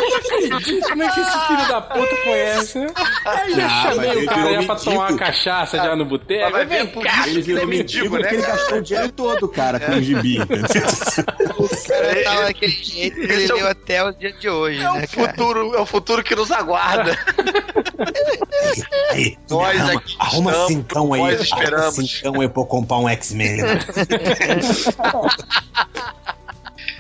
[0.10, 2.88] não acredito, como é que esse filho da puta conhece, né?
[3.26, 5.20] Aí já Ah, chamei o cara virou já pra tomar uma mendigo.
[5.26, 6.52] cachaça já no boteco.
[6.52, 9.12] Vai Vem cá, Ele virou Ele é mendigo mendigo, né, porque ele gastou o dinheiro
[9.12, 10.38] todo, cara, com o gibi.
[10.42, 10.64] entendeu?
[11.58, 14.50] O cara tava daquele jeito que ele Esse é o- leu até o dia de
[14.50, 15.08] hoje, É né, o cara?
[15.30, 17.18] futuro, é o futuro que nos aguarda.
[19.50, 19.80] Nós
[20.20, 21.22] arruma, estamos, cincão aí.
[21.22, 21.96] nós arruma esperamos.
[21.96, 23.58] cincão aí pra eu comprar um X-Men.
[23.58, 23.80] né?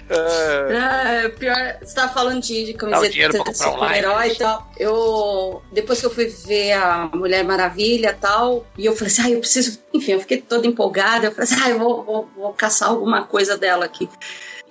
[0.10, 4.70] É, pior, você tava falando de, de camiseta de um super-herói e tal.
[4.78, 9.22] Eu, depois que eu fui ver a Mulher Maravilha e tal, e eu falei assim,
[9.24, 9.80] ah, eu preciso.
[9.94, 11.28] Enfim, eu fiquei toda empolgada.
[11.28, 14.10] Eu falei assim, ah, eu vou, vou, vou caçar alguma coisa dela aqui.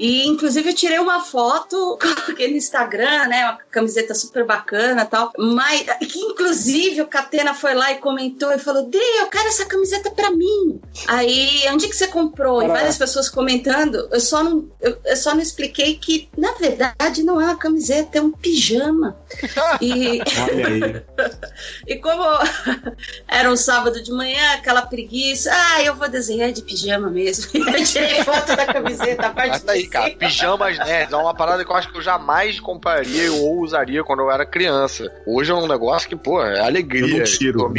[0.02, 3.44] E, inclusive, eu tirei uma foto, coloquei no Instagram, né?
[3.44, 5.31] Uma camiseta super bacana e tal.
[5.39, 9.64] Mas, que, inclusive, o Catena foi lá e comentou e falou: Dê, eu quero essa
[9.64, 10.81] camiseta pra mim.
[11.06, 12.64] Aí, onde que você comprou?
[12.64, 14.08] E várias pessoas comentando.
[14.10, 18.18] Eu só não, eu, eu só não expliquei que, na verdade, não é uma camiseta,
[18.18, 19.16] é um pijama.
[19.81, 20.20] E.
[21.86, 22.22] E como
[23.28, 27.50] era um sábado de manhã, aquela preguiça, ah, eu vou desenhar de pijama mesmo.
[27.55, 30.10] Eu tirei foto da camiseta, a parte de cara.
[30.10, 34.20] Pijamas nerds é uma parada que eu acho que eu jamais compraria ou usaria quando
[34.20, 35.12] eu era criança.
[35.26, 37.02] Hoje é um negócio que, pô, é alegria.
[37.02, 37.72] Eu não tiro.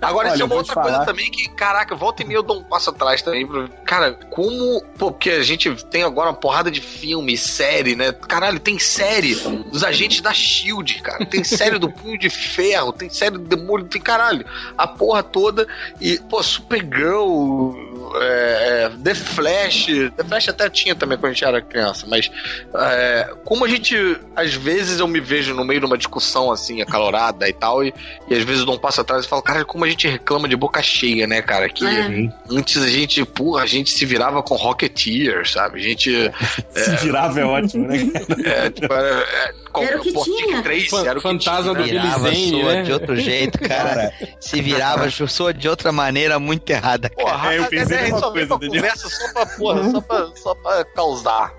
[0.00, 2.58] Agora, Olha, isso é uma outra coisa também que, caraca, volta e meia eu dou
[2.58, 3.48] um passo atrás também.
[3.86, 4.82] Cara, como.
[4.98, 8.12] Pô, porque a gente tem agora uma porrada de filme, série, né?
[8.12, 11.24] Caralho, tem série dos agentes da Shield, cara.
[11.24, 14.44] Tem série do Punho de Ferro, tem série do Demolho, tem caralho.
[14.76, 15.66] A porra toda.
[16.00, 17.93] E, pô, Supergirl.
[18.16, 19.86] É, é, The Flash.
[20.16, 22.30] The Flash até tinha também quando a gente era criança, mas
[22.74, 23.96] é, como a gente,
[24.36, 27.92] às vezes eu me vejo no meio de uma discussão assim, acalorada e tal, e,
[28.28, 30.48] e às vezes eu dou um passo atrás e falo, cara, como a gente reclama
[30.48, 31.68] de boca cheia, né, cara?
[31.68, 32.30] Que É.
[32.50, 35.80] antes a gente, pô, a gente se virava com Rocketeer, sabe?
[35.80, 36.10] A gente.
[36.74, 37.98] Se virava é ótimo, né?
[38.44, 40.46] É, tipo, era, é, Era o que pô, tinha.
[40.48, 41.84] Dick Tracy, Fan- era o que fantasma tinha, do né?
[41.84, 42.82] Billy Virava, Zane, soa né?
[42.82, 44.12] de outro jeito, cara.
[44.40, 47.22] Se virava, soa de outra maneira muito errada, cara.
[47.30, 50.30] Porra, É, eu pensei a mesma só coisa, pra conversa só pra, porra, só pra,
[50.34, 51.54] só pra causar.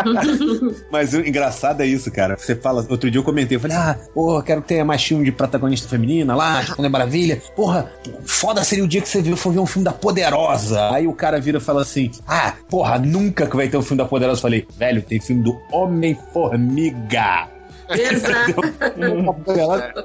[0.90, 2.36] Mas o engraçado é isso, cara.
[2.36, 5.32] Você fala, outro dia eu comentei, eu falei, ah, porra, quero ter mais filme de
[5.32, 7.42] protagonista feminina lá, Mulher Maravilha.
[7.54, 7.92] Porra,
[8.24, 10.90] foda seria o dia que você viu, for ver um filme da Poderosa.
[10.92, 13.98] Aí o cara vira e fala assim, ah, porra, nunca que vai ter um filme
[13.98, 14.38] da Poderosa.
[14.38, 17.57] Eu falei, velho, tem filme do Homem-Formiga.
[17.90, 18.60] Exato.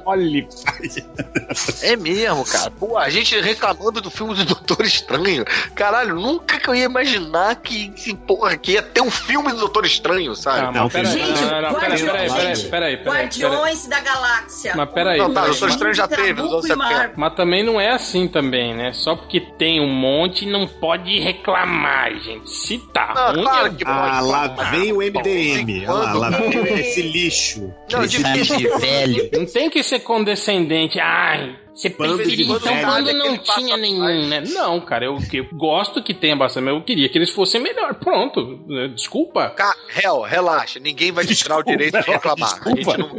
[0.06, 0.48] Olha,
[1.82, 2.72] É mesmo, cara.
[2.72, 5.44] Pô, a gente reclamando do filme do Doutor Estranho.
[5.76, 9.58] Caralho, nunca que eu ia imaginar que, que porra, que ia ter um filme do
[9.60, 10.60] Doutor Estranho, sabe?
[10.68, 13.18] Ah, Não, mas peraí, gente, não, não, não, peraí, Guardiões, peraí, peraí, peraí.
[13.24, 14.74] Guardiões da Galáxia.
[14.76, 15.50] Mas peraí, Não, tá, peraí.
[15.52, 16.76] Doutor Estranho já teve nos anos Trabuco 70.
[16.78, 17.14] Marvel.
[17.18, 18.94] Mas também não é assim também, né?
[18.94, 22.50] Só porque tem um monte, não pode reclamar, gente.
[22.50, 24.28] Se tá Não, ruim, claro que Ah, pode.
[24.32, 24.72] lá falar.
[24.72, 25.86] vem o MDM.
[25.88, 27.73] Olha lá, lá vem esse lixo.
[27.92, 28.06] Não.
[28.08, 29.30] De velho.
[29.34, 31.00] não tem que ser condescendente.
[31.00, 34.42] Ai, você Bando preferia então quando aquele não tinha nenhum, né?
[34.42, 37.96] Não, cara, eu, eu gosto que tenha bastante, mas eu queria que eles fossem melhor.
[37.96, 38.88] Pronto, né?
[38.90, 39.50] desculpa.
[39.50, 42.60] Ca- Hell, relaxa, ninguém vai te tirar o direito de reclamar.
[42.66, 43.10] A gente não,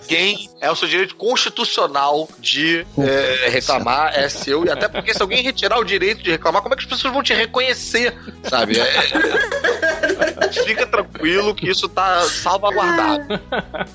[0.00, 5.22] ninguém é o seu direito constitucional de é, reclamar, é seu, e até porque se
[5.22, 8.78] alguém retirar o direito de reclamar, como é que as pessoas vão te reconhecer, sabe?
[8.78, 13.40] É- é- fica tranquilo que isso tá salvaguardado.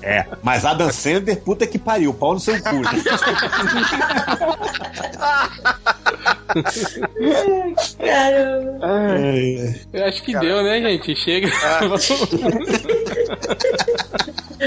[0.02, 2.82] É, mas Adam Sandler, puta que pariu, pau no seu cu.
[7.98, 9.74] Caramba.
[9.92, 11.16] Eu acho que deu, né, gente?
[11.16, 11.48] Chega.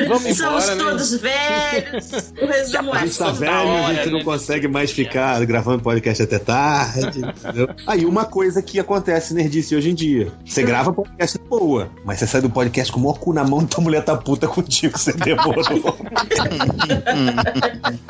[0.07, 0.83] Vamos Somos embora, né?
[0.83, 2.33] todos velhos.
[2.41, 3.01] O resumo A é.
[3.01, 4.25] gente tá velho, a hora, gente não né?
[4.25, 7.69] consegue mais ficar gravando podcast até tarde, entendeu?
[7.87, 10.31] Aí uma coisa que acontece nerdice hoje em dia.
[10.45, 13.61] Você grava podcast boa, mas você sai do podcast com o maior cu na mão
[13.61, 15.63] e tua mulher tá puta contigo, você demorou.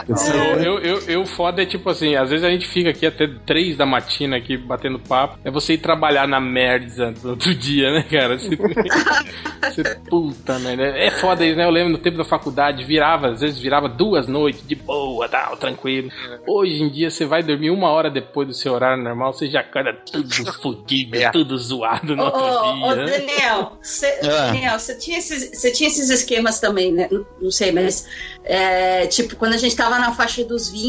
[0.08, 3.28] Eu, eu, eu, eu foda é tipo assim, às vezes a gente fica aqui até
[3.46, 5.38] três da matina aqui batendo papo.
[5.44, 8.38] É você ir trabalhar na merda do outro dia, né, cara?
[8.38, 8.56] Você,
[9.62, 11.06] você puta, né?
[11.06, 11.66] É foda isso, né?
[11.66, 15.58] Eu lembro no tempo da faculdade, virava, às vezes virava duas noites, de boa, tal,
[15.58, 16.10] tranquilo.
[16.48, 19.62] Hoje em dia você vai dormir uma hora depois do seu horário normal, você já
[19.62, 20.28] acorda tudo
[20.62, 22.86] fodido, tudo zoado no Ô, outro ô, dia.
[22.86, 23.06] ô, né?
[23.06, 24.48] Daniel, você Ah.
[24.52, 27.08] Daniel, você tinha, esses, tinha esses esquemas também, né?
[27.12, 28.08] Não- Não sei, mas
[28.44, 30.87] é, tipo, quando a gente tava na faixa dos 20,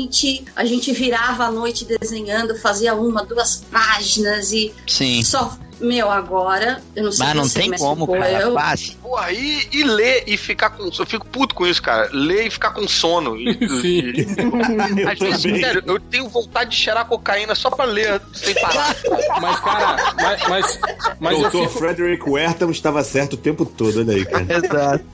[0.54, 5.22] a gente virava a noite desenhando, fazia uma, duas páginas e Sim.
[5.22, 5.56] só.
[5.80, 8.28] Meu, agora, eu não sei Mas não você, tem como, pô, cara.
[8.40, 8.94] eu- Fácil.
[9.00, 10.82] Porra, e, e ler e ficar com.
[10.86, 12.10] Eu fico puto com isso, cara.
[12.12, 13.36] Ler e ficar com sono.
[13.36, 14.12] E- Sim.
[14.12, 18.96] e- às vezes, sério, eu tenho vontade de cheirar cocaína só pra ler sem parar.
[19.40, 20.80] Mas, cara, mas, mas,
[21.20, 21.78] mas eu Doutor fico.
[21.78, 24.46] Frederick Wertham estava certo o tempo todo, olha aí, cara.
[24.48, 25.04] Exato.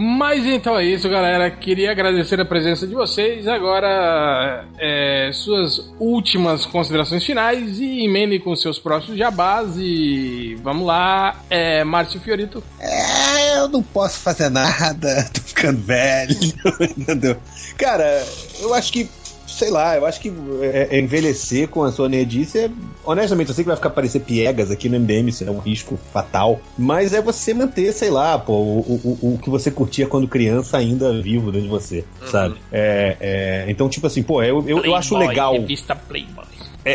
[0.00, 1.50] Mas então é isso, galera.
[1.50, 3.48] Queria agradecer a presença de vocês.
[3.48, 9.76] Agora, é, suas últimas considerações finais e emendem com seus próximos jabás.
[9.76, 12.62] E vamos lá, é, Márcio Fiorito.
[12.78, 16.36] É, eu não posso fazer nada, tô ficando velho,
[16.96, 17.36] entendeu?
[17.76, 18.24] Cara,
[18.60, 19.10] eu acho que,
[19.58, 22.70] sei lá, eu acho que é, é envelhecer com a sua nerdice é.
[23.04, 25.98] Honestamente, eu sei que vai ficar parecer piegas aqui no MDM, isso é um risco
[26.12, 26.60] fatal.
[26.76, 30.76] Mas é você manter, sei lá, pô, o, o, o que você curtia quando criança
[30.76, 32.56] ainda vivo dentro de você, sabe?
[32.70, 35.52] É, é, então, tipo assim, pô, eu, eu, eu acho legal.
[35.52, 36.44] Revista Playboy.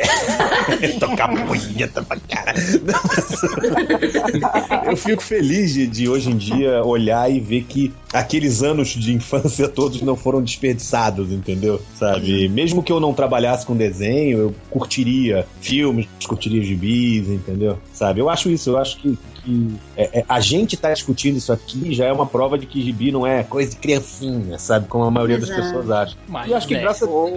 [0.99, 2.53] Tocar punheta pra cara.
[4.85, 9.13] Eu fico feliz de, de hoje em dia olhar e ver que aqueles anos de
[9.13, 11.81] infância todos não foram desperdiçados, entendeu?
[11.95, 12.47] Sabe?
[12.49, 17.77] Mesmo que eu não trabalhasse com desenho, eu curtiria filmes, curtiria gibis, entendeu?
[17.91, 18.19] Sabe?
[18.19, 21.93] Eu acho isso, eu acho que, que é, é, a gente tá discutindo isso aqui
[21.93, 24.87] já é uma prova de que gibi não é coisa de criancinha, sabe?
[24.87, 25.61] Como a maioria das Exato.
[25.67, 26.15] pessoas acha.
[26.27, 27.33] Mas, E eu acho que é, graças Ou,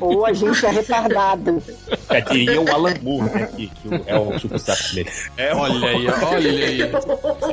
[0.00, 1.62] ou a gente é retardado.
[2.08, 3.46] a diria o Alan Moore, né?
[3.56, 5.10] Que, que é o tipo saco dele.
[5.36, 6.82] É, Olha aí, olha aí.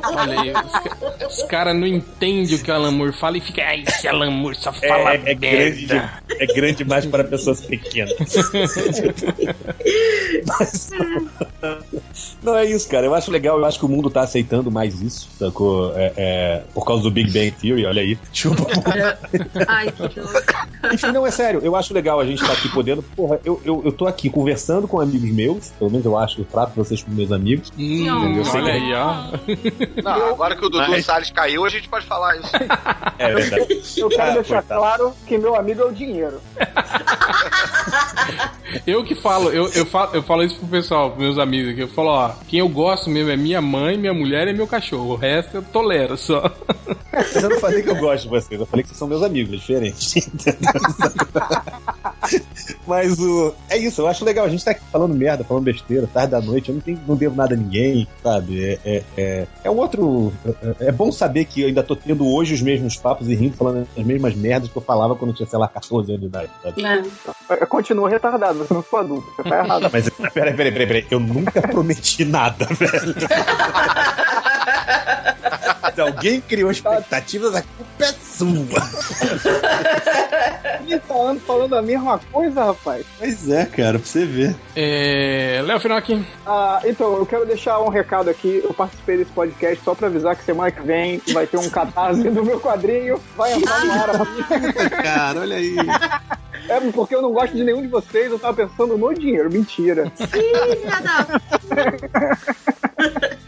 [0.03, 0.50] Olha aí.
[0.52, 3.84] Os, ca- os caras não entendem o que o Alan Moore fala e fica, ai,
[3.88, 8.14] esse Alan Moore só fala é, é grande, merda." é grande demais para pessoas pequenas.
[10.45, 10.90] Mas,
[12.42, 13.06] não é isso, cara.
[13.06, 15.93] Eu acho legal, eu acho que o mundo tá aceitando mais isso, sacou?
[15.95, 18.18] É, é, por causa do Big Bang Theory, olha aí.
[18.32, 18.66] Chupa.
[19.68, 20.43] Ai, que dor.
[20.93, 21.59] Enfim, não, é sério.
[21.64, 23.01] Eu acho legal a gente estar aqui podendo.
[23.03, 26.45] Porra, eu, eu, eu tô aqui conversando com amigos meus, pelo menos eu acho, eu
[26.45, 27.72] trato vocês como meus amigos.
[27.77, 28.42] Hum, Não.
[28.53, 30.01] olha aí, ó.
[30.03, 32.51] Não, agora que o Dudu Mas- Salles caiu, a gente pode falar isso.
[33.18, 33.82] É verdade.
[33.98, 34.80] Eu quero Ah, deixar coitado.
[34.82, 36.40] claro que meu amigo é o dinheiro.
[38.85, 41.82] Eu que falo, eu, eu, falo, eu falo isso pro pessoal, pros meus amigos aqui.
[41.82, 45.14] Eu falo, ó, quem eu gosto mesmo é minha mãe, minha mulher e meu cachorro.
[45.14, 46.51] O resto eu tolero só.
[47.11, 49.24] Mas eu não falei que eu gosto de vocês, eu falei que vocês são meus
[49.24, 50.30] amigos, é diferente.
[52.85, 53.53] Mas o.
[53.69, 54.45] É isso, eu acho legal.
[54.45, 56.69] A gente tá aqui falando merda, falando besteira, tarde da noite.
[56.69, 58.64] Eu não, tenho, não devo nada a ninguém, sabe?
[58.64, 60.33] É, é, é, é um outro.
[60.80, 63.56] É, é bom saber que eu ainda tô tendo hoje os mesmos papos e rindo,
[63.56, 66.27] falando as mesmas merdas que eu falava quando eu tinha, sei lá, 14 anos de
[66.27, 66.82] idade, sabe?
[66.82, 67.03] Né?
[67.49, 69.90] Eu continuo retardado, você não ficou adulto, você tá errado.
[69.91, 71.08] Mas peraí, peraí, peraí, peraí.
[71.09, 73.16] Eu nunca prometi nada, velho.
[75.95, 78.81] Se alguém criou expectativas, a culpa é sua.
[80.85, 83.06] 30 anos falando a mesma coisa, rapaz.
[83.17, 84.56] Pois é, cara, pra você ver.
[84.75, 85.61] É.
[85.65, 86.25] Léo Finocchi.
[86.45, 88.61] Ah, então, eu quero deixar um recado aqui.
[88.64, 92.23] Eu participei desse podcast só pra avisar que semana que vem vai ter um catarse
[92.30, 93.19] do meu quadrinho.
[93.35, 94.09] Vai entrar no ar.
[95.03, 95.75] Cara, olha aí.
[96.69, 99.51] É porque eu não gosto de nenhum de vocês, eu tava pensando no dinheiro.
[99.51, 100.11] Mentira.
[100.19, 100.25] Ih,
[100.77, 101.27] filha da-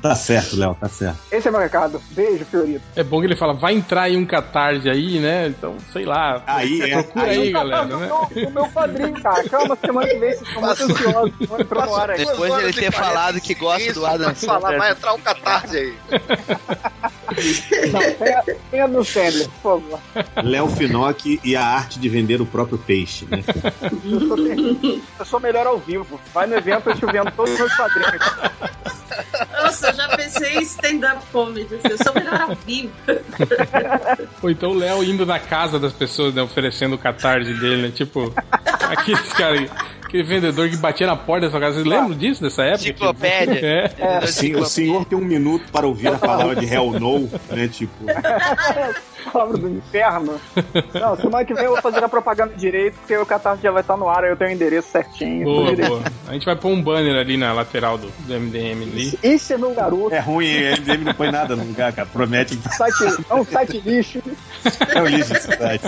[0.00, 1.18] Tá certo, Léo, tá certo.
[1.30, 2.00] Esse é meu recado.
[2.10, 2.82] Beijo, Fiorito.
[2.94, 5.48] É bom que ele fala, vai entrar aí um catarse aí, né?
[5.48, 6.42] Então, sei lá.
[6.46, 7.02] Aí, é.
[7.02, 8.06] Procura aí, galera, do, né?
[8.06, 9.48] meu, do meu padrinho, cara.
[9.48, 11.32] Calma, semana que vem vocês estão muito ansiosos.
[12.10, 12.16] Aí.
[12.16, 14.78] Depois de ele e ter 40 falado que gosta do Adam Vai falar, Sandler.
[14.78, 15.94] vai entrar um catarse aí.
[17.92, 20.00] Não, tenha, tenha no Sandler, por favor.
[20.42, 23.42] Léo Finocchi e a arte de vender o próprio peixe, né?
[24.04, 24.38] Eu sou,
[25.18, 26.20] eu sou melhor ao vivo.
[26.32, 28.32] Vai no evento, eu te vendo todos os meus padrinhos.
[29.62, 31.74] Nossa, eu já pensei em stand-up comedy.
[31.74, 32.92] assim, Eu sou melhor ao vivo.
[34.42, 36.42] Ou então o Léo indo na casa das pessoas, né?
[36.42, 37.90] Oferecendo o catarse dele, né?
[37.90, 38.32] Tipo,
[38.64, 39.68] aqueles caras
[40.08, 41.74] Aquele vendedor que batia na porta da sua casa.
[41.74, 42.80] Vocês lembram disso, dessa época?
[42.80, 43.92] Enciclopédia.
[43.98, 44.18] É.
[44.24, 47.68] Assim, o senhor tem um minuto para ouvir a palavra de Hell No, né?
[47.68, 48.06] Tipo,
[49.30, 50.40] Palavra do inferno.
[50.94, 53.82] Não, semana que vem eu vou fazer a propaganda direito, porque o Catarse já vai
[53.82, 55.44] estar no ar, aí eu tenho o endereço certinho.
[55.44, 55.88] Boa, direito.
[55.90, 56.02] boa.
[56.26, 59.18] A gente vai pôr um banner ali na lateral do, do MDM ali.
[59.22, 60.14] Esse é meu garoto.
[60.14, 62.08] é ruim, ele MDM não põe nada no lugar, cara.
[62.10, 64.22] Promete Site, é um site lixo.
[64.94, 65.84] é o lixo esse site.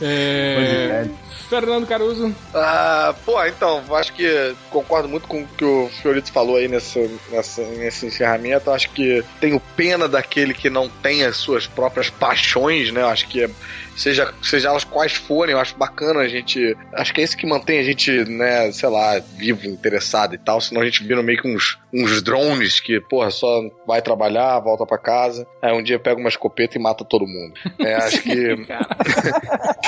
[0.00, 1.08] É...
[1.48, 2.34] Fernando Caruso.
[2.54, 7.10] Ah, pô, então, acho que concordo muito com o que o Fiorito falou aí nesse,
[7.30, 8.70] nessa, nesse encerramento.
[8.70, 13.02] Acho que tenho pena daquele que não tem as suas próprias paixões, né?
[13.04, 13.50] Acho que é-
[13.96, 16.76] seja, seja elas quais forem, eu acho bacana a gente.
[16.92, 20.60] Acho que é isso que mantém a gente, né, sei lá, vivo, interessado e tal.
[20.60, 24.84] Senão a gente vira meio que uns, uns drones que, porra, só vai trabalhar, volta
[24.86, 25.46] pra casa.
[25.62, 27.54] Aí um dia pega uma escopeta e mata todo mundo.
[27.80, 28.36] É, acho que.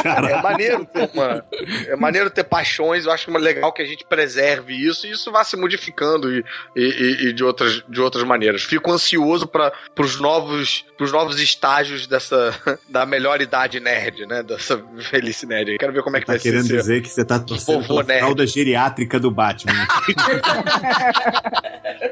[0.04, 1.44] É maneiro ter uma,
[1.88, 5.42] é maneiro ter paixões, eu acho legal que a gente preserve isso e isso vá
[5.44, 6.44] se modificando e,
[6.76, 8.62] e- e- e de, outras, de outras maneiras.
[8.62, 12.54] Fico ansioso para os novos, pros novos estágios dessa
[12.88, 14.42] da melhor idade nerd, né?
[14.42, 14.76] Dessa
[15.10, 15.76] velhice nerd.
[15.78, 16.76] Quero ver como é que Tá vai querendo ser.
[16.76, 18.18] dizer que você tá torcendo pela nerd.
[18.20, 19.72] fralda geriátrica do Batman.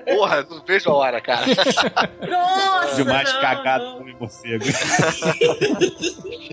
[0.07, 1.45] Porra, não vejo a hora, cara.
[2.29, 2.97] Nossa!
[2.97, 3.99] Demais não, cagado não.
[3.99, 4.65] como morcego.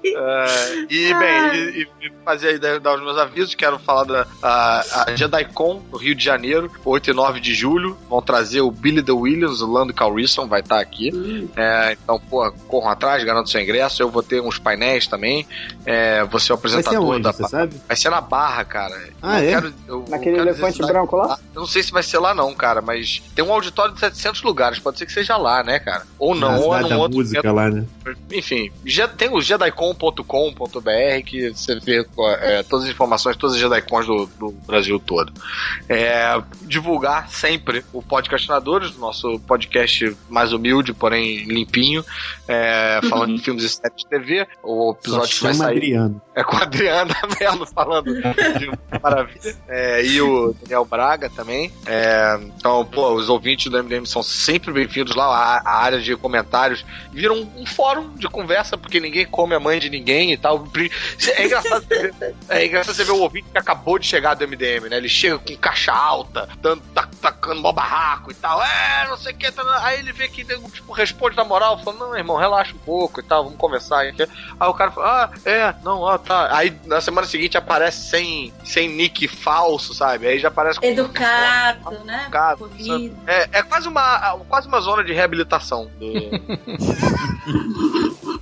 [0.05, 5.05] É, e, bem, e, e fazer aí dar os meus avisos, quero falar da a,
[5.07, 7.97] a JediCon, no Rio de Janeiro, 8 e 9 de julho.
[8.09, 11.09] Vão trazer o Billy the Williams, o Lando Calrissian vai estar aqui.
[11.55, 14.03] É, então, pô, corram atrás, garantam seu ingresso.
[14.03, 15.22] Eu vou ter uns painéis também.
[15.85, 17.31] É, vou ser o Vai ser apresentador onde, da.
[17.31, 17.75] você sabe?
[17.87, 19.09] Vai ser na Barra, cara.
[19.21, 19.49] Ah, Eu é?
[19.53, 21.37] quero- eu- eu Naquele quero dizer elefante branco lá?
[21.55, 24.41] Eu não sei se vai ser lá não, cara, mas tem um auditório de 700
[24.43, 26.03] lugares, pode ser que seja lá, né, cara?
[26.19, 27.85] Ou não, Na ou é num outro música lá, né?
[28.31, 32.05] enfim, já tem o jediCon.com.br que você vê
[32.39, 35.31] é, todas as informações, todas as JediCons do, do Brasil todo.
[35.87, 42.03] É, divulgar sempre o Podcastinadores, nosso podcast mais humilde, porém limpinho,
[42.47, 44.47] é, falando de filmes e séries de TV.
[44.63, 46.21] O Só episódio que vai sair Adriano.
[46.35, 48.71] É com a Adriana Mello falando de
[49.01, 49.55] maravilha.
[49.67, 51.71] É, e o Daniel Braga também.
[51.85, 55.25] É, então, pô, os ouvintes do MDM são sempre bem-vindos lá.
[55.25, 59.59] A, a área de comentários vira um, um fórum de conversa, porque ninguém come a
[59.59, 60.65] mãe de ninguém e tal.
[61.35, 61.85] É engraçado,
[62.49, 64.97] é engraçado você ver o ouvinte que acabou de chegar do MDM, né?
[64.97, 68.61] Ele chega com caixa alta, dando, tac- tacando mó barraco e tal.
[68.63, 69.51] É, não sei o que.
[69.51, 73.19] Tá, aí ele vê que tipo, responde na moral, falando, não, irmão, relaxa um pouco
[73.19, 73.99] e tal, vamos conversar.
[73.99, 74.13] Aí
[74.67, 76.55] o cara fala, ah, é, não, ah, tá.
[76.55, 80.27] Aí na semana seguinte aparece sem, sem nick falso, sabe?
[80.27, 80.85] Aí já aparece com
[81.83, 82.23] Educado, né?
[82.23, 82.69] Educado,
[83.27, 86.13] é, é quase uma quase uma zona de reabilitação do,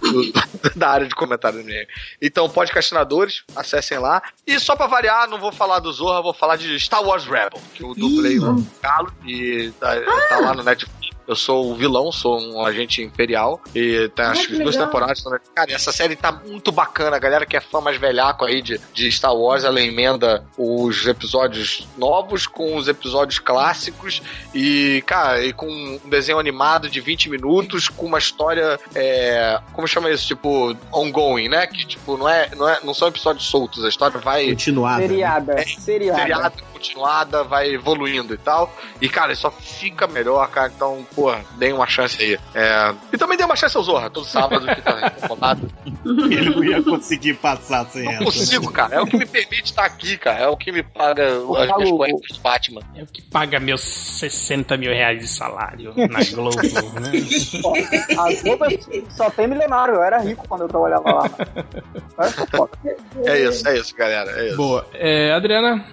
[0.01, 0.31] do-
[0.75, 1.87] da área de comentário do.
[2.21, 4.21] Então, podcastinadores, acessem lá.
[4.45, 7.59] E só pra variar, não vou falar do Zorra, vou falar de Star Wars Rebel,
[7.73, 9.95] que eu dublei o Galo e tá,
[10.29, 11.00] tá lá no Netflix.
[11.31, 13.61] Eu sou o vilão, sou um agente imperial.
[13.73, 15.23] E tem acho que duas temporadas.
[15.23, 15.39] né?
[15.55, 17.15] Cara, essa série tá muito bacana.
[17.15, 21.07] A galera que é fã mais velhaco aí de, de Star Wars, ela emenda os
[21.07, 24.21] episódios novos com os episódios clássicos.
[24.53, 28.77] E, cara, e com um desenho animado de 20 minutos, com uma história.
[28.93, 30.27] É, como chama isso?
[30.27, 31.65] Tipo, ongoing, né?
[31.65, 33.85] Que, tipo, não, é, não, é, não são episódios soltos.
[33.85, 35.01] A história vai Continuada.
[35.01, 35.53] Seriada.
[35.53, 36.19] É, seriada.
[36.19, 38.73] seriado continuada, vai evoluindo e tal.
[38.99, 40.71] E, cara, só fica melhor, cara.
[40.75, 42.39] Então, pô, deem uma chance aí.
[42.55, 45.71] É, E também dê uma chance ao Zorra, todo sábado que tá incomodado.
[46.05, 48.23] Ele não ia conseguir passar sem Não essa.
[48.25, 48.95] consigo, cara.
[48.95, 50.39] É o que me permite estar aqui, cara.
[50.39, 52.81] É o que me paga as minhas cuecas de Batman.
[52.95, 56.57] É o que paga meus 60 mil reais de salário na Globo,
[56.99, 57.11] né?
[58.45, 58.73] Roupas
[59.15, 59.95] só tem milionário.
[59.95, 61.29] Eu era rico quando eu trabalhava lá.
[62.51, 62.71] Foda.
[63.25, 64.31] É isso, é isso, galera.
[64.31, 64.57] É isso.
[64.57, 64.85] Boa.
[64.93, 65.85] É, Adriana,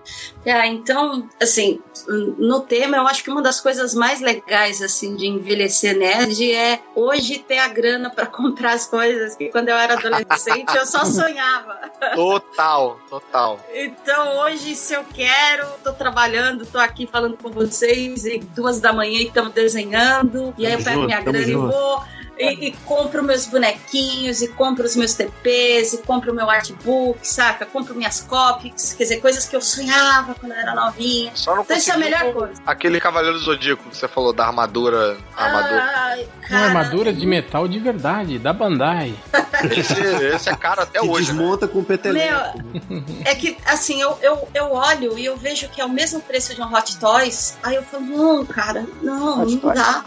[0.47, 5.27] Ah, então, assim, no tema, eu acho que uma das coisas mais legais, assim, de
[5.27, 9.95] envelhecer nerd é hoje ter a grana pra comprar as coisas que quando eu era
[9.95, 11.79] adolescente eu só sonhava.
[12.15, 13.61] Total, total.
[13.75, 18.93] Então, hoje, se eu quero, tô trabalhando, tô aqui falando com vocês, e duas da
[18.93, 22.03] manhã estamos desenhando, e aí eu pego junto, minha grana e vou.
[22.39, 27.67] E, e compro meus bonequinhos, e compro os meus TPs, e compro meu artbook, saca?
[27.67, 31.33] Compro minhas copics, quer dizer, coisas que eu sonhava quando eu era novinha.
[31.35, 32.63] Só não Então isso é a melhor com coisa.
[32.67, 35.17] Aquele Cavaleiro do Zodíaco que você falou da armadura.
[35.37, 35.83] Armadura.
[35.95, 39.15] Ai, uma armadura de metal de verdade, da Bandai.
[39.77, 40.01] Esse,
[40.35, 41.33] esse é caro até Que hoje.
[41.33, 41.39] né?
[41.39, 42.63] desmonta com o peteleco.
[42.81, 46.21] Meu, é que assim, eu, eu, eu olho e eu vejo que é o mesmo
[46.21, 47.59] preço de um Hot Toys.
[47.65, 49.75] Aí eu falo, não, cara, não, Hot não Toys.
[49.75, 50.05] dá.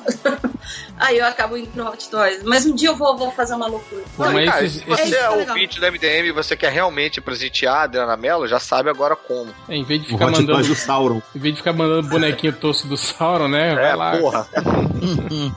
[0.98, 3.68] aí eu acabo indo pro Hot Toys Mas um dia eu vou, vou fazer uma
[3.68, 4.04] loucura.
[4.18, 5.40] Não, mas cara, esses- você é É legal.
[5.40, 9.54] ouvinte do MDM e você quer realmente presentear a Adriana Mello, já sabe agora como.
[9.68, 10.62] É, em vez de ficar mandando.
[10.62, 11.22] Do Sauron.
[11.36, 13.74] Em vez de ficar mandando bonequinho tosco do Sauron, né?
[13.76, 14.18] Vai É, lá.
[14.18, 14.48] porra.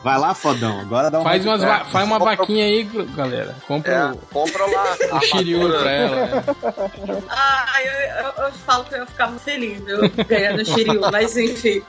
[0.02, 0.80] Vai lá, fodão.
[0.80, 2.84] Agora dá um Faz, umas faz uma Compra- vaquinha aí,
[3.14, 3.54] galera.
[3.66, 4.96] Compra É, o, compra lá.
[5.16, 6.16] o Shiryu pra ela.
[6.26, 6.44] né?
[7.28, 9.98] Ah, eu, eu, eu falo que eu ia ficar muito feliz, viu?
[10.26, 11.82] Ganhando o Shiryu, mas enfim.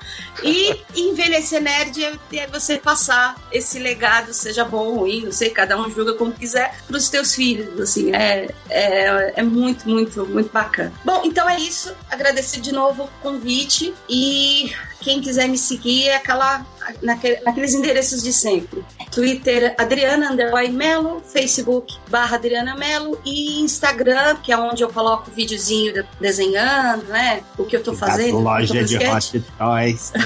[0.43, 5.80] E envelhecer nerd é, é você passar esse legado, seja bom ruim, não sei, cada
[5.80, 10.92] um julga como quiser, pros teus filhos, assim, é, é, é muito, muito, muito bacana.
[11.03, 11.94] Bom, então é isso.
[12.10, 14.72] Agradecer de novo o convite e
[15.02, 16.66] quem quiser me seguir é aquela,
[17.02, 18.84] naquele- naqueles endereços de sempre.
[19.11, 25.30] Twitter Adriana Underline Melo, Facebook barra Adriana Melo e Instagram, que é onde eu coloco
[25.32, 27.42] videozinho de- desenhando, né?
[27.58, 28.40] O que eu tô fazendo.
[28.40, 28.98] Loja o de.
[28.98, 30.11] Hot Toys.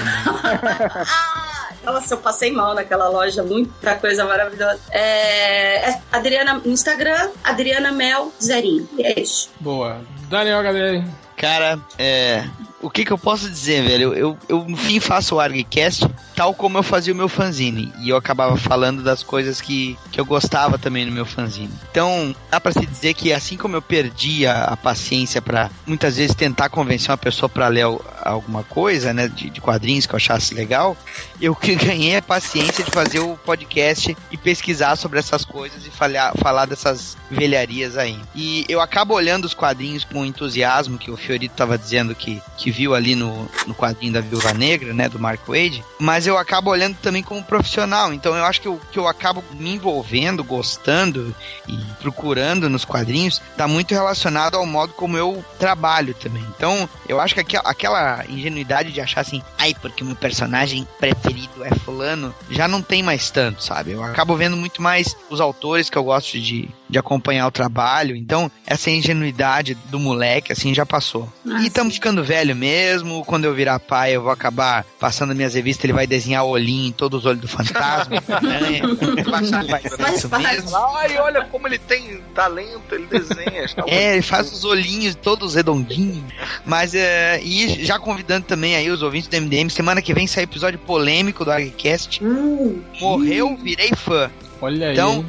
[1.12, 4.80] Ah, nossa, eu passei mal naquela loja, muita coisa maravilhosa.
[4.90, 8.88] É, é Adriana no Instagram, Adriana Mel Zerinho.
[8.96, 9.50] E é isso.
[9.60, 10.00] Boa.
[10.28, 11.08] Daniel HDR.
[11.36, 12.44] Cara, é.
[12.82, 14.14] O que que eu posso dizer, velho?
[14.14, 17.92] Eu, eu, no fim faço o ArgCast tal como eu fazia o meu fanzine.
[18.00, 21.68] E eu acabava falando das coisas que, que eu gostava também no meu fanzine.
[21.90, 26.16] Então, dá pra se dizer que assim como eu perdi a, a paciência pra muitas
[26.16, 30.14] vezes tentar convencer uma pessoa pra ler al- alguma coisa, né, de, de quadrinhos que
[30.14, 30.96] eu achasse legal,
[31.38, 35.90] eu que ganhei a paciência de fazer o podcast e pesquisar sobre essas coisas e
[35.90, 38.18] falar, falar dessas velharias aí.
[38.34, 42.69] E eu acabo olhando os quadrinhos com entusiasmo, que o Fiorito tava dizendo que, que
[42.70, 46.70] viu ali no, no quadrinho da Viúva Negra, né, do Mark Wade, mas eu acabo
[46.70, 51.34] olhando também como profissional, então eu acho que eu, que eu acabo me envolvendo, gostando
[51.68, 56.44] e procurando nos quadrinhos, tá muito relacionado ao modo como eu trabalho também.
[56.56, 61.64] Então, eu acho que aquela, ingenuidade de achar assim, ai, porque o meu personagem preferido
[61.64, 63.92] é fulano, já não tem mais tanto, sabe?
[63.92, 68.16] Eu acabo vendo muito mais os autores que eu gosto de, de acompanhar o trabalho,
[68.16, 71.32] então essa ingenuidade do moleque, assim, já passou.
[71.48, 75.54] Ah, e estamos ficando velho mesmo, quando eu virar pai eu vou acabar passando minhas
[75.54, 78.82] revistas, ele vai desenhar o olhinho em todos os olhos do fantasma, aranha,
[79.68, 80.76] vai ser isso mesmo.
[80.76, 83.64] Ai, olha como ele tem talento, ele desenha.
[83.64, 86.24] está É, ele faz os olhinhos todos redondinhos.
[86.64, 90.44] Mas, é, e já convidando também aí os ouvintes do MDM, semana que vem sai
[90.44, 92.22] episódio polêmico do ArgCast.
[92.24, 94.30] Hum, Morreu, virei fã.
[94.62, 94.92] Olha aí.
[94.92, 95.24] Então,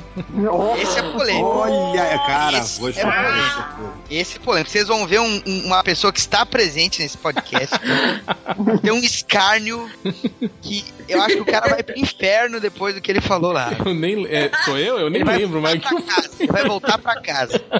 [0.51, 1.45] Oh, Esse é polêmico.
[1.47, 3.79] Olha, cara, Esse vou é esperar.
[4.09, 4.69] Esse é polêmico.
[4.71, 7.75] Vocês vão ver um- um- uma pessoa que está presente nesse podcast.
[8.83, 9.89] Tem um escárnio
[10.61, 13.71] que eu acho que o cara vai pro inferno depois do que ele falou lá.
[13.85, 14.99] Eu nem, é, sou eu?
[14.99, 15.79] Eu nem Ele vai lembro, mas.
[15.81, 17.61] voltar pra casa, Ele vai voltar pra casa.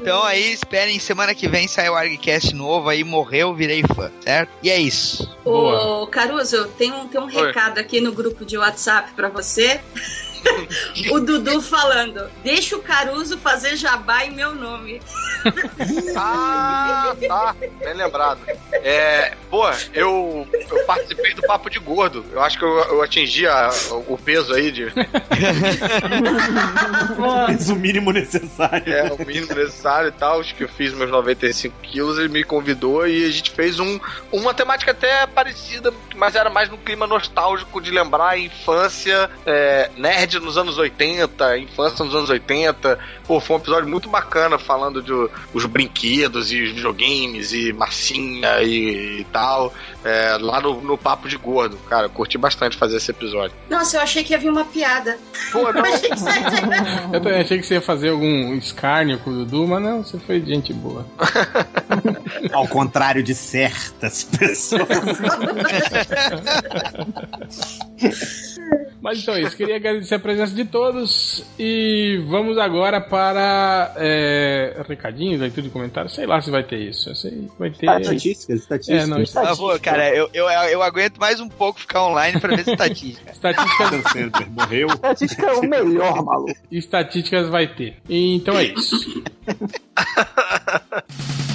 [0.00, 4.50] então aí, esperem, semana que vem sai o ArgCast novo aí, morreu, virei fã, certo?
[4.62, 5.28] E é isso.
[5.44, 6.02] Boa.
[6.02, 7.46] Ô, Caruso, tem um, tem um Oi.
[7.46, 9.80] recado aqui no grupo de WhatsApp pra você.
[11.10, 15.00] O Dudu falando: deixa o Caruso fazer jabá em meu nome.
[16.16, 17.54] Ah, tá.
[17.82, 18.40] Bem lembrado.
[18.72, 22.24] É, pô, eu, eu participei do Papo de Gordo.
[22.32, 23.70] Eu acho que eu, eu atingi a-
[24.08, 24.92] o peso aí de.
[27.48, 28.92] Fiz o mínimo necessário.
[28.92, 30.40] É, o mínimo necessário e tal.
[30.40, 32.18] Acho que eu fiz meus 95 quilos.
[32.18, 33.98] Ele me convidou e a gente fez um,
[34.32, 39.90] uma temática até parecida, mas era mais no clima nostálgico de lembrar a infância é,
[39.96, 42.98] nerd nos anos 80, infância nos anos 80.
[43.26, 45.12] Pô, foi um episódio muito bacana falando de
[45.52, 49.72] os brinquedos e os videogames e massinha e, e tal.
[50.04, 51.76] é, lá no, no Papo de Gordo.
[51.88, 53.56] Cara, eu curti bastante fazer esse episódio.
[53.68, 55.18] Nossa, eu achei que ia vir uma piada.
[55.52, 56.26] Pô, Eu não, achei que isso
[57.12, 60.18] Eu também achei que você ia fazer algum escárnio com o Dudu, mas não, você
[60.18, 61.06] foi gente boa.
[62.52, 64.88] Ao contrário de certas pessoas.
[69.00, 74.82] Mas então é isso, queria agradecer a presença de todos e vamos agora para é,
[74.86, 77.86] recadinhos, leitura de comentários, sei lá se vai ter isso, sei vai ter...
[77.86, 79.04] Estatísticas, estatísticas.
[79.04, 82.54] É, não, Por favor, cara, eu, eu, eu aguento mais um pouco ficar online pra
[82.54, 83.32] ver estatística.
[83.32, 84.88] estatísticas, Sandler morreu.
[84.88, 86.52] estatística é o melhor, maluco.
[86.70, 87.96] estatísticas vai ter.
[88.08, 89.22] Então é isso.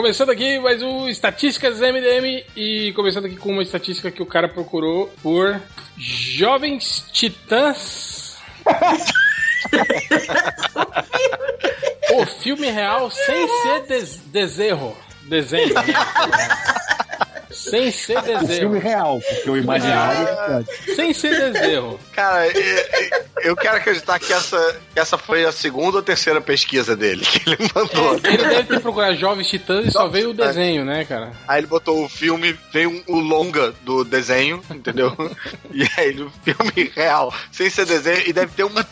[0.00, 4.48] Começando aqui mais um Estatísticas MDM e começando aqui com uma estatística que o cara
[4.48, 5.60] procurou por
[5.98, 8.38] jovens titãs.
[12.14, 14.96] o filme real sem ser des deserro.
[15.28, 15.74] Desenho.
[17.50, 18.78] Sem ser O filme desenho.
[18.78, 20.46] real, porque o imaginário Ah.
[20.64, 20.94] pode.
[20.96, 21.98] Sem ser desenho.
[22.12, 26.40] Cara, é- é- eu quero acreditar que essa, que essa foi a segunda ou terceira
[26.40, 28.14] pesquisa dele que ele mandou.
[28.24, 31.32] Ele deve ter procurado Jovens Titãs e só veio o desenho, né, cara?
[31.48, 35.10] Aí ele botou o filme, veio um- o longa do desenho, entendeu?
[35.72, 38.86] E aí o filme real, sem ser desenho, e deve ter uma,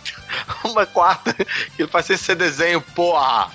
[0.64, 3.50] uma quarta que ele faz sem ser desenho, porra!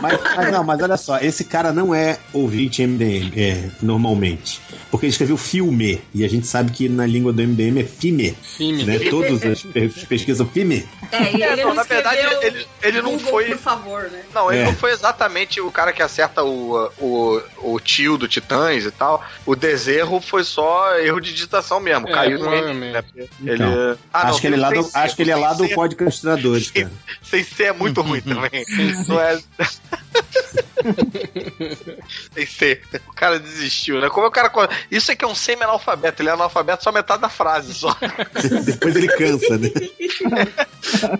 [0.00, 4.60] Mas, mas não, mas olha só, esse cara não é ouvinte MDM, é, normalmente.
[4.90, 8.36] Porque ele escreveu filme, e a gente sabe que na língua do MDM é filme.
[8.42, 8.84] Filme.
[8.84, 8.98] Né?
[9.10, 10.86] Todas as pe- pesquisam filme.
[11.12, 13.44] É, e É, ele não, não, na verdade, ele, ele não Google, foi.
[13.46, 14.22] por favor, né?
[14.34, 14.64] Não, ele É.
[14.66, 19.22] não foi exatamente o cara que acerta o, o, o tio do Titãs e tal.
[19.44, 22.08] O deserro foi só erro de digitação mesmo.
[22.08, 22.78] É, caiu no provavelmente.
[22.80, 22.92] meio.
[22.92, 23.02] Né?
[23.40, 23.98] Então, ele...
[24.12, 25.74] Ah, não, acho, que ele é lá do, acho que ele é lá do sem
[25.74, 28.64] Podcast ser é muito ruim também.
[29.06, 29.38] Não é.
[32.34, 32.82] Sem ser.
[33.08, 34.08] O cara desistiu, né?
[34.08, 34.50] Como é o cara.
[34.90, 36.22] Isso é que é um semi-analfabeto.
[36.22, 37.96] Ele é analfabeto só metade da frase só.
[38.64, 39.70] Depois ele cansa, né?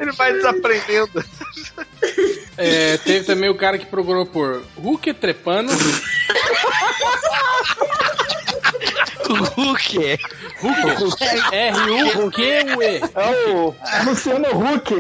[0.01, 1.23] Ele vai desaprendendo.
[2.57, 5.73] É, teve também o cara que procurou por Hulk trepando.
[9.35, 10.19] Hulk.
[10.61, 11.25] Hulk.
[11.53, 13.01] R-U-Q-U-E.
[13.15, 13.75] É o
[14.05, 14.91] Luciano Huck.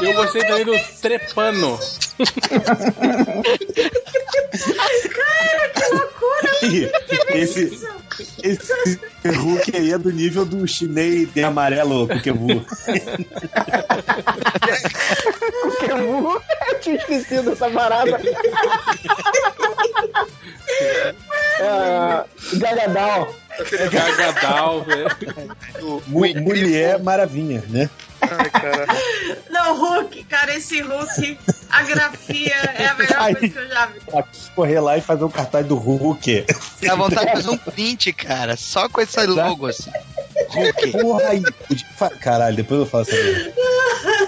[0.00, 1.78] Eu gostei também do trepano.
[6.62, 6.88] Ih,
[7.34, 7.78] esse,
[8.42, 12.64] esse Hulk aí é do nível do chinês de amarelo Kukebu.
[15.62, 16.36] Pokémon.
[16.68, 18.20] Eu tinha esquecido dessa parada.
[21.60, 22.24] é,
[22.58, 23.32] Gagadal.
[23.90, 25.08] Gagadal, velho.
[26.06, 27.88] Mu- Mulher maravilha, né?
[28.20, 28.86] Ai, cara.
[29.50, 31.38] Não, Hulk, cara, esse Hulk,
[31.70, 33.34] a grafia é a melhor Ai.
[33.34, 34.00] coisa que eu já vi.
[34.54, 36.46] Correr lá e fazer um cartaz do Hulk.
[36.82, 38.56] Dá vontade de fazer um print, cara.
[38.56, 39.90] Só com esse logo assim.
[40.50, 40.92] Hulk.
[40.92, 41.42] Porra aí.
[41.96, 44.21] Fa- Caralho, depois eu faço essa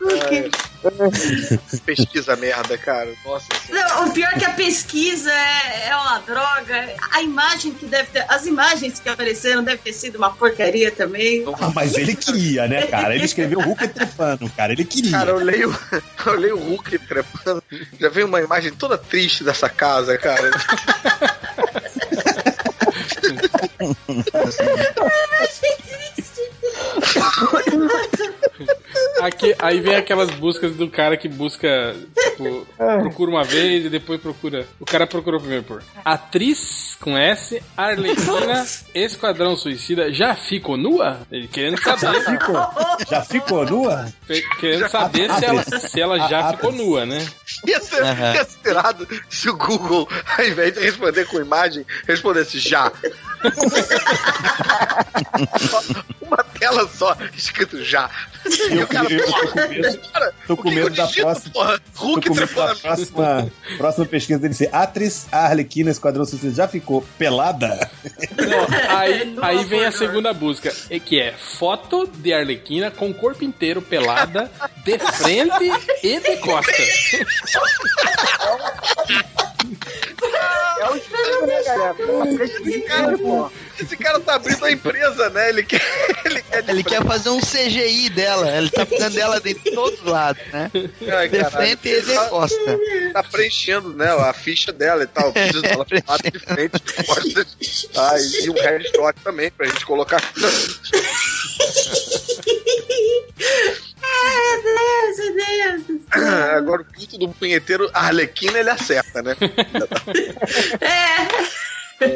[1.84, 3.12] Pesquisa merda, cara.
[3.24, 3.46] Nossa.
[3.70, 6.94] Não, o pior é que a pesquisa é, é uma droga.
[7.12, 8.24] A imagem que deve ter.
[8.28, 11.44] As imagens que apareceram devem ter sido uma porcaria também.
[11.60, 13.14] Ah, mas ele queria, né, cara?
[13.14, 14.72] Ele escreveu Hulk trepando, cara.
[14.72, 15.12] Ele queria.
[15.12, 15.78] Cara, eu leio,
[16.26, 17.62] eu leio o Hulk trepando.
[17.98, 20.50] Já veio uma imagem toda triste dessa casa, cara.
[29.20, 31.94] Aqui, aí vem aquelas buscas do cara que busca,
[32.30, 32.66] tipo,
[33.00, 34.66] procura uma vez e depois procura.
[34.78, 41.20] O cara procurou primeiro por atriz com S, Arlequina, Esquadrão Suicida, já ficou nua?
[41.30, 42.68] Ele querendo saber, Ficou-
[43.08, 44.06] já ficou nua?
[44.60, 47.26] querendo saber se ela, se ela já ficou nua, né?
[47.66, 48.02] Ia ser,
[48.66, 52.92] irado se o Google, ao invés de responder com imagem, respondesse já.
[56.20, 58.10] Uma tela só, escrito já.
[58.70, 61.22] E o cara, eu- eu tô com medo- cara, tô com medo eu da digito,
[61.22, 61.80] próxima- Porra?
[61.94, 62.80] Tô Hulk com medo da trepando.
[62.80, 67.90] próxima, próxima pesquisa dele ser atriz a Arlequina Esquadrão Suicida já ficou pelada?
[68.36, 68.66] Não,
[68.96, 70.70] aí, aí vem a segunda busca,
[71.04, 74.50] que é foto de Arlequina com o corpo inteiro pelada,
[74.84, 75.70] de frente
[76.02, 76.72] e de costa.
[80.78, 81.94] É o estilo, né, galera?
[82.44, 83.16] Esse cara,
[83.80, 85.48] esse cara tá abrindo a empresa, né?
[85.48, 85.80] Ele quer.
[86.24, 88.50] Ele quer, Ele quer fazer um CGI dela.
[88.56, 90.70] Ele tá precisando dela de todos os lados, né?
[91.12, 92.78] Ai, De frente e de Tá- costa.
[93.12, 94.10] Tá preenchendo, né?
[94.10, 95.32] A ficha dela e tal.
[95.32, 97.88] Preciso dela lado de frente, de costas.
[97.96, 98.14] Ah,
[98.44, 100.20] e um headshot também, pra gente colocar.
[104.02, 106.00] Meu Deus, Deus.
[106.56, 109.34] Agora o puto do punheteiro Arlequina ele acerta, né?
[111.98, 112.06] É.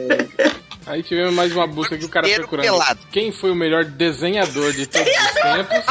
[0.86, 2.64] Aí tivemos mais uma busca que o cara procurando.
[2.66, 3.00] pelado.
[3.10, 5.84] Quem foi o melhor desenhador de todos os tempos?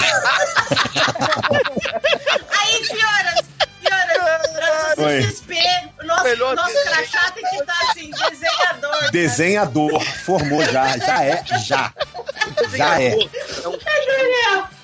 [2.60, 3.34] Aí piora,
[3.82, 4.96] piora.
[4.96, 5.90] Pra desespero.
[6.04, 6.86] Nosso, Melhor nosso desenho.
[6.96, 9.12] crachá tem que estar assim, desenhador.
[9.12, 10.04] Desenhador.
[10.26, 10.98] Formou já.
[10.98, 11.44] Já é.
[11.68, 11.94] Já.
[12.76, 13.14] Já é.
[13.64, 13.78] É um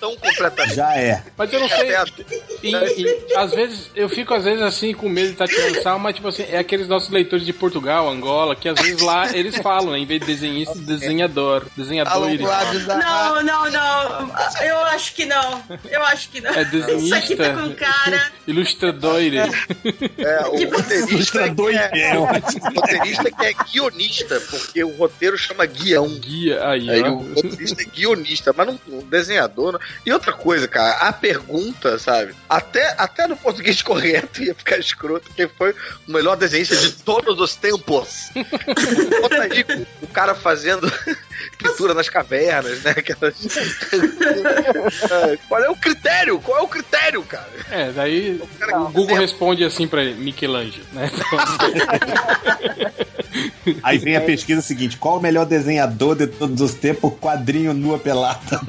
[0.06, 0.76] tão completamente.
[0.76, 1.24] Já é.
[1.36, 1.96] Mas eu não sei.
[1.96, 2.04] É,
[2.62, 5.98] E, e, às vezes, eu fico às vezes assim com medo de estar tirando sal,
[5.98, 9.58] mas tipo assim, é aqueles nossos leitores de Portugal, Angola, que às vezes lá eles
[9.58, 11.66] falam, né, em vez de desenhista, desenhador.
[11.76, 12.30] Desenhador.
[12.30, 14.32] Não, não, não.
[14.62, 15.64] Eu acho que não.
[15.90, 16.52] Eu acho que não.
[16.52, 17.54] É Isso aqui tá desenhista.
[17.54, 18.32] com cara.
[18.48, 19.16] Ilustrador.
[19.26, 25.38] É, o roteirista Ilustrador que é, é o roteirista que é guionista, porque o roteiro
[25.38, 26.08] chama guião.
[26.20, 27.10] Guia aí, Aí ó.
[27.10, 29.74] o roteirista é guionista, mas não, um desenhador.
[29.74, 29.80] Não.
[30.06, 32.34] E outra coisa, cara, a pergunta, sabe?
[32.50, 35.74] Até, até no português correto ia ficar escroto, quem foi
[36.08, 38.32] o melhor desenhista de todos os tempos.
[39.22, 39.66] Bota aí
[40.02, 40.92] o cara fazendo
[41.58, 42.92] pintura nas cavernas, né?
[42.92, 43.36] Aquelas...
[45.48, 46.40] Qual é o critério?
[46.40, 47.50] Qual é o critério, cara?
[47.70, 51.12] É, daí cara o Google responde assim pra ele, Michelangelo, né?
[53.84, 57.14] Aí vem a pesquisa seguinte: qual o melhor desenhador de todos os tempos?
[57.20, 58.62] Quadrinho nua pelada.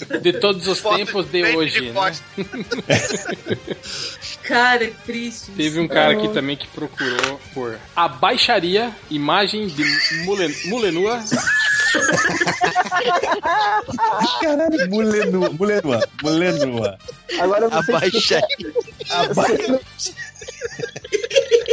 [0.22, 2.12] de todos os Foto tempos de hoje, de né?
[4.42, 5.52] Cara, que triste.
[5.52, 9.84] Teve um cara aqui também que procurou por a baixaria, imagem de
[10.24, 11.22] mule, mulenua,
[14.40, 16.98] Caralho, mulher nua, mulher nua, mulher nua.
[17.38, 18.40] Agora eu não A sei se, baixa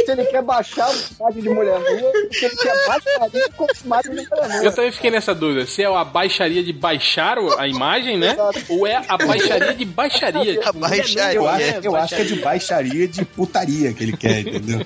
[0.08, 4.10] se ele quer baixar a imagem de mulher nua, se ele quer baixaria com imagem
[4.14, 4.72] de mulher Eu nua.
[4.72, 8.34] também fiquei nessa dúvida, se é a baixaria de baixar o- a imagem, né?
[8.70, 10.60] Ou é a baixaria de baixaria.
[10.64, 11.34] A baixaria.
[11.34, 14.80] Eu acho, nua, eu acho que é de baixaria de putaria que ele quer, entendeu?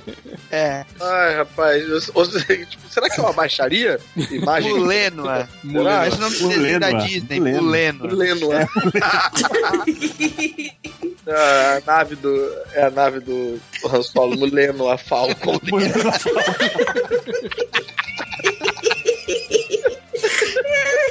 [0.50, 0.84] É.
[1.00, 4.00] Ai, rapaz, eu- seja, tipo, será que é uma baixaria?
[4.30, 4.72] Imagem.
[4.74, 5.48] Mulênua.
[5.88, 6.90] Ah, esse nome de desenho da.
[6.92, 7.40] Disney.
[7.40, 8.08] Mulênua.
[8.08, 8.12] Mulênua.
[8.12, 8.52] Leno,
[11.26, 11.76] é.
[11.76, 12.52] a nave do.
[12.74, 15.58] É a nave do Han Solo, Muleno, Falcon.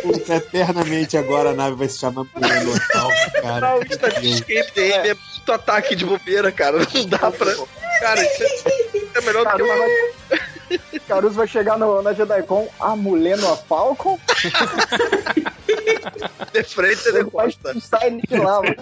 [0.02, 2.80] Puta, eternamente agora a nave vai se chamar mulher nua,
[3.42, 3.60] cara.
[3.62, 6.80] Não, estatística MDM é muito ataque de bobeira, cara.
[6.80, 7.56] Não dá pra.
[8.00, 8.48] Cara, isso é,
[8.98, 9.78] isso é melhor do que Caruso uma.
[9.78, 14.20] vai, Caruso vai chegar no, na JediCon, a mulher no Falcon,
[16.52, 17.80] De frente de ele costa.
[17.80, 18.76] style de lá, mano.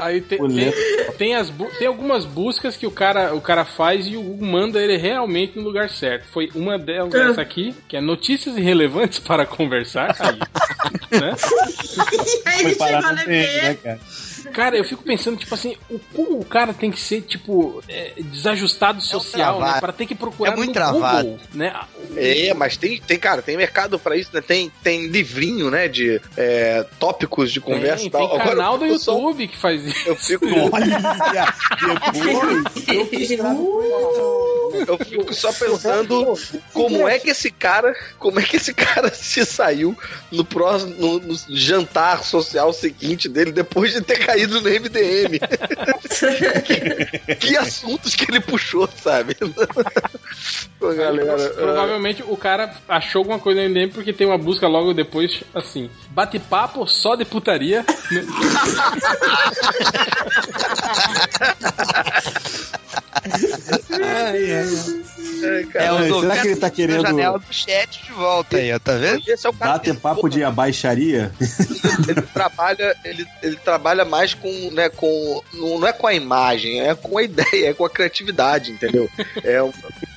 [0.00, 0.72] Aí tem, Mulher.
[0.72, 4.22] tem, tem as bu- tem algumas buscas que o cara, o cara faz e o
[4.22, 6.24] Google manda ele realmente no lugar certo.
[6.32, 10.16] Foi uma delas essa aqui, que é notícias irrelevantes para conversar.
[10.18, 10.38] Aí,
[11.20, 11.34] né?
[12.46, 14.00] Aí Foi ele chegou na né, cara?
[14.52, 18.12] Cara, eu fico pensando, tipo assim, o, como o cara tem que ser, tipo, é,
[18.18, 19.58] desajustado social, né?
[19.60, 19.80] travado.
[19.80, 21.28] Para ter que procurar É muito no travado.
[21.28, 21.74] Google, né?
[22.16, 24.40] É, mas tem, tem, cara, tem mercado pra isso, né?
[24.40, 25.88] Tem, tem livrinho, né?
[25.88, 28.28] De é, tópicos de conversa Tem, e tal.
[28.28, 30.08] tem Agora, canal do eu só- YouTube que faz isso.
[30.08, 30.98] Eu fico, Olha,
[32.12, 33.30] depois.
[34.88, 36.34] eu fico só pensando
[36.72, 39.96] como é que esse cara, como é que esse cara se saiu
[40.30, 45.38] no próximo no, no jantar social seguinte dele depois de ter caído no MDM.
[46.64, 49.34] que, que assuntos que ele puxou, sabe?
[50.78, 54.66] Pô, galera, ah, Provavelmente o cara achou alguma coisa no MDM porque tem uma busca
[54.66, 57.84] logo depois, assim, bate-papo só de putaria.
[65.42, 68.02] é, cara, É o Ai, do- será que ele tá a querendo janela do chat
[68.02, 69.22] de volta aí, ó, tá vendo?
[69.26, 71.32] esse é o cara bater papo de abaixaria?
[72.08, 76.80] ele trabalha, ele, ele trabalha mais com, né, com não, não é com a imagem,
[76.80, 79.08] é com a ideia, é com a criatividade, entendeu?
[79.44, 79.72] É, um-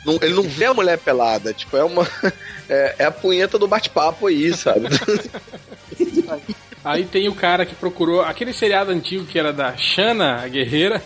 [0.06, 2.04] não- ele não vê a mulher pelada, tipo, é uma
[2.70, 4.88] é, é a punheta do bate-papo aí, sabe?
[6.86, 11.02] Aí tem o cara que procurou aquele seriado antigo que era da Shana, a guerreira.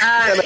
[0.00, 0.38] Ai,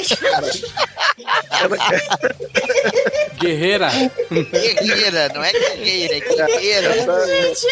[3.38, 3.88] Guerreira.
[4.30, 6.92] Guerreira, não é guerreira, é guerreira.
[6.94, 7.66] gente,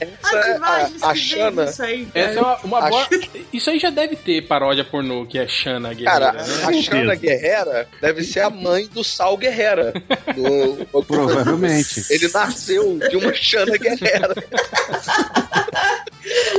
[0.00, 2.08] Essa as é a, a Xana, disso aí.
[2.14, 3.08] Essa é uma, uma A boa.
[3.52, 6.32] Isso aí já deve ter paródia pornô, que é Shana, a guerreira.
[6.32, 6.44] cara, né?
[6.66, 9.92] a Xana Guerrera deve ser a mãe do Sal Guerrera.
[10.34, 12.04] Do, Provavelmente.
[12.10, 14.34] Ele nasceu de uma Xana Guerrera.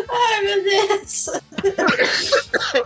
[0.09, 1.29] Ai, meu Deus.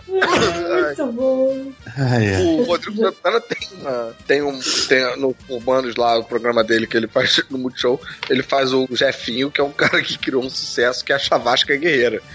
[0.08, 1.72] Muito bom.
[1.96, 2.42] Ai, ai.
[2.42, 4.58] O Rodrigo Santana tem, uma, tem um.
[4.88, 8.00] Tem no Urbanos lá, o programa dele que ele faz no Multishow.
[8.28, 11.18] Ele faz o Jefinho, que é um cara que criou um sucesso, que é a
[11.18, 12.22] Chavasca Guerreira.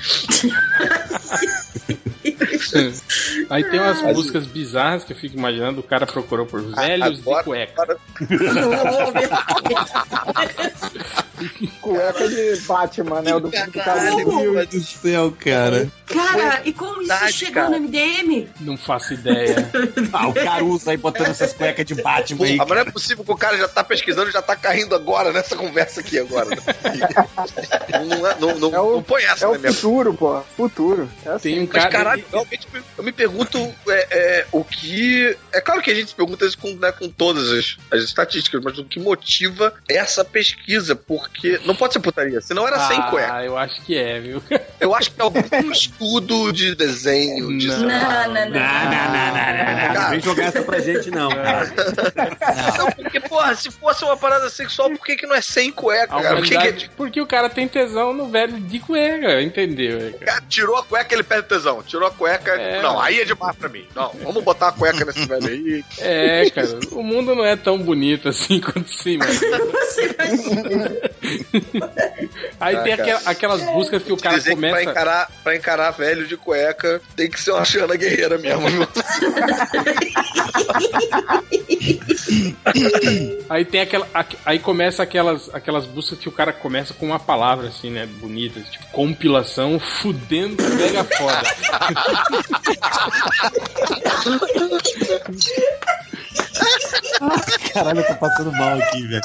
[3.50, 5.80] Aí tem umas buscas bizarras que eu fico imaginando.
[5.80, 7.82] O cara procurou por velhos Agora- de cueca.
[7.82, 8.00] agora-
[11.82, 13.36] Cueca de Batman, né?
[13.36, 14.40] O do, do Caralho, Caruso.
[14.40, 15.92] Meu Deus do céu, cara.
[16.08, 18.48] Cara, e como isso Verdade, chegou no MDM?
[18.62, 19.56] Não faço ideia.
[20.14, 22.58] Ah, o Caruso aí botando essas cuecas de Batman aí.
[22.58, 24.96] Porra, mas não é possível que o cara já tá pesquisando e já tá caindo
[24.96, 26.50] agora nessa conversa aqui agora.
[26.50, 26.58] né?
[28.06, 30.42] não, é- não, não, É o- não põe essa É na o minha futuro, pô.
[30.56, 31.10] Futuro.
[31.26, 31.50] É assim.
[31.56, 31.90] Tem um Mas cara.
[31.90, 33.58] caralho, realmente eu me pergunto
[33.88, 35.36] é, é, o que.
[35.52, 38.62] É claro que a gente se pergunta isso com, né, com todas as, as estatísticas,
[38.64, 40.96] mas o que motiva essa pesquisa?
[40.96, 41.60] Porque porque.
[41.66, 43.34] Não pode ser putaria, senão era sem cueca.
[43.36, 44.42] Ah, eu acho que é, viu?
[44.80, 47.58] Eu acho que é algum estudo de desenho.
[47.58, 47.68] De...
[47.68, 47.80] Não.
[47.80, 48.34] Não, não, não.
[48.34, 50.02] Não, não, não, não, não, não.
[50.02, 51.30] Não vem jogar essa pra gente, não.
[51.30, 51.74] cara.
[52.78, 56.16] Não, porque, porra, se fosse uma parada sexual, por que, que não é sem cueca,
[56.16, 56.36] A cara?
[56.36, 60.00] Por que que humanidade- Porque o cara tem tesão no velho de cueca, entendeu?
[60.20, 60.26] cara?
[60.26, 61.82] Cara, tirou a cueca, ele perde tesão.
[61.82, 62.52] Tirou a cueca.
[62.52, 62.82] É.
[62.82, 63.88] Não, aí é demais pra mim.
[63.96, 65.84] Não, vamos botar a cueca nesse velho aí.
[66.00, 69.58] É, cara, o mundo não é tão bonito assim quanto se imagina.
[72.60, 74.90] Aí Ah, tem aquel- aquelas buscas que o cara Dizer que pra começa.
[74.92, 78.68] encarar, pra encarar velho de cueca tem que ser uma Xana guerreira mesmo.
[78.70, 78.88] viu?
[83.50, 84.08] Aí tem aquela.
[84.14, 88.06] aqu- Aí começa aquelas, aquelas buscas que o cara começa com uma palavra assim, né?
[88.06, 91.44] Bonita, tipo, compilação fudendo mega foda.
[97.74, 99.22] Caralho, eu tô passando mal aqui, velho.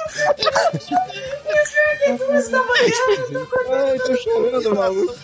[3.71, 5.15] Ai, tô chorando, maluco.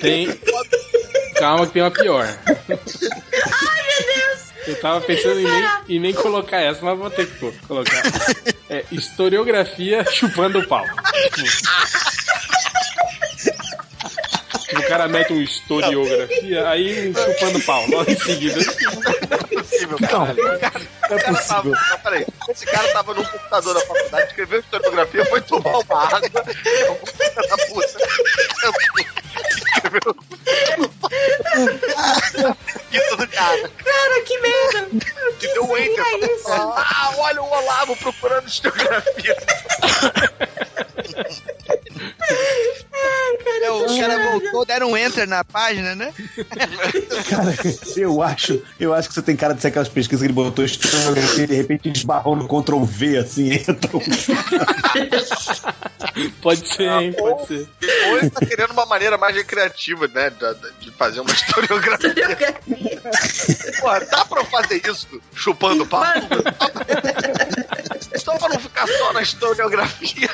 [0.00, 0.28] Tem.
[1.38, 2.26] Calma que tem uma pior.
[4.66, 8.02] Eu tava pensando em nem, em nem colocar essa, mas vou ter que co- colocar.
[8.68, 10.84] É, historiografia chupando o pau.
[14.72, 18.58] O cara mete um historiografia, aí um chupando pau, logo em seguida.
[18.64, 19.96] possível.
[20.00, 20.66] Não é Esse
[21.08, 21.72] cara tava, possível.
[21.90, 22.26] não, peraí.
[22.48, 26.20] Esse cara tava no computador da faculdade, escreveu historiografia, foi tomar uma água,
[26.50, 29.25] e filho da puta
[32.92, 33.68] isso do cara.
[33.68, 34.88] Cara, que medo.
[35.40, 36.04] E deu um enter.
[36.30, 36.52] isso?
[36.52, 39.36] Ah, olha o Olavo procurando historiografia.
[43.62, 46.12] É, o cara voltou, deram um enter na página, né?
[47.28, 47.54] Cara,
[47.96, 50.64] eu acho, eu acho que você tem cara de ser aquelas pesquisas que ele botou
[50.64, 54.02] historiografia e de repente esbarrou no Ctrl V assim, entrou.
[56.40, 57.12] Pode ser, hein?
[57.12, 57.68] Pode ser.
[58.08, 60.30] Ou ele tá querendo uma maneira mais recreativa, né,
[60.80, 62.36] de fazer uma historiografia.
[63.80, 66.04] Pô, dá pra eu fazer isso chupando pau?
[68.16, 70.28] Só pra não ficar só na historiografia.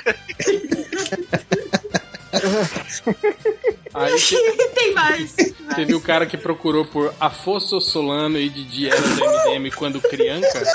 [3.95, 5.35] Aí te- Tem mais.
[5.75, 10.63] teve o cara que procurou por Afonso Solano e Didi era do MDM quando criança.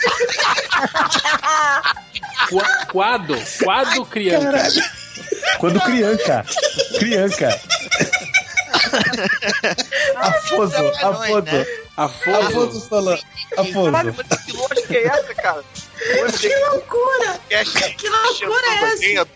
[2.50, 5.07] Qua- Quado, quado criança.
[5.60, 6.46] Quando criança.
[7.00, 7.60] Criança.
[10.16, 11.68] Afonso, Afonso.
[11.98, 12.48] Afonso.
[12.48, 13.20] Afonso Solano.
[13.56, 14.26] Caralho, Afonso.
[14.30, 15.64] mas que lógica é essa, cara?
[15.98, 17.40] Que loucura.
[17.98, 19.28] Que loucura é essa?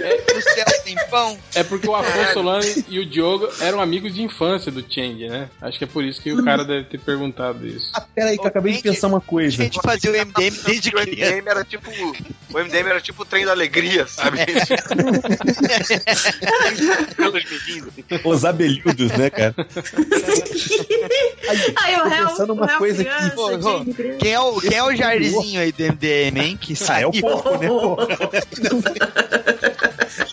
[0.00, 1.38] É, o céu tem pão.
[1.54, 5.50] É porque o Afonso Solano e o Diogo eram amigos de infância do Change, né?
[5.60, 7.90] Acho que é por isso que o cara deve ter perguntado isso.
[7.94, 9.60] Ah, peraí, que eu acabei de pensar uma coisa.
[9.60, 11.32] A gente fazia o MDM desde o criança.
[11.32, 11.90] MDM era tipo.
[11.90, 14.38] O MDM era tipo o trem da alegria, sabe?
[14.38, 14.68] Meninos.
[18.24, 19.54] Os abelhudos, né, cara?
[21.76, 23.34] Aí o tô réu, pensando uma o coisa criança,
[23.80, 24.16] aqui.
[24.18, 26.56] Quem é o, quem é o Jairzinho aí do MDM, hein?
[26.60, 27.14] Que Ah, é o saiu.
[27.20, 27.68] porco, né,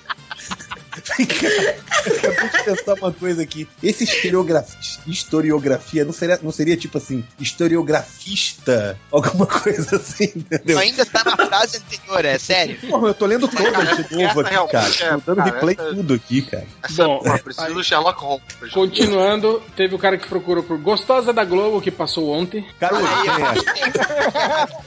[1.25, 1.75] porra?
[2.17, 3.67] Acabei de pensar uma coisa aqui.
[3.81, 8.97] Esse historiografia, historiografia não seria, não seria tipo assim, historiografista?
[9.11, 10.77] Alguma coisa assim, entendeu?
[10.79, 12.77] Ainda tá na frase anterior, é sério?
[12.89, 14.87] Porra, eu tô lendo todas de novo aqui, cara.
[14.87, 16.65] é- Tô dando cara, replay essa- tudo aqui, cara.
[16.83, 18.43] Essa, Bom, porra, preciso do Sherlock Holmes.
[18.73, 22.65] Continuando, teve o cara que procurou por Gostosa da Globo, que passou ontem.
[22.79, 22.87] É?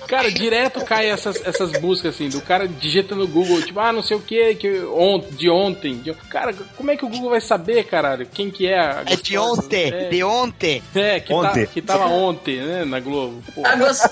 [0.06, 4.02] Cara, direto cai essas, essas buscas assim, do cara digita no Google, tipo, ah, não
[4.02, 5.98] sei o que, que on, de ontem.
[5.98, 9.16] de- Cara, como é que o Google vai saber, caralho, quem que é a É
[9.16, 10.82] de ontem, É, de ontem.
[10.94, 11.66] é, que, Ontem.
[11.66, 13.42] Tá, que tava ontem, né, na Globo.
[13.54, 13.62] Pô.
[13.66, 14.06] Ah, gost-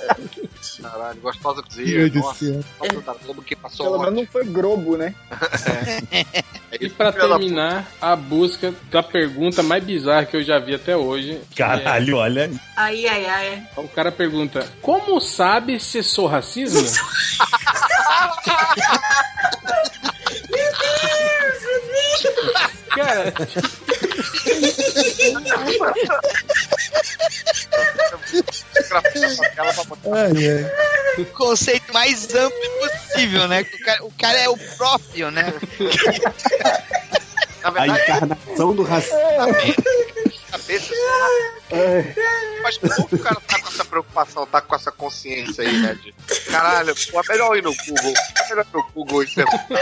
[0.82, 2.08] Caralho, gostosa Meu cozinha.
[2.10, 2.64] Deus Nossa, do céu.
[2.80, 5.14] nossa, da Globo que passou Pelo menos não foi Globo, né?
[6.10, 6.44] É
[6.80, 11.40] E pra terminar, a busca da pergunta mais bizarra que eu já vi até hoje.
[11.50, 12.50] que Caralho, olha.
[12.76, 13.62] Ai, ai, ai.
[13.76, 16.80] é- o cara pergunta: Como sabe se sou racismo?
[22.94, 23.32] cara,
[29.56, 30.72] Ela pra botar- Ai, ai.
[31.18, 33.62] O conceito mais amplo possível, né?
[33.62, 35.52] O cara, o cara é o próprio, né?
[37.62, 39.18] Na A verdade, encarnação do racismo.
[40.68, 40.94] Cabeça.
[42.62, 45.94] Mas como o cara tá com essa preocupação, tá com essa consciência aí, né?
[45.94, 46.12] De,
[46.50, 48.12] caralho, pô, é melhor ir no Google.
[48.36, 49.66] É melhor ir no Google e perguntar.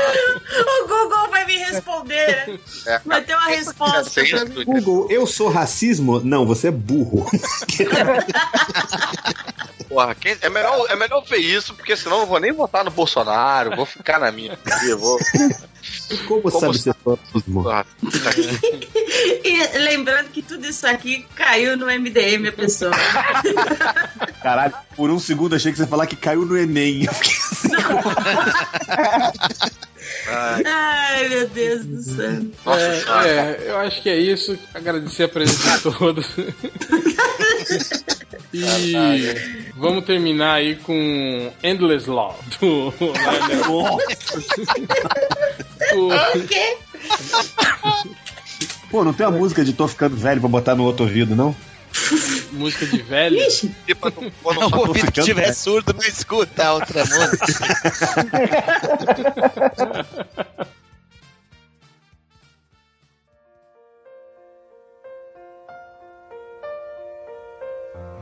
[0.84, 2.60] O Google vai me responder.
[2.86, 4.64] É, Vai ter uma resposta pra isso, mim.
[4.64, 6.20] Google, eu sou racismo?
[6.20, 7.26] Não, você é burro.
[9.88, 12.84] Porra, quem- é, melhor, é melhor ver isso, porque senão eu não vou nem votar
[12.84, 14.58] no Bolsonaro, vou ficar na minha.
[14.86, 15.18] Eu vou...
[16.28, 17.62] Como, Como sabe ser próximo?
[17.64, 17.84] Porra,
[19.44, 22.92] E lembrando que tudo isso aqui caiu no MDM, a pessoa.
[24.42, 27.04] Caralho, por um segundo achei que você ia falar que caiu no Enem.
[27.04, 27.34] Eu fiquei
[30.28, 32.42] ai, Ai, meu Deus do céu.
[32.64, 33.26] nossa.
[33.26, 34.56] É, é, eu acho que é isso.
[34.74, 36.26] Agradecer a presença de todos.
[38.52, 43.98] E vamos terminar aí com Endless Law do Lionel.
[45.94, 46.76] O- O quê?
[48.90, 51.54] Pô, não tem uma música de tô ficando velho pra botar no outro ouvido, não?
[52.52, 53.36] música de velho.
[53.38, 55.54] Ixi, Tipo, não- quando Não, o ouvido que estiver velho.
[55.54, 57.46] surdo não escuta a outra música.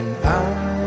[0.00, 0.79] And I,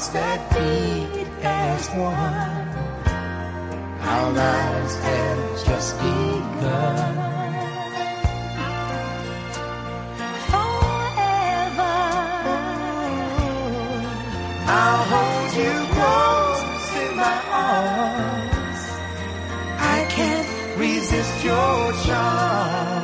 [0.00, 2.68] hearts that beat as one.
[4.00, 7.14] Our lives have just begun.
[10.50, 11.96] Forever,
[14.78, 17.38] I'll hold you close in my
[17.68, 18.82] arms.
[19.78, 22.99] I can't resist your charm.